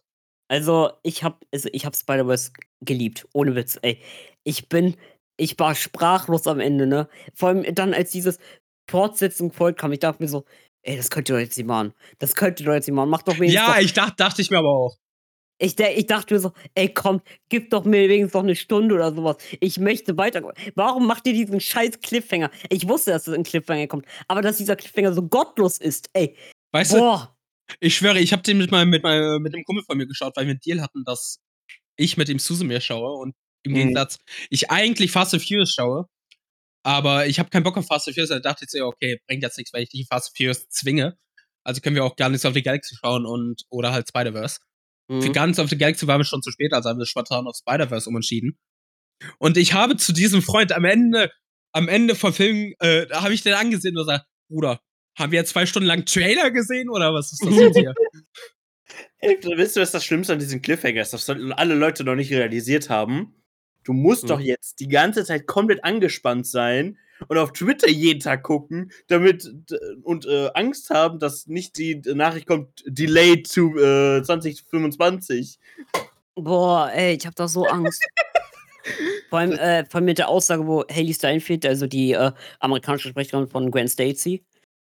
Also, 0.49 0.90
ich 1.03 1.24
hab, 1.24 1.45
also 1.53 1.68
ich 1.72 1.86
hab 1.86 1.97
Spider-Verse 1.97 2.53
geliebt. 2.82 3.26
Ohne 3.32 3.55
Witz, 3.55 3.78
ey. 3.82 4.01
Ich 4.45 4.68
bin, 4.68 4.97
ich 5.36 5.59
war 5.59 5.74
sprachlos 5.74 6.47
am 6.47 6.61
Ende, 6.61 6.86
ne? 6.86 7.09
Vor 7.34 7.49
allem 7.49 7.74
dann, 7.74 7.95
als 7.95 8.11
dieses 8.11 8.38
Fortsetzung 8.90 9.53
folgt 9.53 9.80
kam, 9.80 9.92
ich 9.92 10.01
dachte 10.01 10.22
mir 10.22 10.28
so, 10.28 10.45
ey, 10.82 10.97
das 10.97 11.11
könnt 11.11 11.28
ihr 11.28 11.36
doch 11.36 11.40
jetzt 11.40 11.57
nicht 11.57 11.66
machen. 11.66 11.95
Das 12.18 12.34
könnt 12.34 12.61
ihr 12.61 12.66
doch 12.66 12.74
jetzt 12.74 12.86
nicht 12.86 12.95
machen. 12.95 13.09
Macht 13.11 13.26
doch 13.26 13.38
wenigstens 13.38 13.55
Ja, 13.66 13.74
doch. 13.74 13.80
ich 13.80 13.92
dachte, 13.95 14.14
dachte 14.16 14.42
ich 14.42 14.51
mir 14.51 14.59
aber 14.59 14.68
auch. 14.70 14.97
Ich, 15.59 15.78
ich 15.78 16.07
dachte 16.07 16.34
mir 16.34 16.40
so, 16.40 16.53
ey, 16.74 16.92
komm, 16.92 17.20
gib 17.49 17.70
doch 17.70 17.84
mir 17.84 18.09
wenigstens 18.09 18.34
noch 18.34 18.42
eine 18.42 18.57
Stunde 18.57 18.95
oder 18.97 19.14
sowas. 19.14 19.36
Ich 19.61 19.78
möchte 19.78 20.16
weiter. 20.18 20.42
Warum 20.74 21.07
macht 21.07 21.26
ihr 21.26 21.32
diesen 21.32 21.61
scheiß 21.61 22.01
Cliffhanger? 22.01 22.51
Ich 22.70 22.88
wusste, 22.88 23.12
dass 23.12 23.26
es 23.28 23.34
ein 23.34 23.45
Cliffhanger 23.45 23.86
kommt, 23.86 24.05
aber 24.28 24.42
dass 24.42 24.59
dieser 24.59 24.76
Cliffhanger 24.76 25.14
so 25.14 25.22
gottlos 25.22 25.78
ist, 25.78 26.11
ey. 26.12 26.36
Weißt 26.72 26.92
du, 26.95 26.99
Boah. 26.99 27.34
Ich 27.80 27.96
schwöre, 27.96 28.20
ich 28.20 28.32
habe 28.32 28.42
den 28.42 28.58
mit 28.58 28.70
meinem, 28.70 28.90
mit 28.90 29.02
meinem, 29.02 29.42
mit 29.42 29.54
einem 29.54 29.64
Kumpel 29.64 29.84
von 29.84 29.96
mir 29.98 30.06
geschaut, 30.06 30.36
weil 30.36 30.46
wir 30.46 30.52
einen 30.52 30.60
Deal 30.60 30.80
hatten, 30.80 31.04
dass 31.04 31.38
ich 31.96 32.16
mit 32.16 32.28
dem 32.28 32.38
Suzume 32.38 32.80
schaue 32.80 33.12
und 33.18 33.34
im 33.64 33.72
Mhm. 33.72 33.76
Gegensatz, 33.76 34.18
ich 34.50 34.70
eigentlich 34.70 35.10
Fast 35.12 35.34
and 35.34 35.42
Furious 35.42 35.72
schaue, 35.72 36.06
aber 36.84 37.26
ich 37.26 37.38
habe 37.38 37.50
keinen 37.50 37.62
Bock 37.64 37.76
auf 37.76 37.86
Fast 37.86 38.08
and 38.08 38.14
Furious, 38.14 38.30
also 38.30 38.42
dachte 38.42 38.64
ich 38.64 38.70
so, 38.70 38.84
okay, 38.86 39.18
bringt 39.26 39.42
jetzt 39.42 39.56
nichts, 39.58 39.72
weil 39.72 39.84
ich 39.84 39.88
die 39.90 40.06
Fast 40.10 40.28
and 40.30 40.36
Furious 40.36 40.68
zwinge. 40.68 41.16
Also 41.66 41.80
können 41.80 41.96
wir 41.96 42.04
auch 42.04 42.16
gar 42.16 42.28
nichts 42.28 42.44
auf 42.44 42.52
die 42.52 42.62
Galaxy 42.62 42.94
schauen 42.96 43.24
und 43.24 43.62
oder 43.70 43.92
halt 43.92 44.08
Spider-Verse. 44.08 44.58
Für 45.10 45.14
Mhm. 45.16 45.32
Guardians 45.32 45.58
of 45.58 45.70
the 45.70 45.78
Galaxy 45.78 46.06
waren 46.06 46.20
wir 46.20 46.24
schon 46.24 46.42
zu 46.42 46.50
spät, 46.50 46.72
also 46.74 46.88
haben 46.90 46.98
wir 46.98 47.06
spontan 47.06 47.46
auf 47.46 47.56
Spider-Verse 47.56 48.08
umentschieden. 48.08 48.58
Und 49.38 49.56
ich 49.56 49.72
habe 49.74 49.96
zu 49.96 50.12
diesem 50.12 50.42
Freund 50.42 50.72
am 50.72 50.84
Ende, 50.84 51.30
am 51.72 51.88
Ende 51.88 52.14
vom 52.14 52.32
Film, 52.34 52.74
äh, 52.80 53.06
da 53.06 53.22
habe 53.22 53.34
ich 53.34 53.42
den 53.42 53.54
angesehen 53.54 53.96
und 53.96 54.06
gesagt, 54.06 54.26
Bruder, 54.50 54.80
haben 55.16 55.32
wir 55.32 55.38
jetzt 55.38 55.50
zwei 55.50 55.66
Stunden 55.66 55.86
lang 55.86 56.04
Trailer 56.04 56.50
gesehen 56.50 56.88
oder 56.88 57.14
was 57.14 57.32
ist 57.32 57.44
das 57.44 57.54
jetzt 57.54 57.78
hier? 57.78 57.94
Ey, 59.18 59.38
wisst 59.56 59.76
ihr, 59.76 59.82
was 59.82 59.90
das 59.90 60.04
Schlimmste 60.04 60.34
an 60.34 60.38
diesen 60.38 60.60
Cliffhanger 60.62 61.00
ist? 61.00 61.12
Das 61.12 61.26
sollten 61.26 61.52
alle 61.52 61.74
Leute 61.74 62.04
noch 62.04 62.14
nicht 62.14 62.30
realisiert 62.30 62.90
haben. 62.90 63.34
Du 63.82 63.92
musst 63.92 64.22
Hm. 64.22 64.28
doch 64.28 64.40
jetzt 64.40 64.80
die 64.80 64.88
ganze 64.88 65.24
Zeit 65.24 65.46
komplett 65.46 65.84
angespannt 65.84 66.46
sein 66.46 66.98
und 67.28 67.38
auf 67.38 67.52
Twitter 67.52 67.88
jeden 67.88 68.20
Tag 68.20 68.42
gucken, 68.42 68.92
damit 69.08 69.50
und 70.02 70.26
äh, 70.26 70.50
Angst 70.54 70.90
haben, 70.90 71.18
dass 71.18 71.46
nicht 71.46 71.78
die 71.78 71.96
Nachricht 71.96 72.46
kommt, 72.46 72.82
delayed 72.86 73.46
zu 73.46 73.76
äh, 73.76 74.22
2025. 74.22 75.58
Boah, 76.34 76.90
ey, 76.92 77.14
ich 77.14 77.26
hab 77.26 77.36
da 77.36 77.46
so 77.46 77.64
Angst. 77.66 78.04
vor, 79.30 79.38
allem, 79.38 79.52
äh, 79.52 79.84
vor 79.86 79.98
allem 79.98 80.06
mit 80.06 80.18
der 80.18 80.28
Aussage, 80.28 80.66
wo 80.66 80.84
Haley 80.90 81.14
Steinfeld, 81.14 81.64
also 81.64 81.86
die 81.86 82.12
äh, 82.12 82.32
amerikanische 82.58 83.08
Sprecherin 83.08 83.48
von 83.48 83.70
Gwen 83.70 83.88
Stacy, 83.88 84.44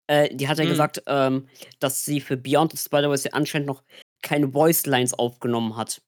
äh, 0.08 0.34
die 0.34 0.48
hat 0.48 0.58
ja 0.58 0.64
Mhm. 0.64 0.68
gesagt, 0.70 1.02
ähm, 1.06 1.48
dass 1.80 2.04
sie 2.04 2.20
für 2.20 2.36
Beyond 2.36 2.72
the 2.72 2.78
Spider-Verse 2.78 3.28
ja 3.28 3.34
anscheinend 3.34 3.66
noch 3.68 3.82
keine 4.22 4.50
Voice 4.50 4.86
Lines 4.86 5.14
aufgenommen 5.14 5.76
hat. 5.76 6.02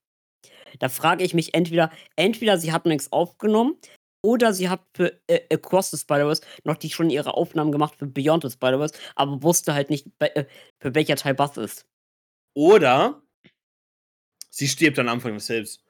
Da 0.79 0.89
frage 0.89 1.25
ich 1.25 1.35
mich 1.35 1.55
entweder, 1.55 1.91
entweder 2.17 2.59
sie 2.59 2.73
hat 2.73 2.85
nichts 2.87 3.11
aufgenommen 3.13 3.77
oder 4.25 4.53
sie 4.53 4.69
hat 4.69 4.81
für 4.95 5.19
äh, 5.29 5.41
Across 5.55 5.93
the 5.93 5.97
Spider-Verse 5.99 6.43
noch 6.65 6.77
die 6.77 6.91
schon 6.91 7.11
ihre 7.11 7.35
Aufnahmen 7.35 7.73
gemacht 7.73 7.95
für 7.99 8.07
Beyond 8.07 8.43
the 8.45 8.51
Spider-Verse, 8.51 8.95
aber 9.15 9.43
wusste 9.43 9.75
halt 9.75 9.91
nicht, 9.91 10.07
bei, 10.19 10.29
äh, 10.29 10.47
für 10.81 10.95
welcher 10.95 11.17
Teil 11.17 11.35
Buzz 11.35 11.57
ist. 11.57 11.87
Oder 12.55 13.23
sie 14.51 14.69
stirbt 14.69 14.99
am 14.99 15.09
Anfang 15.09 15.35
des 15.35 15.47
Films. 15.47 15.85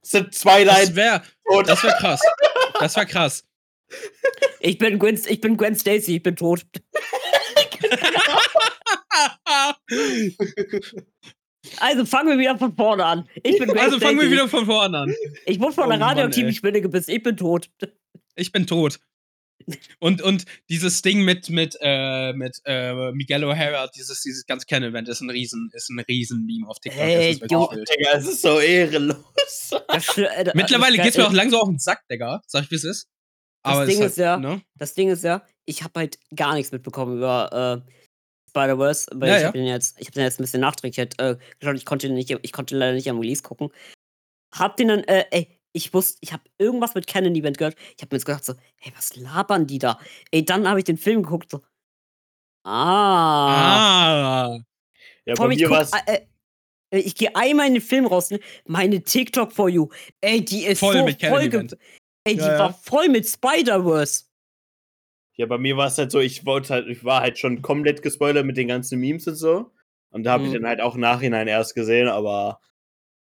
Das 0.00 0.10
sind 0.10 0.34
zwei 0.34 0.64
Das 0.64 0.76
Lines. 0.78 0.96
wäre 0.96 1.22
und- 1.44 1.68
das 1.68 1.82
wär 1.82 1.92
krass. 1.94 2.20
Das 2.80 2.96
wäre 2.96 3.06
krass. 3.06 3.46
Ich 4.58 4.76
bin 4.78 4.98
Gwen, 4.98 5.14
ich 5.28 5.40
bin 5.40 5.56
Gwen 5.56 5.76
Stacy, 5.76 6.16
ich 6.16 6.22
bin 6.22 6.34
tot. 6.34 6.64
Also 11.78 12.04
fangen 12.04 12.28
wir 12.28 12.38
wieder 12.38 12.58
von 12.58 12.74
vorne 12.74 13.04
an. 13.04 13.28
Ich 13.42 13.58
bin 13.58 13.76
Also 13.78 14.00
fangen 14.00 14.20
wir 14.20 14.30
wieder 14.30 14.48
von 14.48 14.66
vorne 14.66 14.98
an. 14.98 15.14
Ich 15.46 15.60
wurde 15.60 15.72
von 15.72 15.86
Oh 15.88 15.90
einer 15.90 16.06
radioaktiven. 16.06 16.52
Spinne 16.52 16.80
gebissen. 16.80 17.12
Ich 17.12 17.22
bin 17.22 17.36
tot. 17.36 17.70
Ich 18.34 18.50
bin 18.52 18.66
tot. 18.66 18.98
Und, 20.00 20.22
und 20.22 20.44
dieses 20.68 21.02
Ding 21.02 21.22
mit, 21.24 21.48
mit, 21.50 21.76
äh, 21.80 22.32
mit 22.32 22.60
äh, 22.64 23.12
Miguel 23.12 23.44
O'Hara, 23.44 23.88
dieses, 23.94 24.20
dieses 24.22 24.44
ganze 24.44 24.66
Ken-Event 24.66 25.08
ist 25.08 25.20
ein 25.20 25.30
riesen, 25.30 25.70
ist 25.72 25.88
ein 25.88 26.00
riesen 26.00 26.44
Meme 26.46 26.66
auf 26.68 26.80
TikTok. 26.80 27.00
Ey, 27.00 27.36
das 27.38 27.42
ist 27.42 27.50
Jo. 27.52 27.68
Digga, 27.70 28.10
es 28.14 28.26
ist 28.26 28.42
so 28.42 28.58
ehrenlos. 28.58 29.16
Das, 29.86 30.18
äh, 30.18 30.44
das- 30.44 30.54
Mittlerweile 30.54 30.96
das- 30.96 31.04
geht's 31.06 31.16
mir 31.16 31.28
auch 31.28 31.32
langsam 31.32 31.60
auf 31.60 31.68
den 31.68 31.78
Sack, 31.78 32.00
Digga. 32.10 32.42
Sag 32.48 32.64
ich, 32.64 32.70
wie 32.72 32.74
es 32.74 32.82
ist. 32.84 33.06
Aber 33.62 33.86
Ding 33.86 34.02
ist 34.02 34.18
ja- 34.18 34.36
Ne? 34.36 34.60
Das 34.74 34.94
Ding 34.94 35.08
ist 35.10 35.22
ja, 35.22 35.46
ich 35.66 35.82
habe 35.82 36.00
halt 36.00 36.18
gar 36.34 36.54
nichts 36.54 36.72
mitbekommen 36.72 37.16
über 37.18 37.82
äh, 37.86 37.90
Spider-Verse, 38.50 39.06
weil 39.14 39.28
Ja, 39.30 39.36
ich 39.36 39.40
ja. 39.42 39.46
habe 39.48 39.58
den 39.58 39.66
jetzt, 39.66 39.96
ich 40.00 40.06
habe 40.06 40.14
den 40.14 40.24
jetzt 40.24 40.38
ein 40.40 40.42
bisschen 40.44 40.60
nachträglich 40.60 40.98
halt, 40.98 41.18
äh, 41.20 41.36
geschaut. 41.58 41.76
Ich 41.76 41.86
konnte 41.86 42.08
nicht, 42.10 42.30
ich 42.30 42.52
konnte 42.52 42.76
leider 42.76 42.94
nicht 42.94 43.08
am 43.08 43.18
Release 43.18 43.42
gucken. 43.42 43.70
Hab 44.54 44.76
den 44.76 44.88
dann, 44.88 45.04
äh, 45.04 45.24
ey, 45.30 45.58
ich 45.74 45.94
wusste, 45.94 46.18
ich 46.20 46.32
habe 46.34 46.42
irgendwas 46.58 46.94
mit 46.94 47.06
Canon 47.06 47.34
Event 47.34 47.56
gehört. 47.56 47.76
Ich 47.96 48.02
habe 48.02 48.08
mir 48.14 48.18
jetzt 48.18 48.26
gedacht 48.26 48.44
so, 48.44 48.54
hey, 48.76 48.92
was 48.94 49.16
labern 49.16 49.66
die 49.66 49.78
da? 49.78 49.98
Ey, 50.30 50.44
dann 50.44 50.68
habe 50.68 50.78
ich 50.80 50.84
den 50.84 50.98
Film 50.98 51.22
geguckt 51.22 51.50
so. 51.50 51.62
Ah. 52.64 54.46
Ah. 54.54 54.58
Ja, 55.24 55.36
Vor 55.36 55.48
bei 55.48 55.54
mir 55.56 55.70
war's. 55.70 55.90
äh, 56.06 56.20
äh, 56.90 56.98
ich 56.98 57.14
gehe 57.14 57.34
einmal 57.34 57.68
in 57.68 57.74
den 57.74 57.82
Film 57.82 58.06
raus, 58.06 58.30
ne? 58.30 58.40
meine 58.66 59.02
TikTok 59.02 59.52
for 59.52 59.68
you. 59.68 59.88
Ey, 60.20 60.44
die 60.44 60.64
ist 60.66 60.80
Voll 60.80 60.98
so 60.98 61.04
mit 61.04 61.18
Canon 61.20 61.50
voll. 61.50 61.78
Ey, 62.24 62.34
die 62.34 62.40
Ja, 62.40 62.52
ja. 62.52 62.58
war 62.58 62.74
voll 62.74 63.08
mit 63.08 63.26
Spider-Verse. 63.26 64.24
Ja, 65.36 65.46
bei 65.46 65.58
mir 65.58 65.76
war 65.76 65.86
es 65.86 65.98
halt 65.98 66.10
so, 66.12 66.20
ich 66.20 66.44
wollte 66.44 66.74
halt, 66.74 66.88
ich 66.88 67.04
war 67.04 67.20
halt 67.22 67.38
schon 67.38 67.62
komplett 67.62 68.02
gespoilert 68.02 68.44
mit 68.44 68.56
den 68.56 68.68
ganzen 68.68 69.00
Memes 69.00 69.26
und 69.26 69.34
so. 69.36 69.70
Und 70.10 70.24
da 70.24 70.32
habe 70.32 70.44
ich 70.44 70.50
Mhm. 70.50 70.54
dann 70.54 70.66
halt 70.66 70.80
auch 70.82 70.94
im 70.94 71.00
Nachhinein 71.00 71.48
erst 71.48 71.74
gesehen, 71.74 72.08
aber 72.08 72.60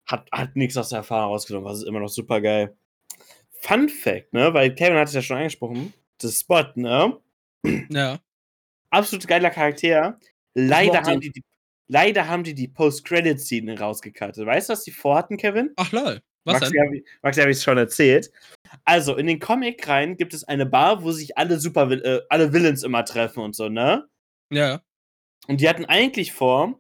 hat, 0.06 0.30
hat 0.32 0.56
nichts 0.56 0.78
aus 0.78 0.90
der 0.90 1.00
Erfahrung 1.00 1.32
rausgenommen. 1.34 1.68
Das 1.68 1.80
ist 1.80 1.88
immer 1.88 2.00
noch 2.00 2.08
super 2.10 2.40
geil. 2.40 2.78
Fun 3.60 3.90
Fact, 3.90 4.34
ne? 4.34 4.54
Weil 4.54 4.74
Kevin 4.74 4.96
hat 4.98 5.10
es 5.10 5.14
ja 5.14 5.22
schon 5.22 5.38
angesprochen. 5.38 5.94
Das 6.20 6.40
Spot, 6.40 6.64
ne? 6.76 7.18
Ja. 7.90 8.20
Absolut 8.90 9.28
geiler 9.28 9.50
Charakter. 9.50 10.18
Leider 10.54 11.02
haben, 11.04 11.20
die, 11.20 11.32
die, 11.32 11.44
leider 11.88 12.28
haben 12.28 12.44
die 12.44 12.54
die 12.56 12.68
Post-Credit-Scene 12.70 13.78
rausgekattet. 13.80 14.46
Weißt 14.46 14.70
du, 14.70 14.74
was 14.74 14.84
die 14.84 14.92
vorhatten, 14.92 15.36
Kevin? 15.38 15.72
Ach 15.76 15.92
lol. 15.92 16.22
Was 16.46 16.62
Max, 16.62 16.72
denn? 16.72 16.82
hab 16.82 16.94
ich- 16.94 17.04
Max 17.22 17.38
habe 17.38 17.52
ich 17.52 17.58
es 17.58 17.64
schon 17.64 17.78
erzählt. 17.78 18.32
Also, 18.86 19.16
in 19.16 19.28
den 19.28 19.40
Comic 19.40 19.88
rein 19.88 20.18
gibt 20.18 20.34
es 20.34 20.44
eine 20.44 20.66
Bar, 20.66 21.04
wo 21.04 21.12
sich 21.12 21.38
alle 21.38 21.60
Super 21.60 21.90
äh, 21.92 22.22
alle 22.30 22.54
Villains 22.54 22.84
immer 22.84 23.06
treffen 23.06 23.42
und 23.44 23.56
so, 23.56 23.70
ne? 23.70 24.08
Ja. 24.50 24.82
Und 25.48 25.62
die 25.62 25.70
hatten 25.70 25.86
eigentlich 25.86 26.34
vor, 26.34 26.80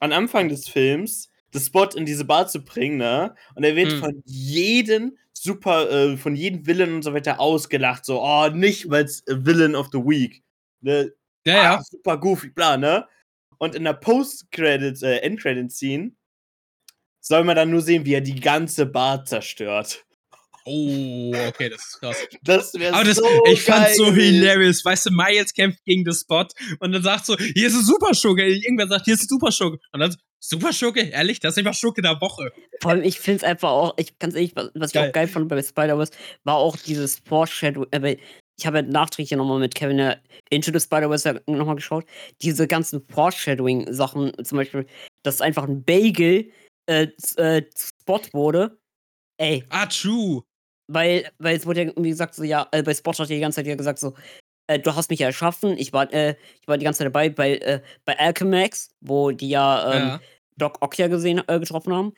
am 0.00 0.12
Anfang 0.12 0.48
des 0.48 0.68
Films 0.68 1.30
das 1.52 1.66
Spot 1.66 1.86
in 1.94 2.04
diese 2.06 2.24
Bar 2.24 2.48
zu 2.48 2.64
bringen, 2.64 2.96
ne? 2.98 3.34
Und 3.54 3.64
er 3.64 3.76
wird 3.76 3.92
Hm. 3.92 4.00
von 4.00 4.22
jedem 4.24 5.16
Super, 5.36 5.90
äh, 5.90 6.16
von 6.16 6.36
jedem 6.36 6.66
Villain 6.66 6.94
und 6.94 7.02
so 7.02 7.12
weiter 7.12 7.38
ausgelacht. 7.40 8.04
So, 8.04 8.22
oh, 8.22 8.48
nicht 8.48 8.88
weil's 8.88 9.20
äh, 9.26 9.36
Villain 9.44 9.74
of 9.74 9.88
the 9.92 9.98
Week. 9.98 10.42
Ne? 10.80 11.12
Ja, 11.46 11.54
Ah, 11.54 11.62
ja. 11.64 11.82
super 11.82 12.16
goofy, 12.18 12.48
bla, 12.50 12.76
ne? 12.76 13.06
Und 13.58 13.74
in 13.74 13.84
der 13.84 13.92
Post-Credit, 13.94 15.02
äh, 15.02 15.18
End-Credit-Scene 15.18 16.12
soll 17.20 17.44
man 17.44 17.56
dann 17.56 17.70
nur 17.70 17.80
sehen, 17.82 18.04
wie 18.06 18.14
er 18.14 18.20
die 18.20 18.40
ganze 18.40 18.86
Bar 18.86 19.24
zerstört. 19.24 20.04
Oh, 20.66 21.34
okay, 21.48 21.68
das 21.68 21.84
ist 21.84 22.00
krass. 22.00 22.16
Das 22.42 22.74
wäre 22.74 23.04
das, 23.04 23.16
so 23.16 23.24
ich 23.46 23.62
fand's 23.62 23.88
geil 23.88 23.94
so 23.96 24.12
hilarious. 24.12 24.84
Weißt 24.84 25.06
du, 25.06 25.10
Miles 25.10 25.52
kämpft 25.52 25.84
gegen 25.84 26.04
das 26.04 26.20
Spot 26.20 26.46
und 26.80 26.92
dann 26.92 27.02
sagt 27.02 27.26
so, 27.26 27.36
hier 27.36 27.66
ist 27.66 27.74
ein 27.74 27.84
Superschurke. 27.84 28.46
Irgendwer 28.46 28.88
sagt, 28.88 29.04
hier 29.04 29.14
ist 29.14 29.24
ein 29.24 29.28
Superschurke. 29.28 29.78
Und 29.92 30.00
dann, 30.00 30.16
Superschurke? 30.40 31.00
Ehrlich? 31.00 31.40
Das 31.40 31.56
ist 31.56 31.64
mal 31.64 31.72
Schurke 31.72 32.02
der 32.02 32.20
Woche. 32.20 32.52
Vor 32.82 32.92
allem, 32.92 33.02
ich 33.02 33.18
finde 33.18 33.38
es 33.38 33.44
einfach 33.44 33.70
auch, 33.70 33.94
ich 33.96 34.18
ganz 34.18 34.34
ehrlich, 34.34 34.54
was, 34.54 34.70
was 34.74 34.90
ich 34.90 34.94
Geil. 34.94 35.08
auch 35.08 35.12
geil 35.12 35.28
fand 35.28 35.48
bei 35.48 35.62
Spider-Verse, 35.62 36.12
war 36.44 36.56
auch 36.56 36.76
dieses 36.76 37.20
Foreshadow, 37.26 37.86
äh, 37.90 38.16
ich 38.58 38.66
habe 38.66 38.78
ja 38.78 38.82
nachträglich 38.82 39.36
nochmal 39.36 39.58
mit 39.58 39.74
Kevin 39.74 39.98
äh, 39.98 40.16
Into 40.50 40.70
the 40.72 40.80
Spider-Verse 40.80 41.28
ja 41.28 41.54
nochmal 41.54 41.76
geschaut, 41.76 42.04
diese 42.42 42.66
ganzen 42.66 43.02
Foreshadowing-Sachen, 43.08 44.44
zum 44.44 44.58
Beispiel, 44.58 44.86
dass 45.22 45.40
einfach 45.40 45.64
ein 45.64 45.82
Bagel 45.82 46.50
äh, 46.86 47.08
äh, 47.36 47.62
Spot 47.76 48.20
wurde, 48.32 48.78
ey, 49.38 49.64
Ah, 49.70 49.86
true. 49.86 50.42
Weil, 50.88 51.30
weil 51.38 51.56
es 51.56 51.66
wurde 51.66 51.80
ja 51.82 51.86
irgendwie 51.88 52.10
gesagt, 52.10 52.34
so, 52.34 52.42
ja, 52.44 52.66
äh, 52.72 52.82
bei 52.82 52.94
Spot 52.94 53.12
hat 53.12 53.18
ja 53.20 53.36
die 53.36 53.40
ganze 53.40 53.56
Zeit 53.56 53.66
ja 53.66 53.74
gesagt, 53.74 53.98
so, 53.98 54.14
äh, 54.66 54.78
du 54.78 54.94
hast 54.94 55.10
mich 55.10 55.20
ja 55.20 55.26
erschaffen, 55.26 55.76
ich 55.78 55.92
war, 55.92 56.12
äh, 56.12 56.36
ich 56.60 56.68
war 56.68 56.78
die 56.78 56.84
ganze 56.84 56.98
Zeit 56.98 57.06
dabei 57.06 57.30
bei, 57.30 57.56
äh, 57.58 57.80
bei 58.04 58.18
Alchemax, 58.18 58.90
wo 59.00 59.30
die 59.30 59.48
ja, 59.50 59.92
ähm, 59.92 60.08
ja. 60.08 60.20
Doc 60.56 60.78
Ock 60.80 60.96
ja 60.98 61.08
gesehen, 61.08 61.42
äh, 61.46 61.58
getroffen 61.58 61.92
haben, 61.94 62.14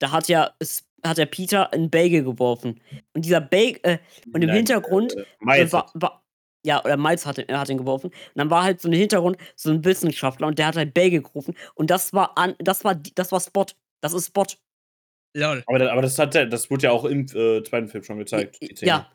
da 0.00 0.12
hat 0.12 0.28
ja, 0.28 0.50
es, 0.58 0.84
hat 1.04 1.18
der 1.18 1.26
Peter 1.26 1.72
einen 1.72 1.90
Bagel 1.90 2.24
geworfen. 2.24 2.80
Und 3.14 3.24
dieser 3.24 3.40
Bagel, 3.40 3.80
äh, 3.82 3.98
und 4.32 4.42
im 4.42 4.48
Nein, 4.48 4.56
Hintergrund 4.56 5.14
äh, 5.16 5.72
war, 5.72 5.90
war, 5.94 6.22
ja, 6.64 6.84
oder 6.84 6.96
Miles 6.98 7.24
hat, 7.24 7.38
ihn- 7.38 7.56
hat 7.56 7.68
ihn 7.70 7.78
geworfen. 7.78 8.08
Und 8.08 8.14
dann 8.34 8.50
war 8.50 8.62
halt 8.64 8.80
so 8.80 8.88
ein 8.88 8.92
Hintergrund, 8.92 9.38
so 9.56 9.70
ein 9.70 9.82
Wissenschaftler 9.84 10.46
und 10.46 10.58
der 10.58 10.66
hat 10.66 10.76
halt 10.76 10.92
Bagel 10.94 11.22
gerufen. 11.22 11.54
Und 11.74 11.90
das 11.90 12.12
war 12.12 12.36
an, 12.36 12.54
das 12.58 12.84
war, 12.84 12.94
das 12.94 13.32
war 13.32 13.40
Spot. 13.40 13.66
Das 14.02 14.12
ist 14.12 14.26
Spot. 14.26 14.44
Lol. 15.36 15.62
aber, 15.66 15.78
das- 15.78 15.90
aber 15.90 16.02
das, 16.02 16.18
hat, 16.18 16.34
der- 16.34 16.46
das 16.46 16.70
wurde 16.70 16.84
ja 16.84 16.90
auch 16.92 17.04
im 17.04 17.26
äh, 17.26 17.62
zweiten 17.62 17.88
Film 17.88 18.02
schon 18.04 18.18
gezeigt. 18.18 18.58
die. 18.60 18.74
Ja, 18.84 19.10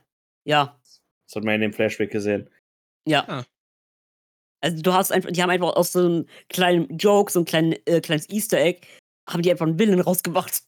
ja, 0.47 0.79
Das 1.27 1.35
hat 1.35 1.43
man 1.43 1.55
in 1.55 1.61
dem 1.61 1.73
Flashback 1.73 2.11
gesehen. 2.11 2.49
ja. 3.07 3.23
Ah. 3.27 3.45
Also 4.61 4.81
du 4.81 4.93
hast 4.93 5.11
einfach, 5.11 5.29
die 5.31 5.43
haben 5.43 5.49
einfach 5.51 5.75
aus 5.75 5.91
so 5.91 5.99
einem 5.99 6.25
kleinen 6.49 6.97
Joke, 6.97 7.31
so 7.31 7.39
ein 7.41 7.45
kleinen, 7.45 7.73
äh, 7.85 8.01
kleines 8.01 8.27
Easter 8.29 8.57
Egg, 8.57 8.87
haben 9.29 9.43
die 9.43 9.51
einfach 9.51 9.67
einen 9.67 9.77
Willen 9.77 9.99
rausgemacht. 9.99 10.63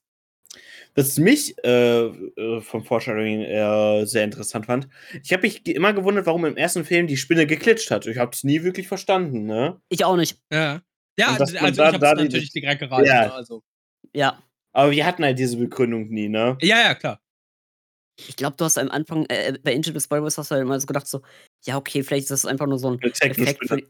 Was 0.93 1.17
mich 1.17 1.55
äh, 1.63 2.05
äh, 2.05 2.61
vom 2.61 2.83
Foreshadowing 2.83 3.41
äh, 3.41 4.05
sehr 4.05 4.23
interessant 4.23 4.65
fand, 4.67 4.87
ich 5.23 5.31
habe 5.33 5.43
mich 5.43 5.65
immer 5.67 5.93
gewundert, 5.93 6.25
warum 6.27 6.45
im 6.45 6.57
ersten 6.57 6.85
Film 6.85 7.07
die 7.07 7.17
Spinne 7.17 7.47
geklitscht 7.47 7.89
hat. 7.89 8.05
Ich 8.05 8.17
habe 8.17 8.31
es 8.33 8.43
nie 8.43 8.61
wirklich 8.63 8.87
verstanden, 8.87 9.45
ne? 9.45 9.79
Ich 9.89 10.03
auch 10.05 10.15
nicht. 10.15 10.39
Ja. 10.51 10.81
Ja, 11.19 11.27
also 11.35 11.53
man 11.59 11.71
ich 11.71 11.75
die- 11.77 11.79
natürlich 12.23 12.51
direkt 12.51 12.79
geraten. 12.81 13.05
Ja. 13.07 13.31
Also. 13.31 13.63
Ja. 14.13 14.43
Aber 14.77 14.91
wir 14.91 15.07
hatten 15.07 15.23
halt 15.23 15.39
diese 15.39 15.57
Begründung 15.57 16.07
nie, 16.09 16.29
ne? 16.29 16.55
Ja, 16.61 16.79
ja, 16.79 16.93
klar. 16.93 17.19
Ich 18.15 18.35
glaube, 18.35 18.57
du 18.57 18.65
hast 18.65 18.77
am 18.77 18.89
Anfang, 18.89 19.25
äh, 19.27 19.57
bei 19.63 19.73
Into 19.73 19.91
the 19.91 19.99
Spider-Verse 19.99 20.37
hast 20.37 20.51
du 20.51 20.55
halt 20.55 20.61
immer 20.61 20.79
so 20.79 20.85
gedacht, 20.85 21.07
so, 21.07 21.23
ja, 21.65 21.77
okay, 21.77 22.03
vielleicht 22.03 22.25
ist 22.25 22.29
das 22.31 22.45
einfach 22.45 22.67
nur 22.67 22.77
so 22.77 22.91
ein 22.91 23.01
Effekt 23.01 23.67
für, 23.67 23.81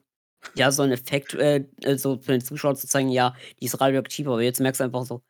ja, 0.56 0.72
so 0.72 0.84
ein 0.84 0.92
Effekt, 0.94 1.34
äh, 1.34 1.66
äh, 1.82 1.98
so 1.98 2.20
für 2.20 2.32
den 2.32 2.40
Zuschauer 2.40 2.76
zu 2.76 2.88
zeigen, 2.88 3.10
ja, 3.10 3.36
die 3.60 3.66
ist 3.66 3.82
radioaktiv, 3.82 4.28
aber 4.28 4.42
jetzt 4.42 4.62
merkst 4.62 4.80
du 4.80 4.86
einfach 4.86 5.04
so, 5.04 5.22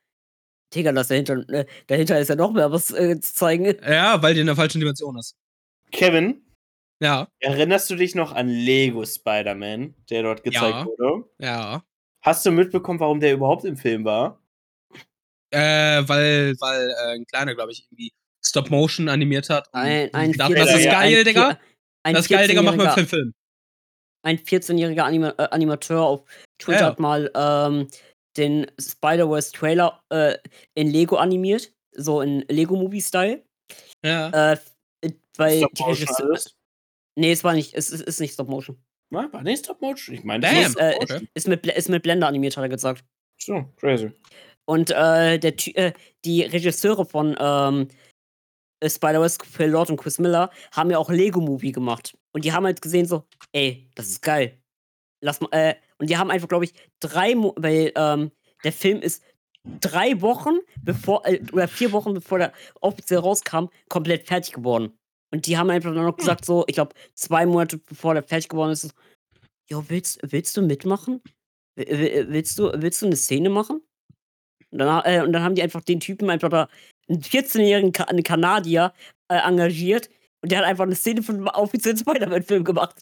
Digga, 0.75 0.91
das 0.91 1.07
dahinter, 1.07 1.37
äh, 1.49 1.65
dahinter 1.87 2.19
ist 2.19 2.27
ja 2.27 2.35
noch 2.35 2.51
mehr 2.51 2.71
was 2.71 2.91
äh, 2.91 3.19
zu 3.19 3.33
zeigen. 3.33 3.77
Ja, 3.83 4.21
weil 4.21 4.35
die 4.35 4.41
in 4.41 4.47
der 4.47 4.55
falschen 4.55 4.79
Dimension 4.79 5.17
ist. 5.17 5.35
Kevin, 5.91 6.45
Ja, 7.01 7.27
erinnerst 7.39 7.89
du 7.89 7.95
dich 7.95 8.13
noch 8.13 8.31
an 8.31 8.47
Lego 8.47 9.03
Spider-Man, 9.03 9.95
der 10.11 10.21
dort 10.21 10.43
gezeigt 10.43 10.77
Ja. 10.77 10.85
wurde? 10.85 11.27
ja. 11.39 11.83
Hast 12.21 12.45
du 12.45 12.51
mitbekommen, 12.51 12.99
warum 12.99 13.19
der 13.19 13.33
überhaupt 13.33 13.63
im 13.63 13.77
Film 13.77 14.05
war? 14.05 14.39
Äh, 15.51 16.07
weil, 16.07 16.55
weil 16.59 16.89
äh, 16.89 17.15
ein 17.15 17.25
kleiner, 17.25 17.55
glaube 17.55 17.71
ich, 17.71 17.83
irgendwie 17.85 18.11
Stop-Motion 18.45 19.09
animiert 19.09 19.49
hat. 19.49 19.67
und 19.73 19.79
Ein, 19.79 20.13
ein 20.13 20.33
14 20.33 20.55
das 20.55 20.75
ist 20.75 20.85
geil, 20.85 21.17
ein, 21.19 21.25
Digga. 21.25 21.59
Ein 22.03 22.13
Das 22.15 22.25
ist 22.25 22.29
geil, 22.29 22.47
Digga, 22.47 22.61
machen 22.61 22.79
wir 22.79 22.85
14-jähriger 22.85 22.93
für 22.93 22.99
einen 22.99 23.07
Film. 23.07 23.33
ein 24.23 24.37
14-jähriger 24.39 25.01
Anima 25.03 25.33
äh, 25.37 25.47
Animateur 25.51 26.01
auf 26.01 26.23
Twitter 26.59 26.79
Ja, 26.79 26.85
ja. 26.85 26.91
hat 26.91 26.99
mal 26.99 27.31
ähm, 27.35 27.87
den 28.37 28.67
Spider-Verse-Trailer 28.79 30.03
äh, 30.09 30.37
in 30.75 30.91
Lego 30.91 31.15
animiert, 31.15 31.71
so 31.91 32.21
in 32.21 32.41
Lego-Movie-Style. 32.49 33.43
Ja. 34.05 34.51
Äh, 34.53 34.57
weil 35.37 35.57
Stop 35.59 35.73
die 35.75 35.83
Motion 35.83 36.15
alles? 36.17 36.55
Nee, 37.15 37.31
es 37.31 37.43
war 37.43 37.53
nicht, 37.53 37.73
es 37.73 37.89
ist, 37.89 38.01
ist 38.01 38.19
nicht 38.19 38.33
Stop-Motion. 38.33 38.77
Na, 39.09 39.31
war 39.31 39.41
nicht 39.43 39.63
Stop 39.63 39.81
Motion? 39.81 40.15
Ich 40.15 40.23
meine, 40.23 40.41
Damn. 40.41 40.55
das 40.55 40.69
Ist, 40.69 40.79
äh, 40.79 40.95
okay. 40.99 41.27
ist, 41.33 41.47
mit, 41.47 41.65
ist 41.65 41.89
mit 41.89 42.03
Blender 42.03 42.27
animiert, 42.27 42.55
hat 42.57 42.63
er 42.63 42.69
gesagt. 42.69 43.03
ist 43.39 43.47
so 43.47 43.63
crazy. 43.77 44.11
Und 44.67 44.91
äh, 44.91 45.39
der, 45.39 45.53
äh, 45.77 45.93
die 46.25 46.41
Regisseure 46.43 47.05
von 47.05 47.35
ähm, 47.39 47.87
äh, 48.81 48.89
Spider-Verse, 48.89 49.37
Phil 49.49 49.69
Lord 49.69 49.89
und 49.89 49.97
Chris 49.97 50.19
Miller, 50.19 50.51
haben 50.71 50.91
ja 50.91 50.97
auch 50.97 51.09
Lego-Movie 51.09 51.71
gemacht. 51.71 52.17
Und 52.33 52.43
die 52.43 52.51
haben 52.51 52.65
halt 52.65 52.81
gesehen, 52.81 53.05
so, 53.05 53.23
ey, 53.53 53.89
das 53.95 54.07
ist 54.09 54.21
geil. 54.21 54.57
Lass 55.23 55.39
mal, 55.41 55.49
äh, 55.51 55.75
und 55.99 56.09
die 56.09 56.17
haben 56.17 56.29
einfach, 56.29 56.47
glaube 56.49 56.65
ich, 56.65 56.73
drei, 56.99 57.33
Mo 57.33 57.53
weil 57.57 57.91
ähm, 57.95 58.31
der 58.63 58.73
Film 58.73 59.01
ist 59.01 59.23
drei 59.79 60.21
Wochen 60.21 60.57
bevor, 60.83 61.25
äh, 61.25 61.41
oder 61.53 61.67
vier 61.67 61.91
Wochen 61.91 62.13
bevor 62.13 62.37
der 62.37 62.53
offiziell 62.81 63.19
rauskam, 63.19 63.67
komplett 63.89 64.27
fertig 64.27 64.53
geworden. 64.53 64.97
Und 65.33 65.45
die 65.47 65.57
haben 65.57 65.69
einfach 65.69 65.93
dann 65.93 66.05
noch 66.05 66.17
gesagt, 66.17 66.45
so, 66.45 66.65
ich 66.67 66.75
glaube, 66.75 66.93
zwei 67.15 67.45
Monate 67.45 67.77
bevor 67.79 68.13
der 68.13 68.23
fertig 68.23 68.49
geworden 68.49 68.71
ist, 68.71 68.81
so, 68.81 68.89
jo, 69.69 69.83
willst, 69.87 70.19
willst 70.23 70.55
du 70.55 70.61
mitmachen? 70.61 71.21
Will- 71.75 71.87
will- 71.99 72.27
Willst 72.29 72.59
du, 72.59 72.71
willst 72.75 73.01
du 73.01 73.07
eine 73.07 73.15
Szene 73.15 73.49
machen? 73.49 73.81
Und 74.71 74.79
dann, 74.79 75.03
äh, 75.05 75.21
und 75.21 75.33
dann 75.33 75.43
haben 75.43 75.55
die 75.55 75.63
einfach 75.63 75.81
den 75.81 75.99
Typen 75.99 76.29
einfach 76.29 76.49
da, 76.49 76.69
einen 77.09 77.21
14-jährigen 77.21 77.91
Ka 77.91 78.03
einen 78.05 78.23
Kanadier, 78.23 78.93
äh, 79.29 79.37
engagiert. 79.37 80.09
Und 80.41 80.51
der 80.51 80.59
hat 80.59 80.65
einfach 80.65 80.83
eine 80.83 80.95
Szene 80.95 81.23
von 81.23 81.35
einem 81.35 81.47
offiziellen 81.47 81.97
Spider-Man-Film 81.97 82.63
gemacht. 82.63 83.01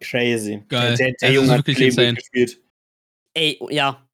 Crazy. 0.00 0.62
Geil. 0.68 0.96
Der, 0.96 0.96
der, 0.96 1.06
Also, 1.06 1.16
der 1.20 1.32
Junge 1.32 1.50
hat 1.50 1.66
wirklich 1.66 1.96
gespielt. 1.96 2.60
Ey, 3.34 3.58
ja. 3.70 4.06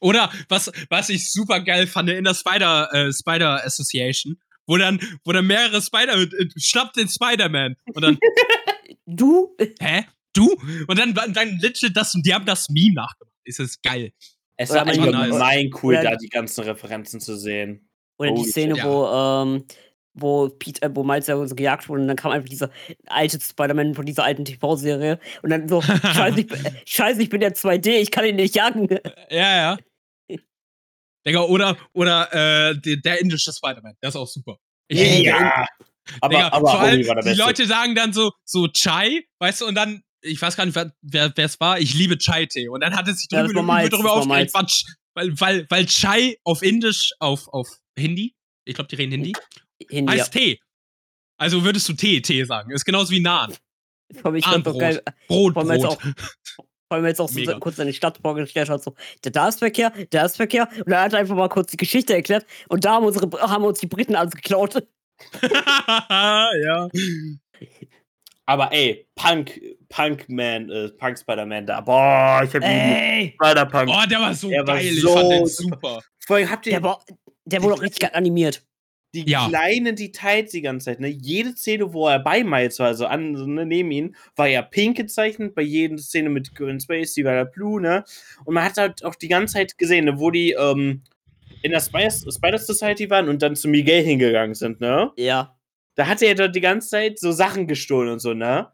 Oder 0.00 0.30
was, 0.48 0.70
was 0.90 1.08
ich 1.08 1.30
super 1.30 1.60
geil 1.60 1.86
fand 1.86 2.10
in 2.10 2.24
der 2.24 2.34
Spider, 2.34 2.92
äh, 2.92 3.12
Spider 3.12 3.64
Association, 3.64 4.36
wo 4.66 4.76
dann, 4.76 5.00
wo 5.24 5.32
dann 5.32 5.46
mehrere 5.46 5.80
Spider, 5.80 6.20
äh, 6.20 6.48
schnappt 6.56 6.96
den 6.96 7.08
Spider-Man. 7.08 7.76
Und 7.94 8.02
dann, 8.02 8.18
Du? 9.06 9.56
hä? 9.80 10.04
Du? 10.32 10.60
Und 10.86 10.98
dann, 10.98 11.14
dann 11.14 11.58
legit 11.60 11.96
das, 11.96 12.12
die 12.12 12.34
haben 12.34 12.44
das 12.44 12.68
Meme 12.68 12.94
nachgemacht. 12.94 13.32
Ist 13.44 13.60
das 13.60 13.80
geil. 13.80 14.12
Es 14.56 14.70
war 14.70 14.84
mein- 14.84 14.98
allgemein 15.14 15.70
cool, 15.82 15.94
Oder- 15.94 16.02
da 16.10 16.16
die 16.16 16.28
ganzen 16.28 16.64
Referenzen 16.64 17.20
zu 17.20 17.36
sehen. 17.36 17.88
Oder 18.18 18.30
die 18.32 18.40
Holy 18.40 18.50
Szene, 18.50 18.74
shit. 18.76 18.84
wo, 18.84 19.06
ähm, 19.08 19.64
wo 20.14 20.48
Pete, 20.48 20.80
äh, 20.82 20.90
wo 20.94 21.04
Miles 21.04 21.26
ja 21.26 21.46
so 21.46 21.54
gejagt 21.54 21.88
wurde 21.90 22.00
und 22.02 22.08
dann 22.08 22.16
kam 22.16 22.32
einfach 22.32 22.48
dieser 22.48 22.70
alte 23.06 23.38
Spider-Man 23.38 23.94
von 23.94 24.06
dieser 24.06 24.24
alten 24.24 24.46
TV-Serie 24.46 25.18
und 25.42 25.50
dann 25.50 25.68
so, 25.68 25.82
scheiße, 26.32 26.40
ich, 26.40 26.46
bin- 26.46 26.64
äh, 26.64 26.72
scheiße, 26.86 27.22
ich 27.22 27.28
bin 27.28 27.42
ja 27.42 27.48
2D, 27.48 27.88
ich 28.00 28.10
kann 28.10 28.24
ihn 28.24 28.36
nicht 28.36 28.54
jagen. 28.56 28.88
Ja, 29.30 29.76
ja. 30.30 30.36
Digga, 31.26 31.40
oder, 31.42 31.76
oder 31.92 32.32
äh, 32.70 32.78
der, 32.80 32.96
der 32.98 33.20
indische 33.20 33.52
Spider-Man, 33.52 33.94
der 34.02 34.08
ist 34.08 34.16
auch 34.16 34.28
super. 34.28 34.56
Ich. 34.88 35.24
Ja, 35.24 35.66
aber, 36.20 36.34
Digga, 36.34 36.48
aber 36.52 36.70
vor 36.70 36.80
allem, 36.80 37.02
der 37.02 37.22
die. 37.22 37.34
Leute 37.34 37.66
sagen 37.66 37.94
dann 37.96 38.12
so, 38.12 38.30
so 38.44 38.68
Chai, 38.68 39.24
weißt 39.40 39.62
du, 39.62 39.66
und 39.66 39.74
dann, 39.74 40.02
ich 40.22 40.40
weiß 40.40 40.56
gar 40.56 40.66
nicht, 40.66 40.78
wer 41.02 41.32
es 41.36 41.60
war, 41.60 41.78
ich 41.78 41.94
liebe 41.94 42.18
Chai-Tee. 42.18 42.68
Und 42.68 42.80
dann 42.80 42.94
hat 42.96 43.08
es 43.08 43.18
sich 43.20 43.28
Ja, 43.30 43.42
drüber, 43.44 43.62
Miles, 43.62 43.90
drüber 43.90 44.12
aufgeregt, 44.12 44.52
Quatsch, 44.52 44.84
weil, 45.14 45.38
weil, 45.40 45.66
weil 45.70 45.86
Chai 45.86 46.36
auf 46.44 46.62
Indisch, 46.62 47.12
auf, 47.20 47.48
auf 47.48 47.68
Hindi, 47.98 48.34
ich 48.64 48.74
glaube, 48.74 48.88
die 48.88 48.96
reden 48.96 49.12
Hindi, 49.12 49.32
Hin, 49.88 50.06
ja. 50.06 50.12
heißt 50.14 50.32
Tee. 50.32 50.60
Also 51.38 51.64
würdest 51.64 51.88
du 51.88 51.92
Tee, 51.92 52.20
Tee 52.20 52.44
sagen. 52.44 52.70
Ist 52.70 52.84
genauso 52.84 53.10
wie 53.10 53.20
Naan. 53.20 53.54
Vor 54.14 54.26
allem, 54.26 54.36
ich 54.36 54.44
fand 54.44 54.66
doch 54.66 54.72
Armbrot. 54.72 54.80
geil, 54.80 55.02
Brot, 55.26 55.52
vor 55.54 55.62
allem 55.62 55.72
jetzt 55.72 55.82
Brot. 55.82 55.98
auch, 55.98 56.02
vor 56.88 56.96
allem 56.96 57.06
jetzt 57.06 57.20
auch 57.20 57.28
so 57.28 57.34
Mega. 57.40 57.58
kurz 57.58 57.76
seine 57.76 57.92
Stadt 57.92 58.18
vorgestellt 58.18 58.68
hat, 58.68 58.82
so, 58.82 58.94
da, 59.22 59.48
ist 59.48 59.58
Verkehr, 59.58 59.92
da 60.10 60.24
ist 60.24 60.36
Verkehr 60.36 60.68
und 60.78 60.88
dann 60.90 61.00
hat 61.00 61.12
er 61.12 61.18
einfach 61.18 61.34
mal 61.34 61.48
kurz 61.48 61.72
die 61.72 61.76
Geschichte 61.76 62.14
erklärt 62.14 62.46
und 62.68 62.84
da 62.84 62.94
haben, 62.94 63.04
unsere, 63.04 63.28
haben 63.40 63.64
uns 63.64 63.80
die 63.80 63.88
Briten 63.88 64.14
alles 64.14 64.34
geklaut. 64.34 64.86
ja. 65.42 66.88
Aber 68.46 68.72
ey, 68.72 69.06
Punk, 69.16 69.60
Punkman, 69.88 70.70
äh, 70.70 70.88
Punk 70.90 71.18
Spider-Man 71.18 71.66
da. 71.66 71.80
Boah, 71.80 72.42
ich 72.44 72.54
hab 72.54 72.62
ihn! 72.62 73.32
Spider-Punk. 73.34 73.90
Oh, 73.90 74.06
der 74.08 74.20
war 74.20 74.34
so 74.34 74.48
Der 74.48 74.66
war 74.66 74.76
geil. 74.76 74.86
ich 74.86 75.00
so 75.00 75.12
fand 75.14 75.32
den 75.32 75.46
super. 75.46 76.00
Vor 76.26 76.36
allem 76.36 76.50
habt 76.50 76.66
ihr 76.66 76.72
Der, 76.74 76.82
war, 76.82 77.04
der 77.44 77.62
wurde 77.62 77.74
auch 77.74 77.82
richtig 77.82 78.00
geil 78.00 78.10
animiert. 78.14 78.62
die 79.14 79.28
Ja. 79.28 79.48
kleinen 79.48 79.96
Details 79.96 80.50
die 80.52 80.60
ganze 80.62 80.86
Zeit, 80.86 81.00
ne? 81.00 81.08
Jede 81.08 81.56
Szene, 81.56 81.92
wo 81.92 82.06
er 82.08 82.18
bei 82.20 82.44
Miles 82.44 82.78
war, 82.78 82.88
also 82.88 83.06
an, 83.06 83.34
so, 83.36 83.46
ne, 83.46 83.64
neben 83.66 83.90
ihm, 83.90 84.14
war 84.36 84.46
ja 84.46 84.62
pink 84.62 84.96
gezeichnet, 84.98 85.54
bei 85.54 85.62
jeder 85.62 85.96
Szene 85.98 86.28
mit 86.28 86.54
Gwen 86.54 86.78
Spacey 86.80 87.24
war 87.24 87.32
er 87.32 87.46
blue, 87.46 87.80
ne? 87.80 88.04
Und 88.44 88.54
man 88.54 88.62
hat 88.64 88.76
halt 88.76 89.04
auch 89.04 89.14
die 89.14 89.28
ganze 89.28 89.54
Zeit 89.54 89.78
gesehen, 89.78 90.04
ne, 90.04 90.18
wo 90.20 90.30
die 90.30 90.52
ähm, 90.52 91.02
in 91.62 91.72
der 91.72 91.80
Spider 91.80 92.58
Society 92.58 93.08
waren 93.10 93.28
und 93.28 93.42
dann 93.42 93.56
zu 93.56 93.68
Miguel 93.68 94.02
hingegangen 94.04 94.54
sind, 94.54 94.80
ne? 94.80 95.10
Ja. 95.16 95.55
Da 95.96 96.06
hat 96.06 96.22
er 96.22 96.34
dort 96.34 96.54
die 96.54 96.60
ganze 96.60 96.88
Zeit 96.88 97.18
so 97.18 97.32
Sachen 97.32 97.66
gestohlen 97.66 98.10
und 98.10 98.20
so, 98.20 98.32
ne? 98.34 98.70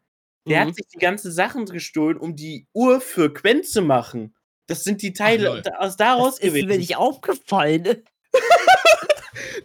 Der 0.48 0.64
Mhm. 0.64 0.68
hat 0.68 0.74
sich 0.76 0.86
die 0.88 0.98
ganzen 0.98 1.30
Sachen 1.32 1.64
gestohlen, 1.66 2.16
um 2.18 2.34
die 2.36 2.66
Uhr 2.74 3.00
für 3.00 3.32
Gwen 3.32 3.62
zu 3.64 3.80
machen. 3.80 4.34
Das 4.66 4.84
sind 4.84 5.00
die 5.02 5.12
Teile 5.12 5.62
da- 5.62 5.76
aus 5.78 5.96
daraus 5.96 6.36
Das 6.36 6.44
ist 6.44 6.52
mir 6.52 6.62
gewesen. 6.62 6.80
nicht 6.80 6.96
aufgefallen. 6.96 8.02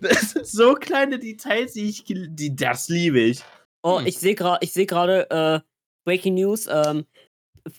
Das 0.01 0.31
sind 0.31 0.45
so 0.45 0.75
kleine 0.75 1.17
Details, 1.19 1.73
die 1.73 1.89
ich, 1.89 2.03
die, 2.05 2.55
das 2.55 2.87
liebe 2.89 3.19
ich. 3.19 3.41
Oh, 3.83 3.99
Hm. 3.99 4.05
ich 4.05 4.17
sehe 4.19 4.35
gerade, 4.35 4.59
ich 4.63 4.71
sehe 4.73 4.85
gerade 4.85 5.29
äh, 5.31 5.59
Breaking 6.05 6.35
News. 6.35 6.67
Ähm, 6.71 7.05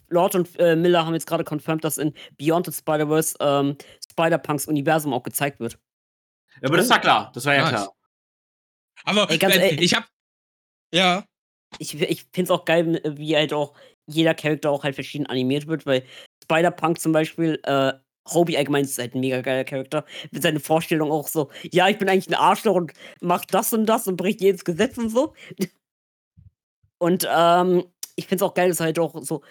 Lord 0.08 0.34
und 0.34 0.48
äh, 0.58 0.74
Miller 0.76 1.06
haben 1.06 1.14
jetzt 1.14 1.26
gerade 1.26 1.44
confirmed, 1.44 1.84
dass 1.84 1.96
in 1.96 2.12
Beyond 2.36 2.66
the 2.66 2.72
Spider-Verse 2.72 3.36
ähm, 3.40 3.76
Spider-Punks 4.10 4.66
Universum 4.66 5.12
auch 5.14 5.22
gezeigt 5.22 5.60
wird. 5.60 5.78
Ja, 6.60 6.68
aber 6.68 6.76
das 6.78 6.90
war 6.90 7.00
klar. 7.00 7.30
Das 7.34 7.44
war 7.46 7.54
ja 7.54 7.62
Nice. 7.62 7.70
klar. 7.70 7.92
Aber 9.04 9.30
Ey, 9.30 9.38
äh, 9.38 9.66
ehrlich- 9.68 9.80
ich 9.80 9.94
hab. 9.94 10.08
Ja. 10.94 11.24
Ich, 11.78 12.00
ich 12.00 12.24
finde 12.32 12.44
es 12.44 12.50
auch 12.50 12.64
geil, 12.64 13.00
wie 13.04 13.36
halt 13.36 13.52
auch 13.52 13.74
jeder 14.06 14.34
Charakter 14.34 14.70
auch 14.70 14.84
halt 14.84 14.94
verschieden 14.94 15.26
animiert 15.26 15.66
wird, 15.66 15.84
weil 15.84 16.04
Spider-Punk 16.44 16.98
zum 16.98 17.12
Beispiel, 17.12 17.60
äh, 17.64 17.92
Hobie 18.30 18.56
allgemein 18.56 18.84
ist 18.84 18.98
halt 18.98 19.14
ein 19.14 19.20
mega 19.20 19.40
geiler 19.40 19.64
Charakter. 19.64 20.04
Mit 20.30 20.42
seiner 20.42 20.60
Vorstellung 20.60 21.10
auch 21.10 21.28
so, 21.28 21.50
ja, 21.72 21.88
ich 21.88 21.98
bin 21.98 22.08
eigentlich 22.08 22.28
ein 22.28 22.34
Arschloch 22.40 22.74
und 22.74 22.92
mach 23.20 23.44
das 23.44 23.72
und 23.72 23.86
das 23.86 24.06
und 24.06 24.16
bricht 24.16 24.40
jedes 24.40 24.64
Gesetz 24.64 24.98
und 24.98 25.10
so. 25.10 25.34
Und 27.00 27.28
ähm, 27.30 27.84
ich 28.16 28.26
finde 28.26 28.42
es 28.44 28.50
auch 28.50 28.54
geil, 28.54 28.70
dass 28.70 28.80
er 28.80 28.86
halt 28.86 28.98
auch 28.98 29.22
so, 29.22 29.44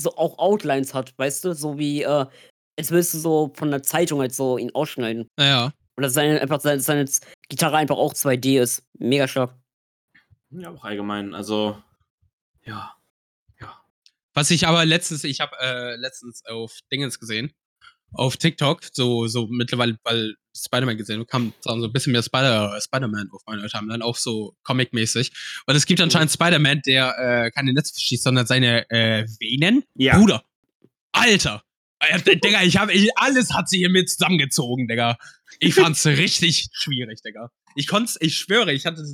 so 0.00 0.16
auch 0.16 0.38
Outlines 0.38 0.94
hat, 0.94 1.12
weißt 1.18 1.44
du? 1.44 1.52
So 1.52 1.78
wie, 1.78 2.02
äh, 2.02 2.26
als 2.78 2.90
würdest 2.90 3.12
du 3.12 3.18
so 3.18 3.52
von 3.54 3.70
der 3.70 3.82
Zeitung 3.82 4.20
halt 4.20 4.34
so 4.34 4.56
ihn 4.56 4.74
ausschneiden. 4.74 5.28
Ja. 5.38 5.74
Oder 5.96 6.10
seine, 6.10 6.40
einfach 6.40 6.60
seine, 6.60 6.80
seine 6.80 7.08
Gitarre 7.48 7.76
einfach 7.76 7.96
auch 7.96 8.14
2D 8.14 8.60
ist. 8.60 8.82
Mega 8.98 9.28
stark. 9.28 9.54
Ja, 10.50 10.70
auch 10.70 10.84
allgemein. 10.84 11.34
Also, 11.34 11.82
ja. 12.64 12.94
Was 14.36 14.50
ich 14.50 14.66
aber 14.66 14.84
letztens, 14.84 15.22
ich 15.22 15.40
habe 15.40 15.56
äh, 15.60 15.94
letztens 15.94 16.44
auf 16.46 16.80
Dingens 16.90 17.20
gesehen, 17.20 17.52
auf 18.12 18.36
TikTok, 18.36 18.80
so, 18.92 19.28
so 19.28 19.46
mittlerweile, 19.46 19.96
weil 20.02 20.34
Spider-Man 20.56 20.96
gesehen 20.96 21.20
und 21.20 21.28
kam 21.28 21.52
so 21.60 21.70
ein 21.70 21.92
bisschen 21.92 22.12
mehr 22.12 22.22
Spider- 22.22 22.76
Spider-Man 22.80 23.30
auf 23.32 23.42
meine 23.46 23.66
Timeline, 23.68 24.04
auch 24.04 24.16
so 24.16 24.56
Comic-mäßig. 24.64 25.32
Und 25.66 25.76
es 25.76 25.86
gibt 25.86 26.00
anscheinend 26.00 26.32
Spider-Man, 26.32 26.82
der 26.84 27.16
äh, 27.18 27.50
keine 27.52 27.72
Netze 27.72 27.92
verschießt, 27.94 28.24
sondern 28.24 28.46
seine 28.46 28.88
äh, 28.90 29.24
Venen. 29.38 29.84
Ja. 29.94 30.18
Bruder, 30.18 30.44
Alter, 31.12 31.62
äh, 32.00 32.36
Digga, 32.36 32.62
ich 32.62 32.76
habe 32.76 32.92
ich, 32.92 33.10
alles 33.16 33.52
hat 33.54 33.68
sich 33.68 33.78
hier 33.78 33.90
mit 33.90 34.10
zusammengezogen, 34.10 34.88
Digga. 34.88 35.16
Ich 35.60 35.74
fand's 35.74 36.04
richtig 36.06 36.68
schwierig, 36.72 37.20
Digga. 37.22 37.50
Ich 37.76 37.86
konnte 37.88 38.12
ich 38.20 38.36
schwöre, 38.38 38.72
ich 38.72 38.86
hatte, 38.86 39.04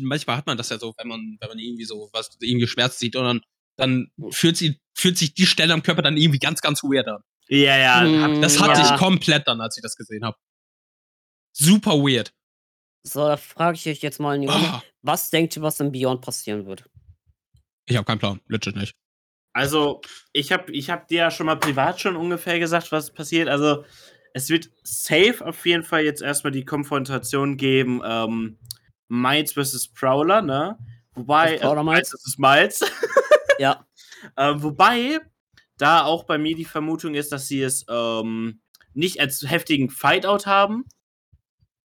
manchmal 0.00 0.36
hat 0.36 0.46
man 0.46 0.56
das 0.56 0.68
ja 0.70 0.78
so, 0.78 0.94
wenn 0.98 1.08
man, 1.08 1.36
wenn 1.40 1.48
man 1.48 1.58
irgendwie 1.58 1.84
so 1.84 2.08
was 2.12 2.36
irgendwie 2.40 2.66
schmerzt 2.66 2.98
sieht 2.98 3.16
und 3.16 3.24
dann, 3.24 3.40
dann 3.76 4.10
fühlt, 4.30 4.56
sie, 4.56 4.80
fühlt 4.94 5.18
sich 5.18 5.34
die 5.34 5.46
Stelle 5.46 5.74
am 5.74 5.82
Körper 5.82 6.02
dann 6.02 6.16
irgendwie 6.16 6.38
ganz, 6.38 6.60
ganz 6.60 6.82
weird 6.82 7.08
an. 7.08 7.22
Ja, 7.48 7.76
ja. 7.76 8.00
Hm, 8.02 8.22
hab- 8.22 8.40
Das 8.42 8.58
hatte 8.60 8.80
Ja. 8.80 8.94
ich 8.94 8.98
komplett 9.00 9.46
dann, 9.46 9.60
als 9.60 9.76
ich 9.76 9.82
das 9.82 9.96
gesehen 9.96 10.24
habe. 10.24 10.36
Super 11.54 11.92
weird. 11.98 12.32
So, 13.04 13.26
da 13.26 13.36
frage 13.36 13.76
ich 13.76 13.86
euch 13.88 14.00
jetzt 14.00 14.20
mal 14.20 14.36
in 14.36 14.42
die 14.42 14.48
Runde. 14.48 14.68
Ah, 14.68 14.82
Was 15.02 15.28
denkt 15.30 15.56
ihr, 15.56 15.62
was 15.62 15.80
in 15.80 15.90
Beyond 15.92 16.20
passieren 16.22 16.66
wird? 16.66 16.84
ich 17.86 17.96
habe 17.96 18.06
keinen 18.06 18.20
Plan, 18.20 18.40
legit 18.48 18.76
nicht. 18.76 18.94
Also, 19.54 20.00
ich 20.32 20.50
habe 20.52 20.72
ich 20.72 20.88
hab 20.88 21.08
dir 21.08 21.18
ja 21.18 21.30
schon 21.30 21.44
mal 21.46 21.56
privat 21.56 22.00
schon 22.00 22.16
ungefähr 22.16 22.58
gesagt, 22.58 22.90
was 22.92 23.12
passiert. 23.12 23.48
Also, 23.48 23.84
es 24.34 24.48
wird 24.48 24.70
safe 24.82 25.44
auf 25.44 25.64
jeden 25.66 25.82
Fall 25.84 26.04
jetzt 26.04 26.22
erstmal 26.22 26.52
die 26.52 26.64
Konfrontation 26.64 27.56
geben, 27.56 28.00
ähm, 28.04 28.58
Miles 29.08 29.52
vs. 29.52 29.88
Prowler, 29.88 30.42
ne? 30.42 30.78
Wobei, 31.14 31.52
Das 31.52 31.60
Prowler 31.60 31.82
äh, 31.82 31.84
Miles? 31.84 32.10
das 32.10 32.26
ist 32.26 32.38
Miles. 32.38 32.80
Ja. 33.58 33.86
ähm, 34.36 34.62
wobei, 34.62 35.20
da 35.76 36.04
auch 36.04 36.24
bei 36.24 36.38
mir 36.38 36.56
die 36.56 36.64
Vermutung 36.64 37.14
ist, 37.14 37.30
dass 37.32 37.48
sie 37.48 37.62
es 37.62 37.84
ähm, 37.88 38.60
nicht 38.94 39.20
als 39.20 39.48
heftigen 39.48 39.90
Fightout 39.90 40.46
haben, 40.46 40.84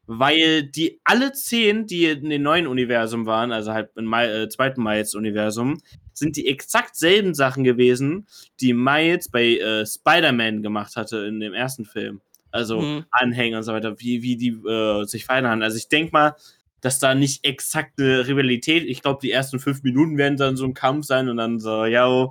weil 0.07 0.63
die 0.63 1.01
alle 1.03 1.33
zehn, 1.33 1.85
die 1.85 2.05
in 2.05 2.29
dem 2.29 2.41
neuen 2.41 2.67
Universum 2.67 3.25
waren, 3.25 3.51
also 3.51 3.73
halt 3.73 3.91
im 3.95 4.11
äh, 4.13 4.47
zweiten 4.49 4.81
Miles-Universum, 4.81 5.81
sind 6.13 6.37
die 6.37 6.47
exakt 6.47 6.95
selben 6.95 7.33
Sachen 7.33 7.63
gewesen, 7.63 8.27
die 8.61 8.73
Miles 8.73 9.29
bei 9.29 9.57
äh, 9.57 9.85
Spider-Man 9.85 10.63
gemacht 10.63 10.95
hatte 10.95 11.25
in 11.25 11.39
dem 11.39 11.53
ersten 11.53 11.85
Film. 11.85 12.21
Also 12.51 12.81
Mhm. 12.81 13.05
Anhänger 13.11 13.57
und 13.57 13.63
so 13.63 13.73
weiter, 13.73 13.99
wie, 13.99 14.21
wie 14.21 14.37
die 14.37 14.49
äh, 14.49 15.05
sich 15.05 15.25
verändern. 15.25 15.63
Also 15.63 15.77
ich 15.77 15.89
denke 15.89 16.11
mal, 16.13 16.35
dass 16.81 16.99
da 16.99 17.15
nicht 17.15 17.45
exakt 17.45 17.99
eine 17.99 18.27
Rivalität, 18.27 18.83
ich 18.83 19.01
glaube, 19.01 19.19
die 19.21 19.31
ersten 19.31 19.59
fünf 19.59 19.83
Minuten 19.83 20.17
werden 20.17 20.37
dann 20.37 20.57
so 20.57 20.65
ein 20.65 20.73
Kampf 20.73 21.05
sein 21.05 21.29
und 21.29 21.37
dann 21.37 21.59
so, 21.59 21.85
ja, 21.85 22.27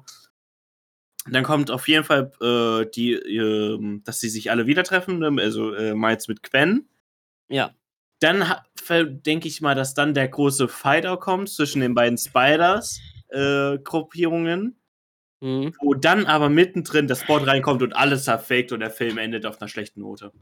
dann 1.28 1.44
kommt 1.44 1.70
auf 1.70 1.88
jeden 1.88 2.05
Fall 2.05 2.30
äh, 2.40 2.86
die, 2.94 3.14
äh, 3.14 4.01
dass 4.05 4.20
sie 4.20 4.28
sich 4.28 4.51
alle 4.51 4.66
wieder 4.66 4.84
treffen, 4.84 5.18
ne? 5.18 5.34
also 5.43 5.74
äh, 5.74 5.94
Miles 5.94 6.28
mit 6.28 6.43
Gwen. 6.43 6.88
Ja. 7.48 7.74
Dann 8.20 8.44
denke 9.26 9.48
ich 9.48 9.60
mal, 9.60 9.74
dass 9.74 9.93
dann 9.94 10.14
der 10.14 10.28
große 10.28 10.68
Fighter 10.68 11.16
kommt 11.18 11.51
zwischen 11.51 11.80
den 11.80 11.94
beiden 11.94 12.16
Spiders-Gruppierungen, 12.16 14.76
Mhm. 15.40 15.74
wo 15.80 15.92
dann 15.94 16.24
aber 16.26 16.48
mittendrin 16.48 17.06
das 17.06 17.20
Spot 17.20 17.36
reinkommt 17.36 17.82
und 17.82 17.94
alles 17.94 18.24
zerfakt 18.24 18.72
und 18.72 18.80
der 18.80 18.90
Film 18.90 19.18
endet 19.18 19.44
auf 19.44 19.60
einer 19.60 19.68
schlechten 19.68 20.00
Note. 20.00 20.32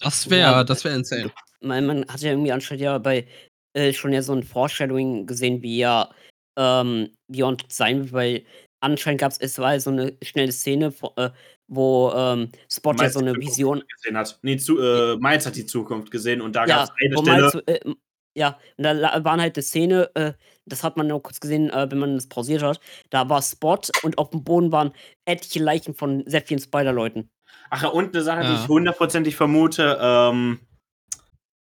Das 0.00 0.24
Ja, 0.24 0.30
wäre, 0.30 0.64
das 0.64 0.84
wäre 0.84 0.96
insane. 0.96 1.32
Man, 1.60 1.86
man 1.86 2.04
hat 2.08 2.20
ja 2.20 2.30
irgendwie 2.30 2.52
anscheinend 2.52 2.82
ja 2.82 2.98
bei 2.98 3.26
äh, 3.74 3.92
schon 3.92 4.12
ja 4.12 4.22
so 4.22 4.32
ein 4.34 4.42
Foreshadowing 4.42 5.26
gesehen, 5.26 5.62
wie 5.62 5.78
ja 5.78 6.10
ähm, 6.56 7.10
Beyond 7.28 7.64
sein 7.72 8.00
wird, 8.00 8.12
weil 8.12 8.44
anscheinend 8.80 9.20
gab 9.20 9.32
es, 9.32 9.38
es 9.38 9.58
war 9.58 9.78
so 9.80 9.90
eine 9.90 10.16
schnelle 10.22 10.52
Szene, 10.52 10.92
wo, 11.00 11.12
äh, 11.16 11.30
wo 11.68 12.12
ähm, 12.14 12.50
Spot 12.70 12.90
ja 12.90 12.96
Miles 12.98 13.12
so 13.14 13.20
eine 13.20 13.34
Vision 13.36 13.82
gesehen 13.88 14.16
hat. 14.16 14.38
Nee, 14.42 14.56
zu, 14.58 14.78
äh, 14.80 15.16
Miles 15.16 15.46
hat 15.46 15.56
die 15.56 15.66
Zukunft 15.66 16.10
gesehen 16.10 16.40
und 16.40 16.54
da 16.54 16.66
Ja, 16.66 16.76
gab 16.76 16.84
es 16.84 16.90
eine 17.00 17.16
wo 17.16 17.22
Stelle. 17.22 17.40
Miles, 17.40 17.54
äh, 17.66 17.94
ja, 18.34 18.58
und 18.76 18.84
da 18.84 19.24
waren 19.24 19.40
halt 19.40 19.56
eine 19.56 19.62
Szene, 19.62 20.10
äh, 20.14 20.32
das 20.66 20.82
hat 20.82 20.96
man 20.96 21.06
nur 21.06 21.22
kurz 21.22 21.40
gesehen, 21.40 21.70
äh, 21.70 21.90
wenn 21.90 21.98
man 21.98 22.14
das 22.16 22.28
pausiert 22.28 22.62
hat. 22.62 22.80
Da 23.10 23.28
war 23.28 23.42
Spot 23.42 23.78
und 24.02 24.18
auf 24.18 24.30
dem 24.30 24.44
Boden 24.44 24.72
waren 24.72 24.92
etliche 25.24 25.62
Leichen 25.62 25.94
von 25.94 26.22
sehr 26.26 26.42
vielen 26.42 26.60
Spider-Leuten. 26.60 27.30
Ach 27.70 27.82
ja, 27.82 27.88
und 27.88 28.14
eine 28.14 28.22
Sache, 28.24 28.40
die 28.42 28.46
Ja. 28.48 28.62
ich 28.62 28.68
hundertprozentig 28.68 29.36
vermute, 29.36 29.98
ähm, 30.00 30.60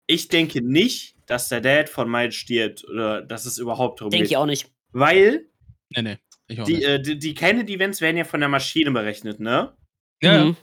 ich 0.06 0.28
denke 0.28 0.60
nicht, 0.62 1.16
dass 1.26 1.48
der 1.48 1.60
Dad 1.60 1.88
von 1.88 2.10
Miles 2.10 2.34
stirbt 2.34 2.84
oder 2.88 3.22
dass 3.22 3.46
es 3.46 3.58
überhaupt 3.58 4.00
darum 4.00 4.10
Denke 4.10 4.26
ich 4.26 4.36
auch 4.36 4.46
nicht. 4.46 4.70
Weil 4.92 5.46
Nee, 5.90 6.02
nee. 6.02 6.18
Ich 6.48 6.60
auch 6.60 6.64
die, 6.64 6.74
nicht. 6.74 6.84
äh, 6.86 7.00
die, 7.00 7.18
die 7.18 7.34
Kennedy-Events 7.34 8.00
werden 8.00 8.16
ja 8.16 8.24
von 8.24 8.40
der 8.40 8.48
Maschine 8.48 8.90
berechnet, 8.90 9.40
ne? 9.40 9.76
ja, 10.22 10.34
ja. 10.34 10.44
Mhm. 10.46 10.56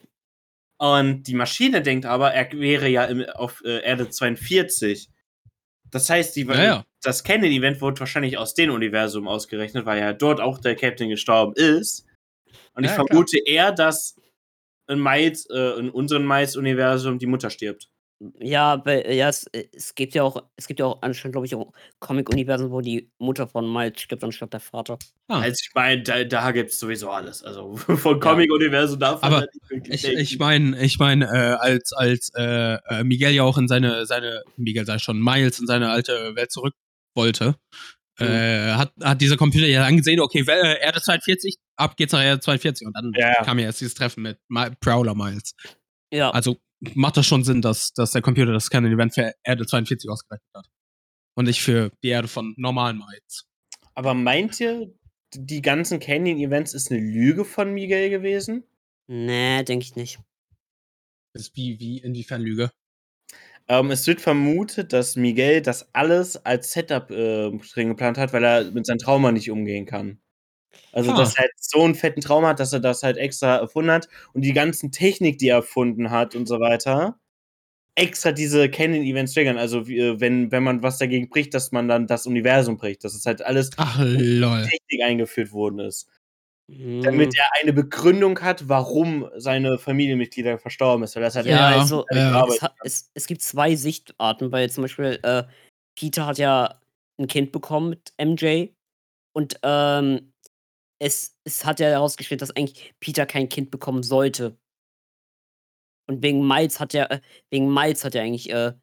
Und 0.81 1.23
die 1.23 1.34
Maschine 1.34 1.81
denkt 1.81 2.05
aber, 2.05 2.31
er 2.34 2.51
wäre 2.53 2.88
ja 2.88 3.03
im, 3.05 3.23
auf 3.30 3.61
äh, 3.65 3.81
Erde 3.84 4.09
42. 4.09 5.09
Das 5.91 6.09
heißt, 6.09 6.35
die, 6.35 6.43
Ja, 6.43 6.63
ja. 6.63 6.85
das 7.01 7.23
Kennedy-Event 7.23 7.81
wurde 7.81 7.99
wahrscheinlich 7.99 8.37
aus 8.37 8.53
dem 8.53 8.71
Universum 8.71 9.27
ausgerechnet, 9.27 9.85
weil 9.85 9.99
ja 9.99 10.13
dort 10.13 10.39
auch 10.41 10.59
der 10.59 10.75
Captain 10.75 11.09
gestorben 11.09 11.53
ist. 11.55 12.05
Und 12.73 12.83
ich 12.83 12.89
Ja, 12.91 12.95
klar. 12.95 13.07
vermute 13.07 13.39
eher, 13.45 13.71
dass 13.71 14.15
in, 14.87 15.01
Miles, 15.01 15.47
äh, 15.49 15.79
in 15.79 15.89
unserem 15.89 16.27
Miles-Universum 16.27 17.19
die 17.19 17.27
Mutter 17.27 17.49
stirbt. 17.49 17.89
Ja, 18.41 18.81
weil, 18.85 19.09
ja, 19.13 19.29
es, 19.29 19.45
es 19.73 19.95
gibt 19.95 20.13
ja 20.13 20.23
auch, 20.23 20.43
es 20.57 20.67
gibt 20.67 20.81
ja 20.81 20.87
auch 20.87 21.01
anscheinend, 21.01 21.33
glaube 21.35 21.47
ich, 21.47 21.55
auch 21.55 21.71
Comic-Universen, 21.99 22.69
wo 22.69 22.81
die 22.81 23.09
Mutter 23.17 23.47
von 23.47 23.71
Miles 23.71 24.01
stirbt 24.01 24.23
anstatt 24.25 24.51
der 24.51 24.59
Vater. 24.59 24.99
Ah. 25.29 25.39
Also 25.39 25.61
ich 25.63 25.69
meine, 25.73 26.03
da, 26.03 26.25
da 26.25 26.51
gibt 26.51 26.71
es 26.71 26.79
sowieso 26.79 27.09
alles. 27.11 27.43
Also 27.43 27.75
von 27.77 28.19
Comic-Universum 28.19 28.99
darf 28.99 29.21
man 29.21 29.31
Aber 29.33 29.41
da 29.41 29.47
nicht 29.53 29.69
wirklich 29.69 29.93
Ich, 29.95 30.01
denken. 30.01 30.19
ich 30.19 30.37
meine, 30.39 30.81
ich 30.83 30.99
meine, 30.99 31.25
äh, 31.27 31.55
als, 31.59 31.93
als 31.93 32.31
äh, 32.35 32.73
äh, 32.89 33.03
Miguel 33.05 33.31
ja 33.31 33.43
auch 33.43 33.57
in 33.57 33.69
seine, 33.69 34.05
seine, 34.05 34.43
Miguel 34.57 34.85
sei 34.85 34.99
schon, 34.99 35.21
Miles 35.23 35.59
in 35.59 35.67
seine 35.67 35.89
alte 35.89 36.35
Welt 36.35 36.51
zurück 36.51 36.73
wollte, 37.15 37.55
äh, 38.19 38.73
hat, 38.73 38.91
hat 39.01 39.21
dieser 39.21 39.37
Computer 39.37 39.65
ja 39.65 39.85
angesehen, 39.85 40.19
okay, 40.19 40.41
Wel- 40.41 40.61
äh, 40.61 40.81
Erde 40.81 41.01
42, 41.01 41.55
ab 41.77 41.95
geht's 41.95 42.11
nach 42.11 42.21
Erde 42.21 42.41
42 42.41 42.85
und 42.85 42.93
dann 42.97 43.13
Ja, 43.15 43.29
ja. 43.29 43.43
kam 43.45 43.59
ja 43.59 43.65
erst 43.67 43.79
dieses 43.79 43.93
Treffen 43.93 44.23
mit 44.23 44.39
Mi 44.49 44.67
Prowler 44.81 45.15
Miles. 45.15 45.53
Ja, 46.11 46.29
Also 46.31 46.57
macht 46.95 47.18
das 47.18 47.26
schon 47.26 47.43
Sinn, 47.43 47.61
dass, 47.61 47.93
dass 47.93 48.11
der 48.11 48.22
Computer 48.22 48.53
das 48.53 48.69
Canon 48.69 48.91
Event 48.91 49.14
für 49.14 49.34
Erde 49.43 49.65
42 49.65 50.10
ausgerechnet 50.10 50.49
hat. 50.53 50.69
Und 51.35 51.45
nicht 51.45 51.61
für 51.61 51.91
die 52.03 52.10
Erde 52.10 52.27
von 52.27 52.53
normalen 52.57 52.97
Miles. 52.97 53.45
Aber 53.95 54.14
meint 54.14 54.60
ihr, 54.60 54.93
die 55.34 55.61
ganzen 55.61 55.99
Canyon-Events 55.99 56.73
ist 56.73 56.91
eine 56.91 56.99
Lüge 56.99 57.45
von 57.45 57.73
Miguel 57.73 58.10
gewesen? 58.10 58.64
nee, 59.07 59.64
denke 59.64 59.84
ich 59.84 59.95
nicht. 59.95 60.19
Das 61.34 61.43
ist 61.43 61.56
wie, 61.56 61.80
wie, 61.80 61.99
inwiefern 61.99 62.41
Lüge? 62.41 62.72
Ähm, 63.68 63.91
es 63.91 64.07
wird 64.07 64.22
vermutet, 64.22 64.93
dass 64.93 65.15
Miguel 65.15 65.61
das 65.61 65.93
alles 65.93 66.38
als 66.38 66.72
Setup 66.72 67.11
äh, 67.11 67.51
drin 67.51 67.89
geplant 67.89 68.18
hat, 68.18 68.34
weil 68.34 68.43
er 68.43 68.72
mit 68.72 68.85
seinem 68.85 68.97
Trauma 68.97 69.31
nicht 69.31 69.51
umgehen 69.51 69.85
kann. 69.85 70.19
Also, 70.91 71.11
Ah. 71.11 71.17
dass 71.17 71.35
er 71.35 71.41
halt 71.41 71.51
so 71.57 71.83
einen 71.83 71.95
fetten 71.95 72.21
Trauma 72.21 72.49
hat, 72.49 72.59
dass 72.59 72.73
er 72.73 72.79
das 72.79 73.03
halt 73.03 73.17
extra 73.17 73.57
erfunden 73.57 73.91
hat 73.91 74.07
und 74.33 74.41
die 74.43 74.53
ganzen 74.53 74.91
Technik, 74.91 75.37
die 75.39 75.49
er 75.49 75.57
erfunden 75.57 76.09
hat 76.11 76.35
und 76.35 76.47
so 76.47 76.59
weiter, 76.59 77.19
extra 77.95 78.31
diese 78.31 78.69
Canon-Events 78.69 79.33
triggern. 79.33 79.57
Also, 79.57 79.81
äh, 79.81 80.19
wenn, 80.19 80.51
wenn 80.51 80.63
man 80.63 80.81
was 80.83 80.97
dagegen 80.99 81.29
bricht, 81.29 81.53
dass 81.53 81.71
man 81.71 81.87
dann 81.87 82.07
das 82.07 82.25
Universum 82.27 82.77
bricht. 82.77 83.03
Dass 83.03 83.13
es 83.13 83.25
halt 83.25 83.41
alles 83.41 83.71
Ach, 83.77 83.99
lol. 84.01 84.63
Technik 84.63 85.03
eingeführt 85.03 85.51
worden 85.51 85.79
ist. 85.79 86.07
Mhm. 86.67 87.01
Damit 87.01 87.35
er 87.37 87.49
eine 87.61 87.73
Begründung 87.73 88.39
hat, 88.41 88.69
warum 88.69 89.27
seine 89.35 89.77
Familienmitglieder 89.79 90.59
verstorben 90.59 91.03
ist. 91.03 91.15
Weil 91.15 91.23
das 91.23 91.35
halt 91.35 91.47
Ja, 91.47 91.71
Ja, 91.71 91.79
also 91.79 92.05
ja. 92.11 92.45
Es, 92.47 92.61
hat, 92.61 92.75
es, 92.83 93.11
es 93.15 93.27
gibt 93.27 93.41
zwei 93.41 93.75
Sichtarten, 93.75 94.51
weil 94.51 94.69
zum 94.69 94.83
Beispiel 94.83 95.19
äh, 95.23 95.43
Peter 95.95 96.27
hat 96.27 96.37
ja 96.37 96.79
ein 97.19 97.27
Kind 97.27 97.51
bekommen 97.51 97.89
mit 97.89 98.13
MJ 98.17 98.67
und 99.33 99.59
ähm, 99.63 100.28
es, 100.99 101.38
es 101.45 101.65
hat 101.65 101.80
ja 101.80 101.88
herausgestellt, 101.88 102.41
dass 102.41 102.55
eigentlich 102.55 102.93
Peter 102.99 103.26
kein 103.26 103.49
Kind 103.49 103.71
bekommen 103.71 104.03
sollte. 104.03 104.57
Und 106.07 106.21
wegen 106.21 106.45
Miles 106.45 106.80
hat 106.80 106.93
ja, 106.93 107.05
äh, 107.05 107.21
wegen 107.49 107.73
Miles 107.73 108.03
hat 108.03 108.15
ja 108.15 108.21
eigentlich 108.21 108.49
äh, 108.49 108.73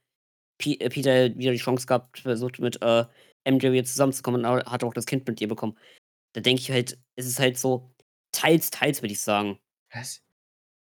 äh, 0.65 0.89
Peter 0.89 1.37
wieder 1.37 1.53
die 1.53 1.59
Chance 1.59 1.87
gehabt, 1.87 2.21
versucht 2.21 2.59
mit 2.59 2.81
äh, 2.83 3.05
MJ 3.45 3.73
wieder 3.73 3.85
zusammenzukommen 3.85 4.45
und 4.45 4.67
hat 4.67 4.85
auch 4.85 4.95
das 4.95 5.07
Kind 5.07 5.27
mit 5.27 5.41
ihr 5.41 5.49
bekommen. 5.49 5.79
Da 6.33 6.41
denke 6.41 6.63
ich 6.63 6.71
halt, 6.71 6.99
es 7.17 7.27
ist 7.27 7.39
halt 7.39 7.59
so 7.59 7.91
teils, 8.33 8.71
teils, 8.71 9.03
würde 9.03 9.13
ich 9.13 9.21
sagen. 9.21 9.59
Was? 9.93 10.23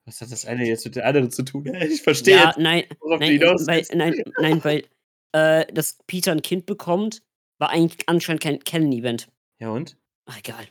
Was 0.06 0.20
hat 0.20 0.30
das 0.30 0.46
eine 0.46 0.66
jetzt 0.66 0.84
mit 0.84 0.94
der 0.94 1.06
anderen 1.06 1.30
zu 1.30 1.42
tun? 1.42 1.66
Ich 1.74 2.02
verstehe 2.02 2.36
Ja, 2.36 2.54
nein, 2.56 2.84
Nein, 3.02 3.40
weil, 3.40 3.84
nein, 3.92 4.22
nein, 4.38 4.64
weil 4.64 4.84
äh, 5.32 5.66
dass 5.72 5.98
Peter 6.06 6.32
ein 6.32 6.42
Kind 6.42 6.66
bekommt, 6.66 7.22
war 7.58 7.70
eigentlich 7.70 8.08
anscheinend 8.08 8.42
kein 8.42 8.60
Canon-Event. 8.60 9.28
Ja, 9.58 9.70
und? 9.70 9.96
Ach, 10.26 10.38
egal. 10.38 10.66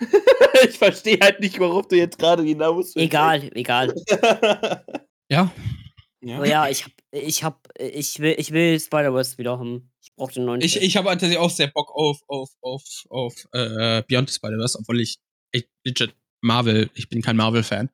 ich 0.68 0.78
verstehe 0.78 1.18
halt 1.20 1.40
nicht, 1.40 1.58
worauf 1.58 1.88
du 1.88 1.96
jetzt 1.96 2.18
gerade 2.18 2.42
hinaus 2.42 2.94
willst. 2.94 2.96
Egal, 2.96 3.50
egal. 3.54 3.94
Ja, 5.32 5.48
ja. 6.22 6.36
Aber 6.38 6.48
ja, 6.48 6.68
ich 6.68 6.84
hab, 6.84 6.92
ich 7.12 7.44
hab, 7.44 7.68
ich 7.78 8.18
will, 8.18 8.34
ich 8.36 8.50
will 8.50 8.80
Spider-Verse 8.80 9.38
wieder 9.38 9.60
haben. 9.60 9.92
Ich 10.02 10.12
brauch 10.16 10.32
den 10.32 10.44
neuen. 10.44 10.60
Ich, 10.60 10.72
Film. 10.72 10.84
ich 10.84 10.96
habe 10.96 11.08
tatsächlich 11.08 11.38
auch 11.38 11.50
sehr 11.50 11.68
Bock 11.68 11.90
auf, 11.94 12.18
auf, 12.26 12.50
auf, 12.60 12.82
auf 13.08 13.34
äh, 13.52 14.02
Beyond 14.08 14.28
the 14.28 14.34
Spider-Verse, 14.34 14.76
obwohl 14.80 15.00
ich 15.00 15.18
echt 15.52 15.68
legit 15.84 16.14
Marvel, 16.42 16.90
ich 16.94 17.08
bin 17.08 17.22
kein 17.22 17.36
Marvel-Fan. 17.36 17.90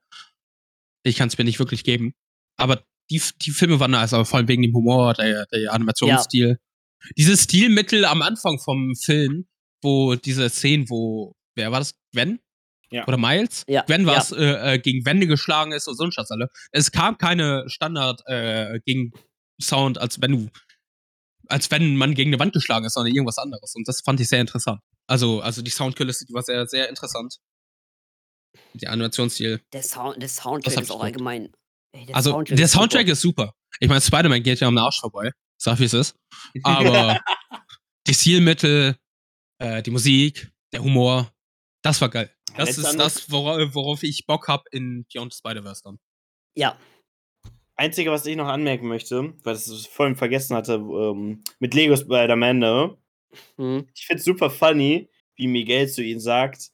Ich 1.05 1.17
kann 1.17 1.29
es 1.29 1.39
mir 1.39 1.45
nicht 1.45 1.59
wirklich 1.59 1.85
geben. 1.85 2.15
Aber 2.57 2.83
die, 3.11 3.23
die 3.43 3.51
Filme 3.51 3.79
waren 3.79 3.91
nice, 3.91 4.15
aber 4.15 4.25
vor 4.25 4.39
allem 4.39 4.49
wegen 4.49 4.63
dem 4.63 4.75
Humor, 4.75 5.15
der, 5.15 5.47
der 5.47 5.73
Animationsstil. 5.73 6.59
Dieses 7.17 7.45
Stilmittel 7.45 8.05
am 8.05 8.23
Anfang 8.23 8.59
vom 8.59 8.95
Film, 8.97 9.47
wo 9.83 10.15
diese 10.17 10.49
Szenen, 10.49 10.89
wo, 10.89 11.35
wer 11.57 11.73
war 11.73 11.81
das? 11.81 11.95
Gwen? 12.13 12.41
Ja. 12.91 13.07
Oder 13.09 13.17
Miles? 13.17 13.65
Ja, 13.67 13.83
Gwen 13.83 14.07
war 14.07 14.15
ja. 14.15 14.21
es, 14.21 14.33
äh, 14.33 14.75
äh, 14.75 14.79
gegen 14.79 15.05
Wände 15.05 15.27
geschlagen 15.27 15.73
ist 15.73 15.89
und 15.89 15.97
so 15.97 16.05
ein 16.05 16.13
Schatz 16.13 16.31
alle. 16.31 16.49
Es 16.71 16.93
kam 16.93 17.19
keine 17.19 17.65
Standard 17.69 18.23
äh, 18.27 18.79
gegen 18.85 19.13
Sound, 19.61 19.99
als 19.99 20.21
wenn 20.21 20.33
du 20.33 20.51
als 21.49 21.71
wenn 21.71 21.97
man 21.97 22.15
gegen 22.15 22.31
eine 22.31 22.41
Wand 22.41 22.53
geschlagen 22.53 22.85
ist, 22.87 22.95
sondern 22.95 23.15
irgendwas 23.15 23.39
anderes. 23.39 23.75
Und 23.75 23.87
das 23.89 24.01
fand 24.01 24.21
ich 24.21 24.29
sehr 24.29 24.41
interessant. 24.41 24.81
Also, 25.07 25.41
also 25.41 25.63
die 25.63 25.71
Soundkulisse, 25.71 26.27
die 26.27 26.35
war 26.35 26.43
sehr, 26.43 26.67
sehr 26.67 26.89
interessant. 26.89 27.39
Der 28.75 28.91
Animationsstil. 28.91 29.61
der, 29.73 29.83
Sound, 29.83 30.21
der 30.21 30.29
Soundtrack 30.29 30.81
ist 30.83 30.91
auch 30.91 30.97
gut. 30.97 31.05
allgemein. 31.05 31.53
Ey, 31.93 32.07
der 32.07 32.17
Also, 32.17 32.31
Soundtrack 32.31 32.57
der 32.57 32.65
ist 32.65 32.73
super. 32.73 32.81
Soundtrack 32.83 33.09
ist 33.09 33.21
super. 33.21 33.53
Ich 33.81 33.89
meine, 33.89 34.01
Spider-Man 34.01 34.43
geht 34.43 34.61
ja 34.61 34.69
um 34.69 34.75
den 34.75 34.83
Arsch 34.83 35.01
vorbei. 35.01 35.31
Sag 35.59 35.79
wie 35.79 35.85
es 35.85 35.95
ist. 35.95 36.17
Aber 36.63 37.21
die 38.07 38.15
Stilmittel, 38.15 38.97
äh, 39.59 39.83
die 39.83 39.91
Musik, 39.91 40.51
der 40.73 40.83
Humor, 40.83 41.33
das 41.87 42.01
war 42.01 42.09
geil. 42.09 42.31
Das 42.57 42.79
ist 42.79 42.95
das, 42.99 43.31
worauf, 43.31 43.75
worauf 43.75 44.03
ich 44.03 44.27
Bock 44.27 44.49
hab 44.49 44.67
in 44.73 45.07
Beyond 45.13 45.35
Spider-Verse 45.35 45.83
dann. 45.85 45.99
Ja, 46.55 46.79
Einzige, 47.79 48.11
was 48.11 48.25
ich 48.25 48.37
noch 48.37 48.49
anmerken 48.49 48.89
möchte, 48.89 49.35
weil 49.45 49.55
ich 49.55 49.67
es 49.67 49.87
vorhin 49.87 50.17
vergessen 50.17 50.57
hatte, 50.57 50.75
ähm, 50.75 51.45
mit 51.59 51.75
Lego 51.75 51.95
Spider-Man, 51.95 52.59
ne? 52.59 52.97
hm. 53.57 53.87
Ich 53.95 54.07
find's 54.07 54.25
super 54.25 54.49
funny, 54.49 55.11
wie 55.37 55.47
Miguel 55.47 55.87
zu 55.89 56.03
ihm 56.03 56.19
sagt, 56.19 56.71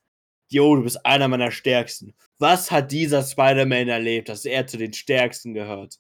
Jo, 0.48 0.76
du 0.76 0.82
bist 0.82 1.04
einer 1.04 1.28
meiner 1.28 1.50
Stärksten. 1.50 2.14
Was 2.38 2.70
hat 2.70 2.92
dieser 2.92 3.22
Spider-Man 3.22 3.88
erlebt, 3.88 4.28
dass 4.28 4.44
er 4.44 4.66
zu 4.66 4.76
den 4.76 4.92
Stärksten 4.92 5.54
gehört? 5.54 5.98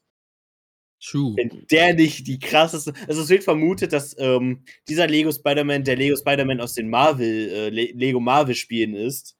True. 1.04 1.34
Wenn 1.36 1.66
der 1.70 1.94
nicht 1.94 2.26
die 2.28 2.38
krasseste. 2.38 2.92
Also 3.08 3.22
es 3.22 3.28
wird 3.28 3.42
vermutet, 3.42 3.92
dass 3.92 4.16
ähm, 4.18 4.64
dieser 4.88 5.08
Lego 5.08 5.32
Spider-Man 5.32 5.82
der 5.84 5.96
Lego 5.96 6.16
Spider-Man 6.16 6.60
aus 6.60 6.74
den 6.74 6.88
Marvel, 6.88 7.48
äh, 7.50 7.68
Le 7.70 7.86
Lego 7.92 8.20
Marvel-Spielen 8.20 8.94
ist. 8.94 9.36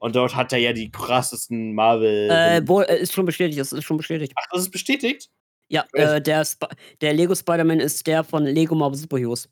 Und 0.00 0.14
dort 0.14 0.36
hat 0.36 0.52
er 0.52 0.58
ja 0.58 0.72
die 0.72 0.90
krassesten 0.90 1.74
Marvel. 1.74 2.28
äh, 2.30 2.60
wo, 2.66 2.82
äh, 2.82 3.00
ist 3.00 3.14
schon 3.14 3.24
bestätigt, 3.26 3.58
das 3.58 3.72
ist 3.72 3.84
schon 3.84 3.96
bestätigt. 3.96 4.32
Ach, 4.36 4.46
das 4.52 4.62
ist 4.62 4.70
bestätigt? 4.70 5.30
Ja, 5.70 5.86
äh, 5.94 6.20
der, 6.20 6.42
Sp 6.44 6.68
der 7.00 7.14
Lego 7.14 7.34
Spider-Man 7.34 7.80
ist 7.80 8.06
der 8.06 8.22
von 8.22 8.44
Lego 8.44 8.74
Marvel 8.74 8.98
Superheroes. 8.98 9.48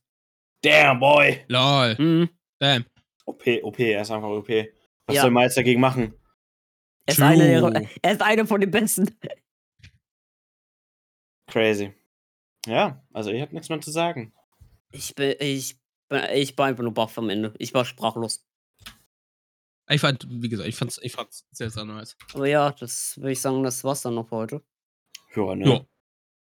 Damn, 0.63 1.01
boy. 1.01 1.45
Lol. 1.49 1.97
Hm. 1.97 2.29
Damn. 2.59 2.85
OP, 3.25 3.43
OP, 3.63 3.79
er 3.81 4.03
ist 4.03 4.11
einfach 4.11 4.29
OP. 4.29 4.49
Was 5.07 5.17
Ja. 5.17 5.23
soll 5.23 5.31
Miles 5.31 5.55
dagegen 5.55 5.81
machen? 5.81 6.15
Er 7.07 7.13
ist, 7.13 7.23
einer 7.23 7.45
der, 7.45 7.61
True. 7.61 7.89
er 8.03 8.13
ist 8.13 8.23
einer 8.23 8.47
von 8.47 8.61
den 8.61 8.71
Besten. 8.71 9.11
Crazy. 11.47 11.93
Ja, 12.67 13.05
also 13.13 13.31
ich 13.31 13.41
hab 13.41 13.53
nichts 13.53 13.69
mehr 13.69 13.81
zu 13.81 13.91
sagen. 13.91 14.33
Ich 14.93 15.15
bin, 15.15 15.35
ich, 15.41 15.79
bin- 16.09 16.25
ich 16.35 16.57
war 16.59 16.67
einfach 16.67 16.83
nur 16.83 16.95
baff 16.95 17.17
am 17.19 17.29
Ende. 17.31 17.55
Ich 17.59 17.73
war 17.75 17.85
sprachlos. 17.85 18.45
Ich 19.89 20.01
fand, 20.01 20.27
wie 20.29 20.49
gesagt, 20.49 20.69
ich 20.69 20.75
fand's, 20.77 20.99
ich 21.03 21.13
fand's 21.13 21.47
sehr, 21.53 21.71
sehr 21.71 21.85
nice. 21.85 22.17
Aber 22.35 22.47
ja, 22.49 22.73
das 22.73 23.17
würde 23.19 23.33
ich 23.33 23.41
sagen, 23.41 23.63
das 23.63 23.85
war's 23.85 24.03
dann 24.03 24.17
noch 24.17 24.29
für 24.29 24.37
heute. 24.37 24.63
Ja, 25.37 25.55
ne? 25.55 25.87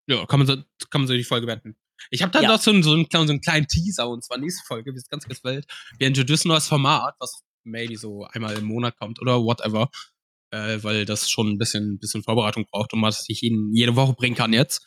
Ja. 0.08 0.16
Ja, 0.16 0.26
kann 0.26 0.40
man 0.40 0.48
so, 0.48 0.56
kann 0.90 1.02
man 1.02 1.08
so 1.08 1.14
die 1.14 1.24
Folge 1.24 1.46
beenden. 1.46 1.76
Ich 2.10 2.22
habe 2.22 2.32
dann 2.32 2.44
Ja. 2.44 2.50
noch 2.50 2.62
so 2.62 2.72
einen, 2.72 2.84
so, 2.84 2.94
einen, 2.94 3.08
kleinen- 3.10 3.28
so 3.28 3.34
einen 3.34 3.42
kleinen 3.42 3.68
Teaser 3.68 4.08
und 4.10 4.24
zwar 4.24 4.38
nächste 4.38 4.66
Folge, 4.66 4.94
wir 4.94 5.00
sind 5.00 5.10
ganz, 5.10 5.26
ganz 5.26 5.44
wild. 5.44 5.66
Wir 5.98 6.08
introducen 6.08 6.48
ein 6.48 6.54
neues 6.54 6.68
Format, 6.68 7.16
was 7.20 7.44
maybe 7.64 7.98
so 7.98 8.26
einmal 8.26 8.58
im 8.58 8.66
Monat 8.66 8.98
kommt 8.98 9.22
oder 9.22 9.42
whatever. 9.44 9.90
Äh, 10.54 10.84
weil 10.84 11.06
das 11.06 11.32
schon 11.32 11.50
ein 11.50 11.58
bisschen, 11.58 11.98
bisschen 11.98 12.22
Vorbereitung 12.22 12.68
braucht 12.70 12.94
und 12.94 13.02
was 13.02 13.26
ich 13.28 13.42
Ihnen 13.42 13.74
jede 13.74 13.96
Woche 13.96 14.14
bringen 14.14 14.36
kann 14.36 14.54
jetzt. 14.54 14.86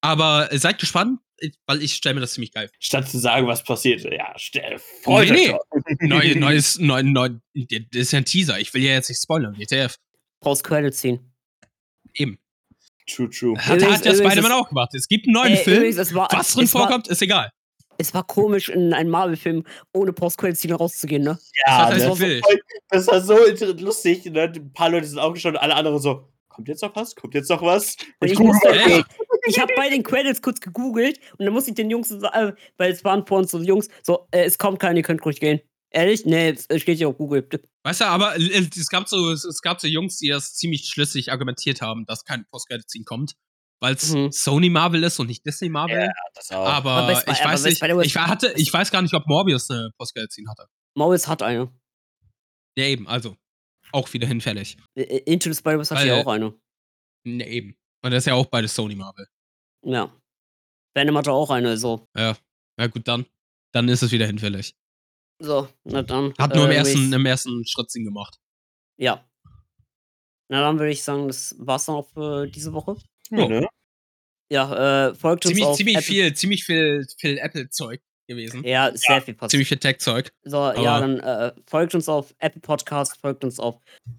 Aber 0.00 0.52
äh, 0.52 0.58
seid 0.58 0.78
gespannt, 0.78 1.18
weil 1.66 1.82
ich 1.82 1.94
stelle 1.94 2.14
mir 2.14 2.20
das 2.20 2.34
ziemlich 2.34 2.52
geil. 2.52 2.70
Statt 2.78 3.08
zu 3.08 3.18
sagen, 3.18 3.48
was 3.48 3.64
passiert, 3.64 4.04
ja, 4.04 4.32
stell, 4.36 4.78
freut 5.02 5.30
Nee, 5.30 5.52
nee. 6.00 6.06
Neu, 6.06 6.34
neues, 6.36 6.78
neu, 6.78 7.02
neu, 7.02 7.30
das 7.54 7.80
ist 7.92 8.12
ja 8.12 8.18
ein 8.18 8.24
Teaser. 8.24 8.60
Ich 8.60 8.72
will 8.72 8.82
ja 8.84 8.92
jetzt 8.92 9.08
nicht 9.08 9.20
spoilern, 9.20 9.58
WTF. 9.58 9.96
Brauchst 10.40 10.62
Credit 10.62 10.94
ziehen. 10.94 11.34
Eben. 12.14 12.38
True, 13.10 13.28
true. 13.30 13.58
Hat, 13.58 13.78
Übrigens- 13.78 13.96
hat 13.98 14.04
ja 14.04 14.14
Spider-Man 14.14 14.52
auch 14.52 14.68
gemacht. 14.68 14.94
Es 14.94 15.08
gibt 15.08 15.26
einen 15.26 15.34
neuen 15.34 15.54
Ey, 15.54 15.64
Film. 15.64 15.76
übrigens, 15.78 16.14
war, 16.14 16.28
Was 16.30 16.52
drin 16.52 16.64
es 16.64 16.74
war, 16.74 16.82
vorkommt, 16.82 17.08
ist 17.08 17.20
egal. 17.22 17.50
Es 17.98 18.14
war 18.14 18.24
komisch, 18.24 18.68
in 18.68 18.92
einen 18.94 19.10
Marvel-Film 19.10 19.64
ohne 19.92 20.12
Post-Credit-Scene 20.12 20.74
rauszugehen, 20.74 21.24
ne? 21.24 21.38
Ja, 21.66 21.90
Das 21.90 21.98
das, 21.98 22.08
heißt, 22.08 22.20
war 22.20 22.28
ich 22.28 22.42
so, 22.42 22.58
das 22.90 23.06
war 23.08 23.20
so 23.20 23.84
lustig. 23.84 24.24
Ne? 24.26 24.42
Ein 24.42 24.72
paar 24.72 24.90
Leute 24.90 25.06
sind 25.06 25.18
auch 25.18 25.34
schon, 25.36 25.56
alle 25.56 25.74
anderen 25.74 25.98
so, 25.98 26.28
kommt 26.48 26.68
jetzt 26.68 26.82
noch 26.82 26.94
was? 26.94 27.14
Kommt 27.14 27.34
jetzt 27.34 27.50
noch 27.50 27.62
was? 27.62 27.96
Und 28.20 28.30
ich 28.30 28.38
Ja, 28.38 28.88
ja. 28.88 29.04
Ich 29.46 29.58
habe 29.58 29.72
bei 29.76 29.88
den 29.88 30.02
Credits 30.02 30.42
kurz 30.42 30.60
gegoogelt 30.60 31.18
und 31.38 31.44
dann 31.44 31.54
musste 31.54 31.70
ich 31.70 31.76
den 31.76 31.90
Jungs, 31.90 32.08
so 32.08 32.20
sagen, 32.20 32.54
weil 32.76 32.92
es 32.92 33.02
waren 33.02 33.26
vor 33.26 33.38
uns 33.38 33.50
so 33.50 33.60
Jungs, 33.60 33.88
so, 34.02 34.28
äh, 34.30 34.44
es 34.44 34.58
kommt 34.58 34.78
keiner, 34.78 34.98
ihr 34.98 35.02
könnt 35.02 35.24
ruhig 35.24 35.40
gehen. 35.40 35.60
Ehrlich? 35.90 36.26
Nee, 36.26 36.50
es 36.68 36.82
steht 36.82 36.98
hier 36.98 37.08
auf 37.08 37.16
Google. 37.16 37.48
Weißt 37.82 38.02
du, 38.02 38.04
aber 38.04 38.36
äh, 38.36 38.68
es 38.76 38.88
gab 38.88 39.08
so, 39.08 39.32
es 39.32 39.60
gab 39.62 39.80
so 39.80 39.88
Jungs, 39.88 40.18
die 40.18 40.28
das 40.28 40.54
ziemlich 40.54 40.84
schlüssig 40.86 41.32
argumentiert 41.32 41.80
haben, 41.80 42.04
dass 42.06 42.24
kein 42.24 42.44
Post-Credit-Scene 42.50 43.04
kommt. 43.04 43.32
Weil 43.80 43.94
es 43.94 44.10
Mhm. 44.12 44.32
Sony 44.32 44.70
Marvel 44.70 45.04
ist 45.04 45.18
und 45.20 45.28
nicht 45.28 45.46
Disney 45.46 45.68
Marvel. 45.68 45.96
Ja, 46.00 46.12
das 46.34 46.50
auch. 46.50 46.66
Aber, 46.66 46.90
Aber 46.92 47.06
bei 47.12 47.32
ich 47.32 47.40
aber 47.40 47.52
weiß 47.52 47.64
nicht, 47.64 47.82
ich, 47.82 48.14
war- 48.16 48.26
hatte, 48.26 48.52
ich 48.56 48.72
weiß 48.72 48.90
gar 48.90 49.02
nicht, 49.02 49.14
ob 49.14 49.26
Morbius 49.26 49.70
eine 49.70 49.90
Post-Credit-Scene 49.98 50.50
hatte. 50.50 50.66
Morris 50.96 51.28
hat 51.28 51.42
eine. 51.42 51.72
Ja, 52.76 52.84
eben, 52.84 53.06
also. 53.06 53.36
Auch 53.92 54.12
wieder 54.12 54.26
hinfällig. 54.26 54.76
Into 54.94 55.50
the 55.50 55.56
Spider-Verse 55.58 55.94
hat 55.94 56.02
hier 56.02 56.16
auch 56.16 56.26
eine. 56.26 56.54
Ne, 57.24 57.46
eben. 57.48 57.76
Und 58.02 58.10
das 58.10 58.18
ist 58.18 58.26
ja 58.26 58.34
auch 58.34 58.46
beides 58.46 58.74
Sony 58.74 58.94
Marvel. 58.96 59.26
Ja. 59.84 60.12
Venom 60.94 61.16
hatte 61.16 61.32
auch 61.32 61.50
eine, 61.50 61.76
so. 61.78 62.06
Ja, 62.16 62.36
gut, 62.90 63.06
dann. 63.08 63.26
Dann 63.72 63.88
ist 63.88 64.02
es 64.02 64.10
wieder 64.12 64.26
hinfällig. 64.26 64.74
So, 65.40 65.68
na 65.84 66.02
dann. 66.02 66.34
Hat 66.38 66.54
nur 66.54 66.64
im, 66.64 66.70
äh, 66.72 66.76
ersten, 66.76 66.98
Reese- 66.98 67.14
im 67.14 67.26
ersten 67.26 67.64
Schritt 67.66 67.90
Sinn 67.90 68.04
gemacht. 68.04 68.38
Ja. 68.98 69.24
Na 70.50 70.60
dann 70.62 70.78
würde 70.78 70.90
ich 70.92 71.02
sagen, 71.04 71.28
das 71.28 71.54
war's 71.58 71.86
dann 71.86 71.94
auch 71.96 72.08
für 72.08 72.46
diese 72.48 72.72
Woche. 72.72 72.96
Ja, 73.30 73.48
ne? 73.48 73.68
Ja, 74.50 75.08
äh, 75.08 75.14
folgt 75.14 75.44
uns 75.44 75.54
Ziemlich, 75.54 75.66
auf 75.66 75.76
ziemlich 75.76 75.96
Apple- 75.96 76.06
viel, 76.06 76.34
ziemlich 76.34 76.64
viel, 76.64 77.06
viel 77.18 77.38
Apple-Zeug 77.38 78.00
gewesen. 78.28 78.64
Ja, 78.64 78.90
sehr 78.94 79.20
viel 79.22 79.34
passiert. 79.34 79.50
Ziemlich 79.50 79.68
viel 79.68 79.78
Tech-Zeug. 79.78 80.32
So, 80.44 80.56
ja, 80.56 80.96
Aber- 80.96 81.00
dann 81.00 81.20
äh, 81.20 81.52
folgt 81.66 81.94
uns 81.94 82.08
auf 82.08 82.34
Apple 82.38 82.60
Podcast, 82.60 83.18
folgt 83.20 83.44
uns 83.44 83.58
auf 83.58 83.76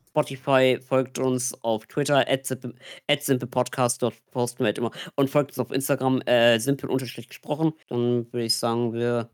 Spotify, 0.09 0.79
folgt 0.81 1.19
uns 1.19 1.53
auf 1.63 1.85
Twitter, 1.87 2.25
simplepodcast, 3.19 4.01
dort 4.01 4.15
posten 4.31 4.59
wir 4.59 4.65
halt 4.67 4.77
immer. 4.77 4.91
Und 5.15 5.29
folgt 5.29 5.51
uns 5.51 5.59
auf 5.59 5.71
Instagram, 5.71 6.21
äh, 6.21 6.59
simpel 6.59 6.89
unterstrich 6.89 7.27
gesprochen. 7.27 7.73
Dann 7.87 8.31
würde 8.33 8.45
ich 8.45 8.55
sagen, 8.55 8.93
wir 8.93 9.29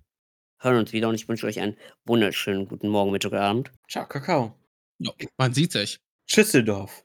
hören 0.61 0.77
uns 0.77 0.93
wieder 0.93 1.09
und 1.09 1.15
ich 1.15 1.27
wünsche 1.27 1.47
euch 1.47 1.59
einen 1.59 1.77
wunderschönen 2.05 2.67
guten 2.67 2.89
Morgen, 2.89 3.11
Mittag 3.11 3.33
Abend. 3.33 3.71
Ciao, 3.89 4.05
Kakao. 4.07 4.53
Ja, 4.99 5.11
man 5.37 5.53
sieht 5.53 5.71
sich. 5.71 5.99
Schüsseldorf. 6.27 7.04